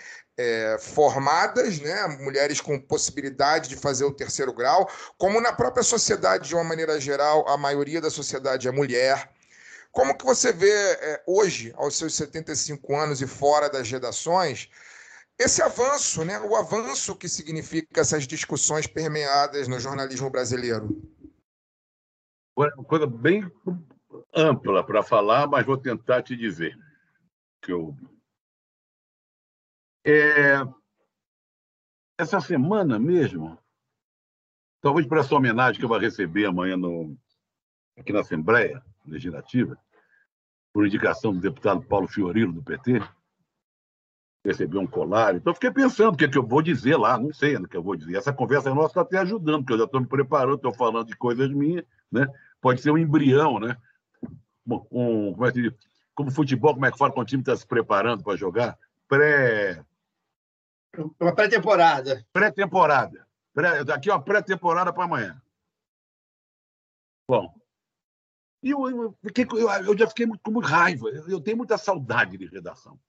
formadas, 0.82 1.80
né, 1.80 2.08
mulheres 2.20 2.60
com 2.60 2.80
possibilidade 2.80 3.70
de 3.70 3.76
fazer 3.76 4.04
o 4.04 4.14
terceiro 4.14 4.52
grau, 4.52 4.90
como 5.18 5.40
na 5.40 5.54
própria 5.54 5.84
sociedade 5.84 6.50
de 6.50 6.56
uma 6.56 6.64
maneira 6.64 7.00
geral, 7.00 7.48
a 7.48 7.56
maioria 7.56 8.02
da 8.02 8.10
sociedade 8.10 8.68
é 8.68 8.72
mulher. 8.72 9.30
Como 9.92 10.18
que 10.18 10.26
você 10.26 10.52
vê 10.52 10.72
é, 10.72 11.24
hoje, 11.28 11.74
aos 11.76 11.96
seus 11.96 12.16
75 12.16 12.96
anos 12.96 13.22
e 13.22 13.28
fora 13.28 13.70
das 13.70 13.90
redações, 13.90 14.70
esse 15.38 15.62
avanço, 15.62 16.26
né, 16.26 16.40
o 16.40 16.56
avanço 16.56 17.16
que 17.16 17.30
significa 17.30 18.02
essas 18.02 18.26
discussões 18.26 18.88
permeadas 18.88 19.68
no 19.68 19.80
jornalismo 19.80 20.30
brasileiro? 20.30 21.02
Uma 22.56 22.72
coisa 22.84 23.06
bem 23.06 23.50
ampla 24.34 24.86
para 24.86 25.04
falar, 25.04 25.48
mas 25.48 25.66
vou 25.66 25.78
tentar 25.78 26.24
te 26.24 26.36
dizer 26.36 26.78
que 27.62 27.72
eu 27.72 27.96
é, 30.06 30.64
essa 32.18 32.40
semana 32.40 33.00
mesmo, 33.00 33.58
talvez 34.82 35.08
para 35.08 35.22
essa 35.22 35.36
homenagem 35.36 35.80
que 35.80 35.86
eu 35.86 35.90
vou 35.90 35.98
receber 35.98 36.46
amanhã 36.46 36.78
no, 36.78 37.18
aqui 37.98 38.12
na 38.12 38.22
Assembleia 38.22 38.84
Legislativa, 39.06 39.78
por 40.74 40.86
indicação 40.86 41.34
do 41.34 41.40
deputado 41.40 41.82
Paulo 41.84 42.08
Fiorilo, 42.08 42.54
do 42.54 42.64
PT, 42.64 43.02
recebeu 44.44 44.82
um 44.82 44.88
colar. 44.88 45.36
Então, 45.36 45.54
fiquei 45.54 45.72
pensando 45.72 46.14
o 46.14 46.18
que, 46.18 46.26
é 46.26 46.28
que 46.28 46.38
eu 46.38 46.46
vou 46.46 46.62
dizer 46.62 46.98
lá, 46.98 47.18
não 47.18 47.34
sei 47.34 47.56
o 47.56 47.68
que 47.68 47.78
eu 47.78 47.84
vou 47.84 47.96
dizer. 47.96 48.18
Essa 48.18 48.34
conversa 48.34 48.74
nossa 48.74 48.88
está 48.88 49.02
até 49.02 49.18
ajudando, 49.20 49.60
porque 49.60 49.74
eu 49.74 49.78
já 49.80 49.84
estou 49.86 50.02
me 50.02 50.08
preparando, 50.08 50.56
estou 50.56 50.74
falando 50.74 51.08
de 51.08 51.16
coisas 51.16 51.50
minhas, 51.52 51.86
né? 52.12 52.28
Pode 52.60 52.82
ser 52.82 52.92
um 52.92 52.98
embrião, 52.98 53.60
né? 53.60 53.78
Um, 54.68 55.34
como, 55.34 55.46
é 55.46 55.52
que, 55.52 55.74
como 56.14 56.32
futebol, 56.32 56.74
como 56.74 56.86
é 56.86 56.92
que 56.92 56.98
fala 56.98 57.12
quando 57.12 57.28
o 57.28 57.30
time 57.30 57.42
está 57.42 57.56
se 57.56 57.66
preparando 57.66 58.24
para 58.24 58.38
jogar? 58.38 58.78
Pré. 59.08 59.84
Uma 61.20 61.34
pré-temporada. 61.34 62.26
Pré-temporada. 62.34 63.28
Pré, 63.54 63.84
daqui 63.84 64.10
uma 64.10 64.24
pré-temporada 64.24 64.92
para 64.94 65.04
amanhã. 65.04 65.42
Bom. 67.28 67.54
E 68.64 68.70
eu, 68.72 68.90
eu, 68.90 69.18
eu, 69.24 69.70
eu, 69.86 69.98
já 69.98 70.08
fiquei 70.08 70.26
muito, 70.26 70.42
com 70.42 70.52
muito 70.52 70.68
raiva. 70.68 71.10
Eu 71.10 71.42
tenho 71.42 71.58
muita 71.58 71.78
saudade 71.78 72.38
de 72.38 72.46
redação 72.46 73.00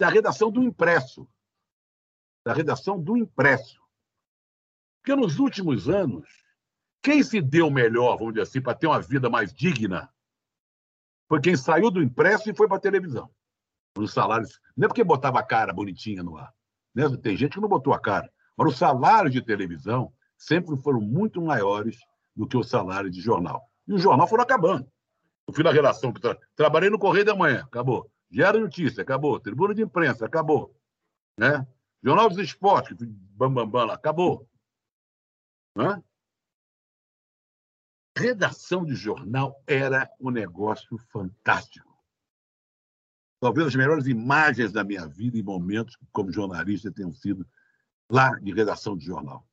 da 0.00 0.08
redação 0.08 0.50
do 0.50 0.62
impresso. 0.62 1.28
Da 2.42 2.54
redação 2.54 2.98
do 2.98 3.18
impresso. 3.18 3.78
Porque 5.02 5.14
nos 5.14 5.38
últimos 5.38 5.90
anos, 5.90 6.26
quem 7.02 7.22
se 7.22 7.42
deu 7.42 7.70
melhor, 7.70 8.16
vamos 8.16 8.32
dizer 8.32 8.44
assim, 8.44 8.62
para 8.62 8.74
ter 8.74 8.86
uma 8.86 9.00
vida 9.00 9.28
mais 9.28 9.52
digna, 9.52 10.12
foi 11.28 11.40
quem 11.40 11.54
saiu 11.54 11.90
do 11.90 12.02
impresso 12.02 12.50
e 12.50 12.54
foi 12.54 12.66
para 12.66 12.78
a 12.78 12.80
televisão. 12.80 13.30
Os 13.96 14.12
salários. 14.12 14.60
Não 14.76 14.86
é 14.86 14.88
porque 14.88 15.04
botava 15.04 15.38
a 15.40 15.42
cara 15.42 15.72
bonitinha 15.72 16.22
no 16.22 16.36
ar. 16.36 16.52
Né? 16.94 17.04
Tem 17.22 17.36
gente 17.36 17.54
que 17.54 17.60
não 17.60 17.68
botou 17.68 17.92
a 17.92 18.00
cara. 18.00 18.30
Mas 18.56 18.72
os 18.72 18.78
salários 18.78 19.32
de 19.32 19.42
televisão 19.42 20.12
sempre 20.36 20.76
foram 20.76 21.00
muito 21.00 21.40
maiores 21.42 21.98
do 22.34 22.46
que 22.46 22.56
o 22.56 22.62
salário 22.62 23.10
de 23.10 23.20
jornal. 23.20 23.62
E 23.86 23.92
o 23.92 23.98
jornal 23.98 24.26
foram 24.26 24.42
acabando. 24.42 24.90
Eu 25.46 25.54
fui 25.54 25.64
na 25.64 25.72
relação 25.72 26.12
tra... 26.12 26.38
trabalhei 26.54 26.90
no 26.90 26.98
Correio 26.98 27.24
da 27.24 27.34
Manhã, 27.34 27.64
acabou. 27.64 28.10
Diário 28.30 28.60
Notícia, 28.60 29.02
acabou. 29.02 29.40
Tribuna 29.40 29.74
de 29.74 29.82
Imprensa, 29.82 30.26
acabou. 30.26 30.74
Né? 31.36 31.66
Jornal 32.02 32.28
dos 32.28 32.38
Esportes, 32.38 32.96
bam, 33.00 33.52
bam, 33.52 33.68
bam, 33.68 33.90
acabou. 33.90 34.48
Né? 35.76 36.02
Redação 38.16 38.84
de 38.84 38.94
jornal 38.94 39.62
era 39.66 40.10
um 40.20 40.30
negócio 40.30 40.98
fantástico. 41.10 41.89
Talvez 43.40 43.68
as 43.68 43.74
melhores 43.74 44.06
imagens 44.06 44.70
da 44.70 44.84
minha 44.84 45.06
vida 45.08 45.38
e 45.38 45.42
momentos 45.42 45.96
como 46.12 46.30
jornalista 46.30 46.92
tenham 46.92 47.10
sido 47.10 47.46
lá 48.10 48.38
de 48.38 48.52
redação 48.52 48.94
de 48.96 49.06
jornal. 49.06 49.46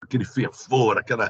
Aquele 0.00 0.24
fervor, 0.24 0.98
aquela, 0.98 1.28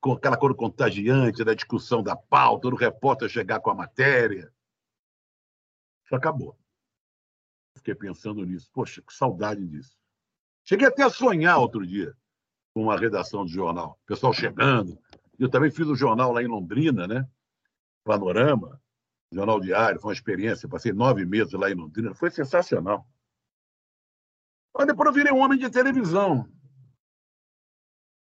aquela 0.00 0.36
cor 0.36 0.54
contagiante 0.54 1.42
da 1.42 1.52
discussão 1.52 2.00
da 2.00 2.14
pauta, 2.14 2.70
do 2.70 2.76
repórter 2.76 3.28
chegar 3.28 3.58
com 3.58 3.70
a 3.70 3.74
matéria. 3.74 4.52
Isso 6.04 6.14
acabou. 6.14 6.56
Fiquei 7.76 7.94
pensando 7.94 8.44
nisso. 8.44 8.70
Poxa, 8.72 9.02
que 9.02 9.12
saudade 9.12 9.66
disso. 9.66 9.96
Cheguei 10.64 10.86
até 10.86 11.02
a 11.02 11.10
sonhar 11.10 11.58
outro 11.58 11.86
dia 11.86 12.14
com 12.72 12.84
uma 12.84 12.96
redação 12.96 13.44
de 13.44 13.52
jornal. 13.52 13.98
O 14.04 14.06
pessoal 14.06 14.32
chegando. 14.32 14.98
Eu 15.38 15.48
também 15.48 15.70
fiz 15.70 15.86
o 15.86 15.92
um 15.92 15.96
jornal 15.96 16.32
lá 16.32 16.42
em 16.42 16.46
Londrina, 16.46 17.06
né? 17.06 17.28
Panorama, 18.04 18.81
jornal 19.32 19.60
diário. 19.60 20.00
Foi 20.00 20.10
uma 20.10 20.14
experiência. 20.14 20.68
Passei 20.68 20.92
nove 20.92 21.24
meses 21.24 21.52
lá 21.52 21.70
em 21.70 21.74
Londrina. 21.74 22.14
Foi 22.14 22.30
sensacional. 22.30 23.06
Mas 24.76 24.86
depois 24.86 25.06
eu 25.06 25.12
virei 25.12 25.32
um 25.32 25.38
homem 25.38 25.58
de 25.58 25.70
televisão. 25.70 26.48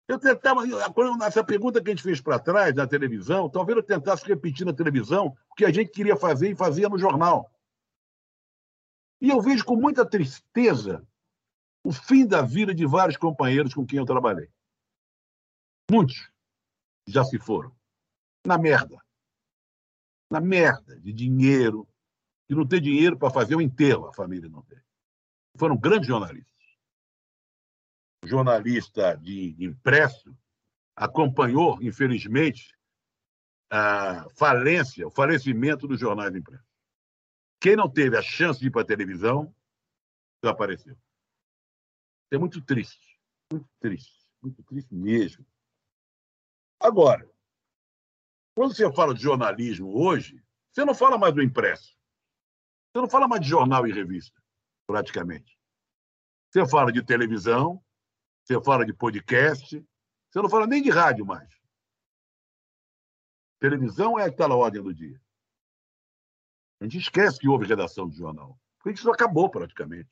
Eu 0.08 0.18
tentava, 0.18 0.62
essa 1.26 1.43
pergunta 1.43 1.84
que 1.84 1.89
a 1.89 1.93
gente 1.93 2.03
fez 2.03 2.22
para 2.22 2.39
trás 2.39 2.74
na 2.74 2.88
televisão, 2.88 3.49
talvez 3.49 3.78
eu 3.78 3.84
tentasse 3.84 4.26
repetir 4.26 4.66
na 4.66 4.74
televisão 4.74 5.36
o 5.51 5.55
que 5.55 5.66
a 5.66 5.72
gente 5.72 5.91
queria 5.91 6.16
fazer 6.16 6.49
e 6.49 6.55
fazia 6.55 6.88
no 6.88 6.97
jornal. 6.97 7.51
E 9.20 9.30
eu 9.30 9.41
vejo 9.41 9.66
com 9.66 9.76
muita 9.76 10.05
tristeza 10.05 11.05
o 11.84 11.91
fim 11.91 12.26
da 12.26 12.41
vida 12.41 12.74
de 12.74 12.86
vários 12.86 13.18
companheiros 13.18 13.74
com 13.74 13.86
quem 13.86 13.99
eu 13.99 14.05
trabalhei. 14.05 14.49
Muitos 15.91 16.32
já 17.05 17.24
se 17.24 17.38
foram. 17.38 17.76
Na 18.45 18.58
merda. 18.58 18.97
Na 20.30 20.41
merda 20.41 20.99
de 20.99 21.13
dinheiro. 21.13 21.88
De 22.49 22.55
não 22.55 22.65
ter 22.65 22.80
dinheiro 22.80 23.17
para 23.17 23.30
fazer 23.30 23.55
o 23.55 23.61
enterro, 23.61 24.07
a 24.07 24.13
família 24.13 24.49
não 24.49 24.61
tem. 24.61 24.80
Foram 25.57 25.78
grandes 25.78 26.07
jornalistas. 26.07 26.47
Jornalista 28.23 29.15
de 29.17 29.55
impresso 29.59 30.36
acompanhou, 30.95 31.82
infelizmente, 31.82 32.78
a 33.69 34.28
falência, 34.32 35.07
o 35.07 35.11
falecimento 35.11 35.88
dos 35.88 35.99
jornais 35.99 36.34
impressos. 36.34 36.65
Quem 37.59 37.75
não 37.75 37.89
teve 37.89 38.17
a 38.17 38.21
chance 38.21 38.59
de 38.59 38.67
ir 38.67 38.71
para 38.71 38.82
a 38.82 38.86
televisão, 38.86 39.53
desapareceu. 40.41 40.97
É 42.32 42.38
muito 42.38 42.61
triste. 42.61 43.19
Muito 43.51 43.67
triste. 43.80 44.28
Muito 44.41 44.63
triste 44.63 44.93
mesmo. 44.93 45.45
Agora, 46.80 47.30
quando 48.58 48.74
você 48.76 48.91
fala 48.91 49.14
de 49.14 49.22
jornalismo 49.22 49.95
hoje, 49.95 50.43
você 50.72 50.84
não 50.84 50.95
fala 50.95 51.16
mais 51.16 51.32
do 51.32 51.43
impresso. 51.43 51.95
Você 52.91 53.01
não 53.01 53.08
fala 53.08 53.28
mais 53.28 53.39
de 53.39 53.47
jornal 53.47 53.86
e 53.86 53.91
revista, 53.91 54.41
praticamente. 54.88 55.55
Você 56.49 56.68
fala 56.68 56.91
de 56.91 57.03
televisão, 57.03 57.80
você 58.43 58.60
fala 58.60 58.84
de 58.84 58.93
podcast, 58.93 59.86
você 60.28 60.41
não 60.41 60.49
fala 60.49 60.66
nem 60.66 60.82
de 60.82 60.89
rádio 60.89 61.24
mais. 61.24 61.47
Televisão 63.60 64.18
é 64.18 64.24
a 64.24 64.26
que 64.26 64.32
está 64.32 64.47
na 64.47 64.55
ordem 64.55 64.82
do 64.82 64.91
dia. 64.91 65.22
A 66.82 66.86
gente 66.86 66.97
esquece 66.97 67.38
que 67.38 67.47
houve 67.47 67.68
redação 67.68 68.10
de 68.10 68.18
jornal. 68.18 68.60
Porque 68.80 68.97
isso 68.97 69.12
acabou 69.12 69.51
praticamente. 69.51 70.10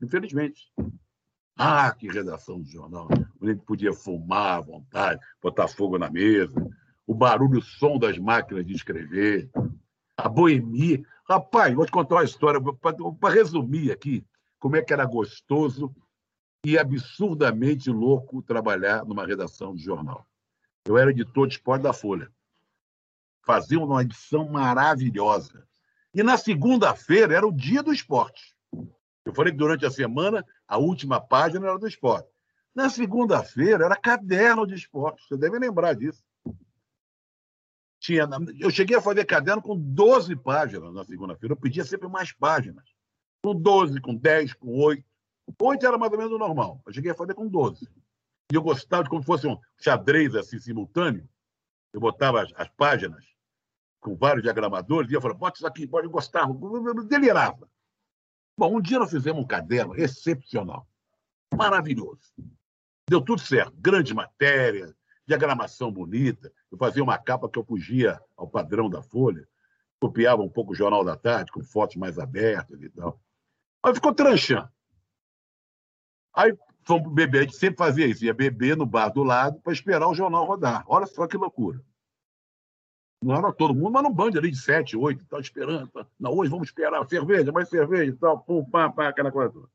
Infelizmente. 0.00 0.72
Ah, 1.54 1.94
que 1.94 2.08
redação 2.08 2.62
de 2.62 2.72
jornal. 2.72 3.08
A 3.42 3.46
gente 3.46 3.62
podia 3.62 3.92
fumar 3.92 4.56
à 4.56 4.60
vontade, 4.62 5.20
botar 5.42 5.68
fogo 5.68 5.98
na 5.98 6.10
mesa, 6.10 6.54
o 7.06 7.14
barulho, 7.14 7.58
o 7.58 7.62
som 7.62 7.98
das 7.98 8.18
máquinas 8.18 8.64
de 8.64 8.74
escrever, 8.74 9.50
a 10.16 10.28
boemia. 10.28 11.04
Rapaz, 11.28 11.74
vou 11.74 11.86
te 11.86 11.92
contar 11.92 12.16
uma 12.16 12.24
história, 12.24 12.60
para 13.20 13.34
resumir 13.34 13.90
aqui, 13.90 14.24
como 14.58 14.76
é 14.76 14.82
que 14.82 14.92
era 14.92 15.04
gostoso 15.04 15.94
e 16.64 16.78
absurdamente 16.78 17.90
louco 17.90 18.42
trabalhar 18.42 19.04
numa 19.04 19.26
redação 19.26 19.74
de 19.74 19.82
jornal. 19.82 20.26
Eu 20.86 20.96
era 20.96 21.10
editor 21.10 21.46
de 21.46 21.54
esporte 21.54 21.82
da 21.82 21.92
Folha. 21.92 22.30
Fazia 23.42 23.78
uma 23.78 24.02
edição 24.02 24.48
maravilhosa. 24.48 25.66
E 26.14 26.22
na 26.22 26.38
segunda-feira 26.38 27.34
era 27.34 27.46
o 27.46 27.52
dia 27.52 27.82
do 27.82 27.92
esporte. 27.92 28.54
Eu 29.24 29.34
falei 29.34 29.52
que 29.52 29.58
durante 29.58 29.84
a 29.84 29.90
semana 29.90 30.44
a 30.66 30.78
última 30.78 31.20
página 31.20 31.66
era 31.66 31.78
do 31.78 31.88
esporte. 31.88 32.28
Na 32.74 32.88
segunda-feira 32.88 33.84
era 33.84 33.96
caderno 33.96 34.66
de 34.66 34.74
esporte. 34.74 35.22
Você 35.26 35.36
deve 35.36 35.58
lembrar 35.58 35.94
disso. 35.94 36.22
Tinha, 38.04 38.28
eu 38.60 38.70
cheguei 38.70 38.98
a 38.98 39.00
fazer 39.00 39.24
caderno 39.24 39.62
com 39.62 39.74
12 39.78 40.36
páginas 40.36 40.92
na 40.92 41.02
segunda-feira. 41.04 41.54
Eu 41.54 41.56
pedia 41.56 41.82
sempre 41.86 42.06
mais 42.06 42.30
páginas. 42.32 42.84
Com 43.42 43.54
12, 43.54 43.98
com 44.02 44.14
10, 44.14 44.52
com 44.52 44.78
8. 44.78 45.02
8 45.58 45.86
era 45.86 45.96
mais 45.96 46.12
ou 46.12 46.18
menos 46.18 46.34
o 46.34 46.36
normal. 46.36 46.82
Eu 46.84 46.92
cheguei 46.92 47.12
a 47.12 47.14
fazer 47.14 47.32
com 47.32 47.48
12. 47.48 47.88
E 48.52 48.54
eu 48.54 48.60
gostava 48.60 49.04
de 49.04 49.08
como 49.08 49.22
fosse 49.22 49.46
um 49.46 49.58
xadrez 49.80 50.34
assim, 50.34 50.58
simultâneo. 50.58 51.26
Eu 51.94 52.00
botava 52.00 52.42
as, 52.42 52.52
as 52.56 52.68
páginas 52.76 53.24
com 54.00 54.14
vários 54.14 54.42
diagramadores, 54.42 55.10
e 55.10 55.14
eu 55.14 55.20
falava, 55.22 55.38
bota 55.38 55.56
isso 55.56 55.66
aqui, 55.66 55.86
pode 55.86 56.06
gostar, 56.08 56.46
eu 56.46 57.04
delirava. 57.06 57.66
Bom, 58.58 58.76
um 58.76 58.82
dia 58.82 58.98
nós 58.98 59.10
fizemos 59.10 59.42
um 59.42 59.46
caderno 59.46 59.96
excepcional, 59.96 60.86
maravilhoso. 61.56 62.34
Deu 63.08 63.22
tudo 63.22 63.40
certo, 63.40 63.72
grande 63.78 64.12
matéria, 64.12 64.94
diagramação 65.26 65.90
bonita. 65.90 66.52
Eu 66.70 66.78
fazia 66.78 67.02
uma 67.02 67.18
capa 67.18 67.48
que 67.48 67.58
eu 67.58 67.64
fugia 67.64 68.20
ao 68.36 68.48
padrão 68.48 68.88
da 68.88 69.02
Folha, 69.02 69.46
copiava 70.00 70.42
um 70.42 70.48
pouco 70.48 70.72
o 70.72 70.74
Jornal 70.74 71.04
da 71.04 71.16
Tarde, 71.16 71.52
com 71.52 71.62
fotos 71.62 71.96
mais 71.96 72.18
abertas 72.18 72.80
e 72.82 72.90
tal. 72.90 73.20
Mas 73.82 73.94
ficou 73.94 74.14
tranchando. 74.14 74.68
Aí 76.34 76.56
fomos 76.82 77.12
beber, 77.12 77.38
a 77.38 77.42
gente 77.42 77.56
sempre 77.56 77.78
fazia 77.78 78.06
isso, 78.06 78.24
ia 78.24 78.34
beber 78.34 78.76
no 78.76 78.86
bar 78.86 79.08
do 79.08 79.22
lado 79.22 79.60
para 79.60 79.72
esperar 79.72 80.08
o 80.08 80.14
jornal 80.14 80.44
rodar. 80.44 80.84
Olha 80.86 81.06
só 81.06 81.26
que 81.26 81.36
loucura. 81.36 81.80
Não 83.22 83.36
era 83.36 83.52
todo 83.52 83.74
mundo, 83.74 83.92
mas 83.92 84.02
no 84.02 84.10
bando 84.10 84.38
ali 84.38 84.50
de 84.50 84.58
sete, 84.58 84.96
oito, 84.96 85.24
tá 85.24 85.38
esperando. 85.40 85.88
Tá. 85.88 86.06
Não, 86.20 86.32
hoje 86.32 86.50
vamos 86.50 86.68
esperar 86.68 87.08
cerveja, 87.08 87.50
mais 87.52 87.70
cerveja 87.70 88.12
e 88.12 88.16
tal, 88.16 88.40
pum, 88.40 88.62
pá, 88.64 88.90
pá, 88.90 89.08
aquela 89.08 89.32
coisa 89.32 89.50
toda. 89.50 89.68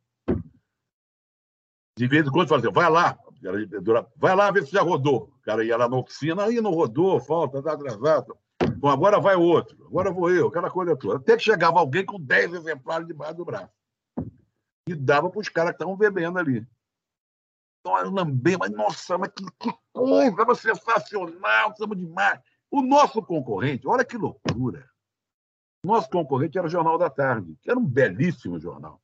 De 1.97 2.07
vez 2.07 2.27
em 2.27 2.31
quando 2.31 2.47
fazia, 2.47 2.69
vai 2.69 2.89
lá, 2.89 3.17
vai 4.17 4.35
lá 4.35 4.51
ver 4.51 4.65
se 4.65 4.71
já 4.71 4.81
rodou. 4.81 5.33
O 5.37 5.41
cara 5.41 5.63
ia 5.63 5.77
lá 5.77 5.87
na 5.87 5.97
oficina, 5.97 6.45
aí 6.45 6.61
não 6.61 6.71
rodou, 6.71 7.19
falta, 7.19 7.61
tá 7.61 7.73
atrasado. 7.73 8.37
Bom, 8.77 8.89
agora 8.89 9.19
vai 9.19 9.35
outro, 9.35 9.85
agora 9.85 10.11
vou 10.11 10.29
eu, 10.29 10.47
aquela 10.47 10.69
coisa 10.69 10.95
toda. 10.95 11.17
Até 11.17 11.35
que 11.35 11.43
chegava 11.43 11.79
alguém 11.79 12.05
com 12.05 12.19
dez 12.19 12.53
exemplares 12.53 13.07
debaixo 13.07 13.35
do 13.35 13.45
braço. 13.45 13.73
E 14.87 14.95
dava 14.95 15.29
para 15.29 15.39
os 15.39 15.49
caras 15.49 15.71
que 15.71 15.75
estavam 15.75 15.95
bebendo 15.95 16.39
ali. 16.39 16.65
Então, 17.79 17.97
eu 17.97 18.11
mas 18.57 18.71
nossa, 18.71 19.17
mas 19.17 19.31
que, 19.31 19.45
que 19.59 19.73
coisa, 19.93 20.55
sensacional, 20.55 21.71
estamos 21.71 21.97
demais. 21.97 22.39
O 22.69 22.81
nosso 22.81 23.21
concorrente, 23.21 23.87
olha 23.87 24.05
que 24.05 24.17
loucura. 24.17 24.87
Nosso 25.83 26.09
concorrente 26.09 26.57
era 26.57 26.67
o 26.67 26.69
Jornal 26.69 26.97
da 26.97 27.09
Tarde, 27.09 27.57
que 27.61 27.69
era 27.69 27.79
um 27.79 27.85
belíssimo 27.85 28.59
jornal. 28.59 29.01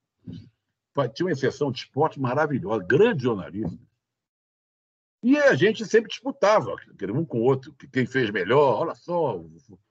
Tinha 1.14 1.26
uma 1.26 1.32
exceção 1.32 1.72
de 1.72 1.80
esporte 1.80 2.20
maravilhosa, 2.20 2.84
grande 2.84 3.24
jornalista. 3.24 3.78
E 5.26 5.40
a 5.40 5.56
gente 5.56 5.84
sempre 5.88 6.08
disputava, 6.08 6.76
um 7.16 7.26
com 7.26 7.40
o 7.40 7.42
outro, 7.42 7.74
que 7.74 7.88
quem 7.88 8.06
fez 8.06 8.30
melhor, 8.30 8.84
olha 8.84 8.94
só, 8.94 9.36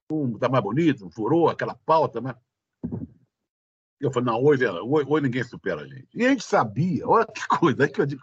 um 0.09 0.35
está 0.37 0.49
mais 0.49 0.63
bonito, 0.63 1.11
furou 1.11 1.49
aquela 1.49 1.75
pauta. 1.75 2.21
Mas... 2.21 2.37
Eu 3.99 4.13
falei, 4.13 4.27
não, 4.27 4.41
hoje, 4.41 4.65
hoje, 4.65 5.09
hoje, 5.09 5.23
ninguém 5.25 5.43
supera 5.43 5.81
a 5.81 5.89
gente. 5.89 6.07
E 6.15 6.25
a 6.25 6.29
gente 6.29 6.45
sabia, 6.45 7.09
olha 7.09 7.27
que 7.27 7.45
coisa, 7.49 7.89
que 7.89 8.01
eu 8.01 8.07
digo 8.07 8.23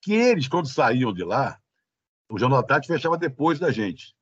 que 0.00 0.12
eles, 0.12 0.48
quando 0.48 0.66
saíam 0.66 1.12
de 1.12 1.22
lá, 1.22 1.60
o 2.28 2.36
Jornal 2.36 2.64
Tarde 2.64 2.88
fechava 2.88 3.16
depois 3.16 3.60
da 3.60 3.70
gente. 3.70 4.12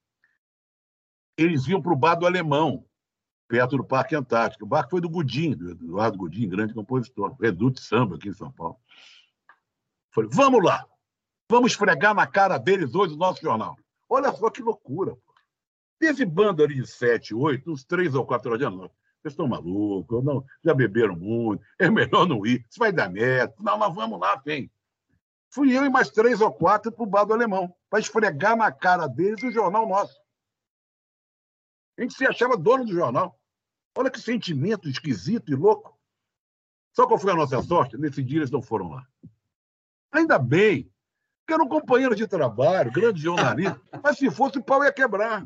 Eles 1.39 1.67
iam 1.69 1.81
para 1.81 1.95
o 1.95 1.97
bar 1.97 2.17
do 2.17 2.27
Alemão, 2.27 2.85
perto 3.49 3.79
do 3.79 3.85
Parque 3.85 4.15
Antártico. 4.15 4.67
O 4.67 4.69
bar 4.69 4.87
foi 4.91 5.01
do 5.01 5.09
Gudim, 5.09 5.57
do 5.57 5.71
Eduardo 5.71 6.19
Gudim, 6.19 6.51
grande 6.51 6.75
compositor, 6.75 7.35
reduto 7.41 7.81
samba 7.81 8.17
aqui 8.17 8.29
em 8.29 8.35
São 8.35 8.53
Paulo. 8.53 8.77
Falei, 10.13 10.29
vamos 10.31 10.63
lá, 10.63 10.85
vamos 11.51 11.73
esfregar 11.73 12.15
na 12.15 12.27
cara 12.27 12.57
deles 12.57 12.95
hoje 12.95 13.15
o 13.15 13.19
nosso 13.19 13.43
jornal. 13.43 13.77
Olha 14.09 14.33
só 14.33 14.49
que 14.49 14.63
loucura. 14.63 15.17
Teve 15.99 16.25
bando 16.25 16.63
ali 16.63 16.77
de 16.77 16.87
sete, 16.87 17.35
oito, 17.35 17.71
uns 17.71 17.85
três 17.85 18.15
ou 18.15 18.25
quatro 18.25 18.51
horas 18.51 18.61
de 18.61 18.75
noite. 18.75 18.95
Vocês 19.21 19.33
estão 19.33 19.47
malucos, 19.47 20.25
não, 20.25 20.43
já 20.65 20.73
beberam 20.73 21.15
muito, 21.15 21.63
é 21.79 21.91
melhor 21.91 22.27
não 22.27 22.47
ir, 22.47 22.65
isso 22.71 22.79
vai 22.79 22.91
dar 22.91 23.11
merda. 23.11 23.55
Não, 23.61 23.77
nós 23.77 23.95
vamos 23.95 24.19
lá, 24.19 24.37
vem. 24.37 24.71
Fui 25.53 25.77
eu 25.77 25.85
e 25.85 25.91
mais 25.91 26.09
três 26.09 26.41
ou 26.41 26.51
quatro 26.51 26.91
para 26.91 27.03
o 27.03 27.07
bar 27.07 27.25
do 27.25 27.35
Alemão, 27.35 27.75
para 27.91 27.99
esfregar 27.99 28.57
na 28.57 28.73
cara 28.73 29.07
deles 29.09 29.43
o 29.43 29.51
jornal 29.51 29.87
nosso. 29.87 30.19
A 31.99 32.03
gente 32.03 32.15
se 32.15 32.25
achava 32.25 32.57
dono 32.57 32.85
do 32.87 32.93
jornal. 32.93 33.39
Olha 33.99 34.11
que 34.11 34.21
sentimento 34.21 34.89
esquisito 34.89 35.51
e 35.51 35.57
louco. 35.57 35.99
Só 36.95 37.07
qual 37.07 37.19
foi 37.19 37.33
a 37.33 37.37
nossa 37.37 37.61
sorte? 37.63 37.99
Nesse 37.99 38.23
dia 38.23 38.39
eles 38.39 38.51
não 38.51 38.63
foram 38.63 38.89
lá. 38.89 39.07
Ainda 40.13 40.39
bem, 40.39 40.90
que 41.51 41.55
eram 41.55 41.67
companheiros 41.67 42.17
de 42.17 42.29
trabalho, 42.29 42.93
grandes 42.93 43.21
jornalistas, 43.21 43.83
mas 44.05 44.17
se 44.17 44.31
fosse 44.31 44.59
o 44.59 44.63
pau 44.63 44.85
ia 44.85 44.93
quebrar. 44.93 45.45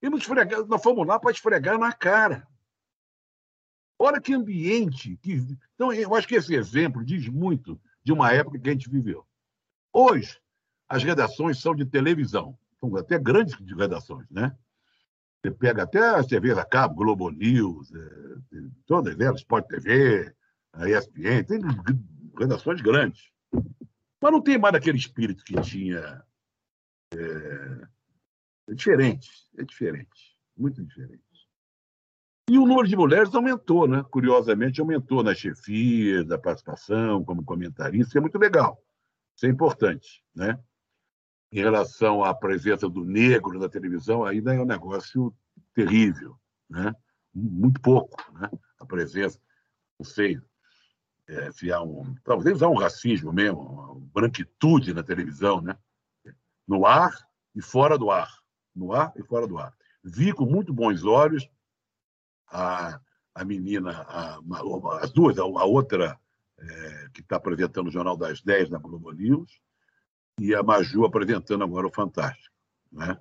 E 0.00 0.08
nos 0.08 0.22
esfregar, 0.22 0.64
nós 0.64 0.82
fomos 0.82 1.06
lá 1.06 1.20
para 1.20 1.30
esfregar 1.30 1.78
na 1.78 1.92
cara. 1.92 2.48
Olha 3.98 4.18
que 4.18 4.32
ambiente. 4.32 5.18
Que... 5.18 5.46
Então, 5.74 5.92
eu 5.92 6.14
acho 6.14 6.26
que 6.26 6.36
esse 6.36 6.54
exemplo 6.54 7.04
diz 7.04 7.28
muito 7.28 7.78
de 8.02 8.12
uma 8.12 8.32
época 8.32 8.58
que 8.58 8.68
a 8.68 8.72
gente 8.72 8.88
viveu. 8.88 9.26
Hoje, 9.92 10.40
as 10.88 11.04
redações 11.04 11.60
são 11.60 11.74
de 11.74 11.84
televisão, 11.84 12.58
são 12.80 12.96
até 12.96 13.18
grandes 13.18 13.54
redações, 13.76 14.26
né? 14.30 14.56
Você 15.42 15.50
pega 15.50 15.82
até 15.82 16.00
as 16.00 16.26
TVs 16.26 16.56
a 16.56 16.64
cabo, 16.64 16.94
Globo 16.94 17.30
News, 17.30 17.92
é, 17.94 18.58
todas 18.86 19.20
elas, 19.20 19.40
Sport 19.40 19.66
TV, 19.66 20.34
a 20.72 20.88
ESPN, 20.88 21.44
tem 21.44 21.60
redações 22.38 22.80
grandes. 22.80 23.31
Mas 24.22 24.30
não 24.30 24.40
tem 24.40 24.56
mais 24.56 24.72
aquele 24.72 24.96
espírito 24.96 25.44
que 25.44 25.60
tinha. 25.60 26.24
É, 27.12 27.88
é 28.68 28.74
diferente, 28.74 29.28
é 29.58 29.64
diferente, 29.64 30.38
muito 30.56 30.80
diferente. 30.84 31.20
E 32.48 32.56
o 32.56 32.64
número 32.66 32.86
de 32.86 32.94
mulheres 32.94 33.34
aumentou, 33.34 33.88
né? 33.88 34.04
Curiosamente, 34.10 34.80
aumentou 34.80 35.24
na 35.24 35.34
chefia, 35.34 36.24
da 36.24 36.38
participação, 36.38 37.24
como 37.24 37.44
comentarista, 37.44 38.12
que 38.12 38.18
é 38.18 38.20
muito 38.20 38.38
legal. 38.38 38.80
Isso 39.34 39.46
é 39.46 39.48
importante, 39.48 40.24
né? 40.32 40.62
Em 41.50 41.60
relação 41.60 42.22
à 42.22 42.32
presença 42.32 42.88
do 42.88 43.04
negro 43.04 43.58
na 43.58 43.68
televisão, 43.68 44.24
ainda 44.24 44.54
é 44.54 44.60
um 44.60 44.64
negócio 44.64 45.34
terrível, 45.74 46.36
né? 46.70 46.94
Muito 47.34 47.80
pouco, 47.80 48.16
né? 48.32 48.48
A 48.78 48.86
presença, 48.86 49.40
não 49.98 50.06
sei 50.06 50.40
é, 51.28 51.78
um, 51.80 52.14
talvez 52.24 52.62
há 52.62 52.68
um 52.68 52.76
racismo 52.76 53.32
mesmo, 53.32 53.60
uma 53.60 54.00
branquitude 54.12 54.92
na 54.92 55.02
televisão, 55.02 55.60
né? 55.60 55.76
No 56.66 56.86
ar 56.86 57.12
e 57.54 57.62
fora 57.62 57.96
do 57.98 58.10
ar, 58.10 58.30
no 58.74 58.92
ar 58.92 59.12
e 59.16 59.22
fora 59.22 59.46
do 59.46 59.58
ar. 59.58 59.74
Vi 60.02 60.32
com 60.32 60.44
muito 60.44 60.72
bons 60.72 61.04
olhos 61.04 61.48
a, 62.48 63.00
a 63.34 63.44
menina, 63.44 63.92
a, 64.08 64.40
as 65.00 65.10
duas, 65.10 65.38
a, 65.38 65.42
a 65.42 65.64
outra 65.64 66.18
é, 66.58 67.08
que 67.12 67.20
está 67.20 67.36
apresentando 67.36 67.88
o 67.88 67.90
Jornal 67.90 68.16
das 68.16 68.42
10 68.42 68.70
na 68.70 68.78
Globo 68.78 69.12
News, 69.12 69.60
e 70.38 70.54
a 70.54 70.62
Maju 70.62 71.04
apresentando 71.04 71.64
agora 71.64 71.86
o 71.86 71.92
Fantástico. 71.92 72.54
Né? 72.90 73.18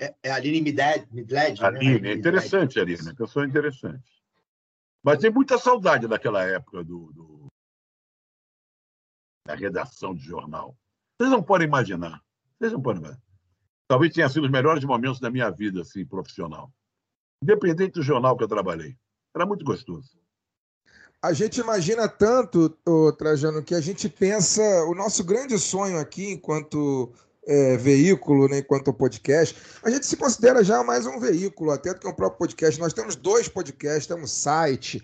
É, 0.00 0.14
é 0.22 0.30
a 0.30 0.36
Aline 0.36 0.60
Midled. 0.60 1.06
Midled 1.10 1.64
Aline, 1.64 2.00
né? 2.00 2.10
é 2.10 2.14
interessante, 2.14 2.80
Aline, 2.80 3.14
pessoa 3.14 3.46
interessante. 3.46 4.22
Mas 5.02 5.18
tem 5.18 5.30
muita 5.30 5.58
saudade 5.58 6.06
daquela 6.06 6.44
época 6.44 6.84
do, 6.84 7.12
do, 7.12 7.41
da 9.46 9.54
redação 9.54 10.14
de 10.14 10.22
jornal. 10.22 10.76
Vocês 11.18 11.30
não 11.30 11.42
podem 11.42 11.66
imaginar. 11.66 12.22
Vocês 12.58 12.72
não 12.72 12.80
podem 12.80 13.00
imaginar. 13.02 13.22
Talvez 13.88 14.12
tenha 14.12 14.28
sido 14.28 14.44
os 14.44 14.50
melhores 14.50 14.84
momentos 14.84 15.20
da 15.20 15.30
minha 15.30 15.50
vida 15.50 15.82
assim, 15.82 16.04
profissional. 16.06 16.72
Independente 17.42 17.94
do 17.94 18.02
jornal 18.02 18.36
que 18.36 18.44
eu 18.44 18.48
trabalhei. 18.48 18.96
Era 19.34 19.44
muito 19.44 19.64
gostoso 19.64 20.22
a 21.22 21.32
gente 21.32 21.60
imagina 21.60 22.08
tanto, 22.08 22.76
Trajano, 23.16 23.62
que 23.62 23.76
a 23.76 23.80
gente 23.80 24.08
pensa. 24.08 24.60
O 24.86 24.94
nosso 24.94 25.22
grande 25.22 25.56
sonho 25.56 25.98
aqui, 26.00 26.32
enquanto 26.32 27.12
é, 27.46 27.76
veículo, 27.76 28.48
né, 28.48 28.58
enquanto 28.58 28.92
podcast, 28.92 29.56
a 29.84 29.90
gente 29.90 30.04
se 30.04 30.16
considera 30.16 30.64
já 30.64 30.82
mais 30.82 31.06
um 31.06 31.20
veículo, 31.20 31.70
até 31.70 31.94
do 31.94 32.00
que 32.00 32.08
um 32.08 32.12
próprio 32.12 32.38
podcast. 32.40 32.80
Nós 32.80 32.92
temos 32.92 33.14
dois 33.14 33.46
podcasts, 33.46 34.08
temos 34.08 34.32
site. 34.32 35.00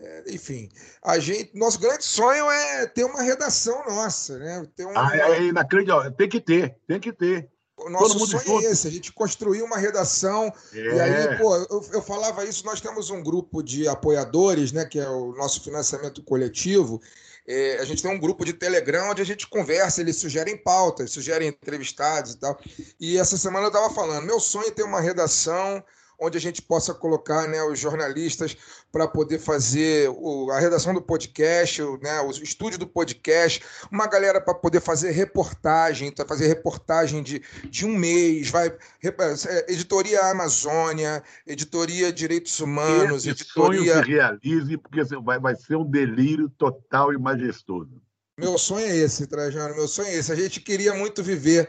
É, 0.00 0.24
enfim, 0.28 0.68
a 1.02 1.18
gente, 1.18 1.50
nosso 1.54 1.78
grande 1.80 2.04
sonho 2.04 2.48
é 2.48 2.86
ter 2.86 3.04
uma 3.04 3.20
redação 3.20 3.84
nossa, 3.84 4.38
né? 4.38 4.64
Ter 4.76 4.86
um, 4.86 4.96
ah, 4.96 5.10
é 5.14 5.42
inacreditável. 5.42 6.12
Tem 6.12 6.28
que 6.28 6.40
ter, 6.40 6.76
tem 6.86 7.00
que 7.00 7.12
ter. 7.12 7.50
O 7.76 7.90
nosso 7.90 8.18
sonho 8.26 8.44
junto. 8.44 8.66
é 8.66 8.70
esse, 8.70 8.86
a 8.86 8.90
gente 8.90 9.12
construir 9.12 9.62
uma 9.62 9.76
redação. 9.76 10.52
É. 10.72 10.78
E 10.78 11.00
aí, 11.00 11.38
pô, 11.38 11.56
eu, 11.56 11.84
eu, 11.92 12.02
falava 12.02 12.44
isso, 12.44 12.64
nós 12.64 12.80
temos 12.80 13.10
um 13.10 13.22
grupo 13.22 13.62
de 13.62 13.88
apoiadores, 13.88 14.72
né? 14.72 14.84
Que 14.84 15.00
é 15.00 15.08
o 15.08 15.32
nosso 15.32 15.62
financiamento 15.62 16.22
coletivo. 16.22 17.00
É, 17.46 17.78
a 17.78 17.84
gente 17.84 18.02
tem 18.02 18.10
um 18.10 18.20
grupo 18.20 18.44
de 18.44 18.52
Telegram 18.52 19.10
onde 19.10 19.22
a 19.22 19.24
gente 19.24 19.48
conversa, 19.48 20.00
eles 20.00 20.16
sugerem 20.16 20.56
pautas, 20.56 21.10
sugerem 21.10 21.48
entrevistados 21.48 22.32
e 22.32 22.38
tal. 22.38 22.60
E 23.00 23.16
essa 23.16 23.38
semana 23.38 23.66
eu 23.66 23.68
estava 23.68 23.92
falando, 23.92 24.26
meu 24.26 24.38
sonho 24.38 24.68
é 24.68 24.70
ter 24.70 24.82
uma 24.82 25.00
redação 25.00 25.82
onde 26.18 26.36
a 26.36 26.40
gente 26.40 26.60
possa 26.60 26.92
colocar 26.92 27.46
né, 27.46 27.62
os 27.62 27.78
jornalistas 27.78 28.56
para 28.90 29.06
poder 29.06 29.38
fazer 29.38 30.10
o, 30.10 30.50
a 30.50 30.58
redação 30.58 30.92
do 30.92 31.00
podcast, 31.00 31.80
o, 31.82 31.98
né, 31.98 32.20
o 32.20 32.30
estúdio 32.30 32.78
do 32.78 32.86
podcast, 32.86 33.62
uma 33.90 34.06
galera 34.06 34.40
para 34.40 34.54
poder 34.54 34.80
fazer 34.80 35.10
reportagem, 35.10 36.10
tá, 36.10 36.26
fazer 36.26 36.48
reportagem 36.48 37.22
de, 37.22 37.40
de 37.70 37.86
um 37.86 37.96
mês, 37.96 38.50
vai 38.50 38.68
é, 38.68 39.72
editoria 39.72 40.20
Amazônia, 40.22 41.22
editoria 41.46 42.12
Direitos 42.12 42.58
Humanos, 42.60 43.24
Esse 43.26 43.42
editoria. 43.42 43.94
Sonho 43.94 44.04
se 44.04 44.10
realize, 44.10 44.76
porque 44.78 45.04
vai, 45.22 45.38
vai 45.38 45.54
ser 45.54 45.76
um 45.76 45.88
delírio 45.88 46.48
total 46.50 47.12
e 47.12 47.18
majestoso. 47.18 48.00
Meu 48.36 48.56
sonho 48.56 48.86
é 48.86 48.96
esse, 48.96 49.26
Trajano, 49.26 49.74
meu 49.74 49.88
sonho 49.88 50.08
é 50.08 50.14
esse. 50.14 50.30
A 50.30 50.36
gente 50.36 50.60
queria 50.60 50.94
muito 50.94 51.22
viver 51.24 51.68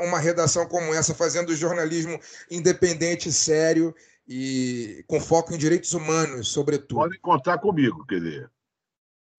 uma 0.00 0.18
redação 0.18 0.66
como 0.66 0.92
essa, 0.92 1.14
fazendo 1.14 1.54
jornalismo 1.54 2.18
independente, 2.50 3.30
sério 3.30 3.94
e 4.26 5.04
com 5.06 5.20
foco 5.20 5.54
em 5.54 5.58
direitos 5.58 5.94
humanos, 5.94 6.48
sobretudo. 6.48 7.00
Pode 7.00 7.18
contar 7.20 7.58
comigo, 7.58 8.04
quer 8.06 8.20
dizer, 8.20 8.50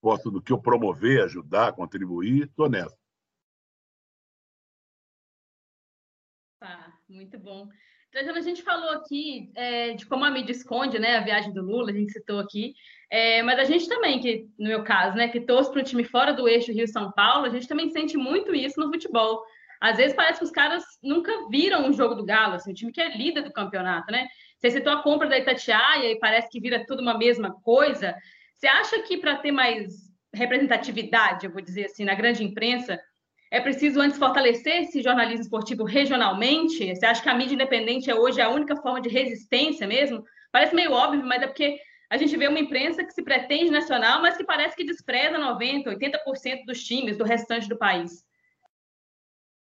posso 0.02 0.32
do 0.32 0.42
que 0.42 0.52
eu 0.52 0.62
promover, 0.62 1.24
ajudar, 1.24 1.74
contribuir, 1.74 2.44
estou 2.44 2.70
nessa. 2.70 2.98
Tá, 6.60 6.94
muito 7.08 7.38
bom. 7.38 7.70
Trajano, 8.12 8.40
a 8.40 8.42
gente 8.42 8.64
falou 8.64 8.90
aqui 8.90 9.52
é, 9.56 9.94
de 9.94 10.06
como 10.06 10.26
a 10.26 10.32
mídia 10.32 10.52
esconde 10.52 10.98
né, 10.98 11.18
a 11.18 11.24
viagem 11.24 11.54
do 11.54 11.62
Lula, 11.62 11.92
a 11.92 11.94
gente 11.94 12.12
citou 12.12 12.40
aqui, 12.40 12.74
é, 13.10 13.44
mas 13.44 13.60
a 13.60 13.64
gente 13.64 13.88
também, 13.88 14.20
que 14.20 14.50
no 14.58 14.68
meu 14.68 14.84
caso, 14.84 15.16
né, 15.16 15.28
que 15.28 15.42
torce 15.42 15.72
para 15.72 15.82
um 15.82 15.84
time 15.84 16.04
fora 16.04 16.34
do 16.34 16.48
eixo 16.48 16.72
Rio-São 16.72 17.12
Paulo, 17.12 17.46
a 17.46 17.50
gente 17.50 17.68
também 17.68 17.90
sente 17.92 18.18
muito 18.18 18.54
isso 18.54 18.80
no 18.80 18.92
futebol. 18.92 19.44
Às 19.80 19.98
vezes 19.98 20.16
parece 20.16 20.40
que 20.40 20.46
os 20.46 20.52
caras 20.52 20.84
nunca 21.02 21.32
viram 21.50 21.88
um 21.88 21.94
jogo 21.94 22.16
do 22.16 22.26
Galo, 22.26 22.56
assim, 22.56 22.72
o 22.72 22.76
time 22.76 22.92
que 22.92 23.02
é 23.02 23.16
líder 23.16 23.44
do 23.44 23.54
campeonato, 23.54 24.12
né? 24.12 24.28
Você 24.58 24.72
citou 24.72 24.92
a 24.92 25.02
compra 25.02 25.30
da 25.30 25.38
Itatiaia 25.38 26.12
e 26.12 26.20
parece 26.20 26.50
que 26.50 26.60
vira 26.60 26.86
tudo 26.86 27.02
uma 27.02 27.18
mesma 27.18 27.54
coisa. 27.62 28.16
Você 28.56 28.68
acha 28.68 29.02
que 29.04 29.18
para 29.18 29.38
ter 29.38 29.52
mais 29.52 30.10
representatividade, 30.34 31.46
eu 31.46 31.52
vou 31.52 31.62
dizer 31.62 31.86
assim, 31.86 32.04
na 32.04 32.14
grande 32.14 32.44
imprensa, 32.44 33.00
é 33.52 33.60
preciso 33.60 34.00
antes 34.00 34.20
fortalecer 34.20 34.84
esse 34.84 35.02
jornalismo 35.02 35.42
esportivo 35.42 35.84
regionalmente? 35.84 36.94
Você 36.94 37.06
acha 37.06 37.22
que 37.22 37.30
a 37.30 37.34
mídia 37.34 37.56
independente 37.56 38.12
é 38.12 38.16
hoje 38.16 38.42
a 38.42 38.50
única 38.50 38.76
forma 38.76 39.02
de 39.02 39.10
resistência 39.10 39.88
mesmo? 39.88 40.24
Parece 40.52 40.76
meio 40.76 40.92
óbvio, 40.92 41.26
mas 41.26 41.42
é 41.42 41.48
porque 41.48 41.80
a 42.10 42.18
gente 42.18 42.36
vê 42.36 42.48
uma 42.48 42.60
imprensa 42.60 43.04
que 43.04 43.14
se 43.14 43.24
pretende 43.24 43.72
nacional, 43.72 44.22
mas 44.22 44.36
que 44.36 44.44
parece 44.44 44.76
que 44.76 44.84
despreza 44.84 45.40
90%, 45.40 45.86
80% 45.86 46.66
dos 46.66 46.84
times 46.84 47.18
do 47.18 47.24
restante 47.24 47.70
do 47.70 47.78
país. 47.78 48.24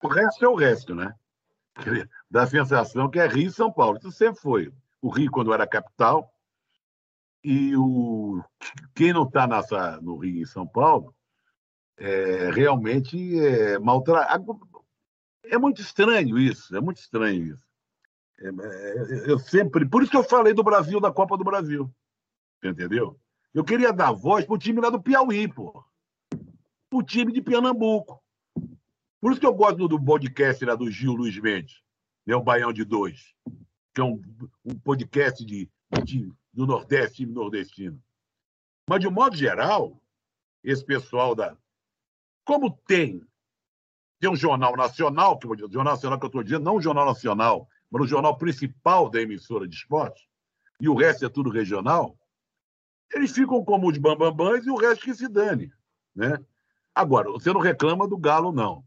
O 0.03 0.09
resto 0.09 0.45
é 0.45 0.49
o 0.49 0.55
resto, 0.55 0.95
né? 0.95 1.15
Dá 2.31 2.43
a 2.43 2.47
sensação 2.47 3.09
que 3.09 3.19
é 3.19 3.27
Rio 3.27 3.49
e 3.49 3.53
São 3.53 3.73
Paulo. 3.73 3.99
Isso 3.99 4.11
sempre 4.13 4.41
foi. 4.41 4.73
O 5.01 5.09
Rio, 5.09 5.31
quando 5.31 5.53
era 5.53 5.67
capital, 5.67 6.33
e 7.43 7.77
o, 7.77 8.43
quem 8.95 9.13
não 9.13 9.25
está 9.25 9.47
no 10.01 10.17
Rio 10.17 10.43
e 10.43 10.47
São 10.47 10.67
Paulo 10.67 11.15
é, 11.97 12.51
realmente 12.51 13.39
é 13.39 13.79
maltratado. 13.79 14.61
É 15.45 15.59
muito 15.59 15.81
estranho 15.81 16.39
isso, 16.39 16.77
é 16.77 16.81
muito 16.81 16.99
estranho 16.99 17.45
isso. 17.45 17.65
É, 18.39 18.49
é, 18.49 19.31
eu 19.31 19.39
sempre. 19.39 19.87
Por 19.89 20.03
isso 20.03 20.11
que 20.11 20.17
eu 20.17 20.25
falei 20.25 20.53
do 20.53 20.63
Brasil, 20.63 21.01
da 21.01 21.13
Copa 21.13 21.37
do 21.37 21.45
Brasil. 21.45 21.93
Entendeu? 22.63 23.19
Eu 23.53 23.65
queria 23.65 23.93
dar 23.93 24.13
voz 24.13 24.45
para 24.45 24.55
o 24.55 24.59
time 24.59 24.81
lá 24.81 24.89
do 24.89 25.03
Piauí, 25.03 25.49
pô. 25.49 25.85
O 26.93 27.03
time 27.03 27.33
de 27.33 27.43
Pernambuco. 27.43 28.22
Por 29.23 29.31
isso 29.31 29.41
que 29.41 29.47
eu 29.47 29.55
gosto 29.55 29.87
do 29.87 30.05
podcast 30.05 30.65
lá 30.65 30.75
do 30.75 30.91
Gil 30.91 31.13
Luiz 31.13 31.39
Mendes, 31.39 31.81
né, 32.27 32.35
o 32.35 32.43
Baião 32.43 32.73
de 32.73 32.85
Dois, 32.85 33.33
que 33.95 34.01
é 34.01 34.05
um, 34.05 34.21
um 34.65 34.77
podcast 34.81 35.45
de, 35.45 35.71
de, 36.03 36.29
do 36.53 36.67
Nordeste, 36.67 37.19
time 37.19 37.33
nordestino. 37.33 38.03
Mas, 38.91 38.99
de 38.99 39.07
um 39.07 39.13
modo 39.13 39.37
geral, 39.37 40.03
esse 40.65 40.85
pessoal 40.85 41.37
da. 41.37 41.57
Como 42.45 42.77
tem 42.85 43.25
tem 44.19 44.29
um 44.29 44.37
jornal 44.37 44.77
nacional, 44.77 45.39
que 45.39 45.47
o 45.47 45.57
jornal 45.57 45.95
nacional 45.95 46.19
que 46.19 46.25
eu 46.25 46.29
estou 46.29 46.43
dizendo, 46.43 46.65
não 46.65 46.77
o 46.77 46.81
jornal 46.81 47.07
nacional, 47.07 47.69
mas 47.89 48.03
o 48.03 48.07
jornal 48.09 48.37
principal 48.37 49.09
da 49.09 49.21
emissora 49.21 49.69
de 49.69 49.77
esporte, 49.77 50.29
e 50.81 50.89
o 50.89 50.97
resto 50.97 51.25
é 51.25 51.29
tudo 51.29 51.49
regional, 51.49 52.19
eles 53.13 53.31
ficam 53.31 53.65
como 53.65 53.89
os 53.89 53.99
bambambãs 53.99 54.67
e 54.67 54.71
o 54.71 54.77
resto 54.77 55.05
que 55.05 55.15
se 55.15 55.29
dane. 55.29 55.73
Né? 56.13 56.39
Agora, 56.93 57.31
você 57.31 57.53
não 57.53 57.61
reclama 57.61 58.09
do 58.09 58.19
Galo, 58.19 58.51
não. 58.51 58.85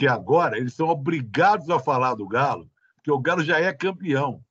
Que 0.00 0.08
agora 0.08 0.56
eles 0.56 0.72
são 0.72 0.88
obrigados 0.88 1.68
a 1.68 1.78
falar 1.78 2.14
do 2.14 2.26
Galo, 2.26 2.70
porque 2.94 3.12
o 3.12 3.20
Galo 3.20 3.44
já 3.44 3.60
é 3.60 3.70
campeão. 3.70 4.42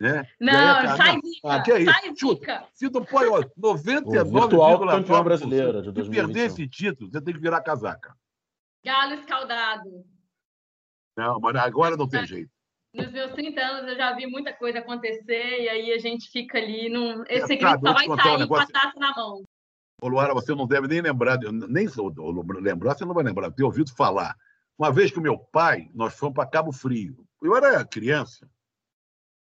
Né? 0.00 0.24
Não, 0.38 0.52
é, 0.52 0.96
sai 0.96 1.20
zica, 1.20 1.52
ah, 1.52 1.62
que 1.62 1.72
é 1.72 1.80
isso? 1.80 1.92
sai 1.92 2.14
zica. 2.14 2.64
Se 2.72 2.88
tu 2.88 3.04
põe 3.04 3.26
99,4 3.26 4.88
campeão 4.88 5.24
brasileiro 5.24 5.82
de 5.82 5.90
2021. 5.90 6.12
perder 6.12 6.46
esse 6.46 6.68
título, 6.68 7.10
você 7.10 7.20
tem 7.20 7.34
que 7.34 7.40
virar 7.40 7.60
casaca. 7.62 8.16
Galo 8.84 9.14
escaldado. 9.14 10.04
Não, 11.16 11.40
mas 11.40 11.56
agora 11.56 11.96
não 11.96 12.06
tem 12.06 12.24
jeito. 12.24 12.52
Nos 12.94 13.10
meus 13.10 13.32
30 13.32 13.60
anos 13.60 13.90
eu 13.90 13.96
já 13.96 14.14
vi 14.14 14.28
muita 14.28 14.52
coisa 14.52 14.78
acontecer 14.78 15.60
e 15.60 15.68
aí 15.68 15.92
a 15.92 15.98
gente 15.98 16.30
fica 16.30 16.56
ali 16.56 16.88
num. 16.88 17.24
Esse 17.28 17.56
grito 17.56 17.80
só 17.84 17.92
vai 17.92 18.06
sair 18.06 18.36
um 18.36 18.38
negócio... 18.38 18.46
com 18.46 18.78
a 18.78 18.80
taça 18.80 19.00
na 19.00 19.10
mão. 19.10 19.42
Ô, 20.00 20.06
Luara, 20.06 20.32
você 20.32 20.54
não 20.54 20.68
deve 20.68 20.86
nem 20.86 21.00
lembrar, 21.00 21.36
nem 21.68 21.88
lembrar, 22.60 22.94
você 22.94 23.04
não 23.04 23.12
vai 23.12 23.24
lembrar, 23.24 23.50
ter 23.50 23.64
ouvido 23.64 23.92
falar. 23.96 24.36
Uma 24.78 24.92
vez 24.92 25.10
que 25.10 25.18
o 25.18 25.22
meu 25.22 25.38
pai, 25.38 25.90
nós 25.94 26.14
fomos 26.14 26.34
para 26.34 26.48
Cabo 26.48 26.72
Frio. 26.72 27.26
Eu 27.40 27.56
era 27.56 27.84
criança. 27.84 28.48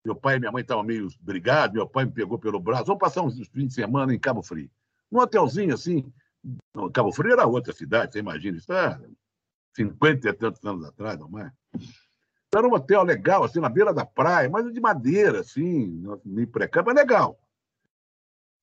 Meu 0.03 0.15
pai 0.15 0.37
e 0.37 0.39
minha 0.39 0.51
mãe 0.51 0.61
estavam 0.61 0.83
meio 0.83 1.07
brigados, 1.19 1.75
meu 1.75 1.87
pai 1.87 2.05
me 2.05 2.11
pegou 2.11 2.39
pelo 2.39 2.59
braço. 2.59 2.85
Vamos 2.85 2.99
passar 2.99 3.21
uns 3.21 3.35
fins 3.49 3.67
de 3.67 3.73
semana 3.73 4.13
em 4.13 4.19
Cabo 4.19 4.41
Frio. 4.41 4.69
Num 5.11 5.19
hotelzinho 5.19 5.73
assim. 5.73 6.11
Cabo 6.93 7.11
Frio 7.11 7.33
era 7.33 7.45
outra 7.45 7.71
cidade, 7.71 8.13
você 8.13 8.19
imagina, 8.19 8.57
isso 8.57 8.73
é 8.73 8.99
50 9.75 10.27
e 10.27 10.33
tantos 10.33 10.65
anos 10.65 10.85
atrás, 10.85 11.19
não 11.19 11.37
é? 11.39 11.51
Era 12.53 12.67
um 12.67 12.73
hotel 12.73 13.03
legal, 13.03 13.43
assim, 13.43 13.59
na 13.59 13.69
beira 13.69 13.93
da 13.93 14.05
praia, 14.05 14.49
mas 14.49 14.73
de 14.73 14.81
madeira, 14.81 15.41
assim, 15.41 16.03
meio 16.25 16.47
precário, 16.47 16.87
mas 16.87 16.95
legal. 16.95 17.39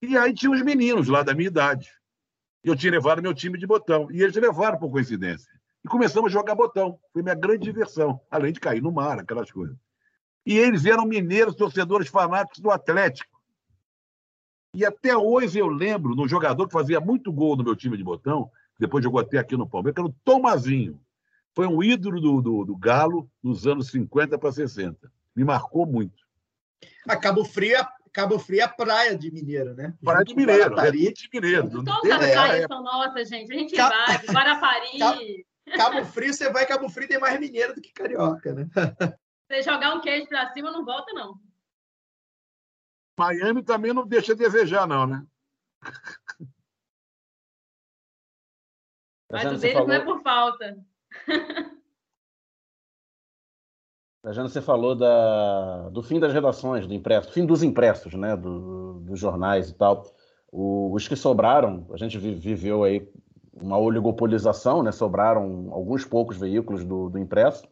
E 0.02 0.16
aí 0.16 0.34
tinha 0.34 0.52
os 0.52 0.62
meninos 0.62 1.08
lá 1.08 1.22
da 1.22 1.34
minha 1.34 1.48
idade. 1.48 1.90
Eu 2.62 2.76
tinha 2.76 2.92
levado 2.92 3.22
meu 3.22 3.32
time 3.32 3.58
de 3.58 3.66
botão. 3.66 4.10
E 4.10 4.22
eles 4.22 4.36
levaram 4.36 4.78
por 4.78 4.90
coincidência. 4.90 5.57
E 5.84 5.88
começamos 5.88 6.30
a 6.30 6.32
jogar 6.32 6.54
botão. 6.54 6.98
Foi 7.12 7.22
minha 7.22 7.34
grande 7.34 7.64
diversão, 7.64 8.20
além 8.30 8.52
de 8.52 8.60
cair 8.60 8.82
no 8.82 8.92
mar, 8.92 9.18
aquelas 9.18 9.50
coisas. 9.50 9.76
E 10.44 10.56
eles 10.56 10.86
eram 10.86 11.04
mineiros, 11.04 11.54
torcedores 11.54 12.08
fanáticos 12.08 12.60
do 12.60 12.70
Atlético. 12.70 13.38
E 14.74 14.84
até 14.84 15.16
hoje 15.16 15.58
eu 15.58 15.68
lembro 15.68 16.14
no 16.14 16.28
jogador 16.28 16.66
que 16.66 16.72
fazia 16.72 17.00
muito 17.00 17.32
gol 17.32 17.56
no 17.56 17.64
meu 17.64 17.74
time 17.74 17.96
de 17.96 18.04
botão, 18.04 18.50
depois 18.78 19.02
jogou 19.02 19.20
até 19.20 19.38
aqui 19.38 19.56
no 19.56 19.68
Palmeiras, 19.68 19.94
que 19.94 20.00
era 20.00 20.08
o 20.08 20.14
Tomazinho. 20.24 21.00
Foi 21.54 21.66
um 21.66 21.82
ídolo 21.82 22.20
do, 22.20 22.40
do, 22.40 22.64
do 22.64 22.76
Galo 22.76 23.28
nos 23.42 23.66
anos 23.66 23.90
50 23.90 24.38
para 24.38 24.52
60. 24.52 25.10
Me 25.34 25.44
marcou 25.44 25.86
muito. 25.86 26.22
A 27.08 27.16
Cabo 27.16 27.44
Frio, 27.44 27.76
é, 27.76 27.88
Cabo 28.12 28.38
Frio 28.38 28.62
é 28.62 28.68
praia 28.68 29.16
de 29.16 29.30
Mineiro, 29.30 29.74
né? 29.74 29.94
Praia 30.02 30.24
de 30.24 30.34
Mineiro, 30.34 30.78
é 30.78 30.90
de 30.90 31.28
Mineiro. 31.32 31.70
Todas 31.70 32.10
as 32.10 32.30
praias 32.30 32.66
são 32.66 32.82
nossas, 32.82 33.28
gente. 33.28 33.52
A 33.52 33.58
gente 33.58 33.74
Cabo... 33.74 33.94
vai, 34.06 34.18
Guarapari. 34.26 35.46
Cabo 35.76 36.04
Frio, 36.04 36.32
você 36.32 36.50
vai 36.50 36.66
Cabo 36.66 36.88
Frio, 36.88 37.08
tem 37.08 37.18
mais 37.18 37.38
mineiro 37.38 37.74
do 37.74 37.80
que 37.80 37.92
carioca, 37.92 38.54
né? 38.54 38.68
Você 39.48 39.62
jogar 39.62 39.94
um 39.94 40.00
queijo 40.02 40.28
para 40.28 40.52
cima, 40.52 40.70
não 40.70 40.84
volta, 40.84 41.10
não. 41.14 41.40
Miami 43.18 43.62
também 43.62 43.94
não 43.94 44.06
deixa 44.06 44.34
de 44.34 44.44
desejar, 44.44 44.86
não, 44.86 45.06
né? 45.06 45.26
Mas 49.30 49.44
o 49.44 49.56
deles 49.56 49.72
falou... 49.72 49.88
não 49.88 49.94
é 49.94 50.00
por 50.00 50.22
falta. 50.22 50.78
Trajano, 54.22 54.48
você 54.48 54.60
falou 54.60 54.94
da, 54.94 55.88
do 55.88 56.02
fim 56.02 56.20
das 56.20 56.32
redações, 56.32 56.86
do 56.86 56.92
impresso, 56.92 57.32
fim 57.32 57.46
dos 57.46 57.62
impressos, 57.62 58.12
né, 58.14 58.36
do, 58.36 59.00
dos 59.00 59.18
jornais 59.18 59.70
e 59.70 59.74
tal. 59.74 60.04
O, 60.50 60.94
os 60.94 61.06
que 61.06 61.16
sobraram, 61.16 61.86
a 61.92 61.96
gente 61.96 62.18
viveu 62.18 62.84
aí 62.84 63.10
uma 63.60 63.78
oligopolização, 63.78 64.82
né, 64.82 64.92
sobraram 64.92 65.68
alguns 65.70 66.04
poucos 66.04 66.36
veículos 66.36 66.84
do, 66.84 67.08
do 67.08 67.18
impresso, 67.18 67.66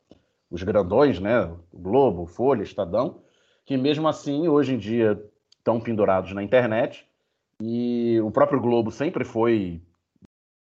os 0.51 0.63
grandões, 0.63 1.19
né, 1.21 1.51
Globo, 1.73 2.27
Folha, 2.27 2.63
Estadão, 2.63 3.21
que 3.65 3.77
mesmo 3.77 4.07
assim, 4.07 4.49
hoje 4.49 4.75
em 4.75 4.79
dia, 4.79 5.21
estão 5.59 5.81
pendurados 5.81 6.33
na 6.33 6.43
internet, 6.43 7.07
e 7.61 8.21
o 8.23 8.31
próprio 8.31 8.61
Globo 8.61 8.91
sempre 8.91 9.25
foi 9.25 9.83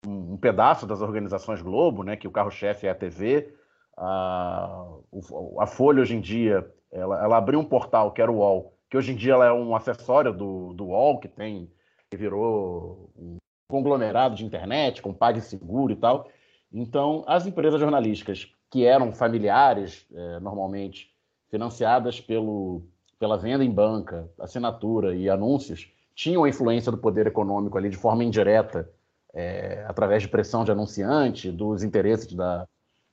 um, 0.07 0.37
pedaço 0.37 0.87
das 0.87 1.01
organizações 1.01 1.61
Globo, 1.61 2.03
né, 2.03 2.17
que 2.17 2.27
o 2.27 2.31
carro-chefe 2.31 2.87
é 2.87 2.91
a 2.91 2.95
TV. 2.95 3.55
A, 3.97 4.87
a 5.59 5.67
Folha, 5.67 6.01
hoje 6.01 6.17
em 6.17 6.21
dia, 6.21 6.69
ela, 6.91 7.23
ela, 7.23 7.37
abriu 7.37 7.61
um 7.61 7.65
portal 7.65 8.13
que 8.13 8.23
era 8.23 8.33
o 8.33 8.37
UOL, 8.37 8.75
que 8.89 8.97
hoje 8.97 9.13
em 9.13 9.17
dia 9.17 9.35
ela 9.35 9.47
é 9.47 9.53
um 9.53 9.77
acessório 9.77 10.33
do, 10.33 10.73
do 10.73 10.87
UOL, 10.87 11.21
que 11.21 11.29
tem 11.29 11.71
que 12.11 12.17
virou 12.17 13.09
um 13.17 13.37
conglomerado 13.71 14.35
de 14.35 14.45
internet, 14.45 15.01
com 15.01 15.15
PagSeguro 15.15 15.93
e 15.93 15.97
tal. 15.97 16.29
Então, 16.73 17.25
as 17.27 17.47
empresas 17.47 17.81
jornalísticas 17.81 18.53
que 18.71 18.85
eram 18.85 19.13
familiares, 19.13 20.07
é, 20.13 20.41
normalmente 20.41 21.11
financiadas 21.49 22.21
pelo, 22.21 22.83
pela 23.19 23.37
venda 23.37 23.65
em 23.65 23.71
banca, 23.71 24.29
assinatura 24.39 25.15
e 25.15 25.29
anúncios, 25.29 25.91
tinham 26.15 26.45
a 26.45 26.49
influência 26.49 26.93
do 26.93 26.99
poder 26.99 27.27
econômico 27.27 27.79
ali 27.79 27.89
de 27.89 27.97
forma 27.97 28.23
indireta 28.23 28.89
é, 29.33 29.85
através 29.89 30.23
de 30.23 30.29
pressão 30.29 30.65
de 30.65 30.71
anunciante, 30.71 31.51
dos 31.51 31.83
interesses 31.83 32.33
da, 32.33 32.67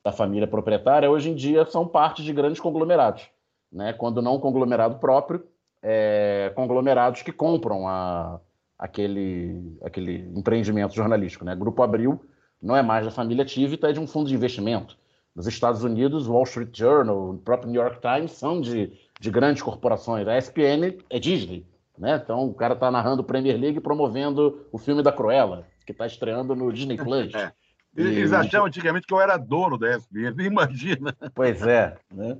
da 0.04 0.12
família 0.12 0.46
proprietária, 0.46 1.10
hoje 1.10 1.30
em 1.30 1.34
dia 1.34 1.64
são 1.66 1.86
parte 1.86 2.22
de 2.22 2.32
grandes 2.32 2.60
conglomerados. 2.60 3.28
Né? 3.70 3.92
Quando 3.92 4.22
não 4.22 4.38
conglomerado 4.38 4.96
próprio, 4.96 5.44
é, 5.82 6.52
conglomerados 6.54 7.22
que 7.22 7.32
compram 7.32 7.86
a, 7.86 8.40
aquele, 8.78 9.76
aquele 9.82 10.30
empreendimento 10.36 10.94
jornalístico. 10.94 11.44
Né? 11.44 11.54
Grupo 11.56 11.82
Abril 11.82 12.20
não 12.62 12.76
é 12.76 12.82
mais 12.82 13.04
da 13.04 13.10
família 13.10 13.44
Tivita, 13.44 13.88
é 13.88 13.92
de 13.92 14.00
um 14.00 14.06
fundo 14.06 14.28
de 14.28 14.34
investimento. 14.34 14.96
Nos 15.34 15.46
Estados 15.46 15.84
Unidos, 15.84 16.26
o 16.26 16.32
Wall 16.32 16.44
Street 16.44 16.76
Journal, 16.76 17.30
o 17.30 17.38
próprio 17.38 17.70
New 17.70 17.80
York 17.80 18.00
Times 18.00 18.32
são 18.32 18.60
de, 18.60 18.92
de 19.20 19.30
grandes 19.30 19.62
corporações. 19.62 20.26
A 20.26 20.36
ESPN 20.36 20.98
é 21.08 21.18
Disney. 21.18 21.66
Né? 21.96 22.20
Então, 22.22 22.44
o 22.46 22.54
cara 22.54 22.74
está 22.74 22.90
narrando 22.90 23.24
Premier 23.24 23.58
League 23.58 23.80
promovendo 23.80 24.66
o 24.72 24.78
filme 24.78 25.02
da 25.02 25.12
Cruella 25.12 25.66
que 25.84 25.92
está 25.92 26.06
estreando 26.06 26.54
no 26.54 26.72
Disney 26.72 26.96
Plus. 27.02 27.32
É. 27.34 27.52
Eles 27.96 28.32
achavam 28.32 28.66
antigamente 28.66 29.06
que 29.06 29.14
eu 29.14 29.20
era 29.20 29.36
dono 29.36 29.78
da 29.78 29.96
ESPN, 29.96 30.34
imagina. 30.44 31.16
Pois 31.34 31.62
é, 31.62 31.96
né? 32.12 32.38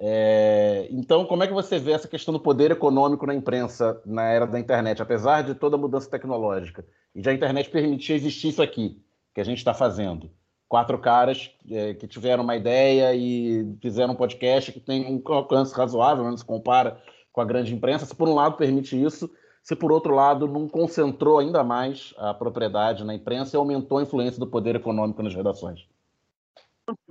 É, 0.00 0.86
então, 0.92 1.24
como 1.24 1.42
é 1.42 1.48
que 1.48 1.52
você 1.52 1.76
vê 1.78 1.90
essa 1.90 2.06
questão 2.06 2.32
do 2.32 2.38
poder 2.38 2.70
econômico 2.70 3.26
na 3.26 3.34
imprensa 3.34 4.00
na 4.06 4.22
era 4.26 4.46
da 4.46 4.58
internet, 4.58 5.02
apesar 5.02 5.42
de 5.42 5.54
toda 5.56 5.74
a 5.74 5.78
mudança 5.78 6.08
tecnológica? 6.08 6.86
E 7.14 7.20
de 7.20 7.28
a 7.28 7.32
internet 7.32 7.68
permitir 7.68 8.12
existir 8.12 8.48
isso 8.48 8.62
aqui, 8.62 9.02
que 9.34 9.40
a 9.40 9.44
gente 9.44 9.58
está 9.58 9.74
fazendo. 9.74 10.30
Quatro 10.68 10.98
caras 10.98 11.50
é, 11.68 11.94
que 11.94 12.06
tiveram 12.06 12.44
uma 12.44 12.54
ideia 12.54 13.12
e 13.14 13.76
fizeram 13.82 14.12
um 14.12 14.16
podcast 14.16 14.70
que 14.70 14.78
tem 14.78 15.04
um 15.04 15.22
alcance 15.32 15.74
razoável, 15.74 16.24
não 16.24 16.36
se 16.36 16.44
compara 16.44 17.02
com 17.32 17.40
a 17.40 17.44
grande 17.44 17.74
imprensa. 17.74 18.06
Se 18.06 18.14
por 18.14 18.28
um 18.28 18.34
lado 18.34 18.56
permite 18.56 19.02
isso, 19.02 19.28
se 19.62 19.74
por 19.74 19.90
outro 19.90 20.14
lado 20.14 20.46
não 20.46 20.68
concentrou 20.68 21.38
ainda 21.38 21.64
mais 21.64 22.14
a 22.18 22.32
propriedade 22.32 23.02
na 23.02 23.14
imprensa 23.14 23.56
e 23.56 23.58
aumentou 23.58 23.98
a 23.98 24.02
influência 24.02 24.38
do 24.38 24.46
poder 24.46 24.76
econômico 24.76 25.22
nas 25.22 25.34
redações. 25.34 25.88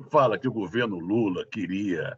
Fala 0.10 0.38
que 0.38 0.48
o 0.48 0.54
governo 0.54 0.98
Lula 0.98 1.46
queria 1.52 2.18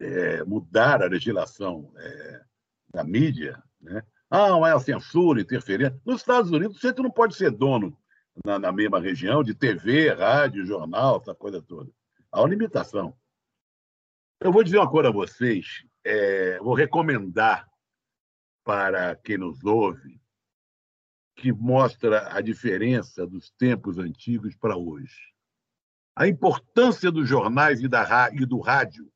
é, 0.00 0.44
mudar 0.44 1.02
a 1.02 1.06
legislação 1.06 1.92
é, 1.96 2.44
da 2.92 3.04
mídia, 3.04 3.62
né? 3.80 4.02
Ah, 4.30 4.58
mas 4.58 4.74
a 4.74 4.80
censura, 4.80 5.40
interferência. 5.40 5.98
Nos 6.04 6.20
Estados 6.20 6.50
Unidos, 6.50 6.78
você 6.78 6.92
não 6.98 7.10
pode 7.10 7.34
ser 7.34 7.50
dono 7.50 7.96
na, 8.44 8.58
na, 8.58 8.70
mesma 8.70 9.00
região 9.00 9.42
de 9.42 9.54
TV, 9.54 10.12
rádio, 10.12 10.66
jornal, 10.66 11.18
essa 11.20 11.34
coisa 11.34 11.62
toda. 11.62 11.90
Há 12.30 12.40
uma 12.40 12.48
limitação. 12.50 13.16
Eu 14.40 14.52
vou 14.52 14.62
dizer 14.62 14.78
uma 14.78 14.90
coisa 14.90 15.08
a 15.08 15.12
vocês, 15.12 15.82
é, 16.04 16.58
vou 16.58 16.74
recomendar 16.74 17.66
para 18.62 19.16
quem 19.16 19.38
nos 19.38 19.64
ouve, 19.64 20.20
que 21.34 21.50
mostra 21.50 22.36
a 22.36 22.40
diferença 22.40 23.26
dos 23.26 23.50
tempos 23.52 23.98
antigos 23.98 24.54
para 24.56 24.76
hoje. 24.76 25.32
A 26.14 26.28
importância 26.28 27.10
dos 27.10 27.28
jornais 27.28 27.80
e, 27.80 27.88
da, 27.88 28.30
e 28.32 28.44
do 28.44 28.60
rádio 28.60 29.10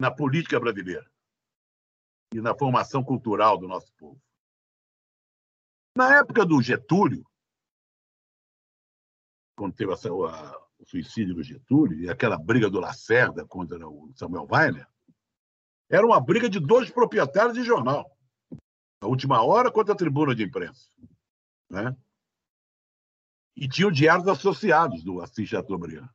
na 0.00 0.10
política 0.10 0.58
brasileira 0.58 1.06
e 2.32 2.40
na 2.40 2.56
formação 2.56 3.04
cultural 3.04 3.58
do 3.58 3.68
nosso 3.68 3.92
povo. 3.96 4.18
Na 5.94 6.16
época 6.16 6.46
do 6.46 6.62
Getúlio, 6.62 7.28
quando 9.54 9.74
teve 9.74 9.92
a, 9.92 9.94
a, 9.94 10.68
o 10.78 10.86
suicídio 10.86 11.34
do 11.34 11.42
Getúlio 11.42 12.00
e 12.00 12.08
aquela 12.08 12.38
briga 12.38 12.70
do 12.70 12.80
Lacerda 12.80 13.46
contra 13.46 13.86
o 13.86 14.10
Samuel 14.14 14.48
Weiner, 14.50 14.88
era 15.90 16.06
uma 16.06 16.18
briga 16.18 16.48
de 16.48 16.58
dois 16.58 16.88
proprietários 16.88 17.54
de 17.54 17.62
jornal. 17.62 18.10
A 19.02 19.06
última 19.06 19.42
hora 19.42 19.70
contra 19.70 19.92
a 19.92 19.96
tribuna 19.96 20.34
de 20.34 20.44
imprensa. 20.44 20.88
Né? 21.68 21.94
E 23.54 23.68
tinha 23.68 23.88
o 23.88 23.92
Diários 23.92 24.28
Associados 24.28 25.04
do 25.04 25.20
Assis 25.20 25.48
Chateaubriand. 25.48 26.08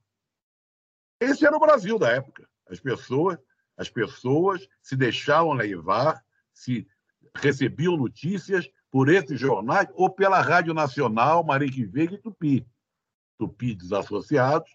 Esse 1.19 1.45
era 1.45 1.55
o 1.55 1.59
Brasil 1.59 1.99
da 1.99 2.09
época. 2.09 2.49
As 2.67 2.79
pessoas, 2.79 3.37
as 3.77 3.89
pessoas 3.89 4.67
se 4.81 4.95
deixavam 4.95 5.53
levar, 5.53 6.23
se 6.53 6.87
recebiam 7.35 7.97
notícias 7.97 8.69
por 8.89 9.09
esses 9.09 9.39
jornais 9.39 9.87
ou 9.93 10.09
pela 10.09 10.41
Rádio 10.41 10.73
Nacional, 10.73 11.43
Marinho 11.43 11.91
Veiga 11.91 12.15
e 12.15 12.17
Tupi. 12.17 12.65
Tupi 13.37 13.75
desassociados, 13.75 14.71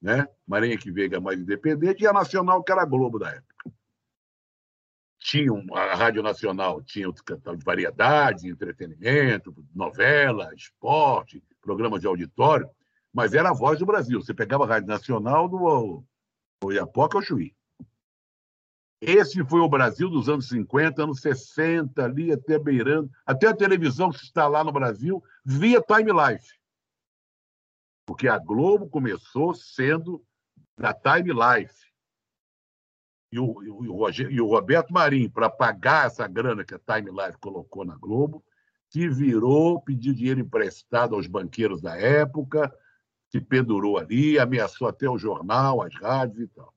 né? 0.00 0.28
Marinha 0.46 0.76
que 0.76 0.90
Veiga 0.90 1.20
mais 1.20 1.38
independente, 1.38 2.02
e 2.02 2.06
a 2.06 2.12
Nacional, 2.12 2.62
que 2.62 2.72
era 2.72 2.82
a 2.82 2.86
Globo 2.86 3.18
da 3.18 3.30
época. 3.30 3.72
Tinha 5.18 5.52
a 5.72 5.94
Rádio 5.94 6.22
Nacional 6.22 6.82
tinha 6.82 7.06
de 7.10 7.64
variedade, 7.64 8.48
entretenimento, 8.48 9.54
novela, 9.72 10.52
esporte, 10.54 11.42
programas 11.60 12.00
de 12.00 12.08
auditório, 12.08 12.68
mas 13.14 13.32
era 13.32 13.50
a 13.50 13.54
voz 13.54 13.78
do 13.78 13.86
Brasil. 13.86 14.20
Você 14.20 14.34
pegava 14.34 14.64
a 14.64 14.66
Rádio 14.66 14.88
Nacional 14.88 15.48
do 15.48 16.04
Oiapoque 16.64 17.16
ao 17.16 17.22
Chuí. 17.22 17.54
Esse 19.04 19.44
foi 19.44 19.58
o 19.58 19.68
Brasil 19.68 20.08
dos 20.08 20.28
anos 20.28 20.46
50, 20.46 21.02
anos 21.02 21.20
60, 21.20 22.04
ali 22.04 22.30
até 22.30 22.56
beirando, 22.56 23.10
até 23.26 23.48
a 23.48 23.56
televisão 23.56 24.12
se 24.12 24.24
instalar 24.24 24.64
no 24.64 24.70
Brasil 24.70 25.20
via 25.44 25.82
Time 25.82 26.12
Life. 26.12 26.56
Porque 28.06 28.28
a 28.28 28.38
Globo 28.38 28.88
começou 28.88 29.54
sendo 29.54 30.24
da 30.78 30.94
Time 30.94 31.32
Life. 31.32 31.74
E 33.32 33.40
o, 33.40 33.60
e 33.64 33.88
o, 33.88 34.08
e 34.30 34.40
o 34.40 34.46
Roberto 34.46 34.92
Marinho, 34.92 35.28
para 35.28 35.50
pagar 35.50 36.06
essa 36.06 36.28
grana 36.28 36.64
que 36.64 36.74
a 36.76 36.78
Time 36.78 37.10
Life 37.10 37.38
colocou 37.40 37.84
na 37.84 37.96
Globo, 37.96 38.44
se 38.88 39.08
virou, 39.08 39.82
pediu 39.82 40.14
dinheiro 40.14 40.38
emprestado 40.38 41.16
aos 41.16 41.26
banqueiros 41.26 41.82
da 41.82 41.96
época, 41.96 42.72
se 43.32 43.40
pendurou 43.40 43.98
ali, 43.98 44.38
ameaçou 44.38 44.86
até 44.86 45.10
o 45.10 45.18
jornal, 45.18 45.82
as 45.82 45.92
rádios 45.96 46.44
e 46.44 46.46
tal. 46.46 46.72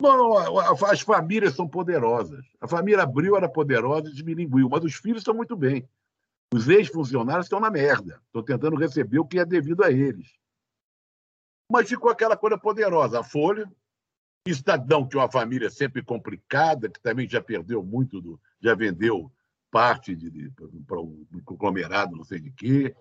Não, 0.00 0.58
as 0.86 1.00
famílias 1.00 1.54
são 1.54 1.68
poderosas. 1.68 2.44
A 2.60 2.68
família 2.68 3.02
Abril 3.02 3.36
era 3.36 3.48
poderosa 3.48 4.08
e 4.08 4.12
desmilinguiu, 4.12 4.68
mas 4.68 4.84
os 4.84 4.94
filhos 4.94 5.18
estão 5.18 5.34
muito 5.34 5.56
bem. 5.56 5.88
Os 6.54 6.68
ex-funcionários 6.68 7.46
estão 7.46 7.60
na 7.60 7.70
merda. 7.70 8.20
Estão 8.26 8.42
tentando 8.42 8.76
receber 8.76 9.18
o 9.18 9.26
que 9.26 9.38
é 9.38 9.44
devido 9.44 9.82
a 9.82 9.90
eles. 9.90 10.38
Mas 11.70 11.88
ficou 11.88 12.10
aquela 12.10 12.36
coisa 12.36 12.56
poderosa. 12.56 13.20
A 13.20 13.24
Folha, 13.24 13.70
Estadão, 14.46 15.06
que 15.06 15.16
é 15.16 15.20
uma 15.20 15.30
família 15.30 15.68
sempre 15.68 16.02
complicada, 16.02 16.88
que 16.88 17.00
também 17.00 17.28
já 17.28 17.42
perdeu 17.42 17.82
muito, 17.82 18.20
do, 18.20 18.40
já 18.60 18.74
vendeu 18.74 19.30
parte 19.70 20.14
de, 20.14 20.30
de 20.30 20.50
para 20.86 21.00
um 21.00 21.26
conglomerado, 21.44 22.16
não 22.16 22.24
sei 22.24 22.40
de 22.40 22.50
quê. 22.52 22.96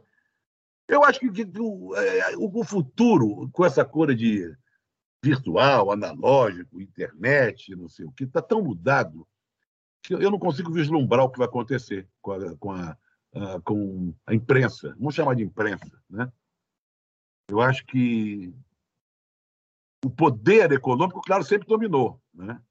Eu 0.88 1.04
acho 1.04 1.20
que, 1.20 1.30
que 1.30 1.60
o, 1.60 1.96
é, 1.96 2.36
o 2.38 2.64
futuro, 2.64 3.50
com 3.52 3.66
essa 3.66 3.86
coisa 3.86 4.16
de 4.16 4.54
virtual, 5.24 5.92
analógico, 5.92 6.82
internet, 6.82 7.76
não 7.76 7.90
sei 7.90 8.06
o 8.06 8.12
que, 8.12 8.24
está 8.24 8.42
tão 8.42 8.62
mudado 8.62 9.28
que 10.02 10.14
eu 10.14 10.32
não 10.32 10.40
consigo 10.40 10.72
vislumbrar 10.72 11.26
o 11.26 11.30
que 11.30 11.40
vai 11.40 11.48
acontecer 11.48 12.08
com 12.22 12.32
a, 12.32 12.58
com 12.58 12.72
a, 12.72 12.98
a, 13.34 13.62
com 13.62 14.14
a 14.26 14.34
imprensa. 14.34 14.96
Vamos 14.98 15.16
chamar 15.16 15.36
de 15.36 15.44
imprensa. 15.44 15.92
Né? 16.10 16.32
Eu 17.50 17.60
acho 17.60 17.86
que 17.86 18.54
o 20.06 20.10
poder 20.10 20.72
econômico, 20.72 21.22
claro, 21.22 21.44
sempre 21.44 21.68
dominou. 21.68 22.22
Né? 22.34 22.62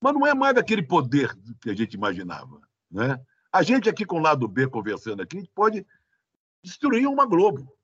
Mas 0.00 0.14
não 0.14 0.26
é 0.26 0.34
mais 0.34 0.56
aquele 0.56 0.82
poder 0.82 1.34
que 1.60 1.70
a 1.70 1.74
gente 1.74 1.94
imaginava. 1.94 2.60
Né? 2.90 3.18
A 3.50 3.62
gente 3.62 3.88
aqui 3.88 4.04
com 4.04 4.18
o 4.18 4.22
lado 4.22 4.46
B 4.46 4.68
conversando 4.68 5.22
aqui, 5.22 5.48
pode 5.54 5.86
destruir 6.62 7.06
uma 7.08 7.26
Globo. 7.26 7.76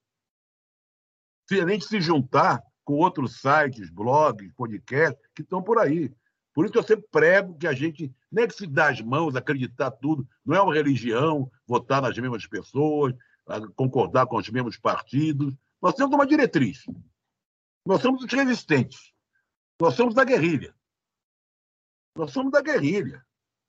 Se 1.48 1.60
a 1.60 1.66
gente 1.66 1.84
se 1.84 2.00
juntar 2.00 2.62
com 2.90 2.96
outros 2.96 3.40
sites, 3.40 3.88
blogs, 3.88 4.52
podcasts 4.56 5.24
que 5.32 5.42
estão 5.42 5.62
por 5.62 5.78
aí. 5.78 6.12
Por 6.52 6.64
isso 6.64 6.72
que 6.72 6.78
eu 6.78 6.82
sempre 6.82 7.06
prego 7.08 7.56
que 7.56 7.68
a 7.68 7.72
gente 7.72 8.12
nem 8.32 8.42
é 8.42 8.48
que 8.48 8.54
se 8.54 8.66
dá 8.66 8.90
as 8.90 9.00
mãos, 9.00 9.36
acreditar 9.36 9.92
tudo, 9.92 10.28
não 10.44 10.56
é 10.56 10.60
uma 10.60 10.74
religião, 10.74 11.48
votar 11.64 12.02
nas 12.02 12.18
mesmas 12.18 12.48
pessoas, 12.48 13.14
concordar 13.76 14.26
com 14.26 14.38
os 14.38 14.50
mesmos 14.50 14.76
partidos. 14.76 15.54
Nós 15.80 15.94
temos 15.94 16.12
uma 16.12 16.26
diretriz. 16.26 16.84
Nós 17.86 18.02
somos 18.02 18.24
os 18.24 18.32
resistentes. 18.32 19.12
Nós 19.80 19.94
somos 19.94 20.12
da 20.12 20.24
guerrilha. 20.24 20.74
Nós 22.16 22.32
somos 22.32 22.50
da 22.50 22.60
guerrilha. 22.60 23.24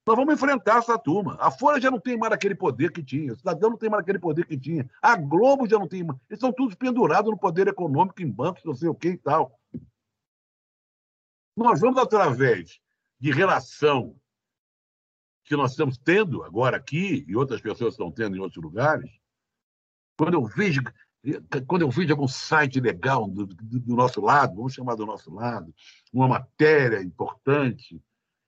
Nós 0.06 0.16
vamos 0.16 0.34
enfrentar 0.34 0.80
essa 0.80 0.98
turma. 0.98 1.38
A 1.40 1.52
Folha 1.52 1.80
já 1.80 1.92
não 1.92 2.00
tem 2.00 2.18
mais 2.18 2.34
aquele 2.34 2.56
poder 2.56 2.92
que 2.92 3.04
tinha. 3.04 3.34
O 3.34 3.36
Cidadão 3.36 3.70
não 3.70 3.78
tem 3.78 3.90
mais 3.90 4.02
aquele 4.02 4.18
poder 4.18 4.46
que 4.46 4.58
tinha. 4.58 4.90
A 5.02 5.16
Globo 5.16 5.68
já 5.68 5.78
não 5.78 5.88
tem 5.88 6.04
mais. 6.04 6.20
Eles 6.22 6.38
estão 6.38 6.52
todos 6.52 6.74
pendurados 6.76 7.30
no 7.30 7.38
poder 7.38 7.68
econômico, 7.68 8.22
em 8.22 8.30
bancos, 8.30 8.64
não 8.64 8.74
sei 8.74 8.90
o 8.90 8.96
que 8.96 9.10
e 9.10 9.18
tal. 9.18 9.60
Nós 11.56 11.80
vamos, 11.80 12.02
através 12.02 12.80
de 13.20 13.32
relação 13.32 14.16
que 15.44 15.56
nós 15.56 15.72
estamos 15.72 15.98
tendo 15.98 16.44
agora 16.44 16.78
aqui, 16.78 17.26
e 17.28 17.36
outras 17.36 17.62
pessoas 17.62 17.94
estão 17.94 18.12
tendo 18.12 18.36
em 18.36 18.40
outros 18.40 18.64
lugares, 18.64 19.12
quando 20.18 20.34
eu 20.36 20.46
vejo, 20.46 20.82
quando 21.68 21.82
eu 21.82 21.92
vejo 21.92 22.12
algum 22.12 22.28
site 22.28 22.80
legal 22.80 23.28
do, 23.28 23.46
do, 23.46 23.80
do 23.80 23.96
nosso 23.96 24.22
lado, 24.22 24.56
vamos 24.56 24.74
chamar 24.74 24.96
do 24.96 25.06
nosso 25.06 25.32
lado, 25.32 25.74
uma 26.12 26.28
matéria 26.28 27.04
importante, 27.04 28.02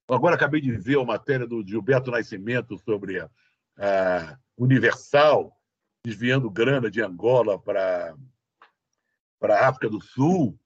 Agora 0.10 0.36
acabei 0.36 0.60
de 0.60 0.72
ver 0.72 1.00
a 1.00 1.06
matéria 1.06 1.48
do 1.48 1.66
Gilberto 1.66 2.12
Nascimento 2.12 2.78
sobre 2.78 3.20
a, 3.20 3.30
a 3.78 4.38
Universal 4.58 5.56
desviando 6.06 6.50
grana 6.50 6.92
de 6.92 7.02
Angola 7.02 7.58
para 7.58 8.14
a 9.42 9.68
África 9.68 9.90
do 9.90 10.02
Sul. 10.02 10.60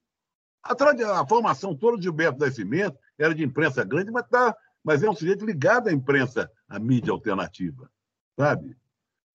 A, 0.63 0.73
a, 1.21 1.27
formação 1.27 1.75
toda 1.75 1.97
de 1.97 2.03
Gilberto 2.03 2.39
Nascimento 2.39 2.97
era 3.17 3.33
de 3.33 3.43
imprensa 3.43 3.83
grande, 3.83 4.11
mas, 4.11 4.27
tá, 4.27 4.55
mas 4.83 5.03
é 5.03 5.09
um 5.09 5.15
sujeito 5.15 5.45
ligado 5.45 5.89
à 5.89 5.93
imprensa, 5.93 6.51
à 6.67 6.79
mídia 6.79 7.11
alternativa, 7.11 7.89
sabe? 8.35 8.75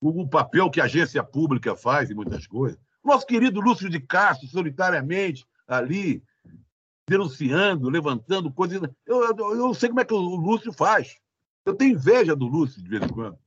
O, 0.01 0.23
o 0.23 0.29
papel 0.29 0.69
que 0.69 0.81
a 0.81 0.85
agência 0.85 1.23
pública 1.23 1.77
faz 1.77 2.11
em 2.11 2.15
muitas 2.15 2.47
coisas. 2.47 2.79
Nosso 3.05 3.25
querido 3.25 3.61
Lúcio 3.61 3.89
de 3.89 4.01
Castro, 4.01 4.49
solitariamente, 4.49 5.47
ali, 5.67 6.23
denunciando, 7.13 7.91
levantando 7.91 8.51
coisas. 8.51 8.81
Eu, 9.07 9.23
eu, 9.37 9.57
eu 9.57 9.75
sei 9.75 9.91
como 9.91 10.01
é 10.01 10.05
que 10.05 10.15
o 10.15 10.19
Lúcio 10.19 10.73
faz. 10.73 11.19
Eu 11.65 11.75
tenho 11.75 11.93
inveja 11.93 12.35
do 12.35 12.47
Lúcio 12.47 12.83
de 12.83 12.89
vez 12.89 13.03
em 13.03 13.09
quando. 13.09 13.39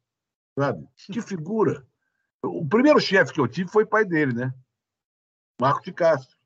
Sabe? 0.58 0.88
Que 0.96 1.22
figura. 1.22 1.86
O 2.44 2.66
primeiro 2.66 3.00
chefe 3.00 3.34
que 3.34 3.42
eu 3.42 3.48
tive 3.48 3.70
foi 3.70 3.86
pai 3.86 4.06
dele, 4.06 4.34
né? 4.34 4.54
Marco 5.60 5.84
de 5.84 5.92
Castro. 5.92 6.38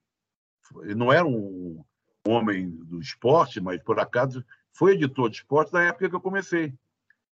Ele 0.82 0.96
não 0.96 1.12
era 1.12 1.28
um 1.28 1.84
homem 2.26 2.70
do 2.70 3.02
esporte, 3.02 3.60
mas 3.60 3.84
por 3.84 4.00
acaso 4.00 4.44
foi 4.72 4.94
editor 4.94 5.30
de 5.30 5.38
esporte 5.38 5.74
na 5.74 5.84
época 5.84 6.10
que 6.10 6.16
eu 6.16 6.22
comecei. 6.22 6.74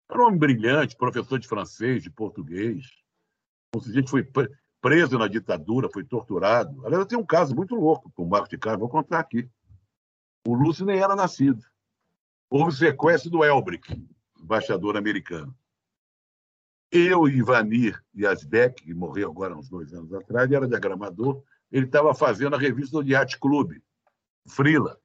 Era 0.10 0.22
um 0.22 0.28
homem 0.28 0.40
brilhante, 0.40 0.96
professor 0.96 1.38
de 1.38 1.48
francês, 1.48 2.04
de 2.04 2.10
português. 2.10 2.86
Um 3.76 3.82
sujeito 3.82 4.10
foi 4.10 4.24
preso 4.82 5.18
na 5.18 5.28
ditadura, 5.28 5.90
foi 5.92 6.04
torturado. 6.04 6.86
Aliás, 6.86 7.02
eu 7.02 7.08
tenho 7.08 7.22
um 7.22 7.26
caso 7.26 7.56
muito 7.56 7.76
louco 7.76 8.12
com 8.12 8.24
o 8.24 8.30
Marco 8.30 8.50
de 8.50 8.58
Castro, 8.58 8.82
vou 8.82 8.90
contar 8.90 9.20
aqui. 9.20 9.50
O 10.46 10.54
Lúcio 10.56 10.86
nem 10.86 11.00
era 11.00 11.16
nascido. 11.16 11.64
Houve 12.50 12.76
sequestro 12.76 13.30
do 13.30 13.44
Elbrick, 13.44 14.06
embaixador 14.40 14.98
americano. 14.98 15.56
Eu, 16.92 17.28
Ivanir 17.28 18.00
Yazbek, 18.16 18.84
que 18.84 18.94
morreu 18.94 19.32
agora 19.32 19.58
uns 19.58 19.68
dois 19.68 19.94
anos 19.94 20.14
atrás, 20.14 20.52
era 20.52 20.68
diagramador, 20.68 21.42
ele 21.72 21.88
estava 21.88 22.14
fazendo 22.14 22.56
a 22.56 22.60
revista 22.60 23.02
do 23.02 23.10
Yacht 23.10 23.40
Club, 23.40 23.80
Frila. 24.48 25.00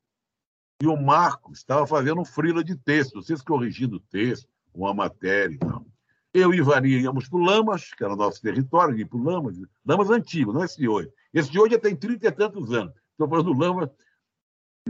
E 0.82 0.86
o 0.86 0.96
Marco 0.96 1.52
estava 1.52 1.86
fazendo 1.86 2.20
um 2.20 2.24
Frila 2.26 2.62
de 2.62 2.76
texto, 2.76 3.22
vocês 3.22 3.40
corrigindo 3.40 3.96
o 3.96 4.00
texto, 4.00 4.48
uma 4.74 4.92
matéria 4.92 5.54
e 5.54 5.58
tal. 5.58 5.86
Eu 6.34 6.52
e 6.52 6.58
Ivanir 6.58 7.00
íamos 7.00 7.26
para 7.28 7.38
o 7.38 7.42
Lamas, 7.42 7.94
que 7.94 8.04
era 8.04 8.12
o 8.12 8.16
nosso 8.16 8.42
território, 8.42 8.96
ia 8.98 9.06
para 9.06 9.18
o 9.18 9.22
Lamas, 9.22 9.56
Lamas 9.86 10.10
antigo, 10.10 10.52
não 10.52 10.62
esse 10.62 10.76
de 10.76 10.88
hoje. 10.88 11.10
Esse 11.32 11.50
de 11.50 11.58
hoje 11.58 11.74
já 11.74 11.80
tem 11.80 11.96
trinta 11.96 12.28
e 12.28 12.32
tantos 12.32 12.70
anos. 12.72 12.92
Estou 13.12 13.28
falando 13.28 13.54
do 13.54 13.58
Lamas, 13.58 13.90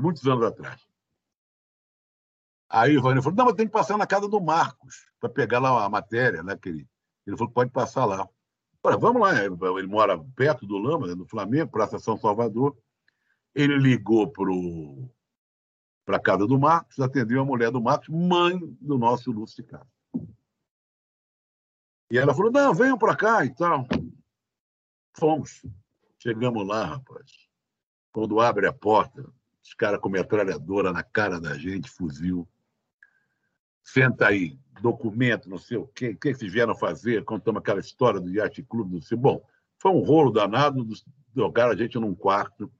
muitos 0.01 0.27
anos 0.27 0.45
atrás. 0.45 0.87
Aí 2.69 2.97
o 2.97 2.99
Ivanildo 2.99 3.23
falou: 3.23 3.37
não, 3.37 3.45
mas 3.47 3.55
tem 3.55 3.67
que 3.67 3.73
passar 3.73 3.97
na 3.97 4.07
casa 4.07 4.29
do 4.29 4.41
Marcos 4.41 5.11
para 5.19 5.31
pegar 5.31 5.59
lá 5.59 5.85
a 5.85 5.89
matéria, 5.89 6.43
né? 6.43 6.57
Que 6.57 6.69
ele, 6.69 6.89
ele 7.27 7.37
falou: 7.37 7.53
pode 7.53 7.71
passar 7.71 8.05
lá. 8.05 8.29
Falei, 8.83 8.99
vamos 8.99 9.21
lá, 9.21 9.33
ele 9.45 9.87
mora 9.87 10.19
perto 10.37 10.65
do 10.65 10.79
Lama, 10.79 11.09
no 11.15 11.27
Flamengo, 11.27 11.71
Praça 11.71 11.99
São 11.99 12.17
Salvador. 12.17 12.77
Ele 13.55 13.77
ligou 13.77 14.31
para 14.31 16.17
a 16.17 16.21
casa 16.21 16.47
do 16.47 16.59
Marcos, 16.59 17.01
atendeu 17.01 17.41
a 17.41 17.45
mulher 17.45 17.73
do 17.73 17.81
Marcos, 17.81 18.09
mãe 18.09 18.57
do 18.81 18.97
nosso 18.97 19.33
Lúcio 19.33 19.65
de 19.65 19.71
Castro. 19.71 19.89
E 22.11 22.19
ela 22.19 22.35
falou: 22.35 22.53
não, 22.53 22.73
venham 22.73 22.99
para 22.99 23.17
cá 23.17 23.45
e 23.45 23.55
tal. 23.55 23.87
Fomos. 25.17 25.63
Chegamos 26.19 26.67
lá, 26.67 26.85
rapaz. 26.85 27.49
Quando 28.13 28.41
abre 28.41 28.67
a 28.67 28.73
porta, 28.73 29.25
os 29.69 29.75
caras 29.75 30.01
com 30.01 30.09
metralhadora 30.09 30.93
na 30.93 31.03
cara 31.03 31.39
da 31.39 31.57
gente, 31.57 31.91
fuzil. 31.91 32.49
Senta 33.83 34.29
aí, 34.29 34.59
documento, 34.81 35.49
não 35.49 35.59
sei 35.59 35.77
o 35.77 35.87
quê. 35.87 36.11
O 36.11 36.17
que 36.17 36.35
vocês 36.35 36.51
vieram 36.51 36.75
fazer? 36.75 37.25
Contamos 37.25 37.61
aquela 37.61 37.81
história 37.81 38.19
do 38.19 38.31
Yacht 38.31 38.63
Clube, 38.63 38.95
não 38.95 39.03
sei. 39.03 39.17
Bom, 39.17 39.45
foi 39.79 39.93
um 39.93 40.01
rolo 40.01 40.31
danado, 40.31 40.87
jogaram 41.37 41.73
a 41.73 41.77
gente 41.77 41.99
num 41.99 42.15
quarto 42.15 42.71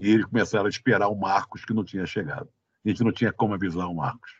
e 0.00 0.10
eles 0.10 0.26
começaram 0.26 0.66
a 0.66 0.68
esperar 0.68 1.08
o 1.08 1.14
Marcos, 1.14 1.64
que 1.64 1.72
não 1.72 1.84
tinha 1.84 2.04
chegado. 2.04 2.48
A 2.84 2.88
gente 2.88 3.04
não 3.04 3.12
tinha 3.12 3.32
como 3.32 3.54
avisar 3.54 3.88
o 3.88 3.94
Marcos. 3.94 4.32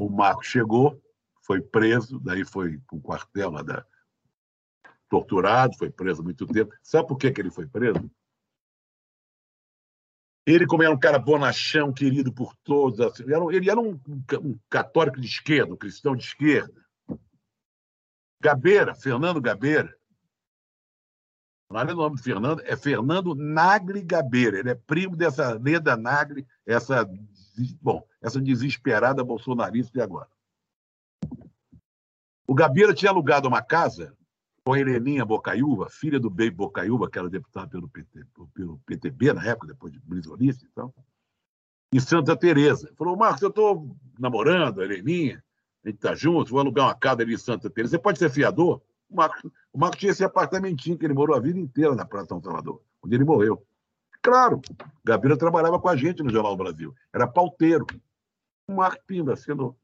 O 0.00 0.10
Marcos 0.10 0.48
chegou, 0.48 1.00
foi 1.42 1.60
preso, 1.60 2.18
daí 2.18 2.44
foi 2.44 2.78
para 2.78 2.96
um 2.96 3.00
quartel 3.00 3.50
lá 3.50 3.62
da. 3.62 3.86
torturado, 5.08 5.76
foi 5.78 5.90
preso 5.90 6.22
muito 6.24 6.46
tempo. 6.46 6.74
Sabe 6.82 7.06
por 7.06 7.16
que, 7.16 7.30
que 7.30 7.40
ele 7.40 7.50
foi 7.50 7.66
preso? 7.66 8.10
Ele, 10.48 10.66
como 10.66 10.82
era 10.82 10.90
um 10.90 10.98
cara 10.98 11.18
bonachão, 11.18 11.92
querido 11.92 12.32
por 12.32 12.54
todos, 12.64 13.00
assim, 13.00 13.22
ele 13.52 13.68
era 13.68 13.78
um, 13.78 14.00
um 14.40 14.58
católico 14.70 15.20
de 15.20 15.26
esquerda, 15.26 15.74
um 15.74 15.76
cristão 15.76 16.16
de 16.16 16.24
esquerda. 16.24 16.72
Gabeira, 18.40 18.94
Fernando 18.94 19.42
Gabeira. 19.42 19.94
Não 21.70 21.80
é 21.80 21.92
o 21.92 21.96
nome 21.96 22.16
do 22.16 22.22
Fernando, 22.22 22.62
é 22.64 22.74
Fernando 22.78 23.34
Nagli 23.34 24.02
Gabeira. 24.02 24.58
Ele 24.58 24.70
é 24.70 24.74
primo 24.74 25.14
dessa 25.14 25.52
Leda 25.52 25.98
Nagli, 25.98 26.46
essa, 26.64 27.06
bom, 27.82 28.02
essa 28.22 28.40
desesperada 28.40 29.22
bolsonarista 29.22 29.92
de 29.92 30.00
agora. 30.00 30.30
O 32.46 32.54
Gabeira 32.54 32.94
tinha 32.94 33.10
alugado 33.10 33.46
uma 33.46 33.60
casa 33.60 34.16
com 34.68 34.74
a 34.74 34.78
Heleninha 34.78 35.24
Bocaiúva, 35.24 35.88
filha 35.88 36.20
do 36.20 36.28
Bey 36.28 36.50
Bocaiúva, 36.50 37.10
que 37.10 37.18
era 37.18 37.30
deputada 37.30 37.66
pelo, 37.68 37.88
PT, 37.88 38.22
pelo 38.52 38.78
PTB 38.84 39.32
na 39.32 39.42
época, 39.42 39.68
depois 39.68 39.90
de 39.90 39.98
Brisolice 39.98 40.66
e 40.66 40.68
tal, 40.74 40.94
em 41.90 41.98
Santa 41.98 42.36
Teresa. 42.36 42.92
Falou, 42.94 43.16
Marcos, 43.16 43.40
eu 43.40 43.48
estou 43.48 43.96
namorando 44.18 44.82
a 44.82 44.84
Heleninha, 44.84 45.42
a 45.82 45.88
gente 45.88 45.96
está 45.96 46.14
junto, 46.14 46.50
vou 46.50 46.60
alugar 46.60 46.84
uma 46.84 46.94
casa 46.94 47.22
ali 47.22 47.32
em 47.32 47.38
Santa 47.38 47.70
Teresa. 47.70 47.92
Você 47.92 47.98
pode 47.98 48.18
ser 48.18 48.28
fiador? 48.28 48.82
O 49.08 49.16
Marcos, 49.16 49.50
o 49.72 49.78
Marcos 49.78 50.00
tinha 50.00 50.12
esse 50.12 50.22
apartamentinho 50.22 50.98
que 50.98 51.06
ele 51.06 51.14
morou 51.14 51.34
a 51.34 51.40
vida 51.40 51.58
inteira 51.58 51.94
na 51.94 52.04
Praça 52.04 52.28
São 52.28 52.42
Salvador, 52.42 52.82
onde 53.02 53.14
ele 53.14 53.24
morreu. 53.24 53.66
Claro, 54.20 54.60
Gabeira 55.02 55.38
trabalhava 55.38 55.80
com 55.80 55.88
a 55.88 55.96
gente 55.96 56.22
no 56.22 56.28
Jornal 56.28 56.54
do 56.54 56.62
Brasil, 56.62 56.94
era 57.10 57.26
pauteiro. 57.26 57.86
O 58.68 58.74
Marcos 58.74 59.02
Pimba 59.06 59.32
assinou. 59.32 59.78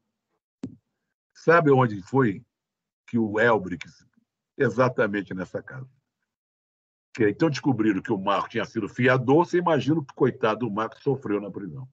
Sabe 1.33 1.71
onde 1.71 2.03
foi 2.03 2.45
que 3.07 3.17
o 3.17 3.39
Elbrick, 3.39 3.83
exatamente 4.57 5.33
nessa 5.33 5.61
casa. 5.61 5.89
Então 7.19 7.49
descobriram 7.49 8.01
que 8.01 8.11
o 8.11 8.17
Marco 8.17 8.49
tinha 8.49 8.65
sido 8.65 8.89
fiador, 8.89 9.45
você 9.45 9.57
imagina 9.57 9.99
o 9.99 10.03
que 10.03 10.13
coitado 10.13 10.65
do 10.65 10.71
Marco 10.71 11.01
sofreu 11.01 11.39
na 11.39 11.49
prisão. 11.49 11.87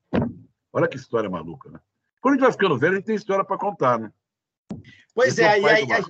Olha 0.72 0.88
que 0.88 0.96
história 0.96 1.30
maluca, 1.30 1.70
né? 1.70 1.80
Quando 2.20 2.34
a 2.34 2.36
gente 2.36 2.44
vai 2.44 2.52
ficando 2.52 2.78
velho, 2.78 2.94
a 2.94 2.96
gente 2.96 3.06
tem 3.06 3.14
história 3.14 3.44
para 3.44 3.58
contar, 3.58 3.98
né? 3.98 4.12
Pois 5.14 5.38
Esse 5.38 5.42
é, 5.42 5.60
é 5.60 6.02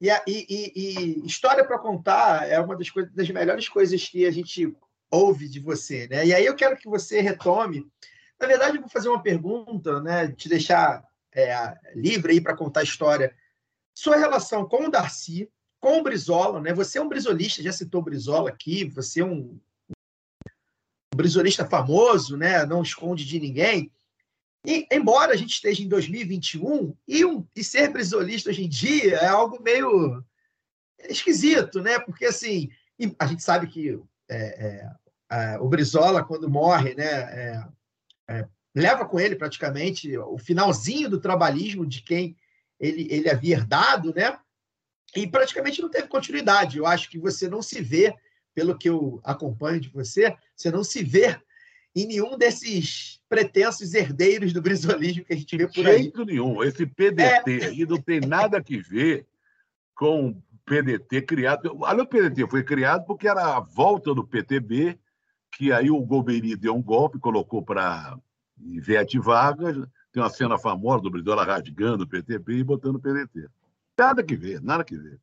e, 0.00 0.08
e, 0.26 0.44
e, 0.48 0.72
e, 0.74 1.26
história 1.26 1.64
para 1.64 1.78
contar 1.78 2.48
é 2.48 2.58
uma 2.58 2.76
das, 2.76 2.90
coisas, 2.90 3.12
das 3.12 3.28
melhores 3.30 3.68
coisas 3.68 4.08
que 4.08 4.26
a 4.26 4.30
gente 4.30 4.74
ouve 5.10 5.48
de 5.48 5.60
você, 5.60 6.08
né? 6.08 6.26
E 6.26 6.34
aí 6.34 6.44
eu 6.44 6.56
quero 6.56 6.76
que 6.76 6.88
você 6.88 7.20
retome. 7.20 7.86
Na 8.40 8.46
verdade, 8.46 8.76
eu 8.76 8.80
vou 8.80 8.90
fazer 8.90 9.08
uma 9.08 9.22
pergunta, 9.22 10.00
né? 10.00 10.32
Te 10.32 10.48
deixar 10.48 11.06
é, 11.32 11.74
livre 11.94 12.32
aí 12.32 12.40
para 12.40 12.56
contar 12.56 12.80
a 12.80 12.84
história 12.84 13.34
sua 13.94 14.16
relação 14.16 14.66
com 14.66 14.86
o 14.86 14.90
Darcy, 14.90 15.50
com 15.82 15.98
o 15.98 16.02
Brizola, 16.02 16.60
né? 16.60 16.72
Você 16.72 16.96
é 16.96 17.02
um 17.02 17.08
brizolista, 17.08 17.60
já 17.60 17.72
citou 17.72 18.00
o 18.00 18.04
Brizola 18.04 18.48
aqui, 18.48 18.84
você 18.84 19.20
é 19.20 19.24
um, 19.24 19.58
um 19.90 21.16
brizolista 21.16 21.68
famoso, 21.68 22.36
né? 22.36 22.64
Não 22.64 22.82
esconde 22.82 23.26
de 23.26 23.40
ninguém. 23.40 23.90
E, 24.64 24.86
embora 24.92 25.32
a 25.32 25.36
gente 25.36 25.50
esteja 25.50 25.82
em 25.82 25.88
2021, 25.88 26.96
e, 27.06 27.24
um, 27.24 27.44
e 27.54 27.64
ser 27.64 27.90
brizolista 27.90 28.50
hoje 28.50 28.64
em 28.64 28.68
dia 28.68 29.16
é 29.16 29.26
algo 29.26 29.60
meio 29.60 30.24
esquisito, 31.08 31.82
né? 31.82 31.98
Porque, 31.98 32.26
assim, 32.26 32.70
a 33.18 33.26
gente 33.26 33.42
sabe 33.42 33.66
que 33.66 34.00
é, 34.30 34.86
é, 35.28 35.58
o 35.58 35.68
Brizola, 35.68 36.22
quando 36.22 36.48
morre, 36.48 36.94
né, 36.94 37.04
é, 37.04 37.68
é, 38.28 38.48
leva 38.72 39.04
com 39.04 39.18
ele 39.18 39.34
praticamente 39.34 40.16
o 40.16 40.38
finalzinho 40.38 41.10
do 41.10 41.20
trabalhismo 41.20 41.84
de 41.84 42.02
quem 42.02 42.36
ele, 42.78 43.08
ele 43.10 43.28
havia 43.28 43.56
herdado, 43.56 44.14
né? 44.14 44.38
E 45.14 45.26
praticamente 45.26 45.82
não 45.82 45.90
teve 45.90 46.08
continuidade. 46.08 46.78
Eu 46.78 46.86
acho 46.86 47.10
que 47.10 47.18
você 47.18 47.48
não 47.48 47.60
se 47.62 47.80
vê, 47.82 48.14
pelo 48.54 48.76
que 48.76 48.88
eu 48.88 49.20
acompanho 49.24 49.80
de 49.80 49.88
você, 49.88 50.34
você 50.56 50.70
não 50.70 50.82
se 50.82 51.02
vê 51.02 51.38
em 51.94 52.06
nenhum 52.06 52.38
desses 52.38 53.20
pretensos 53.28 53.94
herdeiros 53.94 54.52
do 54.52 54.62
brisolismo 54.62 55.24
que 55.24 55.32
a 55.32 55.36
gente 55.36 55.56
vê 55.56 55.68
por 55.68 55.86
aí. 55.86 55.96
De 55.96 56.02
jeito 56.04 56.24
nenhum. 56.24 56.62
Esse 56.62 56.86
PDT 56.86 57.60
é... 57.60 57.66
aí 57.66 57.86
não 57.86 58.00
tem 58.00 58.20
nada 58.20 58.62
que 58.62 58.78
ver 58.78 59.26
com 59.94 60.30
o 60.30 60.42
PDT 60.64 61.22
criado. 61.22 61.76
Olha, 61.80 62.02
o 62.02 62.06
PDT 62.06 62.46
foi 62.48 62.62
criado 62.62 63.04
porque 63.04 63.28
era 63.28 63.56
a 63.56 63.60
volta 63.60 64.14
do 64.14 64.26
PTB, 64.26 64.98
que 65.52 65.72
aí 65.72 65.90
o 65.90 66.00
Golbery 66.00 66.56
deu 66.56 66.74
um 66.74 66.82
golpe, 66.82 67.18
colocou 67.18 67.62
para 67.62 68.18
Ivete 68.58 69.18
Vargas, 69.18 69.76
tem 70.12 70.22
uma 70.22 70.30
cena 70.30 70.58
famosa 70.58 71.02
do 71.02 71.10
Brizola 71.10 71.44
rasgando 71.44 72.04
o 72.04 72.08
PTB 72.08 72.58
e 72.58 72.64
botando 72.64 72.96
o 72.96 73.00
PDT. 73.00 73.48
Nada 74.02 74.24
que 74.24 74.34
ver, 74.34 74.60
nada 74.60 74.82
que 74.82 74.98
ver. 74.98 75.20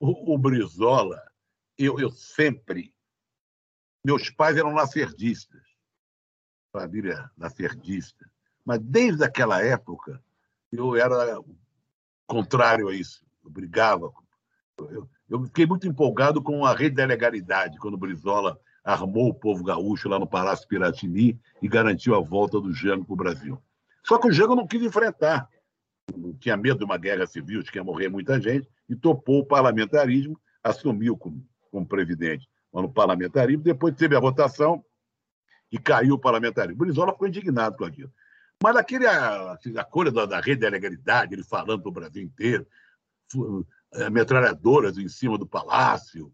O, 0.00 0.34
o 0.34 0.36
Brizola, 0.36 1.22
eu, 1.78 2.00
eu 2.00 2.10
sempre. 2.10 2.92
Meus 4.04 4.28
pais 4.28 4.56
eram 4.56 4.74
lacerdistas, 4.74 5.62
família 6.72 7.30
lacerdista. 7.38 8.28
Mas 8.64 8.80
desde 8.80 9.22
aquela 9.22 9.62
época, 9.62 10.20
eu 10.72 10.96
era 10.96 11.40
contrário 12.26 12.88
a 12.88 12.92
isso. 12.92 13.24
Eu 13.44 13.50
brigava. 13.52 14.12
Eu, 14.78 15.08
eu 15.28 15.44
fiquei 15.44 15.64
muito 15.64 15.86
empolgado 15.86 16.42
com 16.42 16.66
a 16.66 16.74
rede 16.74 16.96
da 16.96 17.06
legalidade, 17.06 17.78
quando 17.78 17.94
o 17.94 17.98
Brizola 17.98 18.60
armou 18.82 19.28
o 19.28 19.34
povo 19.34 19.62
gaúcho 19.62 20.08
lá 20.08 20.18
no 20.18 20.26
Palácio 20.26 20.66
Piratini 20.66 21.40
e 21.62 21.68
garantiu 21.68 22.16
a 22.16 22.20
volta 22.20 22.60
do 22.60 22.72
Jango 22.72 23.04
para 23.04 23.14
o 23.14 23.16
Brasil. 23.16 23.62
Só 24.02 24.18
que 24.18 24.26
o 24.26 24.32
Jango 24.32 24.56
não 24.56 24.66
quis 24.66 24.82
enfrentar. 24.82 25.48
Tinha 26.38 26.56
medo 26.56 26.78
de 26.78 26.84
uma 26.84 26.96
guerra 26.96 27.26
civil, 27.26 27.62
de 27.62 27.70
que 27.70 27.78
ia 27.78 27.84
morrer 27.84 28.08
muita 28.08 28.40
gente, 28.40 28.68
e 28.88 28.94
topou 28.94 29.40
o 29.40 29.46
parlamentarismo, 29.46 30.38
assumiu 30.62 31.16
como, 31.16 31.46
como 31.70 31.86
presidente 31.86 32.48
no 32.82 32.92
parlamentarismo, 32.92 33.62
depois 33.62 33.94
teve 33.94 34.16
a 34.16 34.20
votação 34.20 34.84
e 35.70 35.78
caiu 35.78 36.14
o 36.14 36.18
parlamentarismo. 36.18 36.78
Brizola 36.78 37.12
ficou 37.12 37.28
indignado 37.28 37.76
com 37.76 37.84
aquilo. 37.84 38.12
Mas 38.62 38.76
aquele, 38.76 39.06
a, 39.06 39.52
a 39.52 39.84
coisa 39.84 40.12
da, 40.12 40.26
da 40.26 40.40
rede 40.40 40.62
da 40.62 40.68
legalidade, 40.68 41.34
ele 41.34 41.42
falando 41.42 41.82
para 41.82 41.88
o 41.88 41.92
Brasil 41.92 42.22
inteiro, 42.22 42.66
é, 43.92 44.08
metralhadoras 44.10 44.96
em 44.98 45.08
cima 45.08 45.36
do 45.36 45.46
palácio, 45.46 46.32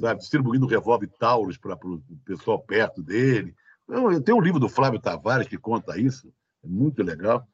sabe, 0.00 0.20
distribuindo 0.20 0.66
revólver 0.66 1.08
Taurus 1.18 1.56
para 1.56 1.74
o 1.74 2.02
pessoal 2.24 2.58
perto 2.60 3.02
dele. 3.02 3.54
Eu, 3.88 4.20
tem 4.22 4.34
um 4.34 4.40
livro 4.40 4.60
do 4.60 4.68
Flávio 4.68 5.00
Tavares 5.00 5.48
que 5.48 5.58
conta 5.58 5.98
isso, 5.98 6.32
é 6.64 6.68
muito 6.68 7.02
legal. 7.02 7.46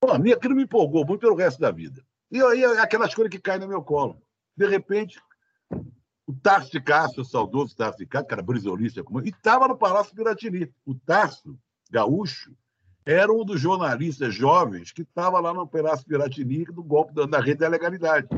Pô, 0.00 0.12
aquilo 0.12 0.54
me 0.54 0.62
empolgou 0.62 1.04
muito 1.04 1.20
pelo 1.20 1.34
resto 1.34 1.60
da 1.60 1.70
vida. 1.70 2.04
E 2.30 2.40
aí 2.42 2.64
aquelas 2.64 3.14
coisas 3.14 3.30
que 3.30 3.40
caem 3.40 3.60
no 3.60 3.68
meu 3.68 3.82
colo. 3.82 4.22
De 4.56 4.66
repente, 4.66 5.20
o 6.26 6.32
Tarso 6.32 6.70
de 6.70 6.80
Castro, 6.80 7.22
o 7.22 7.24
saudoso 7.24 7.74
Tarso 7.74 7.98
de 7.98 8.06
Castro, 8.06 8.28
que 8.28 8.34
era 8.34 8.42
brisolista, 8.42 9.02
e 9.24 9.28
estava 9.28 9.66
no 9.66 9.78
Palácio 9.78 10.14
Piratini. 10.14 10.72
O 10.84 10.94
Tarso, 10.94 11.58
gaúcho, 11.90 12.54
era 13.04 13.32
um 13.32 13.44
dos 13.44 13.60
jornalistas 13.60 14.34
jovens 14.34 14.92
que 14.92 15.02
estava 15.02 15.40
lá 15.40 15.54
no 15.54 15.66
Palácio 15.66 16.06
Piratini 16.06 16.66
do 16.66 16.82
golpe 16.82 17.14
da, 17.14 17.24
da 17.24 17.40
rede 17.40 17.60
da 17.60 17.68
legalidade. 17.68 18.28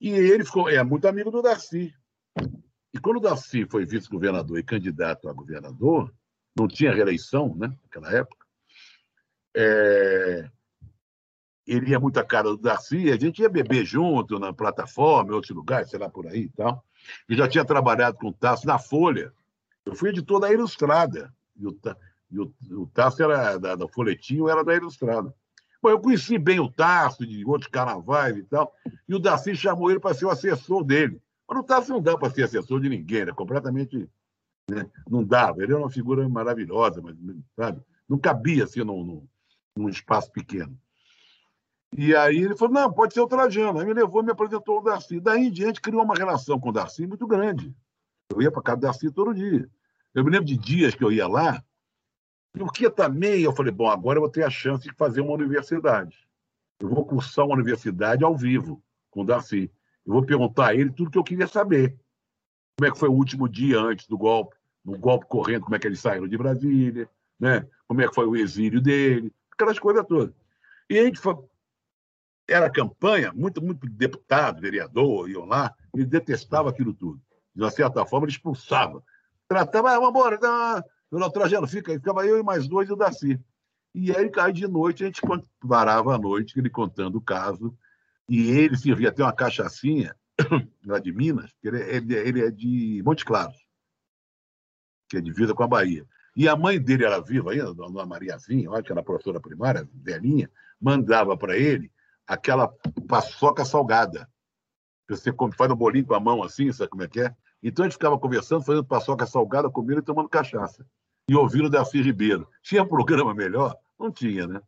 E 0.00 0.10
ele 0.10 0.44
ficou, 0.44 0.68
é 0.68 0.82
muito 0.82 1.08
amigo 1.08 1.30
do 1.30 1.42
Darcy. 1.42 1.94
E 2.92 2.98
quando 2.98 3.16
o 3.16 3.20
Darcy 3.20 3.66
foi 3.66 3.86
vice-governador 3.86 4.58
e 4.58 4.62
candidato 4.62 5.28
a 5.28 5.32
governador, 5.32 6.12
não 6.54 6.66
tinha 6.66 6.92
reeleição, 6.92 7.54
né, 7.54 7.74
naquela 7.82 8.12
época, 8.12 8.46
é, 9.56 10.48
ele 11.66 11.90
ia 11.90 12.00
muito 12.00 12.18
a 12.18 12.24
cara 12.24 12.48
do 12.48 12.56
Darcy, 12.56 13.10
a 13.10 13.16
gente 13.16 13.42
ia 13.42 13.48
beber 13.48 13.84
junto 13.84 14.38
na 14.38 14.52
plataforma, 14.52 15.30
em 15.30 15.34
outros 15.34 15.54
lugares, 15.54 15.90
sei 15.90 15.98
lá, 15.98 16.08
por 16.08 16.26
aí 16.26 16.42
e 16.42 16.48
tal. 16.50 16.84
E 17.28 17.36
já 17.36 17.48
tinha 17.48 17.64
trabalhado 17.64 18.18
com 18.18 18.28
o 18.28 18.32
Tasso 18.32 18.66
na 18.66 18.78
Folha. 18.78 19.32
Eu 19.84 19.94
fui 19.94 20.10
editor 20.10 20.40
da 20.40 20.52
Ilustrada. 20.52 21.32
E 21.56 22.38
o, 22.38 22.52
o 22.72 22.86
Tasso 22.88 23.22
era 23.22 23.56
da, 23.58 23.74
da 23.74 23.88
Folhetinho, 23.88 24.48
era 24.48 24.64
da 24.64 24.74
Ilustrada. 24.74 25.34
Bom, 25.82 25.90
eu 25.90 26.00
conheci 26.00 26.38
bem 26.38 26.60
o 26.60 26.70
Tasso, 26.70 27.26
de 27.26 27.44
outros 27.44 27.70
carnavais 27.70 28.36
e 28.36 28.42
tal, 28.42 28.72
e 29.08 29.14
o 29.14 29.18
Darcy 29.18 29.56
chamou 29.56 29.90
ele 29.90 29.98
para 29.98 30.14
ser 30.14 30.26
o 30.26 30.30
assessor 30.30 30.84
dele. 30.84 31.20
Mas 31.48 31.58
o 31.58 31.62
Tasso 31.62 31.92
não 31.92 32.02
dá 32.02 32.18
para 32.18 32.30
ser 32.30 32.42
assessor 32.42 32.80
de 32.80 32.88
ninguém, 32.88 33.22
era 33.22 33.34
completamente. 33.34 34.08
Né? 34.70 34.88
Não 35.08 35.24
dava. 35.24 35.62
Ele 35.62 35.72
era 35.72 35.80
uma 35.80 35.90
figura 35.90 36.28
maravilhosa, 36.28 37.00
mas, 37.00 37.16
sabe? 37.56 37.80
Não 38.08 38.18
cabia 38.18 38.64
assim 38.64 38.84
num, 38.84 39.04
num, 39.04 39.28
num 39.76 39.88
espaço 39.88 40.30
pequeno. 40.32 40.78
E 41.96 42.14
aí 42.14 42.38
ele 42.38 42.56
falou: 42.56 42.74
não, 42.74 42.92
pode 42.92 43.14
ser 43.14 43.20
o 43.20 43.26
Trajano. 43.26 43.78
Aí 43.78 43.86
me 43.86 43.94
levou, 43.94 44.22
me 44.22 44.30
apresentou 44.30 44.78
o 44.78 44.82
Darcy. 44.82 45.20
Daí 45.20 45.46
em 45.46 45.50
diante 45.50 45.80
criou 45.80 46.02
uma 46.02 46.14
relação 46.14 46.58
com 46.58 46.68
o 46.68 46.72
Darcy 46.72 47.06
muito 47.06 47.26
grande. 47.26 47.74
Eu 48.30 48.40
ia 48.40 48.50
para 48.50 48.62
casa 48.62 48.78
do 48.78 48.82
Darcy 48.82 49.10
todo 49.10 49.34
dia. 49.34 49.68
Eu 50.14 50.24
me 50.24 50.30
lembro 50.30 50.46
de 50.46 50.56
dias 50.56 50.94
que 50.94 51.04
eu 51.04 51.10
ia 51.10 51.26
lá, 51.26 51.62
porque 52.52 52.88
também 52.90 53.42
eu 53.42 53.52
falei, 53.52 53.72
bom, 53.72 53.88
agora 53.88 54.18
eu 54.18 54.22
vou 54.22 54.30
ter 54.30 54.44
a 54.44 54.50
chance 54.50 54.84
de 54.84 54.94
fazer 54.94 55.20
uma 55.20 55.32
universidade. 55.32 56.28
Eu 56.80 56.88
vou 56.88 57.04
cursar 57.04 57.44
uma 57.44 57.54
universidade 57.54 58.24
ao 58.24 58.36
vivo 58.36 58.82
com 59.10 59.22
o 59.22 59.24
Darcy. 59.24 59.70
Eu 60.06 60.12
vou 60.12 60.24
perguntar 60.24 60.68
a 60.68 60.74
ele 60.74 60.90
tudo 60.90 61.10
que 61.10 61.18
eu 61.18 61.24
queria 61.24 61.46
saber. 61.46 61.96
Como 62.78 62.88
é 62.88 62.92
que 62.92 62.98
foi 62.98 63.08
o 63.08 63.14
último 63.14 63.48
dia 63.48 63.78
antes 63.78 64.06
do 64.06 64.16
golpe, 64.16 64.56
no 64.84 64.98
golpe 64.98 65.26
correndo, 65.26 65.64
como 65.64 65.76
é 65.76 65.78
que 65.78 65.86
eles 65.86 66.00
saíram 66.00 66.26
de 66.26 66.38
Brasília, 66.38 67.08
né? 67.38 67.68
como 67.86 68.00
é 68.00 68.08
que 68.08 68.14
foi 68.14 68.26
o 68.26 68.36
exílio 68.36 68.80
dele, 68.80 69.32
aquelas 69.60 69.78
coisas 69.78 70.04
todas. 70.06 70.34
E 70.88 70.98
a 70.98 71.04
gente 71.04 71.18
foi... 71.18 71.36
era 72.48 72.70
campanha, 72.70 73.32
muito, 73.32 73.62
muito 73.62 73.86
deputado, 73.88 74.60
vereador, 74.60 75.28
iam 75.28 75.44
lá, 75.44 75.74
ele 75.94 76.06
detestava 76.06 76.70
aquilo 76.70 76.94
tudo. 76.94 77.20
De 77.54 77.62
uma 77.62 77.70
certa 77.70 78.04
forma, 78.06 78.26
ele 78.26 78.32
expulsava. 78.32 79.02
Tratava, 79.48 79.90
ah, 79.90 79.94
vamos 79.94 80.10
embora, 80.10 80.38
tá... 80.38 80.84
Dona 81.10 81.30
Trajano, 81.30 81.66
fica. 81.66 81.92
Ficava 81.92 82.24
eu 82.24 82.38
e 82.38 82.42
mais 82.42 82.68
dois 82.68 82.88
e 82.88 82.92
o 82.92 82.96
Darcy. 82.96 83.38
E 83.92 84.14
aí, 84.16 84.30
cai 84.30 84.52
de 84.52 84.68
noite, 84.68 85.02
a 85.02 85.06
gente 85.06 85.20
varava 85.62 86.14
a 86.14 86.18
noite, 86.18 86.58
ele 86.58 86.70
contando 86.70 87.16
o 87.16 87.20
caso. 87.20 87.76
E 88.28 88.48
ele 88.50 88.76
servia 88.76 89.08
até 89.08 89.24
uma 89.24 89.32
cachaçinha, 89.32 90.14
lá 90.86 91.00
de 91.00 91.12
Minas, 91.12 91.52
que 91.60 91.66
ele, 91.66 91.82
ele, 91.82 92.14
ele 92.14 92.44
é 92.44 92.50
de 92.50 93.02
Monte 93.04 93.24
Claro, 93.24 93.52
que 95.08 95.16
é 95.16 95.20
divisa 95.20 95.52
com 95.52 95.64
a 95.64 95.68
Bahia. 95.68 96.06
E 96.36 96.48
a 96.48 96.56
mãe 96.56 96.80
dele 96.80 97.04
era 97.04 97.20
viva 97.20 97.52
ainda, 97.52 97.70
a 97.70 97.72
dona 97.72 98.06
Mariazinha, 98.06 98.70
acho 98.70 98.82
que 98.82 98.92
era 98.92 99.02
professora 99.02 99.40
primária, 99.40 99.88
velhinha, 99.92 100.50
mandava 100.80 101.36
para 101.36 101.56
ele 101.56 101.90
aquela 102.26 102.68
paçoca 103.08 103.64
salgada. 103.64 104.28
Você 105.08 105.32
faz 105.56 105.70
um 105.70 105.76
bolinho 105.76 106.06
com 106.06 106.14
a 106.14 106.20
mão 106.20 106.42
assim, 106.42 106.72
sabe 106.72 106.90
como 106.90 107.02
é 107.02 107.08
que 107.08 107.20
é? 107.20 107.34
Então 107.62 107.84
a 107.84 107.88
gente 107.88 107.96
ficava 107.96 108.18
conversando, 108.18 108.64
fazendo 108.64 108.84
paçoca 108.84 109.26
salgada, 109.26 109.68
comendo 109.68 110.00
e 110.00 110.04
tomando 110.04 110.28
cachaça 110.28 110.86
e 111.28 111.34
ouvindo 111.36 111.70
Darcy 111.70 112.02
Ribeiro. 112.02 112.48
Tinha 112.62 112.84
programa 112.84 113.32
melhor? 113.32 113.76
Não 113.98 114.10
tinha, 114.10 114.46
né? 114.46 114.60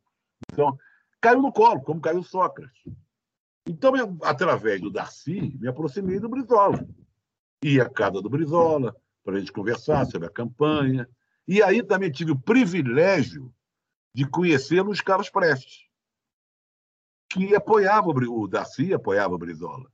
Então, 0.53 0.77
caiu 1.21 1.43
no 1.43 1.53
colo, 1.53 1.81
como 1.81 2.01
caiu 2.01 2.23
Sócrates. 2.23 2.83
Então, 3.67 3.97
eu, 3.97 4.17
através 4.23 4.81
do 4.81 4.91
Darcy, 4.91 5.57
me 5.59 5.67
aproximei 5.67 6.21
do 6.21 6.29
Brizola. 6.29 6.87
Ia 7.65 7.85
à 7.85 7.91
casa 7.91 8.21
do 8.21 8.29
Brizola, 8.29 8.95
para 9.25 9.37
a 9.37 9.39
gente 9.41 9.53
conversar 9.53 10.05
sobre 10.07 10.29
a 10.29 10.31
campanha. 10.31 11.09
E 11.47 11.63
aí 11.63 11.83
também 11.83 12.11
tive 12.11 12.33
o 12.33 12.39
privilégio 12.39 13.53
de 14.15 14.27
conhecer 14.29 14.87
os 14.87 15.01
Carlos 15.01 15.31
Prestes, 15.31 15.87
que 17.31 17.55
apoiava 17.55 18.09
o 18.09 18.47
Darcy, 18.47 18.93
apoiava 18.93 19.35
o 19.35 19.39
Brizola. 19.39 19.91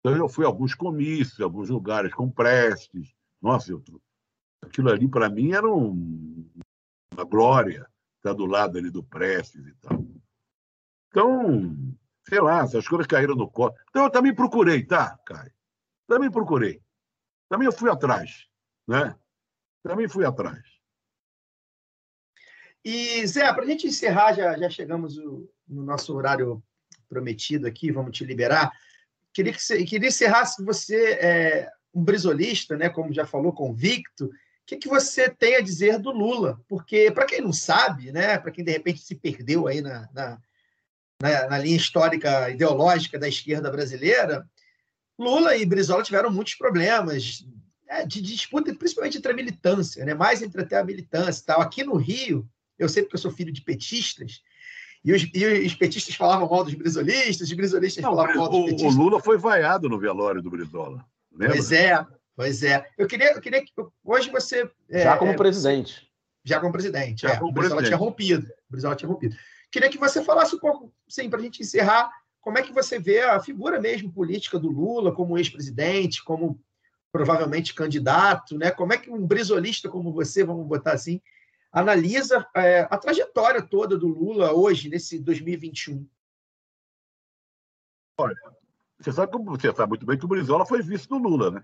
Então, 0.00 0.16
eu 0.16 0.28
fui 0.28 0.44
a 0.44 0.48
alguns 0.48 0.74
comícios, 0.74 1.40
alguns 1.40 1.68
lugares 1.68 2.14
com 2.14 2.30
Prestes. 2.30 3.12
Nossa, 3.42 3.72
eu 3.72 3.82
Aquilo 4.62 4.90
ali, 4.90 5.08
para 5.08 5.28
mim, 5.28 5.52
era 5.52 5.68
um, 5.68 6.48
uma 7.12 7.24
glória 7.24 7.88
estar 8.18 8.32
do 8.32 8.46
lado 8.46 8.78
ali 8.78 8.90
do 8.90 9.02
Prestes 9.02 9.66
e 9.66 9.74
tal. 9.74 10.06
Então, 11.08 11.76
sei 12.28 12.40
lá, 12.40 12.62
essas 12.62 12.86
coisas 12.86 13.06
caíram 13.06 13.34
no 13.34 13.50
colo. 13.50 13.74
Então, 13.88 14.04
eu 14.04 14.10
também 14.10 14.34
procurei, 14.34 14.84
tá, 14.84 15.18
Caio? 15.24 15.52
Também 16.06 16.30
procurei. 16.30 16.82
Também 17.48 17.66
eu 17.66 17.72
fui 17.72 17.90
atrás, 17.90 18.48
né? 18.86 19.18
Também 19.82 20.08
fui 20.08 20.24
atrás. 20.24 20.75
E, 22.88 23.26
Zé, 23.26 23.52
para 23.52 23.64
a 23.64 23.66
gente 23.66 23.88
encerrar, 23.88 24.32
já, 24.32 24.56
já 24.56 24.70
chegamos 24.70 25.16
no, 25.16 25.50
no 25.66 25.82
nosso 25.82 26.14
horário 26.14 26.62
prometido 27.08 27.66
aqui, 27.66 27.90
vamos 27.90 28.16
te 28.16 28.24
liberar. 28.24 28.70
Queria, 29.32 29.52
que 29.52 29.60
você, 29.60 29.84
queria 29.84 30.08
encerrar 30.08 30.46
se 30.46 30.64
você 30.64 31.14
é 31.14 31.70
um 31.92 32.04
brisolista, 32.04 32.76
né, 32.76 32.88
como 32.88 33.12
já 33.12 33.26
falou, 33.26 33.52
convicto, 33.52 34.30
que, 34.64 34.76
que 34.76 34.88
você 34.88 35.28
tem 35.28 35.56
a 35.56 35.60
dizer 35.60 35.98
do 35.98 36.12
Lula? 36.12 36.60
Porque, 36.68 37.10
para 37.10 37.26
quem 37.26 37.40
não 37.40 37.52
sabe, 37.52 38.12
né, 38.12 38.38
para 38.38 38.52
quem 38.52 38.64
de 38.64 38.70
repente 38.70 39.00
se 39.00 39.16
perdeu 39.16 39.66
aí 39.66 39.80
na, 39.80 40.08
na, 40.14 40.38
na, 41.20 41.48
na 41.48 41.58
linha 41.58 41.76
histórica 41.76 42.50
ideológica 42.50 43.18
da 43.18 43.26
esquerda 43.28 43.68
brasileira, 43.68 44.48
Lula 45.18 45.56
e 45.56 45.66
Brizola 45.66 46.04
tiveram 46.04 46.30
muitos 46.30 46.54
problemas 46.54 47.44
né, 47.84 48.06
de 48.06 48.22
disputa, 48.22 48.72
principalmente 48.72 49.18
entre 49.18 49.32
a 49.32 49.36
militância, 49.36 50.04
né, 50.04 50.14
mais 50.14 50.40
entre 50.40 50.62
até 50.62 50.76
a 50.76 50.84
militância 50.84 51.40
e 51.42 51.44
tal. 51.46 51.60
Aqui 51.60 51.82
no 51.82 51.96
Rio, 51.96 52.48
eu 52.78 52.88
sei 52.88 53.02
porque 53.02 53.16
eu 53.16 53.20
sou 53.20 53.30
filho 53.30 53.52
de 53.52 53.62
petistas, 53.62 54.40
e 55.04 55.12
os, 55.12 55.22
e 55.32 55.46
os, 55.66 55.74
petistas 55.74 56.14
falavam 56.14 56.48
mal 56.48 56.64
dos 56.64 56.74
brisolistas, 56.74 57.48
os 57.48 57.52
brisolistas 57.52 58.02
não, 58.02 58.10
falavam 58.10 58.36
mal 58.36 58.48
dos 58.48 58.64
petistas. 58.64 58.94
O 58.94 58.98
Lula 58.98 59.20
foi 59.20 59.38
vaiado 59.38 59.88
no 59.88 59.98
velório 59.98 60.42
do 60.42 60.50
Brizola. 60.50 61.04
Lembra? 61.32 61.54
Pois 61.54 61.70
é, 61.70 62.04
Pois 62.36 62.62
é. 62.62 62.86
Eu 62.98 63.06
queria, 63.06 63.32
eu 63.32 63.40
queria 63.40 63.64
que 63.64 63.72
hoje 64.04 64.30
você. 64.30 64.70
É, 64.90 65.04
já 65.04 65.16
como 65.16 65.32
é, 65.32 65.36
presidente. 65.36 66.06
Já 66.44 66.60
como 66.60 66.70
presidente. 66.70 67.22
Já 67.22 67.30
é. 67.30 67.36
como 67.38 67.50
o 67.50 67.52
Brizola 67.52 67.80
presidente. 67.80 67.98
tinha 67.98 68.08
rompido. 68.08 68.46
O 68.68 68.72
Brizola 68.72 68.94
tinha 68.94 69.08
rompido. 69.08 69.34
Queria 69.72 69.88
que 69.88 69.98
você 69.98 70.22
falasse 70.22 70.54
um 70.54 70.58
pouco, 70.58 70.92
sim, 71.08 71.30
para 71.30 71.38
a 71.38 71.42
gente 71.42 71.62
encerrar, 71.62 72.10
como 72.40 72.58
é 72.58 72.62
que 72.62 72.72
você 72.72 72.98
vê 72.98 73.22
a 73.22 73.40
figura 73.40 73.80
mesmo 73.80 74.12
política 74.12 74.58
do 74.58 74.68
Lula 74.68 75.12
como 75.12 75.36
ex-presidente, 75.38 76.22
como 76.22 76.60
provavelmente 77.10 77.74
candidato, 77.74 78.56
né? 78.58 78.70
Como 78.70 78.92
é 78.92 78.98
que 78.98 79.10
um 79.10 79.26
brizolista 79.26 79.88
como 79.88 80.12
você, 80.12 80.44
vamos 80.44 80.66
botar 80.66 80.92
assim, 80.92 81.20
analisa 81.76 82.48
é, 82.54 82.88
a 82.90 82.96
trajetória 82.96 83.60
toda 83.60 83.98
do 83.98 84.08
Lula 84.08 84.50
hoje, 84.54 84.88
nesse 84.88 85.18
2021? 85.18 86.08
Olha, 88.18 88.34
você 88.98 89.12
sabe, 89.12 89.30
que, 89.30 89.44
você 89.44 89.74
sabe 89.74 89.90
muito 89.90 90.06
bem 90.06 90.18
que 90.18 90.24
o 90.24 90.28
Brizola 90.28 90.64
foi 90.64 90.80
vice 90.80 91.06
do 91.06 91.18
Lula, 91.18 91.50
né? 91.50 91.62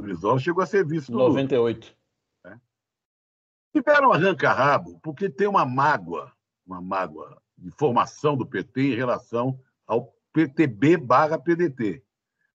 O 0.00 0.02
Brizola 0.02 0.38
chegou 0.38 0.62
a 0.62 0.66
ser 0.66 0.86
vice 0.86 1.12
do 1.12 1.18
98. 1.18 1.86
Lula. 2.44 2.54
Né? 2.56 2.60
Tiveram 3.74 4.10
arranca-rabo 4.10 4.98
porque 5.02 5.28
tem 5.28 5.46
uma 5.46 5.66
mágoa, 5.66 6.32
uma 6.66 6.80
mágoa 6.80 7.38
de 7.58 7.70
formação 7.72 8.38
do 8.38 8.46
PT 8.46 8.94
em 8.94 8.96
relação 8.96 9.62
ao 9.86 10.14
PTB 10.32 10.96
barra 10.96 11.38
PDT. 11.38 12.02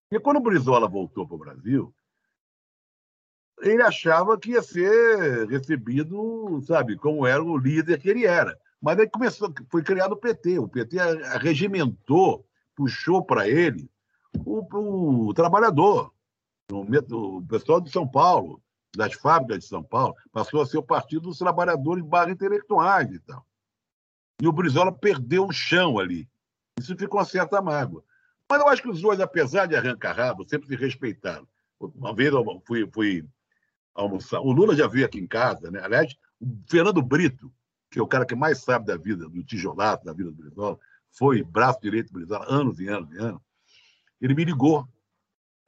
Porque 0.09 0.23
quando 0.23 0.37
o 0.37 0.41
Brizola 0.41 0.87
voltou 0.87 1.27
para 1.27 1.35
o 1.35 1.39
Brasil, 1.39 1.95
ele 3.61 3.81
achava 3.81 4.37
que 4.37 4.51
ia 4.51 4.61
ser 4.61 5.47
recebido, 5.47 6.61
sabe, 6.65 6.97
como 6.97 7.25
era 7.25 7.41
o 7.41 7.57
líder 7.57 7.99
que 7.99 8.09
ele 8.09 8.25
era. 8.25 8.57
Mas 8.81 8.97
aí 8.99 9.07
começou, 9.07 9.53
foi 9.69 9.83
criado 9.83 10.13
o 10.13 10.17
PT. 10.17 10.59
O 10.59 10.67
PT 10.67 10.97
regimentou, 11.39 12.45
puxou 12.75 13.23
para 13.23 13.47
ele 13.47 13.89
o, 14.45 15.27
o 15.27 15.33
trabalhador, 15.33 16.11
o 16.71 17.45
pessoal 17.47 17.79
de 17.79 17.91
São 17.91 18.07
Paulo, 18.07 18.61
das 18.95 19.13
fábricas 19.13 19.59
de 19.59 19.69
São 19.69 19.83
Paulo, 19.83 20.15
passou 20.31 20.61
a 20.61 20.65
ser 20.65 20.77
o 20.77 20.83
Partido 20.83 21.23
dos 21.23 21.37
Trabalhadores 21.37 22.03
barra 22.03 22.31
intelectuais 22.31 23.11
e 23.11 23.19
tal. 23.19 23.45
E 24.41 24.47
o 24.47 24.51
Brizola 24.51 24.91
perdeu 24.91 25.45
o 25.45 25.53
chão 25.53 25.99
ali. 25.99 26.27
Isso 26.79 26.95
ficou 26.97 27.19
uma 27.19 27.25
certa 27.25 27.61
mágoa. 27.61 28.03
Mas 28.49 28.59
eu 28.59 28.67
acho 28.67 28.81
que 28.81 28.89
os 28.89 29.01
dois, 29.01 29.19
apesar 29.19 29.67
de 29.67 29.75
arrancar 29.75 30.13
rabo, 30.13 30.43
sempre 30.47 30.67
se 30.67 30.75
respeitaram. 30.75 31.47
Uma 31.79 32.13
vez 32.13 32.33
eu 32.33 32.61
fui, 32.65 32.89
fui 32.91 33.25
almoçar. 33.93 34.39
O 34.41 34.51
Lula 34.51 34.75
já 34.75 34.87
veio 34.87 35.05
aqui 35.05 35.19
em 35.19 35.27
casa, 35.27 35.69
né? 35.71 35.81
Aliás, 35.83 36.15
o 36.39 36.47
Fernando 36.69 37.01
Brito, 37.01 37.51
que 37.89 37.99
é 37.99 38.01
o 38.01 38.07
cara 38.07 38.25
que 38.25 38.35
mais 38.35 38.59
sabe 38.59 38.85
da 38.85 38.97
vida, 38.97 39.27
do 39.29 39.43
tijolato, 39.43 40.05
da 40.05 40.13
vida 40.13 40.31
do 40.31 40.35
Brizola, 40.35 40.79
foi 41.11 41.43
braço 41.43 41.79
direito 41.81 42.07
do 42.07 42.19
Brizola 42.19 42.45
anos 42.47 42.79
e 42.79 42.87
anos 42.87 43.11
e 43.11 43.17
anos. 43.17 43.41
Ele 44.19 44.33
me 44.33 44.45
ligou 44.45 44.87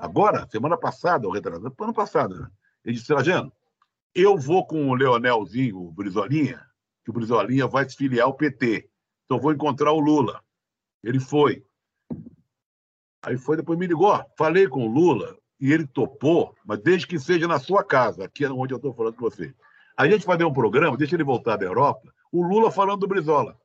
Agora, 0.03 0.45
semana 0.49 0.77
passada, 0.77 1.25
ou 1.27 1.33
retrasado, 1.33 1.73
ano 1.79 1.93
passado, 1.93 2.35
né? 2.35 2.51
ele 2.83 2.95
disse, 2.95 3.07
Trajano, 3.07 3.53
eu 4.13 4.37
vou 4.37 4.67
com 4.67 4.89
o 4.89 4.93
Leonelzinho, 4.93 5.77
o 5.77 5.91
Brizolinha, 5.93 6.61
que 7.05 7.09
o 7.09 7.13
Brizolinha 7.13 7.67
vai 7.67 7.89
se 7.89 7.95
filiar 7.95 8.25
ao 8.25 8.35
PT. 8.35 8.89
Então 9.23 9.39
vou 9.39 9.53
encontrar 9.53 9.93
o 9.93 10.01
Lula. 10.01 10.43
Ele 11.01 11.21
foi. 11.21 11.65
Aí 13.21 13.37
foi, 13.37 13.55
depois 13.55 13.79
me 13.79 13.87
ligou, 13.87 14.13
falei 14.37 14.67
com 14.67 14.85
o 14.85 14.91
Lula 14.91 15.37
e 15.63 15.71
ele 15.71 15.87
topou, 15.87 16.53
mas 16.65 16.81
desde 16.81 17.07
que 17.07 17.17
seja 17.17 17.47
na 17.47 17.57
sua 17.57 17.85
casa, 17.85 18.25
aqui 18.25 18.43
é 18.43 18.51
onde 18.51 18.73
eu 18.73 18.75
estou 18.75 18.93
falando 18.93 19.15
com 19.15 19.21
você. 19.21 19.55
A 19.95 20.05
gente 20.05 20.25
fazer 20.25 20.43
um 20.43 20.51
programa, 20.51 20.97
deixa 20.97 21.15
ele 21.15 21.23
voltar 21.23 21.55
da 21.55 21.65
Europa, 21.65 22.13
o 22.33 22.43
Lula 22.45 22.69
falando 22.69 22.99
do 22.99 23.07
Brizola. 23.07 23.57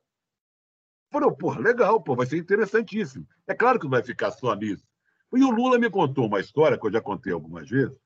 Falei, 1.11 1.29
pô, 1.31 1.51
legal, 1.55 2.01
pô, 2.01 2.15
vai 2.15 2.25
ser 2.25 2.37
interessantíssimo. 2.37 3.27
É 3.45 3.53
claro 3.53 3.77
que 3.77 3.83
não 3.83 3.91
vai 3.91 4.01
ficar 4.01 4.31
só 4.31 4.55
nisso. 4.55 4.87
E 5.33 5.43
o 5.43 5.51
Lula 5.51 5.77
me 5.77 5.89
contou 5.89 6.27
uma 6.27 6.39
história 6.39 6.79
que 6.79 6.87
eu 6.87 6.91
já 6.93 7.01
contei 7.01 7.33
algumas 7.33 7.69
vezes, 7.69 7.97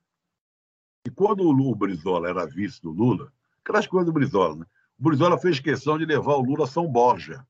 que 1.05 1.11
quando 1.11 1.41
o 1.43 1.51
Lula 1.51 1.77
Brizola 1.77 2.29
era 2.29 2.47
vice 2.47 2.81
do 2.81 2.89
Lula, 2.89 3.31
aquelas 3.63 3.85
coisas 3.85 4.07
do 4.07 4.13
Brizola. 4.13 4.55
Né? 4.55 4.65
O 4.97 5.03
Brizola 5.03 5.37
fez 5.37 5.59
questão 5.59 5.99
de 5.99 6.05
levar 6.05 6.33
o 6.33 6.41
Lula 6.41 6.63
a 6.63 6.67
São 6.67 6.87
Borja, 6.87 7.45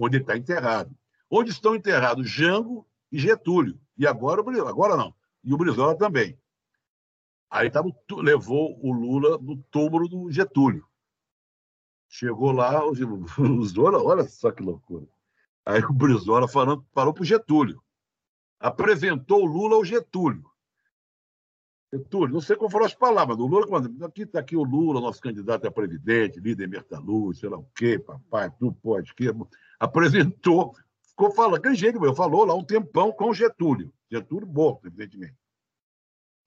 onde 0.00 0.18
ele 0.18 0.22
está 0.22 0.36
enterrado. 0.36 0.96
Onde 1.28 1.50
estão 1.50 1.74
enterrados 1.74 2.30
Jango 2.30 2.86
e 3.10 3.18
Getúlio. 3.18 3.80
E 3.98 4.06
agora 4.06 4.40
o 4.40 4.44
Brizola, 4.44 4.70
agora 4.70 4.96
não. 4.96 5.12
E 5.42 5.52
o 5.52 5.56
Brizola 5.56 5.96
também. 5.96 6.38
Aí 7.50 7.70
tava, 7.70 7.88
levou 8.18 8.78
o 8.84 8.92
Lula 8.92 9.38
no 9.38 9.56
túmulo 9.70 10.08
do 10.08 10.30
Getúlio. 10.30 10.86
Chegou 12.08 12.52
lá, 12.52 12.84
os, 12.86 13.00
os 13.00 13.76
olha 13.78 14.24
só 14.24 14.50
que 14.50 14.62
loucura. 14.62 15.06
Aí 15.64 15.82
o 15.84 15.92
Brizola 15.92 16.48
falando, 16.48 16.86
falou 16.92 17.12
para 17.12 17.22
o 17.22 17.26
Getúlio. 17.26 17.82
Apresentou 18.58 19.42
o 19.42 19.46
Lula 19.46 19.76
ao 19.76 19.84
Getúlio. 19.84 20.50
Getúlio, 21.92 22.34
não 22.34 22.40
sei 22.40 22.54
como 22.54 22.70
foram 22.70 22.86
as 22.86 22.94
palavras 22.94 23.36
do 23.36 23.46
Lula, 23.46 23.66
mas 23.68 24.02
aqui 24.02 24.22
está 24.22 24.38
aqui 24.38 24.56
o 24.56 24.62
Lula, 24.62 25.00
nosso 25.00 25.20
candidato 25.20 25.66
a 25.66 25.72
presidente, 25.72 26.38
líder 26.38 26.68
Mertaluz, 26.68 27.40
sei 27.40 27.48
lá 27.48 27.58
o 27.58 27.68
quê, 27.74 27.98
papai, 27.98 28.48
tu 28.58 28.72
pode, 28.74 29.12
que 29.12 29.28
apresentou, 29.78 30.76
ficou 31.20 31.30
falando, 31.32 31.56
aquele 31.56 31.74
jeito, 31.74 32.02
eu 32.02 32.14
falou 32.14 32.46
lá 32.46 32.54
um 32.54 32.64
tempão 32.64 33.12
com 33.12 33.34
Getúlio. 33.34 33.92
Getúlio 34.10 34.48
morto, 34.48 34.86
evidentemente. 34.86 35.34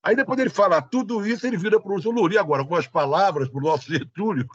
Aí 0.01 0.15
depois 0.15 0.39
ele 0.39 0.49
falar 0.49 0.81
tudo 0.81 1.25
isso, 1.25 1.45
ele 1.45 1.57
vira 1.57 1.79
para 1.79 1.93
o 1.93 2.11
Lula. 2.11 2.33
E 2.33 2.37
agora, 2.37 2.65
com 2.65 2.75
as 2.75 2.87
palavras 2.87 3.47
para 3.47 3.59
o 3.59 3.63
nosso 3.63 3.87
Getúlio, 3.91 4.47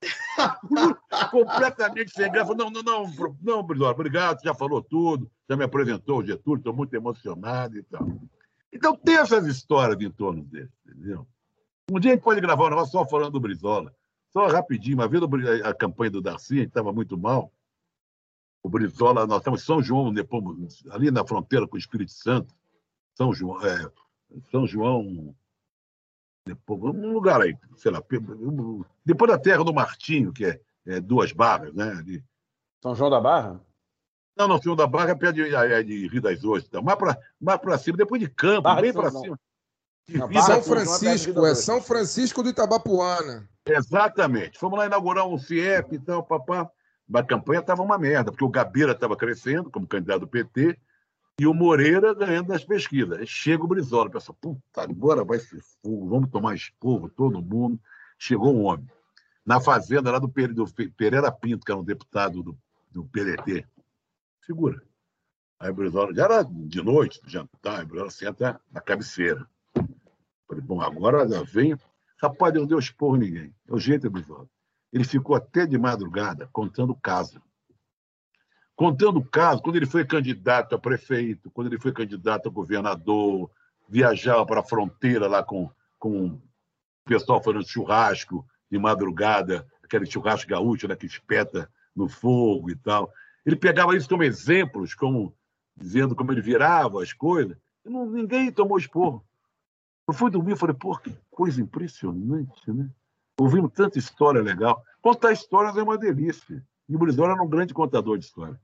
completamente 1.30 2.10
sem 2.10 2.32
graça. 2.32 2.54
Não, 2.54 2.70
não, 2.70 2.82
não, 2.82 3.36
não, 3.42 3.62
Brizola, 3.62 3.90
obrigado, 3.90 4.42
já 4.42 4.54
falou 4.54 4.82
tudo, 4.82 5.30
já 5.48 5.56
me 5.56 5.64
apresentou 5.64 6.20
o 6.20 6.24
Getúlio, 6.24 6.58
estou 6.58 6.74
muito 6.74 6.94
emocionado 6.94 7.76
e 7.76 7.82
tal. 7.82 8.08
Então 8.72 8.96
tem 8.96 9.16
essas 9.16 9.46
histórias 9.46 10.00
em 10.00 10.10
torno 10.10 10.42
dele, 10.42 10.70
entendeu? 10.86 11.26
Um 11.90 12.00
dia 12.00 12.12
a 12.12 12.14
gente 12.14 12.24
pode 12.24 12.40
gravar 12.40 12.66
um 12.66 12.70
negócio 12.70 12.92
só 12.92 13.06
falando 13.06 13.32
do 13.32 13.40
Brizola. 13.40 13.94
Só 14.32 14.48
rapidinho, 14.48 14.96
uma 14.96 15.06
vez 15.06 15.22
a 15.64 15.72
campanha 15.72 16.10
do 16.10 16.20
Darcy, 16.20 16.54
a 16.54 16.58
gente 16.58 16.68
estava 16.68 16.92
muito 16.92 17.16
mal. 17.16 17.52
O 18.66 18.68
Brizola, 18.68 19.28
nós 19.28 19.38
estamos 19.38 19.62
em 19.62 19.64
São 19.64 19.80
João, 19.80 20.12
ali 20.90 21.10
na 21.12 21.24
fronteira 21.24 21.68
com 21.68 21.76
o 21.76 21.78
Espírito 21.78 22.10
Santo. 22.10 22.52
São 23.14 23.32
João, 23.32 23.64
é, 23.64 23.88
São 24.50 24.66
João 24.66 25.32
depois, 26.44 26.82
um 26.82 27.12
lugar 27.12 27.40
aí, 27.40 27.56
sei 27.76 27.92
lá, 27.92 28.02
depois 29.04 29.30
da 29.30 29.38
terra 29.38 29.62
do 29.62 29.72
Martinho, 29.72 30.32
que 30.32 30.46
é, 30.46 30.60
é 30.84 31.00
duas 31.00 31.30
barras, 31.30 31.72
né? 31.74 31.92
Ali. 31.92 32.24
São 32.82 32.92
João 32.92 33.08
da 33.08 33.20
Barra? 33.20 33.64
Não, 34.36 34.48
não, 34.48 34.56
São 34.56 34.64
João 34.64 34.76
da 34.76 34.86
Barra 34.88 35.10
é 35.10 35.14
perto 35.14 35.36
de, 35.36 35.54
é, 35.54 35.82
de 35.84 36.08
Rio 36.08 36.20
das 36.20 36.42
Ostras. 36.42 36.66
Então, 36.66 36.82
mais 36.82 37.60
para 37.60 37.78
cima, 37.78 37.96
depois 37.96 38.20
de 38.20 38.28
Campo, 38.28 38.62
Barra 38.62 38.80
bem 38.80 38.92
para 38.92 39.12
cima. 39.12 39.38
Não, 40.08 40.42
São 40.42 40.60
Francisco, 40.60 41.46
é 41.46 41.54
São 41.54 41.80
Francisco 41.80 42.42
do 42.42 42.48
Itabapuana. 42.48 43.48
Exatamente. 43.64 44.58
Fomos 44.58 44.76
lá 44.76 44.86
inaugurar 44.86 45.24
um 45.24 45.38
CIEP 45.38 45.94
e 45.94 45.98
tal, 46.00 46.24
papá. 46.24 46.68
A 47.12 47.22
campanha 47.22 47.60
estava 47.60 47.82
uma 47.82 47.98
merda, 47.98 48.30
porque 48.30 48.44
o 48.44 48.48
Gabeira 48.48 48.92
estava 48.92 49.16
crescendo 49.16 49.70
como 49.70 49.86
candidato 49.86 50.20
do 50.20 50.28
PT, 50.28 50.78
e 51.38 51.46
o 51.46 51.52
Moreira 51.52 52.14
ganhando 52.14 52.48
nas 52.48 52.64
pesquisas. 52.64 53.28
Chega 53.28 53.62
o 53.62 53.68
Brizola, 53.68 54.10
pensa, 54.10 54.32
puta, 54.32 54.82
agora 54.82 55.22
vai 55.24 55.38
ser 55.38 55.60
fogo, 55.82 56.08
vamos 56.08 56.30
tomar 56.30 56.54
esporro, 56.54 57.10
todo 57.10 57.42
mundo. 57.42 57.78
Chegou 58.18 58.54
um 58.54 58.64
homem. 58.64 58.88
Na 59.44 59.60
fazenda 59.60 60.10
lá 60.10 60.18
do, 60.18 60.28
Pereira 60.28 61.30
Pinto, 61.30 61.64
que 61.64 61.70
era 61.70 61.80
um 61.80 61.84
deputado 61.84 62.42
do, 62.42 62.58
do 62.90 63.04
PDT. 63.04 63.66
Segura. 64.40 64.82
Aí 65.60 65.70
o 65.70 65.74
Brizola, 65.74 66.14
já 66.14 66.24
era 66.24 66.42
de 66.42 66.82
noite, 66.82 67.20
jantar, 67.26 67.84
o 67.84 67.86
Brizola 67.86 68.10
senta 68.10 68.60
na 68.72 68.80
cabeceira. 68.80 69.46
Falei, 70.48 70.62
bom, 70.62 70.80
agora 70.80 71.28
já 71.28 71.42
vem. 71.42 71.76
Rapaz, 72.20 72.54
não 72.54 72.66
deu 72.66 72.78
esporro 72.78 73.16
ninguém. 73.16 73.54
É 73.68 73.74
o 73.74 73.78
jeito, 73.78 74.10
Brizola. 74.10 74.48
Ele 74.96 75.04
ficou 75.04 75.36
até 75.36 75.66
de 75.66 75.76
madrugada 75.76 76.48
contando 76.52 76.94
casa 76.94 77.42
contando 78.76 79.20
o 79.20 79.24
caso, 79.24 79.62
quando 79.62 79.76
ele 79.76 79.86
foi 79.86 80.04
candidato 80.04 80.74
a 80.74 80.78
prefeito, 80.78 81.50
quando 81.50 81.68
ele 81.68 81.80
foi 81.80 81.92
candidato 81.92 82.48
a 82.48 82.52
governador, 82.52 83.50
viajava 83.88 84.44
para 84.44 84.60
a 84.60 84.64
fronteira 84.64 85.26
lá 85.26 85.42
com, 85.42 85.70
com 85.98 86.26
o 86.26 86.42
pessoal 87.06 87.42
fazendo 87.42 87.66
churrasco 87.66 88.46
de 88.70 88.78
madrugada, 88.78 89.66
aquele 89.82 90.04
churrasco 90.04 90.50
gaúcho 90.50 90.86
né, 90.86 90.94
que 90.94 91.06
espeta 91.06 91.70
no 91.94 92.06
fogo 92.06 92.70
e 92.70 92.76
tal. 92.76 93.10
Ele 93.46 93.56
pegava 93.56 93.96
isso 93.96 94.08
como 94.08 94.22
exemplos, 94.22 94.94
como 94.94 95.34
dizendo 95.74 96.14
como 96.14 96.32
ele 96.32 96.42
virava 96.42 97.02
as 97.02 97.14
coisas. 97.14 97.56
Não, 97.82 98.04
ninguém 98.04 98.52
tomou 98.52 98.76
esporro. 98.76 99.24
Eu 100.06 100.12
fui 100.12 100.30
dormir 100.30 100.52
e 100.52 100.56
falei, 100.56 100.74
pô, 100.74 100.98
que 100.98 101.16
coisa 101.30 101.62
impressionante, 101.62 102.70
né? 102.70 102.90
Ouvimos 103.38 103.72
tanta 103.72 103.98
história 103.98 104.40
legal. 104.40 104.82
Contar 105.02 105.32
histórias 105.32 105.76
é 105.76 105.82
uma 105.82 105.98
delícia. 105.98 106.64
E 106.88 106.96
o 106.96 106.98
Brizola 106.98 107.32
era 107.32 107.42
um 107.42 107.48
grande 107.48 107.74
contador 107.74 108.18
de 108.18 108.24
histórias. 108.24 108.58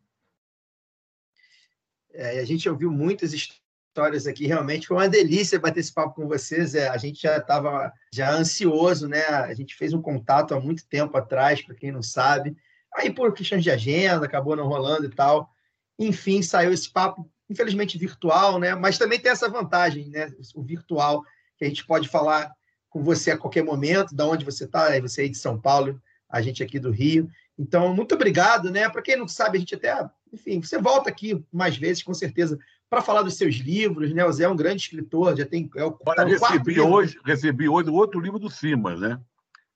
É, 2.13 2.41
a 2.41 2.45
gente 2.45 2.69
ouviu 2.69 2.91
muitas 2.91 3.33
histórias 3.33 4.27
aqui, 4.27 4.47
realmente 4.47 4.87
foi 4.87 4.97
uma 4.97 5.09
delícia 5.09 5.61
bater 5.61 5.81
esse 5.81 5.93
papo 5.93 6.15
com 6.15 6.27
vocês. 6.27 6.75
É, 6.75 6.89
a 6.89 6.97
gente 6.97 7.21
já 7.21 7.37
estava 7.37 7.93
já 8.13 8.33
ansioso, 8.33 9.09
né? 9.09 9.25
A 9.27 9.53
gente 9.55 9.75
fez 9.75 9.93
um 9.93 10.01
contato 10.01 10.55
há 10.55 10.61
muito 10.61 10.87
tempo 10.87 11.17
atrás, 11.17 11.63
para 11.63 11.75
quem 11.75 11.93
não 11.93 12.03
sabe. 12.03 12.57
Aí, 12.95 13.13
por 13.13 13.33
questões 13.33 13.63
de 13.63 13.71
agenda, 13.71 14.25
acabou 14.25 14.57
não 14.57 14.67
rolando 14.67 15.07
e 15.07 15.11
tal. 15.11 15.51
Enfim, 15.99 16.43
saiu 16.43 16.73
esse 16.73 16.91
papo, 16.91 17.31
infelizmente 17.49 17.99
virtual, 17.99 18.59
né? 18.59 18.75
Mas 18.75 18.99
também 18.99 19.21
tem 19.21 19.33
essa 19.33 19.49
vantagem, 19.49 20.09
né? 20.09 20.33
O 20.55 20.63
virtual, 20.63 21.23
que 21.59 21.65
a 21.65 21.69
gente 21.69 21.87
pode 21.87 22.09
falar 22.09 22.53
com 22.93 23.03
você 23.03 23.31
a 23.31 23.39
qualquer 23.39 23.65
momento, 23.65 24.15
da 24.15 24.27
onde 24.27 24.45
você 24.45 24.65
está, 24.65 24.99
você 25.01 25.23
aí 25.23 25.29
de 25.29 25.39
São 25.39 25.59
Paulo, 25.59 26.01
a 26.29 26.43
gente 26.43 26.63
aqui 26.63 26.79
do 26.79 26.91
Rio. 26.91 27.29
Então, 27.59 27.95
muito 27.95 28.15
obrigado, 28.15 28.71
né? 28.71 28.89
Para 28.89 29.03
quem 29.03 29.17
não 29.17 29.27
sabe, 29.27 29.57
a 29.57 29.61
gente 29.61 29.75
até 29.75 30.09
enfim, 30.33 30.63
você 30.63 30.81
volta 30.81 31.11
aqui 31.11 31.45
mais 31.53 31.77
vezes, 31.77 32.03
com 32.03 32.15
certeza, 32.15 32.59
para 32.89 33.03
falar 33.03 33.23
dos 33.23 33.37
seus 33.37 33.57
livros, 33.57 34.13
né? 34.13 34.25
O 34.25 34.33
Zé 34.33 34.45
é 34.45 34.49
um 34.49 34.57
grande 34.57 34.83
escritor, 34.83 35.37
já 35.37 35.45
tem. 35.45 35.71
É 35.77 35.85
o, 35.85 35.99
Olha, 36.07 36.25
recebi, 36.25 36.81
hoje, 36.81 37.19
recebi 37.25 37.69
hoje 37.69 37.91
outro 37.91 38.21
livro 38.21 38.39
do 38.39 38.51
Simas, 38.51 39.01
né? 39.01 39.21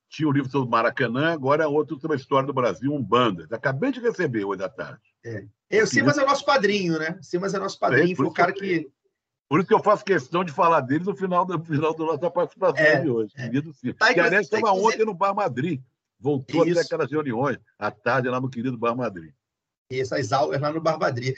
Tinha 0.09 0.29
o 0.29 0.31
um 0.31 0.35
livro 0.35 0.51
sobre 0.51 0.71
Maracanã, 0.71 1.33
agora 1.33 1.65
é 1.65 1.67
outro 1.67 1.99
sobre 1.99 2.17
a 2.17 2.21
história 2.21 2.47
do 2.47 2.55
Brasil, 2.55 2.93
um 2.93 3.03
banda. 3.03 3.47
Acabei 3.51 3.93
de 3.93 4.01
receber 4.01 4.45
hoje 4.45 4.63
à 4.63 4.69
tarde. 4.69 5.03
É. 5.25 5.45
é 5.71 5.83
o 5.83 5.87
Simas 5.87 6.17
é 6.17 6.23
o 6.23 6.27
nosso 6.27 6.45
padrinho, 6.45 6.99
né? 6.99 7.19
O 7.21 7.23
Simas 7.23 7.53
é 7.53 7.59
nosso 7.59 7.79
padrinho, 7.79 8.13
é, 8.13 8.17
foi 8.17 8.27
o 8.27 8.33
cara 8.33 8.53
que. 8.53 8.89
Por 9.49 9.61
isso 9.61 9.69
que 9.69 9.75
eu 9.75 9.83
faço 9.83 10.05
questão 10.05 10.45
de 10.45 10.53
falar 10.53 10.81
dele 10.81 11.05
no 11.05 11.15
final, 11.15 11.45
do, 11.45 11.63
final 11.65 11.95
da 11.95 12.05
nossa 12.05 12.31
participação 12.31 12.85
é, 12.85 13.01
de 13.01 13.09
hoje. 13.09 13.33
É. 13.37 13.45
Querido 13.45 13.73
Simas. 13.73 13.97
Tá, 13.97 14.13
que, 14.13 14.21
aliás, 14.21 14.47
estava 14.47 14.73
ontem 14.73 15.05
no 15.05 15.15
Bar 15.15 15.35
Madrid. 15.35 15.81
Voltou 16.19 16.67
isso. 16.67 16.79
até 16.79 16.87
aquelas 16.87 17.11
reuniões, 17.11 17.59
à 17.79 17.91
tarde, 17.91 18.29
lá 18.29 18.41
no 18.41 18.51
querido 18.51 18.77
Bar 18.77 18.97
Madrid 18.97 19.33
essas 19.91 20.33
aulas 20.33 20.61
lá 20.61 20.73
no 20.73 20.81
Barbadria. 20.81 21.35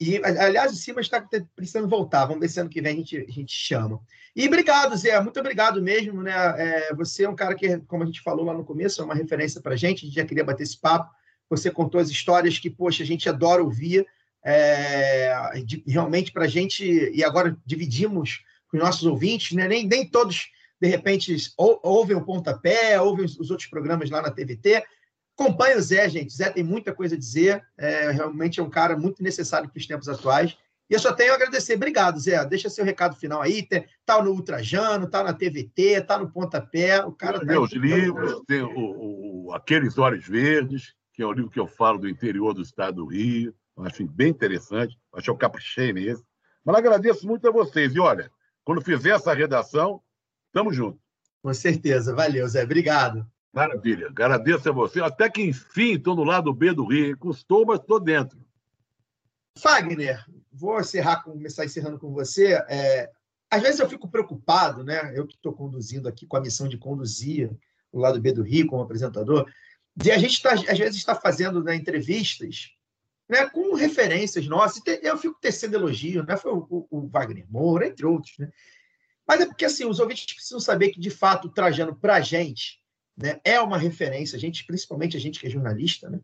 E, 0.00 0.16
aliás, 0.24 0.72
o 0.72 0.76
Simas 0.76 1.06
está 1.06 1.20
precisando 1.56 1.88
voltar. 1.88 2.26
Vamos 2.26 2.40
ver 2.40 2.48
se 2.48 2.60
ano 2.60 2.70
que 2.70 2.80
vem 2.80 2.92
a 2.92 2.96
gente, 2.96 3.16
a 3.16 3.32
gente 3.32 3.52
chama. 3.52 4.00
E 4.34 4.46
obrigado, 4.46 4.96
Zé. 4.96 5.20
Muito 5.20 5.40
obrigado 5.40 5.82
mesmo. 5.82 6.22
Né? 6.22 6.32
É, 6.32 6.94
você 6.94 7.24
é 7.24 7.28
um 7.28 7.34
cara 7.34 7.54
que, 7.56 7.78
como 7.80 8.04
a 8.04 8.06
gente 8.06 8.20
falou 8.20 8.44
lá 8.44 8.54
no 8.54 8.64
começo, 8.64 9.00
é 9.00 9.04
uma 9.04 9.14
referência 9.14 9.60
para 9.60 9.74
a 9.74 9.76
gente. 9.76 10.04
A 10.04 10.06
gente 10.06 10.14
já 10.14 10.24
queria 10.24 10.44
bater 10.44 10.62
esse 10.62 10.78
papo. 10.78 11.12
Você 11.50 11.68
contou 11.70 12.00
as 12.00 12.10
histórias 12.10 12.58
que, 12.58 12.70
poxa, 12.70 13.02
a 13.02 13.06
gente 13.06 13.28
adora 13.28 13.62
ouvir. 13.62 14.06
É, 14.50 15.62
de, 15.64 15.82
realmente 15.86 16.32
para 16.32 16.44
a 16.44 16.48
gente. 16.48 16.84
E 16.84 17.22
agora 17.22 17.56
dividimos 17.66 18.42
com 18.70 18.76
os 18.76 18.82
nossos 18.82 19.04
ouvintes, 19.04 19.52
né? 19.56 19.68
nem, 19.68 19.86
nem 19.86 20.08
todos, 20.08 20.48
de 20.80 20.88
repente, 20.88 21.36
ou, 21.56 21.80
ouvem 21.82 22.16
o 22.16 22.24
Pontapé, 22.24 23.00
ouvem 23.00 23.24
os, 23.24 23.38
os 23.38 23.50
outros 23.50 23.68
programas 23.68 24.10
lá 24.10 24.22
na 24.22 24.30
TVT 24.30 24.84
Acompanhe 25.38 25.76
o 25.76 25.80
Zé, 25.80 26.08
gente. 26.08 26.34
Zé 26.34 26.50
tem 26.50 26.64
muita 26.64 26.92
coisa 26.92 27.14
a 27.14 27.18
dizer. 27.18 27.64
É, 27.78 28.10
realmente 28.10 28.58
é 28.58 28.62
um 28.62 28.68
cara 28.68 28.96
muito 28.96 29.22
necessário 29.22 29.68
para 29.68 29.78
os 29.78 29.86
tempos 29.86 30.08
atuais. 30.08 30.58
E 30.90 30.94
eu 30.94 30.98
só 30.98 31.12
tenho 31.12 31.30
a 31.30 31.36
agradecer. 31.36 31.76
Obrigado, 31.76 32.18
Zé. 32.18 32.44
Deixa 32.44 32.68
seu 32.68 32.84
recado 32.84 33.14
final 33.14 33.40
aí. 33.40 33.64
Tá 34.04 34.20
no 34.20 34.32
Ultrajano, 34.32 35.08
tá 35.08 35.22
na 35.22 35.32
TVT, 35.32 36.00
tá 36.00 36.18
no 36.18 36.28
Pontapé. 36.28 37.04
O 37.04 37.12
cara 37.12 37.38
tá 37.38 37.46
Meus 37.46 37.70
livros, 37.72 38.42
tem 38.48 38.62
o, 38.62 39.46
o, 39.46 39.52
Aqueles 39.52 39.96
Olhos 39.96 40.26
Verdes, 40.26 40.92
que 41.14 41.22
é 41.22 41.26
o 41.26 41.32
livro 41.32 41.50
que 41.50 41.60
eu 41.60 41.68
falo 41.68 41.98
do 41.98 42.08
interior 42.08 42.52
do 42.52 42.62
estado 42.62 42.96
do 42.96 43.06
Rio. 43.06 43.54
Eu 43.78 43.84
acho 43.84 44.04
bem 44.08 44.30
interessante. 44.30 44.98
Acho 45.14 45.24
que 45.24 45.30
eu 45.30 45.36
caprichei 45.36 45.92
nesse. 45.92 46.22
Mas 46.64 46.76
agradeço 46.76 47.26
muito 47.26 47.48
a 47.48 47.52
vocês. 47.52 47.94
E 47.94 48.00
olha, 48.00 48.30
quando 48.64 48.82
fizer 48.82 49.10
essa 49.10 49.32
redação, 49.32 50.02
estamos 50.46 50.74
juntos. 50.74 51.00
Com 51.40 51.54
certeza. 51.54 52.14
Valeu, 52.14 52.46
Zé. 52.48 52.64
Obrigado. 52.64 53.24
Maravilha. 53.52 54.08
Agradeço 54.08 54.68
a 54.68 54.72
você. 54.72 55.00
Até 55.00 55.30
que, 55.30 55.42
enfim, 55.42 55.94
estou 55.94 56.16
no 56.16 56.24
lado 56.24 56.52
B 56.52 56.72
do 56.74 56.84
Rio. 56.84 57.16
Custou, 57.16 57.64
mas 57.64 57.80
estou 57.80 58.00
dentro. 58.00 58.38
Fagner, 59.56 60.24
vou 60.52 60.78
encerrar, 60.78 61.22
começar 61.22 61.64
encerrando 61.64 61.98
com 61.98 62.12
você. 62.12 62.54
É, 62.68 63.10
às 63.50 63.62
vezes 63.62 63.80
eu 63.80 63.88
fico 63.88 64.08
preocupado, 64.08 64.84
né? 64.84 65.12
Eu 65.16 65.26
que 65.26 65.34
estou 65.34 65.52
conduzindo 65.52 66.08
aqui 66.08 66.26
com 66.26 66.36
a 66.36 66.40
missão 66.40 66.68
de 66.68 66.76
conduzir 66.76 67.50
o 67.90 67.98
lado 67.98 68.20
B 68.20 68.32
do 68.32 68.42
Rio 68.42 68.66
como 68.66 68.82
apresentador, 68.82 69.50
de 69.96 70.10
a 70.10 70.18
gente 70.18 70.40
tá, 70.42 70.52
às 70.52 70.78
vezes 70.78 70.96
está 70.96 71.14
fazendo 71.14 71.62
né, 71.62 71.74
entrevistas 71.74 72.77
né, 73.28 73.48
com 73.48 73.74
referências 73.74 74.46
nossas. 74.46 74.82
Eu 75.02 75.18
fico 75.18 75.38
tecendo 75.40 75.76
elogio, 75.76 76.24
né? 76.24 76.36
Foi 76.36 76.52
o, 76.52 76.66
o, 76.70 76.86
o 76.90 77.08
Wagner 77.08 77.46
Moura, 77.50 77.86
entre 77.86 78.06
outros, 78.06 78.38
né? 78.38 78.50
Mas 79.26 79.42
é 79.42 79.46
porque 79.46 79.66
assim, 79.66 79.84
os 79.84 80.00
ouvintes 80.00 80.32
precisam 80.32 80.58
saber 80.58 80.88
que, 80.88 80.98
de 80.98 81.10
fato, 81.10 81.48
o 81.48 81.50
Trajano, 81.50 81.94
para 81.94 82.14
a 82.14 82.20
gente, 82.20 82.80
né, 83.14 83.38
é 83.44 83.60
uma 83.60 83.76
referência, 83.76 84.36
a 84.36 84.40
gente, 84.40 84.64
principalmente 84.64 85.18
a 85.18 85.20
gente 85.20 85.38
que 85.38 85.46
é 85.46 85.50
jornalista, 85.50 86.08
né, 86.08 86.18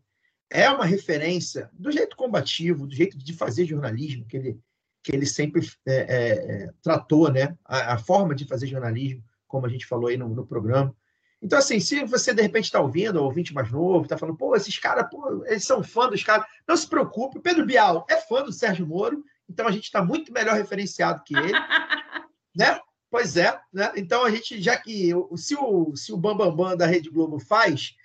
é 0.49 0.67
uma 0.71 0.85
referência 0.85 1.69
do 1.71 1.91
jeito 1.91 2.15
combativo, 2.15 2.87
do 2.87 2.95
jeito 2.95 3.15
de 3.15 3.33
fazer 3.33 3.65
jornalismo 3.65 4.25
que 4.25 4.37
ele, 4.37 4.59
que 5.03 5.15
ele 5.15 5.25
sempre 5.27 5.69
é, 5.85 5.93
é, 5.93 6.73
tratou, 6.81 7.31
né, 7.31 7.55
a, 7.63 7.93
a, 7.93 7.97
forma 7.99 8.33
de 8.33 8.47
fazer 8.47 8.65
jornalismo, 8.65 9.23
como 9.47 9.67
a 9.67 9.69
gente 9.69 9.85
falou 9.85 10.07
aí 10.07 10.17
no, 10.17 10.29
no 10.29 10.47
programa. 10.47 10.95
Então, 11.41 11.59
assim, 11.59 11.79
se 11.79 12.03
você 12.05 12.33
de 12.33 12.41
repente 12.41 12.65
está 12.65 12.79
ouvindo, 12.79 13.17
ou 13.17 13.25
ouvinte 13.25 13.53
mais 13.53 13.71
novo, 13.71 14.03
está 14.03 14.17
falando, 14.17 14.37
pô, 14.37 14.55
esses 14.55 14.77
caras, 14.79 15.07
eles 15.45 15.63
são 15.63 15.83
fã 15.83 16.09
dos 16.09 16.23
caras, 16.23 16.45
não 16.67 16.75
se 16.75 16.87
preocupe, 16.87 17.37
o 17.37 17.41
Pedro 17.41 17.65
Bial 17.65 18.05
é 18.09 18.17
fã 18.17 18.43
do 18.43 18.51
Sérgio 18.51 18.87
Moro, 18.87 19.23
então 19.49 19.67
a 19.67 19.71
gente 19.71 19.83
está 19.83 20.03
muito 20.03 20.33
melhor 20.33 20.55
referenciado 20.55 21.23
que 21.23 21.35
ele, 21.35 21.51
né? 22.55 22.79
Pois 23.11 23.37
é, 23.37 23.57
né? 23.71 23.91
Então 23.95 24.25
a 24.25 24.31
gente, 24.31 24.61
já 24.61 24.75
que 24.75 25.11
se 25.37 25.55
o, 25.55 25.95
se 25.95 26.11
o 26.11 26.17
Bambambam 26.17 26.55
Bam 26.55 26.69
Bam 26.69 26.77
da 26.77 26.85
Rede 26.85 27.09
Globo 27.09 27.39
faz 27.39 27.95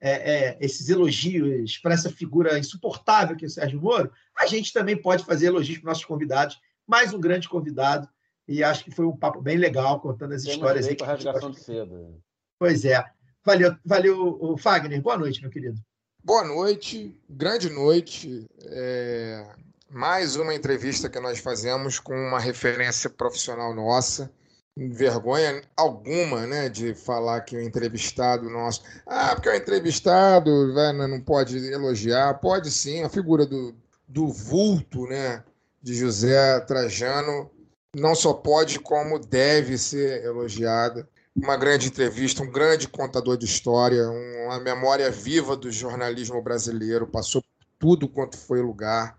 é, 0.00 0.10
é, 0.10 0.58
esses 0.60 0.88
elogios 0.88 1.78
para 1.78 1.94
essa 1.94 2.10
figura 2.10 2.58
insuportável 2.58 3.36
que 3.36 3.44
é 3.44 3.48
o 3.48 3.50
Sérgio 3.50 3.80
Moro, 3.80 4.12
a 4.38 4.46
gente 4.46 4.72
também 4.72 4.96
pode 4.96 5.24
fazer 5.24 5.46
elogios 5.46 5.78
para 5.78 5.88
nossos 5.88 6.04
convidados. 6.04 6.60
Mais 6.86 7.12
um 7.14 7.20
grande 7.20 7.48
convidado, 7.48 8.08
e 8.46 8.64
acho 8.64 8.84
que 8.84 8.90
foi 8.90 9.06
um 9.06 9.16
papo 9.16 9.40
bem 9.40 9.56
legal, 9.56 10.00
contando 10.00 10.34
as 10.34 10.42
Tem 10.42 10.52
histórias 10.52 10.86
aí. 10.86 10.96
Que 10.96 11.04
de 11.50 11.60
cedo. 11.60 12.20
Pois 12.60 12.84
é. 12.84 13.02
Valeu, 13.42 13.74
valeu, 13.82 14.54
Fagner. 14.58 15.00
Boa 15.00 15.16
noite, 15.16 15.40
meu 15.40 15.50
querido. 15.50 15.80
Boa 16.22 16.44
noite, 16.44 17.18
grande 17.26 17.70
noite. 17.70 18.46
É... 18.66 19.46
Mais 19.88 20.36
uma 20.36 20.54
entrevista 20.54 21.08
que 21.08 21.18
nós 21.18 21.38
fazemos 21.38 21.98
com 21.98 22.12
uma 22.12 22.38
referência 22.38 23.08
profissional 23.08 23.74
nossa 23.74 24.30
vergonha 24.76 25.62
alguma, 25.74 26.46
né, 26.46 26.68
de 26.68 26.94
falar 26.94 27.40
que 27.40 27.56
o 27.56 27.60
entrevistado 27.60 28.48
nosso, 28.48 28.82
ah, 29.04 29.34
porque 29.34 29.48
o 29.48 29.54
entrevistado 29.54 30.72
né, 30.72 30.92
não 30.92 31.20
pode 31.20 31.58
elogiar, 31.58 32.34
pode 32.34 32.70
sim, 32.70 33.02
a 33.02 33.08
figura 33.08 33.44
do, 33.44 33.74
do 34.06 34.28
vulto, 34.28 35.06
né, 35.06 35.42
de 35.82 35.94
José 35.94 36.60
Trajano 36.60 37.50
não 37.94 38.14
só 38.14 38.32
pode 38.32 38.78
como 38.78 39.18
deve 39.18 39.76
ser 39.76 40.24
elogiada. 40.24 41.08
Uma 41.34 41.56
grande 41.56 41.88
entrevista, 41.88 42.42
um 42.42 42.50
grande 42.50 42.88
contador 42.88 43.36
de 43.36 43.46
história, 43.46 44.08
uma 44.10 44.58
memória 44.60 45.10
viva 45.10 45.56
do 45.56 45.70
jornalismo 45.70 46.42
brasileiro, 46.42 47.06
passou 47.06 47.42
tudo 47.78 48.08
quanto 48.08 48.36
foi 48.36 48.60
lugar, 48.60 49.16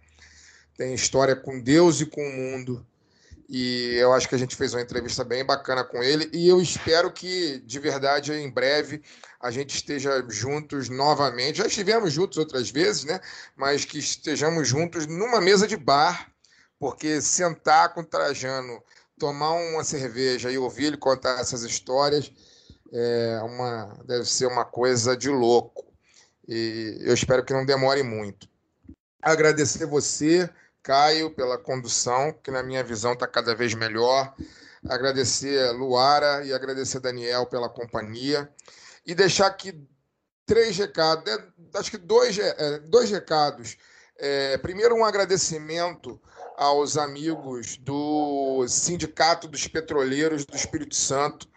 tem 0.78 0.94
história 0.94 1.36
com 1.36 1.60
Deus 1.60 2.02
e 2.02 2.06
com 2.06 2.22
o 2.22 2.34
mundo 2.34 2.86
e 3.52 3.96
eu 3.98 4.14
acho 4.14 4.30
que 4.30 4.36
a 4.36 4.38
gente 4.38 4.56
fez 4.56 4.74
uma 4.74 4.82
entrevista 4.82 5.26
bem 5.26 5.46
bacana 5.46 5.84
com 5.84 6.02
ele. 6.02 6.30
E 6.32 6.48
eu 6.48 6.62
espero 6.62 7.12
que, 7.12 7.60
de 7.66 7.80
verdade, 7.80 8.32
em 8.32 8.50
breve 8.50 9.04
a 9.42 9.52
gente 9.52 9.76
esteja 9.76 10.26
juntos 10.30 10.88
novamente. 10.88 11.58
Já 11.58 11.68
estivemos 11.68 12.14
juntos 12.14 12.38
outras 12.38 12.72
vezes, 12.72 13.04
né? 13.04 13.20
Mas 13.54 13.84
que 13.84 14.00
estejamos 14.00 14.70
juntos 14.70 15.06
numa 15.06 15.42
mesa 15.42 15.68
de 15.68 15.76
bar, 15.76 16.32
porque 16.80 17.20
sentar 17.20 17.94
com 17.94 18.06
Trajano, 18.06 18.82
tomar 19.22 19.52
uma 19.52 19.84
cerveja 19.84 20.49
e 20.49 20.57
ouvir 20.57 20.85
ele 20.85 20.98
contar 20.98 21.39
essas 21.39 21.61
histórias 21.61 22.31
é 22.91 23.39
uma, 23.43 23.95
deve 24.03 24.26
ser 24.26 24.48
uma 24.48 24.65
coisa 24.65 25.15
de 25.15 25.30
louco. 25.30 25.85
E 26.48 26.98
eu 27.02 27.14
espero 27.14 27.45
que 27.45 27.53
não 27.53 27.64
demore 27.64 28.02
muito. 28.02 28.49
Agradecer 29.22 29.85
você 29.85 30.49
Caio 30.81 31.30
pela 31.30 31.56
condução, 31.56 32.34
que 32.34 32.49
na 32.49 32.64
minha 32.64 32.84
visão 32.84 33.14
está 33.14 33.27
cada 33.27 33.53
vez 33.53 33.76
melhor. 33.76 34.34
Agradecer 34.89 35.72
Luara 35.73 36.43
e 36.43 36.52
agradecer 36.52 36.99
Daniel 36.99 37.45
pela 37.45 37.69
companhia. 37.69 38.52
E 39.06 39.14
deixar 39.14 39.45
aqui 39.45 39.88
três 40.48 40.76
recados, 40.76 41.23
né, 41.26 41.38
acho 41.76 41.91
que 41.91 41.98
dois, 41.99 42.39
é, 42.39 42.80
dois 42.80 43.11
recados. 43.11 43.77
É, 44.18 44.57
primeiro, 44.57 44.95
um 44.95 45.06
agradecimento 45.06 46.19
aos 46.62 46.96
amigos 46.96 47.76
do 47.78 48.68
Sindicato 48.68 49.48
dos 49.48 49.68
Petroleiros 49.68 50.46
do 50.46 50.56
Espírito 50.56 50.94
Santo, 50.94 51.48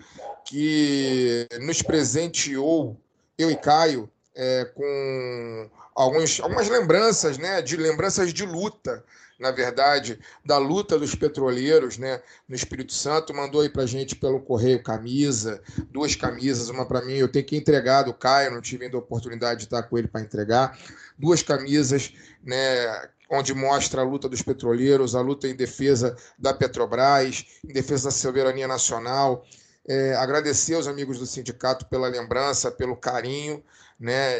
que 0.46 1.46
nos 1.60 1.82
presenteou, 1.82 2.98
eu 3.36 3.50
e 3.50 3.56
Caio, 3.56 4.08
é, 4.34 4.64
com 4.64 5.70
alguns, 5.94 6.40
algumas 6.40 6.70
lembranças, 6.70 7.36
né, 7.36 7.60
de 7.60 7.76
lembranças 7.76 8.32
de 8.32 8.46
luta, 8.46 9.04
na 9.38 9.50
verdade, 9.50 10.18
da 10.42 10.56
luta 10.56 10.98
dos 10.98 11.14
petroleiros, 11.14 11.98
né, 11.98 12.22
no 12.48 12.56
Espírito 12.56 12.94
Santo, 12.94 13.34
mandou 13.34 13.60
aí 13.60 13.68
para 13.68 13.84
gente 13.84 14.16
pelo 14.16 14.40
correio 14.40 14.82
camisa, 14.82 15.60
duas 15.90 16.16
camisas, 16.16 16.70
uma 16.70 16.86
para 16.86 17.04
mim, 17.04 17.16
eu 17.16 17.28
tenho 17.28 17.44
que 17.44 17.58
entregar 17.58 18.04
do 18.04 18.14
Caio, 18.14 18.52
não 18.52 18.62
tive 18.62 18.86
ainda 18.86 18.96
a 18.96 19.00
oportunidade 19.00 19.60
de 19.60 19.64
estar 19.66 19.82
com 19.82 19.98
ele 19.98 20.08
para 20.08 20.22
entregar, 20.22 20.78
duas 21.18 21.42
camisas, 21.42 22.10
né, 22.42 23.10
onde 23.30 23.54
mostra 23.54 24.02
a 24.02 24.04
luta 24.04 24.28
dos 24.28 24.42
petroleiros, 24.42 25.14
a 25.14 25.20
luta 25.20 25.48
em 25.48 25.54
defesa 25.54 26.16
da 26.38 26.52
Petrobras, 26.52 27.46
em 27.64 27.72
defesa 27.72 28.04
da 28.04 28.10
soberania 28.10 28.68
nacional. 28.68 29.44
É, 29.86 30.14
agradecer 30.14 30.74
aos 30.74 30.86
amigos 30.86 31.18
do 31.18 31.26
sindicato 31.26 31.86
pela 31.86 32.08
lembrança, 32.08 32.70
pelo 32.70 32.96
carinho, 32.96 33.62
né, 33.98 34.38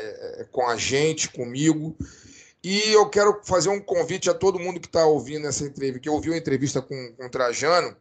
com 0.51 0.67
a 0.67 0.77
gente, 0.77 1.29
comigo. 1.31 1.97
E 2.63 2.93
eu 2.93 3.09
quero 3.11 3.43
fazer 3.45 3.69
um 3.69 3.81
convite 3.81 4.31
a 4.31 4.35
todo 4.35 4.59
mundo 4.59 4.81
que 4.81 4.87
está 4.87 5.05
ouvindo 5.05 5.47
essa 5.47 5.65
entrevista, 5.65 6.01
que 6.01 6.09
ouviu 6.09 6.33
a 6.33 6.39
entrevista 6.39 6.81
com, 6.81 7.13
com 7.15 7.27
o 7.27 7.31
Trajano, 7.31 7.95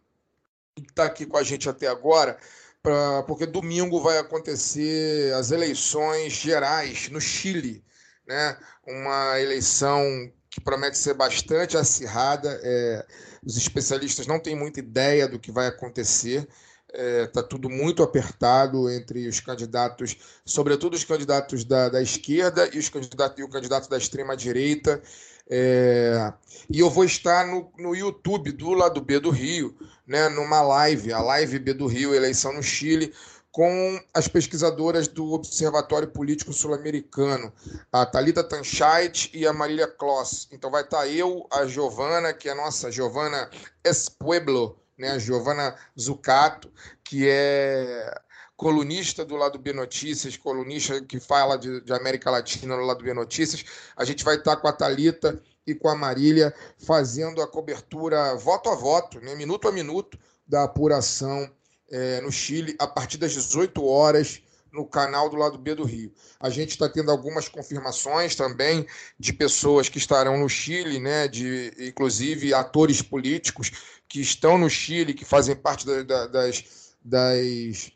que 0.74 0.84
está 0.84 1.04
aqui 1.04 1.26
com 1.26 1.38
a 1.38 1.44
gente 1.44 1.68
até 1.68 1.88
agora, 1.88 2.38
pra, 2.82 3.24
porque 3.24 3.46
domingo 3.46 4.02
vai 4.02 4.18
acontecer 4.18 5.34
as 5.34 5.52
eleições 5.52 6.32
gerais 6.32 7.10
no 7.10 7.20
Chile, 7.20 7.84
né? 8.26 8.58
Uma 8.88 9.38
eleição 9.40 10.32
que 10.54 10.62
promete 10.62 10.98
ser 10.98 11.16
bastante 11.16 11.76
acirrada. 11.76 12.60
É, 12.64 13.06
os 13.44 13.58
especialistas 13.58 14.28
não 14.28 14.40
têm 14.40 14.56
muita 14.56 14.80
ideia 14.80 15.28
do 15.28 15.40
que 15.40 15.52
vai 15.52 15.68
acontecer 15.68 16.48
está 16.94 16.94
é, 16.94 17.28
tá 17.28 17.42
tudo 17.42 17.70
muito 17.70 18.04
apertado 18.04 18.90
entre 18.90 19.28
os 19.28 19.40
candidatos, 19.40 20.16
sobretudo 20.46 20.94
os 20.94 21.04
candidatos 21.04 21.66
da, 21.66 21.90
da 21.90 22.02
esquerda 22.02 22.70
e, 22.72 22.78
os 22.78 22.88
candidatos, 22.88 23.40
e 23.40 23.44
o 23.44 23.50
candidato 23.50 23.90
da 23.90 23.98
extrema-direita. 23.98 25.02
É, 25.50 26.32
e 26.70 26.80
eu 26.80 26.90
vou 26.90 27.04
estar 27.04 27.46
no, 27.48 27.72
no 27.78 27.96
YouTube 27.96 28.52
do 28.52 28.72
lado 28.72 29.02
B 29.02 29.20
do 29.20 29.30
Rio, 29.30 29.76
né, 30.08 30.30
numa 30.30 30.62
live, 30.62 31.12
a 31.12 31.20
live 31.20 31.60
B 31.60 31.74
do 31.74 31.88
Rio, 31.88 32.14
eleição 32.14 32.54
no 32.54 32.64
Chile, 32.64 33.14
com 33.54 34.02
as 34.12 34.28
pesquisadoras 34.28 35.08
do 35.08 35.32
Observatório 35.32 36.08
Político 36.08 36.52
Sul-Americano, 36.52 37.54
a 37.92 38.04
Talita 38.04 38.44
Tanchait 38.44 39.30
e 39.32 39.46
a 39.46 39.54
Marília 39.54 39.88
Kloss. 39.88 40.50
Então 40.52 40.72
vai 40.72 40.82
estar 40.82 41.08
eu, 41.08 41.48
a 41.52 41.68
Giovana, 41.68 42.34
que 42.34 42.50
é 42.50 42.54
a 42.54 42.56
nossa 42.56 42.92
Giovana 42.92 43.48
Espueblo, 43.84 44.82
né, 44.98 45.12
a 45.12 45.20
Giovana 45.20 45.76
Zucato, 45.98 46.74
que 47.04 47.30
é 47.30 48.20
colunista 48.58 49.24
do 49.24 49.36
lado 49.36 49.60
B 49.60 49.72
Notícias, 49.72 50.36
colunista 50.36 51.00
que 51.04 51.20
fala 51.20 51.56
de, 51.56 51.80
de, 51.82 51.94
América 51.94 52.32
Latina 52.32 52.76
no 52.76 52.84
lado 52.84 53.04
B 53.04 53.14
Notícias. 53.14 53.64
A 53.96 54.04
gente 54.04 54.24
vai 54.24 54.38
estar 54.38 54.56
com 54.56 54.68
a 54.68 54.74
Talita 54.74 55.40
e 55.68 55.76
com 55.76 55.90
a 55.90 55.96
Marília 55.96 56.56
fazendo 56.80 57.40
a 57.40 57.48
cobertura 57.48 58.34
voto 58.34 58.72
a 58.72 58.76
voto, 58.76 59.20
né, 59.20 59.36
minuto 59.36 59.68
a 59.68 59.72
minuto, 59.72 60.18
da 60.48 60.64
apuração 60.64 61.48
é, 61.94 62.20
no 62.22 62.32
Chile, 62.32 62.76
a 62.80 62.88
partir 62.88 63.20
das 63.20 63.34
18 63.34 63.86
horas 63.86 64.42
no 64.72 64.84
canal 64.84 65.30
do 65.30 65.36
lado 65.36 65.60
B 65.60 65.76
do 65.76 65.84
Rio. 65.84 66.12
A 66.40 66.50
gente 66.50 66.72
está 66.72 66.90
tendo 66.90 67.12
algumas 67.12 67.48
confirmações 67.48 68.36
também 68.36 68.88
de 69.20 69.32
pessoas 69.32 69.88
que 69.88 70.00
estarão 70.00 70.40
no 70.40 70.50
Chile, 70.50 71.00
né, 71.00 71.28
de 71.28 71.72
inclusive 71.78 72.52
atores 72.52 73.00
políticos 73.00 73.72
que 74.10 74.20
estão 74.20 74.58
no 74.58 74.68
Chile, 74.68 75.14
que 75.14 75.24
fazem 75.24 75.56
parte 75.56 75.86
da, 75.86 76.02
da, 76.02 76.28
das, 76.28 76.96
das 77.06 77.92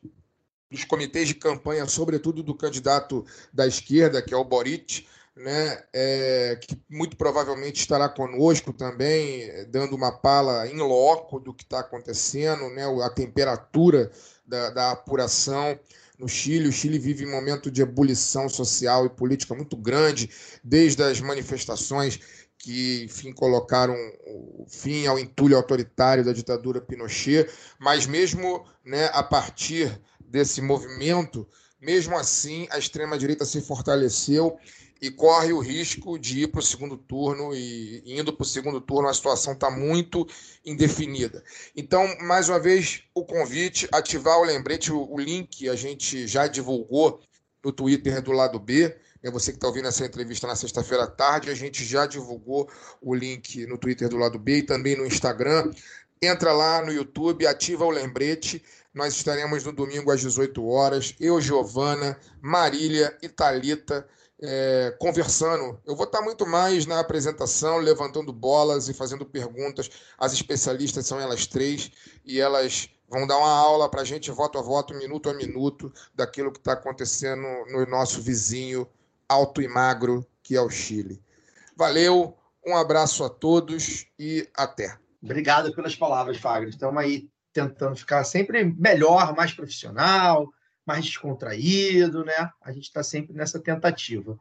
dos 0.69 0.83
comitês 0.83 1.29
de 1.29 1.33
campanha, 1.33 1.87
sobretudo 1.87 2.43
do 2.43 2.53
candidato 2.53 3.25
da 3.53 3.65
esquerda, 3.65 4.21
que 4.21 4.33
é 4.33 4.37
o 4.37 4.43
Boric, 4.43 5.07
né, 5.37 5.83
é, 5.93 6.57
que 6.59 6.81
muito 6.89 7.15
provavelmente 7.15 7.79
estará 7.79 8.09
conosco 8.09 8.73
também, 8.73 9.49
dando 9.69 9.95
uma 9.95 10.11
pala 10.11 10.67
em 10.67 10.77
loco 10.77 11.39
do 11.39 11.53
que 11.53 11.63
está 11.63 11.79
acontecendo, 11.79 12.69
né, 12.69 12.83
a 13.03 13.09
temperatura 13.09 14.11
da, 14.45 14.69
da 14.71 14.91
apuração 14.91 15.79
no 16.17 16.27
Chile. 16.27 16.67
O 16.67 16.71
Chile 16.71 16.97
vive 16.97 17.25
um 17.25 17.31
momento 17.31 17.69
de 17.69 17.81
ebulição 17.81 18.49
social 18.49 19.05
e 19.05 19.09
política 19.09 19.53
muito 19.53 19.77
grande, 19.77 20.29
desde 20.63 21.03
as 21.03 21.21
manifestações 21.21 22.19
que, 22.57 23.03
enfim, 23.05 23.31
colocaram 23.31 23.95
fim 24.67 25.05
ao 25.05 25.19
entulho 25.19 25.55
autoritário 25.55 26.25
da 26.25 26.33
ditadura 26.33 26.81
Pinochet, 26.81 27.47
mas 27.79 28.07
mesmo 28.07 28.65
né, 28.83 29.09
a 29.13 29.21
partir 29.21 30.01
desse 30.19 30.61
movimento 30.61 31.47
Mesmo 31.79 32.17
assim, 32.17 32.67
a 32.71 32.77
extrema-direita 32.77 33.45
se 33.45 33.61
fortaleceu 33.61 34.57
e 35.01 35.11
corre 35.11 35.53
o 35.53 35.59
risco 35.59 36.17
de 36.17 36.43
ir 36.43 36.47
para 36.47 36.59
o 36.59 36.63
segundo 36.63 36.97
turno 36.97 37.53
e 37.53 38.03
indo 38.05 38.33
para 38.33 38.43
o 38.43 38.47
segundo 38.47 38.81
turno 38.81 39.07
a 39.07 39.13
situação 39.13 39.53
está 39.53 39.69
muito 39.69 40.27
indefinida. 40.65 41.43
Então, 41.75 42.07
mais 42.21 42.49
uma 42.49 42.59
vez, 42.59 43.03
o 43.13 43.23
convite, 43.23 43.87
ativar 43.91 44.39
o 44.39 44.43
lembrete, 44.43 44.91
o, 44.91 45.11
o 45.11 45.19
link 45.19 45.69
a 45.69 45.75
gente 45.75 46.27
já 46.27 46.47
divulgou 46.47 47.21
no 47.63 47.71
Twitter 47.71 48.21
do 48.21 48.31
lado 48.31 48.59
B. 48.59 48.95
É 49.21 49.31
você 49.31 49.51
que 49.51 49.57
está 49.57 49.67
ouvindo 49.67 49.87
essa 49.87 50.05
entrevista 50.05 50.47
na 50.47 50.55
sexta-feira 50.55 51.03
à 51.03 51.07
tarde, 51.07 51.49
a 51.49 51.55
gente 51.55 51.83
já 51.83 52.05
divulgou 52.05 52.69
o 53.01 53.13
link 53.13 53.65
no 53.65 53.77
Twitter 53.77 54.07
do 54.07 54.17
lado 54.17 54.39
B 54.39 54.59
e 54.59 54.63
também 54.63 54.95
no 54.95 55.05
Instagram. 55.05 55.71
Entra 56.21 56.51
lá 56.51 56.83
no 56.83 56.91
YouTube, 56.91 57.45
ativa 57.45 57.85
o 57.85 57.89
lembrete. 57.89 58.63
Nós 58.93 59.15
estaremos 59.15 59.63
no 59.63 59.71
domingo 59.71 60.11
às 60.11 60.21
18 60.21 60.65
horas. 60.65 61.13
Eu, 61.19 61.39
Giovana, 61.39 62.17
Marília 62.41 63.15
e 63.21 63.29
Thalita 63.29 64.07
é, 64.41 64.95
conversando. 64.99 65.79
Eu 65.85 65.95
vou 65.95 66.05
estar 66.05 66.21
muito 66.21 66.45
mais 66.45 66.85
na 66.85 66.99
apresentação, 66.99 67.77
levantando 67.77 68.31
bolas 68.31 68.87
e 68.87 68.93
fazendo 68.93 69.25
perguntas. 69.25 69.89
As 70.17 70.33
especialistas 70.33 71.05
são 71.05 71.19
elas 71.19 71.47
três 71.47 71.91
e 72.25 72.39
elas 72.39 72.89
vão 73.09 73.25
dar 73.25 73.37
uma 73.37 73.49
aula 73.49 73.89
para 73.89 74.01
a 74.01 74.05
gente, 74.05 74.31
voto 74.31 74.57
a 74.57 74.61
voto, 74.61 74.93
minuto 74.93 75.29
a 75.29 75.33
minuto, 75.33 75.91
daquilo 76.13 76.51
que 76.51 76.59
está 76.59 76.73
acontecendo 76.73 77.47
no 77.71 77.85
nosso 77.85 78.21
vizinho 78.21 78.87
alto 79.27 79.61
e 79.61 79.67
magro, 79.67 80.25
que 80.43 80.55
é 80.55 80.61
o 80.61 80.69
Chile. 80.69 81.21
Valeu, 81.75 82.37
um 82.65 82.75
abraço 82.75 83.23
a 83.23 83.29
todos 83.29 84.05
e 84.19 84.47
até. 84.55 84.97
Obrigado 85.21 85.73
pelas 85.73 85.95
palavras, 85.95 86.37
Fagner. 86.37 86.69
Estamos 86.69 87.01
aí 87.01 87.29
tentando 87.51 87.95
ficar 87.95 88.23
sempre 88.23 88.63
melhor, 88.63 89.35
mais 89.35 89.51
profissional, 89.51 90.49
mais 90.87 91.05
descontraído, 91.05 92.23
né? 92.23 92.49
A 92.61 92.71
gente 92.71 92.85
está 92.85 93.03
sempre 93.03 93.35
nessa 93.35 93.59
tentativa. 93.59 94.37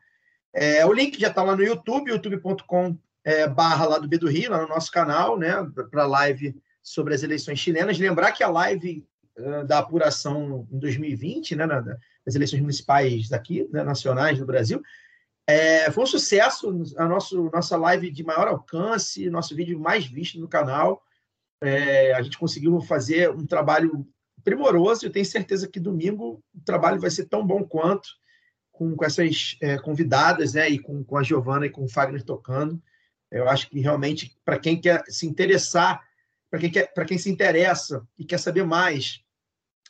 É, 0.55 0.87
o 0.87 0.93
link 0.93 1.21
já 1.21 1.29
está 1.29 1.43
lá 1.43 1.57
no 1.57 1.63
YouTube, 1.63 2.11
youtube.com 2.11 2.97
é, 3.25 3.49
barra 3.49 3.87
lá 3.87 3.99
do 3.99 4.09
B 4.09 4.17
do 4.17 4.29
Rio, 4.29 4.53
lá 4.53 4.63
no 4.63 4.69
nosso 4.69 4.91
canal, 4.91 5.37
né? 5.37 5.53
Para 5.91 6.05
a 6.05 6.07
live 6.07 6.55
sobre 6.83 7.15
as 7.15 7.23
eleições 7.23 7.59
chilenas. 7.59 7.99
Lembrar 7.99 8.33
que 8.33 8.45
a 8.45 8.49
live 8.49 9.05
uh, 9.37 9.67
da 9.67 9.81
apuração 9.81 10.67
em 10.71 10.79
2020, 10.79 11.57
né? 11.57 11.67
Na, 11.67 11.81
das 12.25 12.35
eleições 12.35 12.61
municipais 12.61 13.29
daqui, 13.29 13.69
né, 13.73 13.85
nacionais 13.85 14.39
do 14.39 14.45
Brasil, 14.45 14.83
é, 15.47 15.91
foi 15.93 16.03
um 16.03 16.07
sucesso. 16.07 16.83
A 16.97 17.07
nosso, 17.07 17.51
nossa 17.53 17.77
live 17.77 18.11
de 18.11 18.25
maior 18.25 18.49
alcance, 18.49 19.31
nosso 19.31 19.55
vídeo 19.55 19.79
mais 19.79 20.07
visto 20.07 20.41
no 20.41 20.49
canal. 20.49 21.03
É, 21.63 22.13
a 22.15 22.23
gente 22.23 22.39
conseguiu 22.39 22.79
fazer 22.81 23.31
um 23.31 23.47
trabalho 23.47 24.07
primoroso. 24.47 25.05
Eu 25.05 25.11
tenho 25.11 25.27
certeza 25.27 25.67
que 25.67 25.81
domingo 25.81 26.41
o 26.55 26.61
trabalho 26.65 27.01
vai 27.01 27.11
ser 27.11 27.27
tão 27.27 27.45
bom 27.45 27.65
quanto, 27.65 28.09
com, 28.71 28.95
com 28.95 29.05
essas 29.05 29.57
é, 29.61 29.77
convidadas, 29.77 30.55
né? 30.55 30.71
E 30.71 30.79
com, 30.79 31.03
com 31.03 31.19
a 31.19 31.23
Giovana 31.25 31.67
e 31.67 31.71
com 31.71 31.83
o 31.85 31.89
Fagner 31.89 32.23
tocando. 32.23 32.81
Eu 33.29 33.49
acho 33.49 33.69
que 33.69 33.81
realmente, 33.81 34.39
para 34.45 34.57
quem 34.57 34.81
quer 34.81 35.03
se 35.09 35.27
interessar, 35.27 36.01
para 36.49 36.61
quem, 36.61 36.71
quem 37.09 37.19
se 37.19 37.29
interessa 37.29 38.07
e 38.17 38.25
quer 38.25 38.39
saber 38.39 38.65
mais 38.65 39.21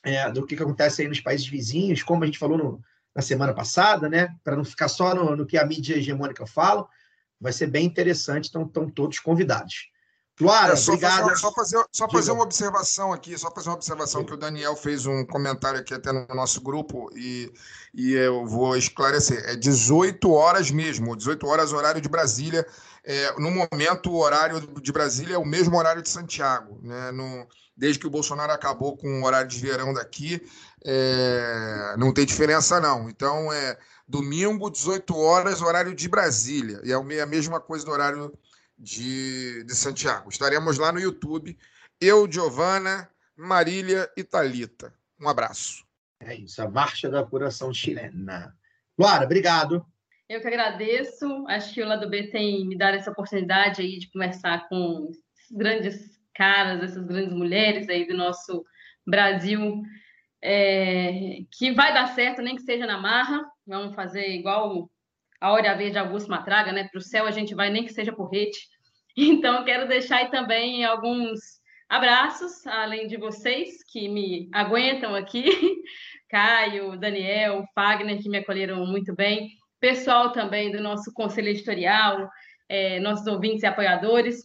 é, 0.02 0.30
do 0.32 0.46
que, 0.46 0.56
que 0.56 0.62
acontece 0.62 1.02
aí 1.02 1.08
nos 1.08 1.20
países 1.20 1.46
vizinhos, 1.46 2.02
como 2.02 2.22
a 2.22 2.26
gente 2.26 2.38
falou 2.38 2.56
no, 2.56 2.82
na 3.14 3.20
semana 3.20 3.52
passada, 3.52 4.08
né? 4.08 4.34
Para 4.42 4.56
não 4.56 4.64
ficar 4.64 4.88
só 4.88 5.14
no, 5.14 5.36
no 5.36 5.44
que 5.44 5.58
a 5.58 5.66
mídia 5.66 5.98
hegemônica 5.98 6.46
fala, 6.46 6.88
vai 7.38 7.52
ser 7.52 7.66
bem 7.66 7.84
interessante. 7.84 8.48
Então, 8.48 8.62
estão 8.62 8.88
todos 8.88 9.18
convidados. 9.18 9.90
Luara, 10.40 10.74
é, 10.74 10.76
só 10.76 10.92
obrigado. 10.92 11.22
Fazer, 11.22 11.36
só 11.36 11.52
fazer, 11.52 11.84
só 11.90 12.08
fazer 12.08 12.30
uma 12.32 12.42
observação 12.42 13.12
aqui, 13.12 13.38
só 13.38 13.50
fazer 13.50 13.70
uma 13.70 13.76
observação 13.76 14.22
que 14.22 14.34
o 14.34 14.36
Daniel 14.36 14.76
fez 14.76 15.06
um 15.06 15.24
comentário 15.24 15.80
aqui 15.80 15.94
até 15.94 16.12
no 16.12 16.26
nosso 16.34 16.60
grupo 16.60 17.10
e, 17.16 17.50
e 17.94 18.12
eu 18.12 18.46
vou 18.46 18.76
esclarecer. 18.76 19.42
É 19.46 19.56
18 19.56 20.30
horas 20.30 20.70
mesmo, 20.70 21.16
18 21.16 21.46
horas 21.46 21.72
horário 21.72 22.00
de 22.00 22.08
Brasília. 22.08 22.66
É, 23.02 23.32
no 23.40 23.50
momento, 23.50 24.10
o 24.10 24.18
horário 24.18 24.60
de 24.60 24.92
Brasília 24.92 25.36
é 25.36 25.38
o 25.38 25.46
mesmo 25.46 25.76
horário 25.78 26.02
de 26.02 26.10
Santiago. 26.10 26.78
Né? 26.82 27.12
No, 27.12 27.46
desde 27.74 27.98
que 27.98 28.06
o 28.06 28.10
Bolsonaro 28.10 28.52
acabou 28.52 28.96
com 28.96 29.22
o 29.22 29.24
horário 29.24 29.48
de 29.48 29.58
verão 29.58 29.94
daqui, 29.94 30.42
é, 30.84 31.94
não 31.96 32.12
tem 32.12 32.26
diferença 32.26 32.78
não. 32.78 33.08
Então, 33.08 33.50
é 33.50 33.78
domingo, 34.06 34.70
18 34.70 35.16
horas, 35.16 35.62
horário 35.62 35.94
de 35.94 36.08
Brasília. 36.08 36.80
E 36.84 36.92
é 36.92 37.20
a 37.20 37.26
mesma 37.26 37.58
coisa 37.58 37.86
do 37.86 37.90
horário 37.90 38.32
de, 38.78 39.64
de 39.64 39.74
Santiago. 39.74 40.28
Estaremos 40.28 40.78
lá 40.78 40.92
no 40.92 41.00
YouTube. 41.00 41.56
Eu, 42.00 42.30
Giovana, 42.30 43.08
Marília 43.36 44.10
e 44.16 44.22
Thalita. 44.22 44.92
Um 45.20 45.28
abraço. 45.28 45.84
É 46.20 46.34
isso, 46.34 46.62
a 46.62 46.68
marcha 46.68 47.10
da 47.10 47.20
apuração 47.20 47.72
chilena. 47.72 48.54
Luara, 48.98 49.24
obrigado. 49.24 49.84
Eu 50.28 50.40
que 50.40 50.46
agradeço. 50.46 51.46
Acho 51.48 51.72
que 51.72 51.82
o 51.82 51.86
Lado 51.86 52.08
B 52.08 52.28
tem 52.28 52.66
me 52.66 52.76
dado 52.76 52.96
essa 52.96 53.10
oportunidade 53.10 53.80
aí 53.80 53.98
de 53.98 54.10
conversar 54.10 54.68
com 54.68 55.10
esses 55.10 55.50
grandes 55.50 56.20
caras, 56.34 56.82
essas 56.82 57.04
grandes 57.04 57.32
mulheres 57.32 57.88
aí 57.88 58.06
do 58.06 58.16
nosso 58.16 58.64
Brasil, 59.06 59.82
é, 60.42 61.44
que 61.50 61.72
vai 61.72 61.94
dar 61.94 62.08
certo, 62.08 62.42
nem 62.42 62.56
que 62.56 62.62
seja 62.62 62.86
na 62.86 62.98
marra. 62.98 63.44
Vamos 63.66 63.94
fazer 63.94 64.28
igual 64.30 64.90
a 65.40 65.52
Hora 65.52 65.74
Verde 65.74 65.98
Augusto 65.98 66.30
Matraga, 66.30 66.72
né? 66.72 66.88
Para 66.90 66.98
o 66.98 67.02
céu 67.02 67.26
a 67.26 67.30
gente 67.30 67.54
vai 67.54 67.70
nem 67.70 67.84
que 67.84 67.92
seja 67.92 68.12
porrete. 68.12 68.58
Então, 69.18 69.64
quero 69.64 69.88
deixar 69.88 70.18
aí 70.18 70.30
também 70.30 70.84
alguns 70.84 71.40
abraços, 71.88 72.66
além 72.66 73.06
de 73.06 73.16
vocês 73.16 73.82
que 73.90 74.10
me 74.10 74.46
aguentam 74.52 75.14
aqui, 75.14 75.42
Caio, 76.28 76.98
Daniel, 76.98 77.64
Fagner, 77.74 78.20
que 78.20 78.28
me 78.28 78.36
acolheram 78.36 78.84
muito 78.84 79.14
bem, 79.14 79.48
pessoal 79.80 80.32
também 80.32 80.70
do 80.70 80.82
nosso 80.82 81.12
conselho 81.14 81.48
editorial, 81.48 82.28
é, 82.68 83.00
nossos 83.00 83.26
ouvintes 83.26 83.62
e 83.62 83.66
apoiadores. 83.66 84.44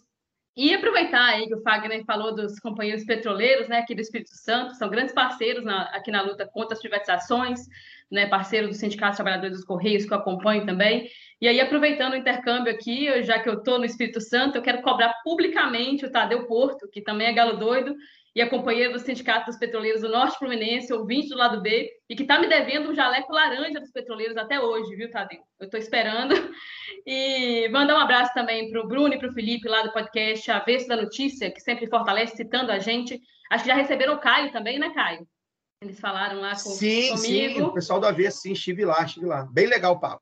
E 0.55 0.73
aproveitar 0.73 1.29
aí 1.29 1.47
que 1.47 1.55
o 1.55 1.61
Fagner 1.61 2.03
falou 2.03 2.35
dos 2.35 2.59
companheiros 2.59 3.05
petroleiros, 3.05 3.69
né, 3.69 3.79
aqui 3.79 3.95
do 3.95 4.01
Espírito 4.01 4.31
Santo, 4.33 4.75
são 4.75 4.89
grandes 4.89 5.13
parceiros 5.13 5.63
na, 5.63 5.83
aqui 5.83 6.11
na 6.11 6.21
luta 6.21 6.45
contra 6.45 6.73
as 6.73 6.81
privatizações, 6.81 7.61
né, 8.11 8.27
parceiro 8.27 8.67
do 8.67 8.73
Sindicato 8.73 9.11
dos 9.11 9.17
Trabalhadores 9.17 9.55
dos 9.55 9.65
Correios, 9.65 10.05
que 10.05 10.11
eu 10.11 10.17
acompanho 10.17 10.65
também. 10.65 11.09
E 11.39 11.47
aí, 11.47 11.61
aproveitando 11.61 12.13
o 12.13 12.17
intercâmbio 12.17 12.71
aqui, 12.71 13.23
já 13.23 13.39
que 13.39 13.47
eu 13.47 13.59
estou 13.59 13.79
no 13.79 13.85
Espírito 13.85 14.19
Santo, 14.19 14.57
eu 14.57 14.61
quero 14.61 14.81
cobrar 14.81 15.13
publicamente 15.23 16.05
o 16.05 16.11
Tadeu 16.11 16.45
Porto, 16.45 16.89
que 16.91 17.01
também 17.01 17.27
é 17.27 17.33
galo 17.33 17.57
doido, 17.57 17.95
e 18.35 18.41
é 18.41 18.45
companheiro 18.45 18.93
do 18.93 18.99
Sindicato 18.99 19.47
dos 19.47 19.57
Petroleiros 19.57 20.01
do 20.01 20.09
Norte 20.09 20.37
Fluminense, 20.37 20.93
ouvinte 20.93 21.29
do 21.29 21.37
lado 21.37 21.61
B, 21.61 21.89
e 22.09 22.15
que 22.15 22.21
está 22.21 22.39
me 22.39 22.47
devendo 22.47 22.89
um 22.89 22.95
jaleco 22.95 23.33
laranja 23.33 23.79
dos 23.79 23.91
petroleiros 23.91 24.37
até 24.37 24.59
hoje, 24.59 24.95
viu, 24.95 25.11
Tadeu? 25.11 25.39
Eu 25.59 25.65
estou 25.65 25.79
esperando. 25.79 26.33
E 27.05 27.67
mandar 27.69 27.95
um 27.95 27.99
abraço 27.99 28.33
também 28.33 28.69
para 28.69 28.81
o 28.81 28.87
Bruno 28.87 29.13
e 29.13 29.19
para 29.19 29.27
o 29.27 29.33
Felipe, 29.33 29.67
lá 29.67 29.81
do 29.81 29.91
podcast 29.91 30.49
Avesso 30.49 30.87
da 30.87 30.95
Notícia, 30.95 31.51
que 31.51 31.59
sempre 31.59 31.87
fortalece 31.87 32.37
citando 32.37 32.71
a 32.71 32.79
gente. 32.79 33.19
Acho 33.51 33.63
que 33.63 33.69
já 33.69 33.75
receberam 33.75 34.13
o 34.13 34.19
Caio 34.19 34.51
também, 34.51 34.79
né, 34.79 34.91
Caio? 34.93 35.27
Eles 35.81 35.99
falaram 35.99 36.39
lá 36.39 36.51
com, 36.51 36.57
sim, 36.57 37.09
comigo. 37.09 37.55
Sim, 37.55 37.61
o 37.63 37.73
pessoal 37.73 37.99
do 37.99 38.05
Avesso, 38.05 38.41
sim, 38.41 38.51
estive 38.53 38.85
lá, 38.85 39.03
estive 39.03 39.25
lá. 39.25 39.47
Bem 39.51 39.65
legal 39.65 39.93
o 39.93 39.99
papo. 39.99 40.21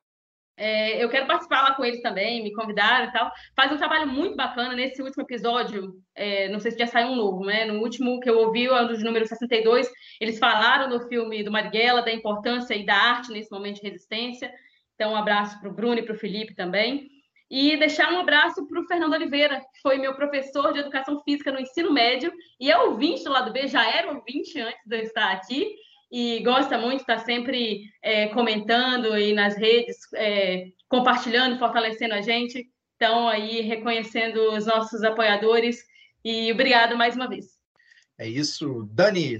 É, 0.60 1.02
eu 1.02 1.08
quero 1.08 1.26
participar 1.26 1.62
lá 1.62 1.74
com 1.74 1.86
eles 1.86 2.02
também, 2.02 2.44
me 2.44 2.52
convidaram 2.52 3.08
e 3.08 3.14
tal. 3.14 3.32
Faz 3.56 3.72
um 3.72 3.78
trabalho 3.78 4.06
muito 4.06 4.36
bacana 4.36 4.76
nesse 4.76 5.02
último 5.02 5.24
episódio. 5.24 5.94
É, 6.14 6.50
não 6.50 6.60
sei 6.60 6.72
se 6.72 6.78
já 6.78 6.86
saiu 6.86 7.08
um 7.08 7.16
novo, 7.16 7.46
né? 7.46 7.64
No 7.64 7.80
último 7.80 8.20
que 8.20 8.30
eu 8.30 8.38
ouvi, 8.38 8.68
ano 8.68 8.98
de 8.98 9.04
número 9.06 9.26
62, 9.26 9.90
eles 10.20 10.38
falaram 10.38 10.90
no 10.90 11.08
filme 11.08 11.44
do 11.44 11.52
Marighella 11.52 12.02
da 12.02 12.12
importância 12.12 12.76
e 12.76 12.86
da 12.86 12.94
arte 12.94 13.32
nesse 13.32 13.50
momento 13.50 13.78
de 13.78 13.88
resistência. 13.88 14.54
Então, 14.96 15.14
um 15.14 15.16
abraço 15.16 15.58
para 15.62 15.70
o 15.70 15.74
Bruno 15.74 15.98
e 15.98 16.04
para 16.04 16.14
o 16.14 16.20
Felipe 16.20 16.54
também. 16.54 17.08
E 17.50 17.78
deixar 17.78 18.12
um 18.12 18.20
abraço 18.20 18.68
para 18.68 18.82
o 18.82 18.86
Fernando 18.86 19.14
Oliveira, 19.14 19.62
que 19.62 19.82
foi 19.82 19.98
meu 19.98 20.14
professor 20.14 20.74
de 20.74 20.80
educação 20.80 21.22
física 21.22 21.54
no 21.54 21.60
ensino 21.62 21.94
médio 21.94 22.34
e 22.60 22.70
é 22.70 22.78
ouvinte 22.78 23.24
do 23.24 23.32
lado 23.32 23.54
B, 23.54 23.66
já 23.66 23.90
era 23.90 24.12
ouvinte 24.12 24.60
antes 24.60 24.86
de 24.86 24.98
eu 24.98 25.04
estar 25.04 25.32
aqui 25.32 25.74
e 26.12 26.40
gosta 26.42 26.78
muito, 26.78 27.02
está 27.02 27.20
sempre 27.20 27.84
é, 28.02 28.28
comentando 28.30 29.18
e 29.18 29.34
nas 29.34 29.56
redes, 29.56 29.98
é, 30.16 30.72
compartilhando, 30.88 31.60
fortalecendo 31.60 32.14
a 32.14 32.22
gente. 32.22 32.70
Então, 32.96 33.28
aí, 33.28 33.62
reconhecendo 33.62 34.54
os 34.54 34.66
nossos 34.66 35.04
apoiadores 35.04 35.86
e 36.24 36.52
obrigado 36.52 36.98
mais 36.98 37.16
uma 37.16 37.28
vez. 37.28 37.60
É 38.18 38.28
isso. 38.28 38.88
Dani. 38.92 39.38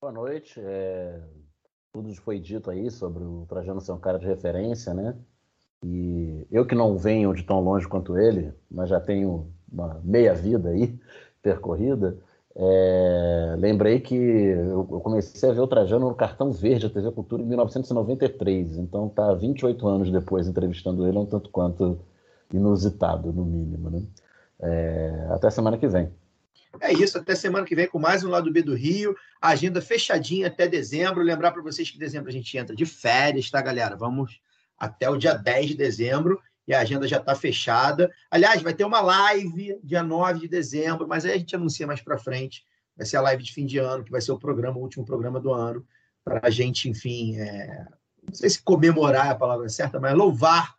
Boa 0.00 0.12
noite. 0.12 0.60
É... 0.62 1.20
Tudo 1.92 2.14
foi 2.16 2.38
dito 2.38 2.70
aí 2.70 2.90
sobre 2.90 3.24
o 3.24 3.46
Trajano 3.48 3.80
ser 3.80 3.92
um 3.92 3.98
cara 3.98 4.18
de 4.18 4.26
referência, 4.26 4.94
né? 4.94 5.16
E 5.82 6.46
eu 6.50 6.66
que 6.66 6.74
não 6.74 6.96
venho 6.96 7.34
de 7.34 7.42
tão 7.42 7.60
longe 7.60 7.88
quanto 7.88 8.18
ele, 8.18 8.52
mas 8.70 8.90
já 8.90 9.00
tenho 9.00 9.50
uma 9.70 10.00
meia 10.04 10.34
vida 10.34 10.68
aí 10.68 10.98
percorrida, 11.42 12.18
é, 12.56 13.54
lembrei 13.58 14.00
que 14.00 14.14
eu, 14.14 14.84
comecei 15.02 15.48
a 15.48 15.52
ver 15.52 15.60
o 15.60 15.68
Trajano 15.68 16.08
no 16.08 16.14
Cartão 16.14 16.50
Verde 16.50 16.88
da 16.88 16.94
TV 16.94 17.12
Cultura 17.12 17.42
em 17.42 17.46
1993, 17.46 18.76
então 18.78 19.08
tá 19.08 19.32
28 19.34 19.86
anos 19.86 20.10
depois 20.10 20.48
entrevistando 20.48 21.06
ele, 21.06 21.16
é 21.16 21.20
um 21.20 21.26
tanto 21.26 21.48
quanto 21.50 22.00
inusitado, 22.52 23.32
no 23.32 23.44
mínimo. 23.44 23.90
Né? 23.90 24.02
É, 24.60 25.28
até 25.30 25.48
semana 25.50 25.78
que 25.78 25.86
vem. 25.86 26.10
É 26.80 26.92
isso, 26.92 27.18
até 27.18 27.34
semana 27.34 27.66
que 27.66 27.74
vem 27.74 27.88
com 27.88 27.98
mais 27.98 28.24
um 28.24 28.30
Lado 28.30 28.52
B 28.52 28.62
do 28.62 28.74
Rio. 28.74 29.14
Agenda 29.40 29.80
fechadinha 29.80 30.46
até 30.46 30.68
dezembro. 30.68 31.22
Lembrar 31.22 31.50
para 31.50 31.62
vocês 31.62 31.90
que 31.90 31.96
em 31.96 32.00
dezembro 32.00 32.28
a 32.28 32.32
gente 32.32 32.56
entra 32.56 32.76
de 32.76 32.86
férias, 32.86 33.50
tá, 33.50 33.60
galera? 33.60 33.96
Vamos 33.96 34.40
até 34.78 35.08
o 35.10 35.16
dia 35.16 35.34
10 35.34 35.68
de 35.68 35.74
dezembro 35.74 36.40
e 36.66 36.74
a 36.74 36.80
agenda 36.80 37.06
já 37.08 37.18
está 37.18 37.34
fechada. 37.34 38.10
Aliás, 38.30 38.62
vai 38.62 38.74
ter 38.74 38.84
uma 38.84 39.00
live 39.00 39.78
dia 39.82 40.02
9 40.02 40.40
de 40.40 40.48
dezembro, 40.48 41.08
mas 41.08 41.24
aí 41.24 41.32
a 41.32 41.38
gente 41.38 41.56
anuncia 41.56 41.86
mais 41.86 42.00
para 42.00 42.18
frente. 42.18 42.64
Vai 42.96 43.06
ser 43.06 43.16
a 43.16 43.22
live 43.22 43.42
de 43.42 43.52
fim 43.52 43.66
de 43.66 43.78
ano, 43.78 44.04
que 44.04 44.10
vai 44.10 44.20
ser 44.20 44.32
o 44.32 44.38
programa, 44.38 44.78
o 44.78 44.82
último 44.82 45.04
programa 45.04 45.40
do 45.40 45.52
ano, 45.52 45.86
para 46.24 46.40
a 46.42 46.50
gente, 46.50 46.88
enfim, 46.88 47.36
é... 47.38 47.86
não 48.26 48.34
sei 48.34 48.50
se 48.50 48.62
comemorar 48.62 49.26
é 49.26 49.30
a 49.30 49.34
palavra 49.34 49.68
certa, 49.68 49.98
mas 49.98 50.14
louvar 50.14 50.74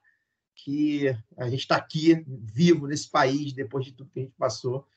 que 0.56 1.08
a 1.38 1.50
gente 1.50 1.62
está 1.62 1.76
aqui, 1.76 2.24
vivo 2.28 2.88
nesse 2.88 3.10
país, 3.10 3.54
depois 3.54 3.86
de 3.86 3.94
tudo 3.94 4.12
que 4.12 4.20
a 4.20 4.24
gente 4.24 4.36
passou. 4.38 4.88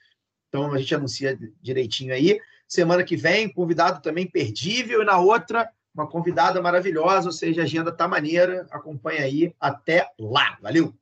Então 0.49 0.73
a 0.73 0.79
gente 0.79 0.95
anuncia 0.95 1.39
direitinho 1.61 2.13
aí. 2.13 2.39
Semana 2.69 3.03
que 3.03 3.17
vem, 3.17 3.53
convidado 3.53 4.03
também 4.03 4.27
perdível, 4.27 5.03
e 5.03 5.05
na 5.05 5.19
outra, 5.19 5.71
uma 5.95 6.07
convidada 6.07 6.61
maravilhosa, 6.61 7.29
ou 7.29 7.33
seja, 7.33 7.61
a 7.61 7.65
agenda 7.65 7.93
tá 7.93 8.09
maneira. 8.09 8.67
Acompanha 8.71 9.23
aí. 9.23 9.55
Até 9.61 10.11
lá. 10.19 10.59
Valeu! 10.61 10.93